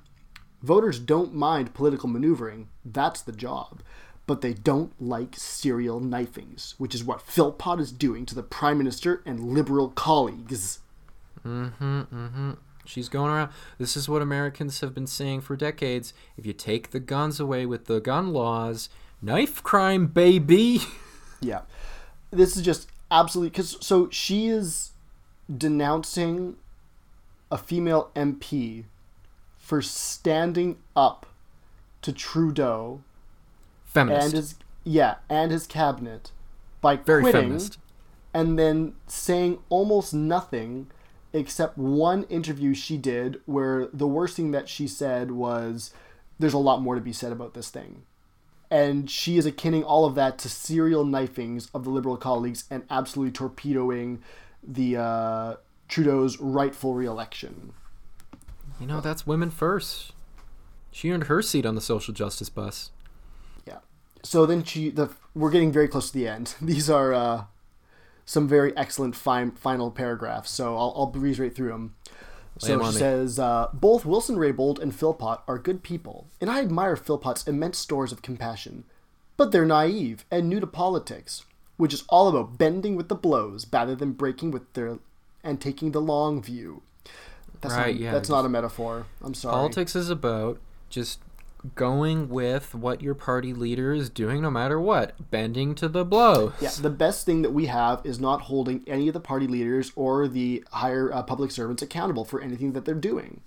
Voters 0.63 0.99
don't 0.99 1.35
mind 1.35 1.75
political 1.75 2.09
maneuvering. 2.09 2.69
That's 2.85 3.21
the 3.21 3.33
job. 3.33 3.83
But 4.27 4.41
they 4.41 4.55
don't 4.55 4.93
like 5.01 5.35
serial 5.37 5.99
knifings, 5.99 6.75
which 6.79 6.95
is 6.95 7.03
what 7.03 7.23
Philpott 7.23 7.81
is 7.81 7.91
doing 7.91 8.25
to 8.27 8.35
the 8.35 8.43
Prime 8.43 8.79
Minister 8.79 9.23
and 9.27 9.53
Liberal 9.53 9.89
colleagues. 9.89 10.79
Mm 11.45 11.73
hmm, 11.75 12.01
mm 12.01 12.33
hmm. 12.33 12.51
She's 12.85 13.09
going 13.09 13.31
around. 13.31 13.51
This 13.79 13.97
is 13.97 14.09
what 14.09 14.23
Americans 14.23 14.81
have 14.81 14.95
been 14.95 15.07
saying 15.07 15.43
for 15.43 15.57
decades. 15.57 16.13
If 16.37 16.47
you 16.47 16.53
take 16.53 16.91
the 16.91 17.01
guns 17.01 17.39
away 17.39 17.65
with 17.65 17.87
the 17.87 18.01
gun 18.01 18.33
laws, 18.33 18.89
knife 19.21 19.63
crime, 19.63 20.07
baby. 20.07 20.81
Yeah. 21.45 21.63
This 22.31 22.57
is 22.57 22.63
just 22.63 22.89
absolutely 23.11 23.51
because 23.51 23.77
so 23.85 24.09
she 24.11 24.47
is 24.47 24.93
denouncing 25.55 26.55
a 27.53 27.59
female 27.59 28.11
MP 28.17 28.85
for 29.59 29.83
standing 29.83 30.79
up 30.97 31.27
to 32.01 32.11
Trudeau 32.13 33.03
Feminist. 33.85 34.25
and 34.27 34.35
his 34.35 34.55
yeah 34.85 35.17
and 35.29 35.53
his 35.53 35.67
cabinet 35.67 36.33
by 36.81 36.97
Very 36.97 37.23
quitting 37.23 37.43
feminist. 37.43 37.79
and 38.33 38.59
then 38.59 38.95
saying 39.07 39.59
almost 39.69 40.15
nothing 40.15 40.91
except 41.35 41.77
one 41.77 42.25
interview 42.25 42.73
she 42.75 42.97
did 42.97 43.41
where 43.45 43.87
the 43.93 44.09
worst 44.09 44.35
thing 44.35 44.51
that 44.51 44.69
she 44.69 44.89
said 44.89 45.31
was 45.31 45.93
there's 46.39 46.55
a 46.55 46.59
lot 46.59 46.81
more 46.81 46.95
to 46.95 47.01
be 47.03 47.13
said 47.13 47.33
about 47.33 47.53
this 47.53 47.69
thing 47.69 48.03
and 48.71 49.11
she 49.11 49.37
is 49.37 49.47
akinning 49.47 49.85
all 49.85 50.07
of 50.07 50.15
that 50.15 50.39
to 50.39 50.49
serial 50.49 51.05
knifings 51.05 51.69
of 51.75 51.85
the 51.85 51.91
liberal 51.91 52.17
colleagues 52.17 52.65
and 52.71 52.83
absolutely 52.89 53.31
torpedoing 53.31 54.23
the 54.67 54.97
uh, 54.97 55.55
Trudeau's 55.93 56.41
rightful 56.41 56.95
reelection. 56.95 57.75
You 58.81 58.87
know, 58.87 59.03
that's 59.03 59.27
women 59.27 59.51
first. 59.51 60.13
She 60.91 61.11
earned 61.11 61.25
her 61.25 61.43
seat 61.43 61.67
on 61.67 61.75
the 61.75 61.83
social 61.83 62.15
justice 62.15 62.49
bus. 62.49 62.93
Yeah. 63.67 63.81
So 64.23 64.47
then 64.47 64.65
she 64.65 64.89
the 64.89 65.11
we're 65.35 65.51
getting 65.51 65.71
very 65.71 65.89
close 65.89 66.11
to 66.11 66.15
the 66.15 66.27
end. 66.27 66.55
These 66.63 66.89
are 66.89 67.13
uh, 67.13 67.45
some 68.25 68.49
very 68.49 68.75
excellent 68.75 69.15
fine, 69.15 69.51
final 69.51 69.91
paragraphs. 69.91 70.51
So 70.51 70.75
I'll, 70.79 70.95
I'll 70.97 71.07
breeze 71.07 71.39
right 71.39 71.55
through 71.55 71.69
them. 71.69 71.95
So 72.57 72.83
she 72.85 72.93
says, 72.93 73.39
uh, 73.39 73.69
both 73.73 74.07
Wilson 74.07 74.37
Raybould 74.37 74.79
and 74.79 74.95
Philpott 74.95 75.41
are 75.49 75.59
good 75.59 75.83
people, 75.83 76.29
and 76.41 76.51
I 76.51 76.61
admire 76.61 76.97
Philpott's 76.97 77.47
immense 77.47 77.79
stores 77.79 78.13
of 78.13 78.23
compassion. 78.23 78.85
But 79.37 79.53
they're 79.53 79.67
naive 79.67 80.25
and 80.31 80.49
new 80.49 80.61
to 80.61 80.67
politics, 80.67 81.45
which 81.77 81.93
is 81.93 82.05
all 82.09 82.29
about 82.29 82.59
bending 82.59 82.95
with 82.95 83.09
the 83.09 83.15
blows 83.15 83.67
rather 83.71 83.95
than 83.95 84.13
breaking 84.13 84.53
with 84.53 84.73
their 84.75 84.99
and 85.45 85.61
taking 85.61 85.93
the 85.93 86.01
long 86.01 86.43
view. 86.43 86.83
That's 87.61 87.75
Right, 87.75 87.95
not, 87.95 88.01
yeah, 88.03 88.13
That's 88.13 88.29
not 88.29 88.45
a 88.45 88.49
metaphor. 88.49 89.07
I'm 89.23 89.35
sorry. 89.35 89.55
Politics 89.55 89.95
is 89.95 90.11
about 90.11 90.59
just 90.91 91.21
going 91.77 92.29
with 92.29 92.75
what 92.75 93.01
your 93.03 93.15
party 93.15 93.53
leader 93.53 93.93
is 93.93 94.11
doing 94.11 94.43
no 94.43 94.51
matter 94.51 94.81
what, 94.81 95.31
bending 95.31 95.77
to 95.77 95.89
the 95.89 96.05
blows. 96.05 96.53
Yeah, 96.61 96.71
the 96.81 96.91
best 96.91 97.25
thing 97.25 97.43
that 97.43 97.53
we 97.53 97.67
have 97.67 98.01
is 98.05 98.19
not 98.19 98.43
holding 98.43 98.83
any 98.89 99.07
of 99.07 99.15
the 99.15 99.21
party 99.21 99.47
leaders 99.47 99.93
or 99.95 100.27
the 100.27 100.65
higher 100.73 101.13
uh, 101.13 101.23
public 101.23 101.53
servants 101.53 101.81
accountable 101.81 102.25
for 102.25 102.41
anything 102.41 102.73
that 102.73 102.85
they're 102.85 102.95
doing. 102.97 103.41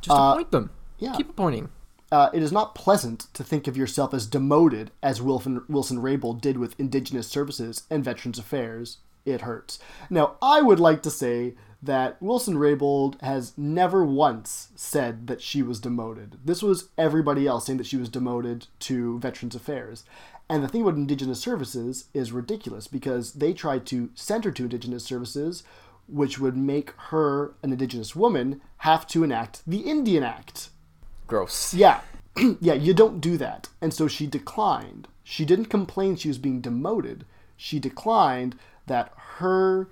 Just 0.00 0.16
appoint 0.16 0.52
them. 0.52 0.70
yeah. 0.98 1.14
Keep 1.16 1.30
appointing. 1.30 1.70
Uh, 2.12 2.30
it 2.32 2.42
is 2.42 2.52
not 2.52 2.76
pleasant 2.76 3.26
to 3.34 3.42
think 3.42 3.66
of 3.66 3.76
yourself 3.76 4.14
as 4.14 4.26
demoted, 4.26 4.92
as 5.02 5.20
Wilson, 5.20 5.64
Wilson 5.68 5.98
Raybould 5.98 6.40
did 6.40 6.58
with 6.58 6.78
Indigenous 6.78 7.26
Services 7.26 7.82
and 7.90 8.04
Veterans 8.04 8.38
Affairs. 8.38 8.98
It 9.24 9.42
hurts. 9.42 9.78
Now, 10.10 10.36
I 10.42 10.60
would 10.60 10.80
like 10.80 11.02
to 11.02 11.10
say 11.10 11.54
that 11.82 12.20
Wilson 12.20 12.56
Raybould 12.56 13.20
has 13.20 13.52
never 13.58 14.04
once 14.04 14.68
said 14.74 15.26
that 15.26 15.42
she 15.42 15.62
was 15.62 15.80
demoted. 15.80 16.38
This 16.44 16.62
was 16.62 16.88
everybody 16.96 17.46
else 17.46 17.66
saying 17.66 17.76
that 17.78 17.86
she 17.86 17.96
was 17.96 18.08
demoted 18.08 18.66
to 18.80 19.18
Veterans 19.18 19.54
Affairs. 19.54 20.04
And 20.48 20.62
the 20.62 20.68
thing 20.68 20.82
about 20.82 20.94
Indigenous 20.94 21.40
Services 21.40 22.06
is 22.14 22.32
ridiculous 22.32 22.86
because 22.86 23.34
they 23.34 23.52
tried 23.52 23.86
to 23.86 24.10
send 24.14 24.44
her 24.44 24.50
to 24.52 24.64
Indigenous 24.64 25.04
Services, 25.04 25.62
which 26.06 26.38
would 26.38 26.56
make 26.56 26.92
her, 27.08 27.54
an 27.62 27.72
Indigenous 27.72 28.16
woman, 28.16 28.60
have 28.78 29.06
to 29.08 29.24
enact 29.24 29.62
the 29.66 29.80
Indian 29.80 30.22
Act. 30.22 30.70
Gross. 31.26 31.72
Yeah. 31.72 32.00
yeah, 32.60 32.74
you 32.74 32.92
don't 32.92 33.20
do 33.20 33.36
that. 33.38 33.68
And 33.80 33.92
so 33.92 34.08
she 34.08 34.26
declined. 34.26 35.08
She 35.22 35.44
didn't 35.44 35.66
complain 35.66 36.16
she 36.16 36.28
was 36.28 36.38
being 36.38 36.60
demoted. 36.60 37.24
She 37.56 37.78
declined 37.78 38.56
that 38.86 39.12
her 39.38 39.88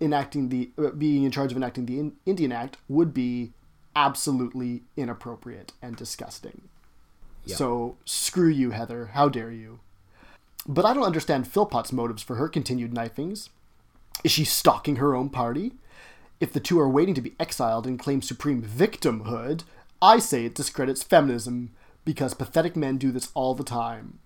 enacting 0.00 0.48
the 0.48 0.70
uh, 0.78 0.90
being 0.90 1.24
in 1.24 1.30
charge 1.30 1.50
of 1.50 1.56
enacting 1.56 1.86
the 1.86 2.12
Indian 2.26 2.52
Act 2.52 2.76
would 2.88 3.12
be 3.12 3.52
absolutely 3.94 4.82
inappropriate 4.96 5.72
and 5.82 5.96
disgusting. 5.96 6.62
Yeah. 7.44 7.56
So 7.56 7.96
screw 8.04 8.48
you, 8.48 8.70
Heather. 8.70 9.10
How 9.14 9.28
dare 9.28 9.50
you? 9.50 9.80
But 10.66 10.84
I 10.84 10.94
don't 10.94 11.04
understand 11.04 11.46
Philpott's 11.46 11.92
motives 11.92 12.22
for 12.22 12.36
her 12.36 12.48
continued 12.48 12.92
knifings. 12.92 13.50
Is 14.22 14.30
she 14.30 14.44
stalking 14.44 14.96
her 14.96 15.14
own 15.14 15.30
party? 15.30 15.72
If 16.38 16.52
the 16.52 16.60
two 16.60 16.78
are 16.78 16.88
waiting 16.88 17.14
to 17.14 17.20
be 17.20 17.34
exiled 17.40 17.86
and 17.86 17.98
claim 17.98 18.22
supreme 18.22 18.62
victimhood, 18.62 19.64
I 20.00 20.18
say 20.18 20.44
it 20.44 20.54
discredits 20.54 21.02
feminism 21.02 21.72
because 22.04 22.34
pathetic 22.34 22.76
men 22.76 22.96
do 22.96 23.10
this 23.10 23.30
all 23.34 23.54
the 23.54 23.64
time. 23.64 24.19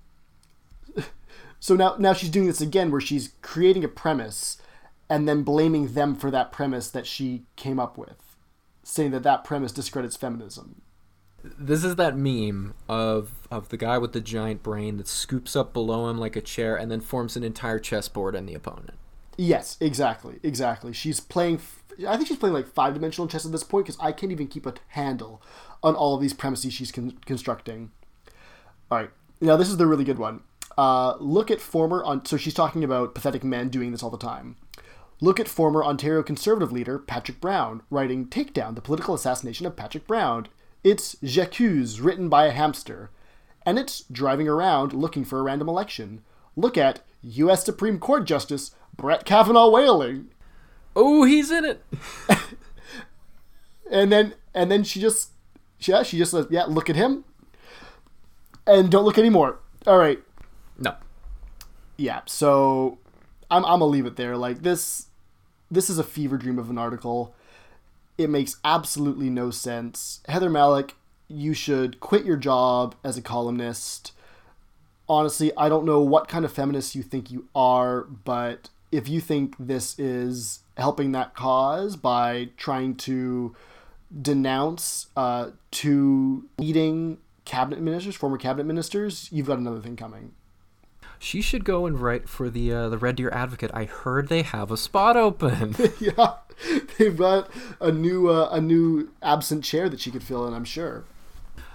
So 1.64 1.76
now, 1.76 1.96
now 1.98 2.12
she's 2.12 2.28
doing 2.28 2.46
this 2.46 2.60
again, 2.60 2.90
where 2.90 3.00
she's 3.00 3.32
creating 3.40 3.84
a 3.84 3.88
premise 3.88 4.58
and 5.08 5.26
then 5.26 5.44
blaming 5.44 5.94
them 5.94 6.14
for 6.14 6.30
that 6.30 6.52
premise 6.52 6.90
that 6.90 7.06
she 7.06 7.44
came 7.56 7.80
up 7.80 7.96
with, 7.96 8.36
saying 8.82 9.12
that 9.12 9.22
that 9.22 9.44
premise 9.44 9.72
discredits 9.72 10.14
feminism. 10.14 10.82
This 11.42 11.82
is 11.82 11.96
that 11.96 12.18
meme 12.18 12.74
of 12.86 13.48
of 13.50 13.70
the 13.70 13.78
guy 13.78 13.96
with 13.96 14.12
the 14.12 14.20
giant 14.20 14.62
brain 14.62 14.98
that 14.98 15.08
scoops 15.08 15.56
up 15.56 15.72
below 15.72 16.10
him 16.10 16.18
like 16.18 16.36
a 16.36 16.42
chair 16.42 16.76
and 16.76 16.90
then 16.90 17.00
forms 17.00 17.34
an 17.34 17.42
entire 17.42 17.78
chessboard 17.78 18.36
on 18.36 18.44
the 18.44 18.52
opponent. 18.52 18.98
Yes, 19.38 19.78
exactly, 19.80 20.40
exactly. 20.42 20.92
She's 20.92 21.18
playing. 21.18 21.62
I 22.06 22.16
think 22.18 22.28
she's 22.28 22.36
playing 22.36 22.52
like 22.52 22.68
five 22.68 22.92
dimensional 22.92 23.26
chess 23.26 23.46
at 23.46 23.52
this 23.52 23.64
point 23.64 23.86
because 23.86 23.98
I 24.02 24.12
can't 24.12 24.32
even 24.32 24.48
keep 24.48 24.66
a 24.66 24.74
handle 24.88 25.40
on 25.82 25.94
all 25.94 26.14
of 26.14 26.20
these 26.20 26.34
premises 26.34 26.74
she's 26.74 26.92
con- 26.92 27.18
constructing. 27.24 27.90
All 28.90 28.98
right, 28.98 29.10
now 29.40 29.56
this 29.56 29.70
is 29.70 29.78
the 29.78 29.86
really 29.86 30.04
good 30.04 30.18
one. 30.18 30.42
Uh, 30.76 31.16
look 31.18 31.50
at 31.50 31.60
former 31.60 32.02
on. 32.04 32.24
So 32.24 32.36
she's 32.36 32.54
talking 32.54 32.82
about 32.84 33.14
pathetic 33.14 33.44
men 33.44 33.68
doing 33.68 33.92
this 33.92 34.02
all 34.02 34.10
the 34.10 34.18
time. 34.18 34.56
Look 35.20 35.38
at 35.38 35.48
former 35.48 35.84
Ontario 35.84 36.22
Conservative 36.22 36.72
leader 36.72 36.98
Patrick 36.98 37.40
Brown 37.40 37.82
writing 37.90 38.26
"Take 38.28 38.52
Down: 38.52 38.74
The 38.74 38.80
Political 38.80 39.14
Assassination 39.14 39.66
of 39.66 39.76
Patrick 39.76 40.06
Brown." 40.06 40.48
It's 40.82 41.16
J'accuse, 41.22 42.02
written 42.02 42.28
by 42.28 42.46
a 42.46 42.50
hamster. 42.52 43.10
and 43.66 43.78
it's 43.78 44.00
driving 44.12 44.46
around 44.46 44.92
looking 44.92 45.24
for 45.24 45.38
a 45.38 45.42
random 45.42 45.68
election. 45.68 46.22
Look 46.56 46.76
at 46.76 47.00
U.S. 47.22 47.64
Supreme 47.64 47.98
Court 47.98 48.26
Justice 48.26 48.72
Brett 48.94 49.24
Kavanaugh 49.24 49.70
wailing, 49.70 50.28
Oh, 50.94 51.24
he's 51.24 51.50
in 51.50 51.64
it. 51.64 51.82
and 53.90 54.12
then 54.12 54.34
and 54.52 54.70
then 54.70 54.84
she 54.84 55.00
just 55.00 55.30
yeah 55.80 56.02
she 56.02 56.18
just 56.18 56.30
says 56.32 56.46
yeah 56.50 56.64
look 56.64 56.90
at 56.90 56.96
him, 56.96 57.24
and 58.66 58.90
don't 58.90 59.04
look 59.04 59.18
anymore. 59.18 59.58
All 59.86 59.98
right, 59.98 60.20
No. 60.78 60.94
yeah. 61.96 62.20
So 62.26 62.98
I'm 63.50 63.64
I'm 63.64 63.78
gonna 63.78 63.86
leave 63.86 64.06
it 64.06 64.16
there. 64.16 64.36
Like 64.36 64.62
this 64.62 65.06
this 65.70 65.90
is 65.90 65.98
a 65.98 66.04
fever 66.04 66.36
dream 66.36 66.58
of 66.58 66.70
an 66.70 66.78
article. 66.78 67.34
It 68.16 68.30
makes 68.30 68.56
absolutely 68.64 69.30
no 69.30 69.50
sense. 69.50 70.20
Heather 70.28 70.50
Mallick, 70.50 70.92
you 71.28 71.52
should 71.52 71.98
quit 72.00 72.24
your 72.24 72.36
job 72.36 72.94
as 73.02 73.16
a 73.16 73.22
columnist. 73.22 74.12
Honestly, 75.08 75.52
I 75.56 75.68
don't 75.68 75.84
know 75.84 76.00
what 76.00 76.28
kind 76.28 76.44
of 76.44 76.52
feminist 76.52 76.94
you 76.94 77.02
think 77.02 77.30
you 77.30 77.48
are, 77.54 78.02
but 78.02 78.70
if 78.92 79.08
you 79.08 79.20
think 79.20 79.54
this 79.58 79.98
is 79.98 80.60
helping 80.76 81.12
that 81.12 81.34
cause 81.34 81.96
by 81.96 82.50
trying 82.56 82.94
to 82.94 83.54
denounce 84.22 85.08
uh, 85.16 85.50
two 85.70 86.48
leading 86.58 87.18
cabinet 87.44 87.80
ministers, 87.80 88.14
former 88.14 88.38
cabinet 88.38 88.64
ministers, 88.64 89.28
you've 89.32 89.46
got 89.46 89.58
another 89.58 89.80
thing 89.80 89.96
coming. 89.96 90.32
She 91.24 91.40
should 91.40 91.64
go 91.64 91.86
and 91.86 91.98
write 91.98 92.28
for 92.28 92.50
the 92.50 92.70
uh, 92.70 92.88
the 92.90 92.98
Red 92.98 93.16
Deer 93.16 93.30
Advocate. 93.30 93.70
I 93.72 93.86
heard 93.86 94.28
they 94.28 94.42
have 94.42 94.70
a 94.70 94.76
spot 94.76 95.16
open. 95.16 95.74
yeah, 95.98 96.34
they've 96.98 97.16
got 97.16 97.50
a 97.80 97.90
new 97.90 98.28
uh, 98.28 98.50
a 98.52 98.60
new 98.60 99.10
absent 99.22 99.64
chair 99.64 99.88
that 99.88 100.00
she 100.00 100.10
could 100.10 100.22
fill 100.22 100.46
in. 100.46 100.52
I'm 100.52 100.66
sure. 100.66 101.04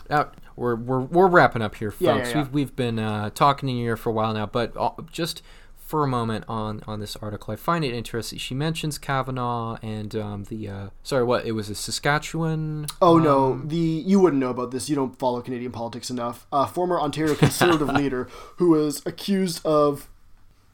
uh, 0.07 0.25
we're, 0.55 0.75
we're 0.75 0.99
we're 0.99 1.27
wrapping 1.27 1.63
up 1.63 1.73
here, 1.73 1.89
folks. 1.89 2.01
Yeah, 2.01 2.15
yeah, 2.17 2.29
yeah. 2.29 2.37
We've 2.37 2.53
we've 2.53 2.75
been 2.75 2.99
uh, 2.99 3.31
talking 3.31 3.65
to 3.67 3.73
you 3.73 3.85
here 3.85 3.97
for 3.97 4.11
a 4.11 4.13
while 4.13 4.35
now, 4.35 4.45
but 4.45 4.71
uh, 4.77 4.91
just 5.11 5.41
for 5.89 6.03
a 6.03 6.07
moment 6.07 6.45
on 6.47 6.83
on 6.85 6.99
this 6.99 7.15
article, 7.15 7.51
I 7.51 7.55
find 7.55 7.83
it 7.83 7.95
interesting. 7.95 8.37
She 8.37 8.53
mentions 8.53 8.99
Kavanaugh 8.99 9.79
and 9.81 10.15
um, 10.15 10.43
the 10.43 10.69
uh, 10.69 10.89
sorry, 11.01 11.23
what 11.23 11.47
it 11.47 11.53
was 11.53 11.67
a 11.67 11.73
Saskatchewan. 11.73 12.85
Oh 13.01 13.17
no, 13.17 13.59
the 13.65 13.75
you 13.75 14.19
wouldn't 14.19 14.39
know 14.39 14.51
about 14.51 14.69
this. 14.69 14.87
You 14.87 14.95
don't 14.95 15.17
follow 15.17 15.41
Canadian 15.41 15.71
politics 15.71 16.11
enough. 16.11 16.45
A 16.51 16.67
former 16.67 16.99
Ontario 16.99 17.33
Conservative 17.33 17.87
leader 17.95 18.27
who 18.57 18.69
was 18.69 19.01
accused 19.07 19.65
of, 19.65 20.07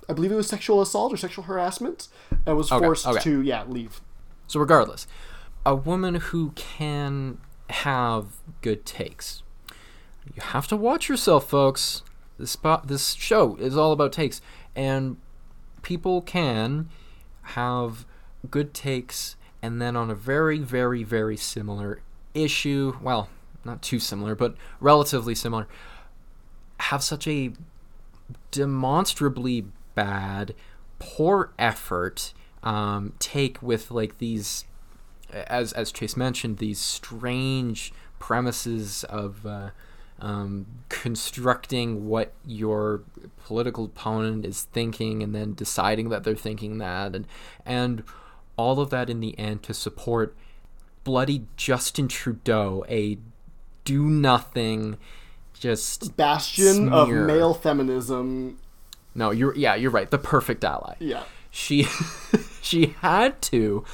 I 0.10 0.14
believe 0.14 0.34
it 0.34 0.36
was 0.36 0.50
sexual 0.50 0.82
assault 0.82 1.14
or 1.14 1.18
sexual 1.18 1.46
harassment, 1.46 2.10
and 2.46 2.58
was 2.58 2.68
forced 2.68 3.08
okay. 3.08 3.22
to 3.22 3.42
yeah 3.42 3.64
leave. 3.64 4.02
So 4.48 4.60
regardless, 4.60 5.08
a 5.66 5.76
woman 5.76 6.16
who 6.16 6.52
can 6.58 7.38
have 7.70 8.34
good 8.62 8.86
takes. 8.86 9.44
You 10.26 10.42
have 10.42 10.68
to 10.68 10.76
watch 10.76 11.08
yourself, 11.08 11.50
folks. 11.50 12.04
This 12.38 12.52
spot, 12.52 12.90
this 12.90 13.14
show 13.14 13.56
is 13.56 13.78
all 13.78 13.94
about 13.94 14.12
takes, 14.12 14.42
and 14.76 15.18
people 15.82 16.22
can 16.22 16.90
have 17.44 18.06
good 18.50 18.74
takes, 18.74 19.36
and 19.62 19.82
then 19.82 19.96
on 19.96 20.10
a 20.10 20.16
very, 20.16 20.60
very, 20.60 21.04
very 21.04 21.38
similar 21.38 22.02
issue. 22.34 22.98
Well, 23.02 23.30
not 23.64 23.82
too 23.82 24.00
similar, 24.00 24.36
but 24.36 24.56
relatively 24.80 25.36
similar. 25.36 25.68
Have 26.80 27.04
such 27.04 27.28
a 27.28 27.54
demonstrably 28.52 29.66
bad, 29.96 30.54
poor 31.00 31.52
effort 31.58 32.34
um, 32.64 33.14
take 33.20 33.62
with 33.62 33.92
like 33.92 34.18
these, 34.18 34.66
as 35.32 35.72
as 35.74 35.92
Chase 35.92 36.18
mentioned, 36.18 36.58
these 36.58 36.80
strange 36.80 37.94
premises 38.20 39.04
of 39.06 39.46
uh, 39.46 39.70
um, 40.20 40.66
constructing 40.90 42.08
what 42.08 42.34
your 42.46 43.04
political 43.46 43.86
opponent 43.86 44.46
is 44.46 44.64
thinking, 44.64 45.22
and 45.22 45.36
then 45.36 45.54
deciding 45.54 46.10
that 46.10 46.24
they're 46.24 46.36
thinking 46.36 46.78
that, 46.80 47.16
and 47.16 47.28
and 47.66 48.04
all 48.58 48.80
of 48.80 48.90
that 48.90 49.10
in 49.10 49.20
the 49.20 49.38
end 49.38 49.64
to 49.64 49.74
support 49.74 50.36
bloody 51.04 51.46
Justin 51.58 52.08
Trudeau, 52.08 52.86
a 52.90 53.18
do 53.86 54.04
nothing, 54.04 54.98
just 55.54 56.18
Bastion 56.18 56.92
of 56.92 57.10
male 57.10 57.54
feminism. 57.54 58.58
no, 59.14 59.32
you're 59.32 59.56
yeah, 59.56 59.76
you're 59.76 59.92
right. 59.92 60.10
The 60.10 60.18
perfect 60.18 60.64
ally. 60.64 60.96
Yeah. 61.00 61.24
She 61.52 61.84
she 62.62 62.96
had 63.02 63.42
to 63.44 63.86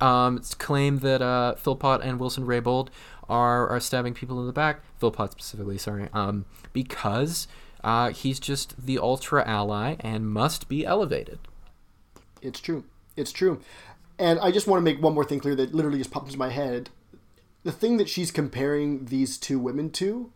um, 0.00 0.42
claim 0.58 0.98
that 0.98 1.22
uh, 1.22 1.54
Philpott 1.54 2.02
and 2.02 2.20
Wilson 2.20 2.46
Raybould 2.46 2.88
are 3.28 3.68
are 3.68 3.80
stabbing 3.80 4.14
people 4.14 4.40
in 4.40 4.46
the 4.46 4.52
back. 4.52 4.80
Philpott 4.98 5.32
specifically, 5.32 5.78
sorry, 5.78 6.08
um, 6.12 6.44
because 6.72 7.48
uh, 7.84 8.10
he's 8.10 8.40
just 8.40 8.86
the 8.86 8.98
ultra 8.98 9.44
ally 9.46 9.96
and 10.00 10.28
must 10.28 10.68
be 10.68 10.84
elevated. 10.84 11.38
It's 12.42 12.60
true. 12.60 12.84
It's 13.16 13.32
true. 13.32 13.60
And 14.18 14.38
I 14.40 14.50
just 14.50 14.66
want 14.66 14.80
to 14.80 14.84
make 14.84 15.02
one 15.02 15.14
more 15.14 15.24
thing 15.24 15.40
clear 15.40 15.54
that 15.56 15.74
literally 15.74 15.98
just 15.98 16.10
popped 16.10 16.26
into 16.26 16.38
my 16.38 16.48
head. 16.50 16.90
The 17.64 17.72
thing 17.72 17.96
that 17.98 18.08
she's 18.08 18.30
comparing 18.30 19.06
these 19.06 19.36
two 19.36 19.58
women 19.58 19.90
to 19.92 20.32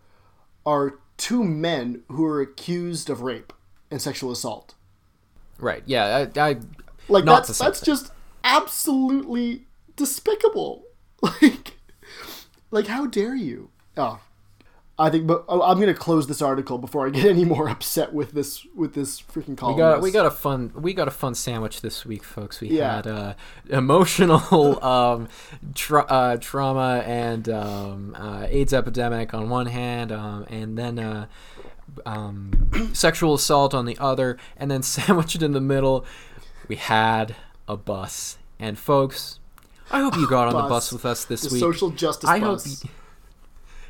are 0.67 0.99
two 1.17 1.45
men 1.45 2.03
who 2.09 2.25
are 2.27 2.41
accused 2.41 3.09
of 3.09 3.23
rape 3.23 3.53
and 3.91 4.01
sexual 4.03 4.31
assault. 4.33 4.75
Right? 5.59 5.83
Yeah, 5.87 6.27
I, 6.37 6.41
I 6.51 6.57
Like 7.09 7.25
that's 7.25 7.57
that's 7.59 7.81
thing. 7.81 7.87
just 7.87 8.13
absolutely 8.45 9.67
despicable. 9.97 10.85
Like 11.23 11.77
like 12.71 12.87
how 12.87 13.07
dare 13.07 13.35
you? 13.35 13.71
Oh. 13.97 14.21
I 14.99 15.09
think 15.09 15.27
but 15.27 15.47
oh, 15.49 15.63
I'm 15.63 15.77
going 15.81 15.87
to 15.89 15.99
close 15.99 16.27
this 16.27 16.43
article 16.43 16.77
before 16.77 17.07
I 17.07 17.11
get 17.11 17.25
any 17.25 17.47
more 17.47 17.71
upset 17.71 18.13
with 18.13 18.33
this 18.33 18.67
with 18.77 18.93
this 18.93 19.19
freaking 19.23 19.57
column. 19.57 19.77
we 19.77 19.79
got 19.81 20.03
we 20.03 20.11
got 20.11 20.27
a 20.27 20.31
fun 20.31 20.73
we 20.75 20.93
got 20.93 21.09
a 21.09 21.11
fun 21.11 21.35
sandwich 21.35 21.81
this 21.81 22.05
week, 22.05 22.23
folks. 22.23 22.61
We 22.61 22.69
Yeah. 22.69 22.97
had 22.97 23.07
uh, 23.07 23.35
emotional 23.71 24.85
um, 24.85 25.29
tra- 25.75 26.05
uh, 26.07 26.37
trauma 26.37 27.03
and 27.07 27.49
um, 27.49 28.15
uh, 28.19 28.47
AIDS 28.51 28.75
epidemic 28.75 29.33
on 29.33 29.49
one 29.49 29.67
hand, 29.67 30.13
um, 30.13 30.45
and 30.51 30.77
then 30.77 30.99
uh, 30.99 31.27
um, 32.05 32.71
sexual 32.93 33.33
assault 33.35 33.73
on 33.73 33.87
the 33.87 33.97
other, 33.99 34.37
and 34.59 34.71
then 34.71 34.83
sandwiched 34.95 35.43
in 35.43 35.53
the 35.53 35.63
middle, 35.63 36.05
we 36.69 36.77
had 36.77 37.37
a 37.67 37.77
bus. 37.79 38.37
And 38.59 38.79
folks, 38.79 39.40
I 39.91 40.01
hope 40.01 40.17
you 40.17 40.29
got 40.29 40.49
on 40.49 40.55
the 40.55 40.61
Bus. 40.61 40.69
bus 40.69 40.93
with 40.93 41.05
us 41.05 41.25
this 41.25 41.43
the 41.43 41.53
week. 41.53 41.61
social 41.61 41.91
justice 41.91 42.29
I 42.29 42.41
bus. 42.41 42.65
hope. 42.65 42.85
You, 42.85 42.91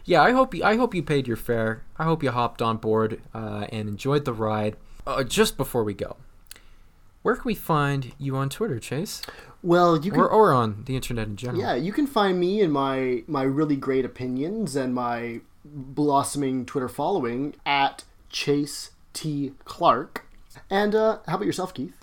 yeah, 0.07 0.23
I 0.23 0.33
hope 0.33 0.55
you. 0.55 0.65
I 0.65 0.77
hope 0.77 0.95
you 0.95 1.03
paid 1.03 1.29
your 1.29 1.37
fare. 1.37 1.83
I 1.99 2.05
hope 2.05 2.23
you 2.23 2.31
hopped 2.31 2.63
on 2.63 2.79
board 2.79 3.21
uh, 3.35 3.67
and 3.71 3.89
enjoyed 3.89 4.25
the 4.25 4.33
ride. 4.33 4.77
Uh, 5.07 5.25
just 5.25 5.57
before 5.57 5.83
we 5.85 5.95
go, 5.95 6.17
where 7.23 7.35
can 7.37 7.45
we 7.45 7.55
find 7.55 8.13
you 8.19 8.37
on 8.37 8.49
Twitter, 8.49 8.79
Chase, 8.79 9.23
well, 9.63 9.99
you 9.99 10.11
can 10.11 10.21
or 10.21 10.29
or 10.29 10.53
on 10.53 10.85
the 10.87 10.95
internet 10.97 11.27
in 11.29 11.37
general? 11.37 11.61
Yeah, 11.61 11.75
you 11.75 11.93
can 11.93 12.07
find 12.07 12.39
me 12.41 12.61
and 12.63 12.73
my 12.73 13.23
my 13.27 13.43
really 13.43 13.77
great 13.77 14.05
opinions 14.05 14.77
and 14.77 14.95
my 14.95 15.41
blossoming 15.65 16.65
Twitter 16.65 16.89
following 16.89 17.55
at 17.67 18.05
Chase 18.31 18.93
T 19.13 19.53
Clark. 19.65 20.27
And 20.71 20.95
uh, 20.95 21.19
how 21.29 21.37
about 21.37 21.47
yourself, 21.47 21.75
Keith? 21.75 21.95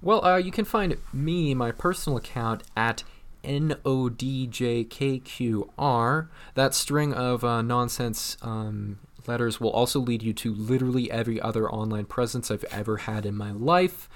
Well, 0.00 0.24
uh, 0.24 0.36
you 0.36 0.52
can 0.52 0.64
find 0.64 0.96
me, 1.12 1.54
my 1.54 1.72
personal 1.72 2.16
account, 2.18 2.62
at 2.76 3.02
NODJKQR. 3.44 6.28
That 6.54 6.74
string 6.74 7.12
of 7.14 7.44
uh, 7.44 7.62
nonsense 7.62 8.36
um, 8.42 8.98
letters 9.26 9.60
will 9.60 9.70
also 9.70 10.00
lead 10.00 10.22
you 10.22 10.32
to 10.34 10.54
literally 10.54 11.10
every 11.10 11.40
other 11.40 11.68
online 11.70 12.04
presence 12.06 12.50
I've 12.50 12.64
ever 12.70 12.98
had 12.98 13.24
in 13.26 13.34
my 13.36 13.50
life. 13.52 14.08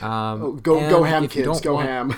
Um, 0.00 0.42
Oh, 0.42 0.52
go 0.52 0.88
go 0.88 1.02
ham, 1.04 1.28
kids, 1.28 1.60
go 1.60 1.74
want- 1.74 1.88
ham. 1.88 2.16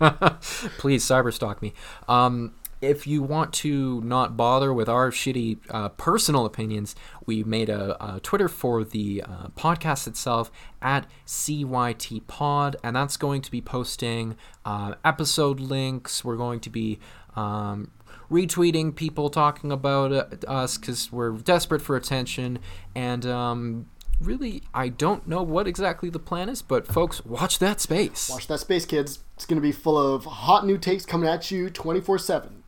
Please 0.78 1.04
cyberstalk 1.04 1.60
me. 1.62 1.72
Um, 2.08 2.54
if 2.80 3.06
you 3.06 3.22
want 3.22 3.52
to 3.54 4.00
not 4.02 4.36
bother 4.36 4.72
with 4.72 4.88
our 4.88 5.10
shitty 5.10 5.58
uh, 5.70 5.88
personal 5.90 6.44
opinions, 6.44 6.94
we 7.24 7.42
made 7.42 7.68
a, 7.68 7.96
a 8.04 8.20
Twitter 8.20 8.48
for 8.48 8.84
the 8.84 9.22
uh, 9.26 9.48
podcast 9.48 10.06
itself 10.06 10.50
at 10.82 11.06
CYT 11.26 12.26
Pod, 12.26 12.76
and 12.82 12.94
that's 12.94 13.16
going 13.16 13.42
to 13.42 13.50
be 13.50 13.60
posting 13.60 14.36
uh, 14.64 14.94
episode 15.04 15.60
links. 15.60 16.24
We're 16.24 16.36
going 16.36 16.60
to 16.60 16.70
be 16.70 16.98
um, 17.34 17.90
retweeting 18.30 18.94
people 18.94 19.30
talking 19.30 19.72
about 19.72 20.12
uh, 20.12 20.26
us 20.46 20.76
because 20.76 21.10
we're 21.10 21.32
desperate 21.32 21.82
for 21.82 21.96
attention, 21.96 22.58
and 22.94 23.24
um, 23.24 23.86
really, 24.20 24.62
I 24.74 24.88
don't 24.88 25.26
know 25.26 25.42
what 25.42 25.66
exactly 25.66 26.10
the 26.10 26.18
plan 26.18 26.48
is, 26.48 26.62
but 26.62 26.86
folks, 26.86 27.24
watch 27.24 27.58
that 27.60 27.80
space. 27.80 28.28
Watch 28.28 28.46
that 28.48 28.60
space, 28.60 28.84
kids. 28.84 29.20
It's 29.34 29.46
going 29.46 29.56
to 29.56 29.62
be 29.62 29.72
full 29.72 29.98
of 29.98 30.24
hot 30.24 30.66
new 30.66 30.78
takes 30.78 31.04
coming 31.06 31.28
at 31.28 31.50
you 31.50 31.70
24 31.70 32.18
7. 32.18 32.62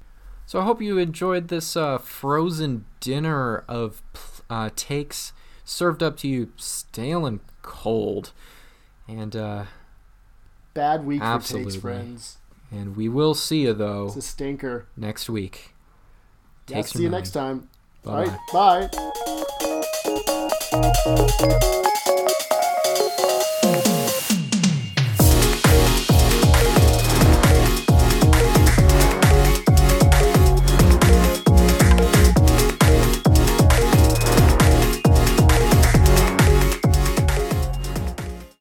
So 0.48 0.58
I 0.60 0.64
hope 0.64 0.80
you 0.80 0.96
enjoyed 0.96 1.48
this 1.48 1.76
uh, 1.76 1.98
frozen 1.98 2.86
dinner 3.00 3.64
of 3.68 4.00
uh, 4.48 4.70
takes 4.74 5.34
served 5.62 6.02
up 6.02 6.16
to 6.16 6.26
you 6.28 6.52
stale 6.56 7.26
and 7.26 7.40
cold. 7.60 8.32
And 9.06 9.36
uh, 9.36 9.64
Bad 10.72 11.04
week 11.04 11.20
for 11.20 11.26
takes, 11.42 11.76
friends. 11.76 12.38
and 12.70 12.96
we 12.96 13.10
will 13.10 13.34
see 13.34 13.64
you 13.64 13.74
though 13.74 14.06
It's 14.06 14.16
a 14.16 14.22
stinker. 14.22 14.86
next 14.96 15.28
week. 15.28 15.74
Yeah, 16.66 16.80
see 16.80 17.02
you 17.02 17.08
from 17.10 17.12
next 17.12 17.32
time. 17.32 17.68
Bye 18.02 18.10
All 18.10 18.24
right, 18.24 18.90
bye. 21.52 21.84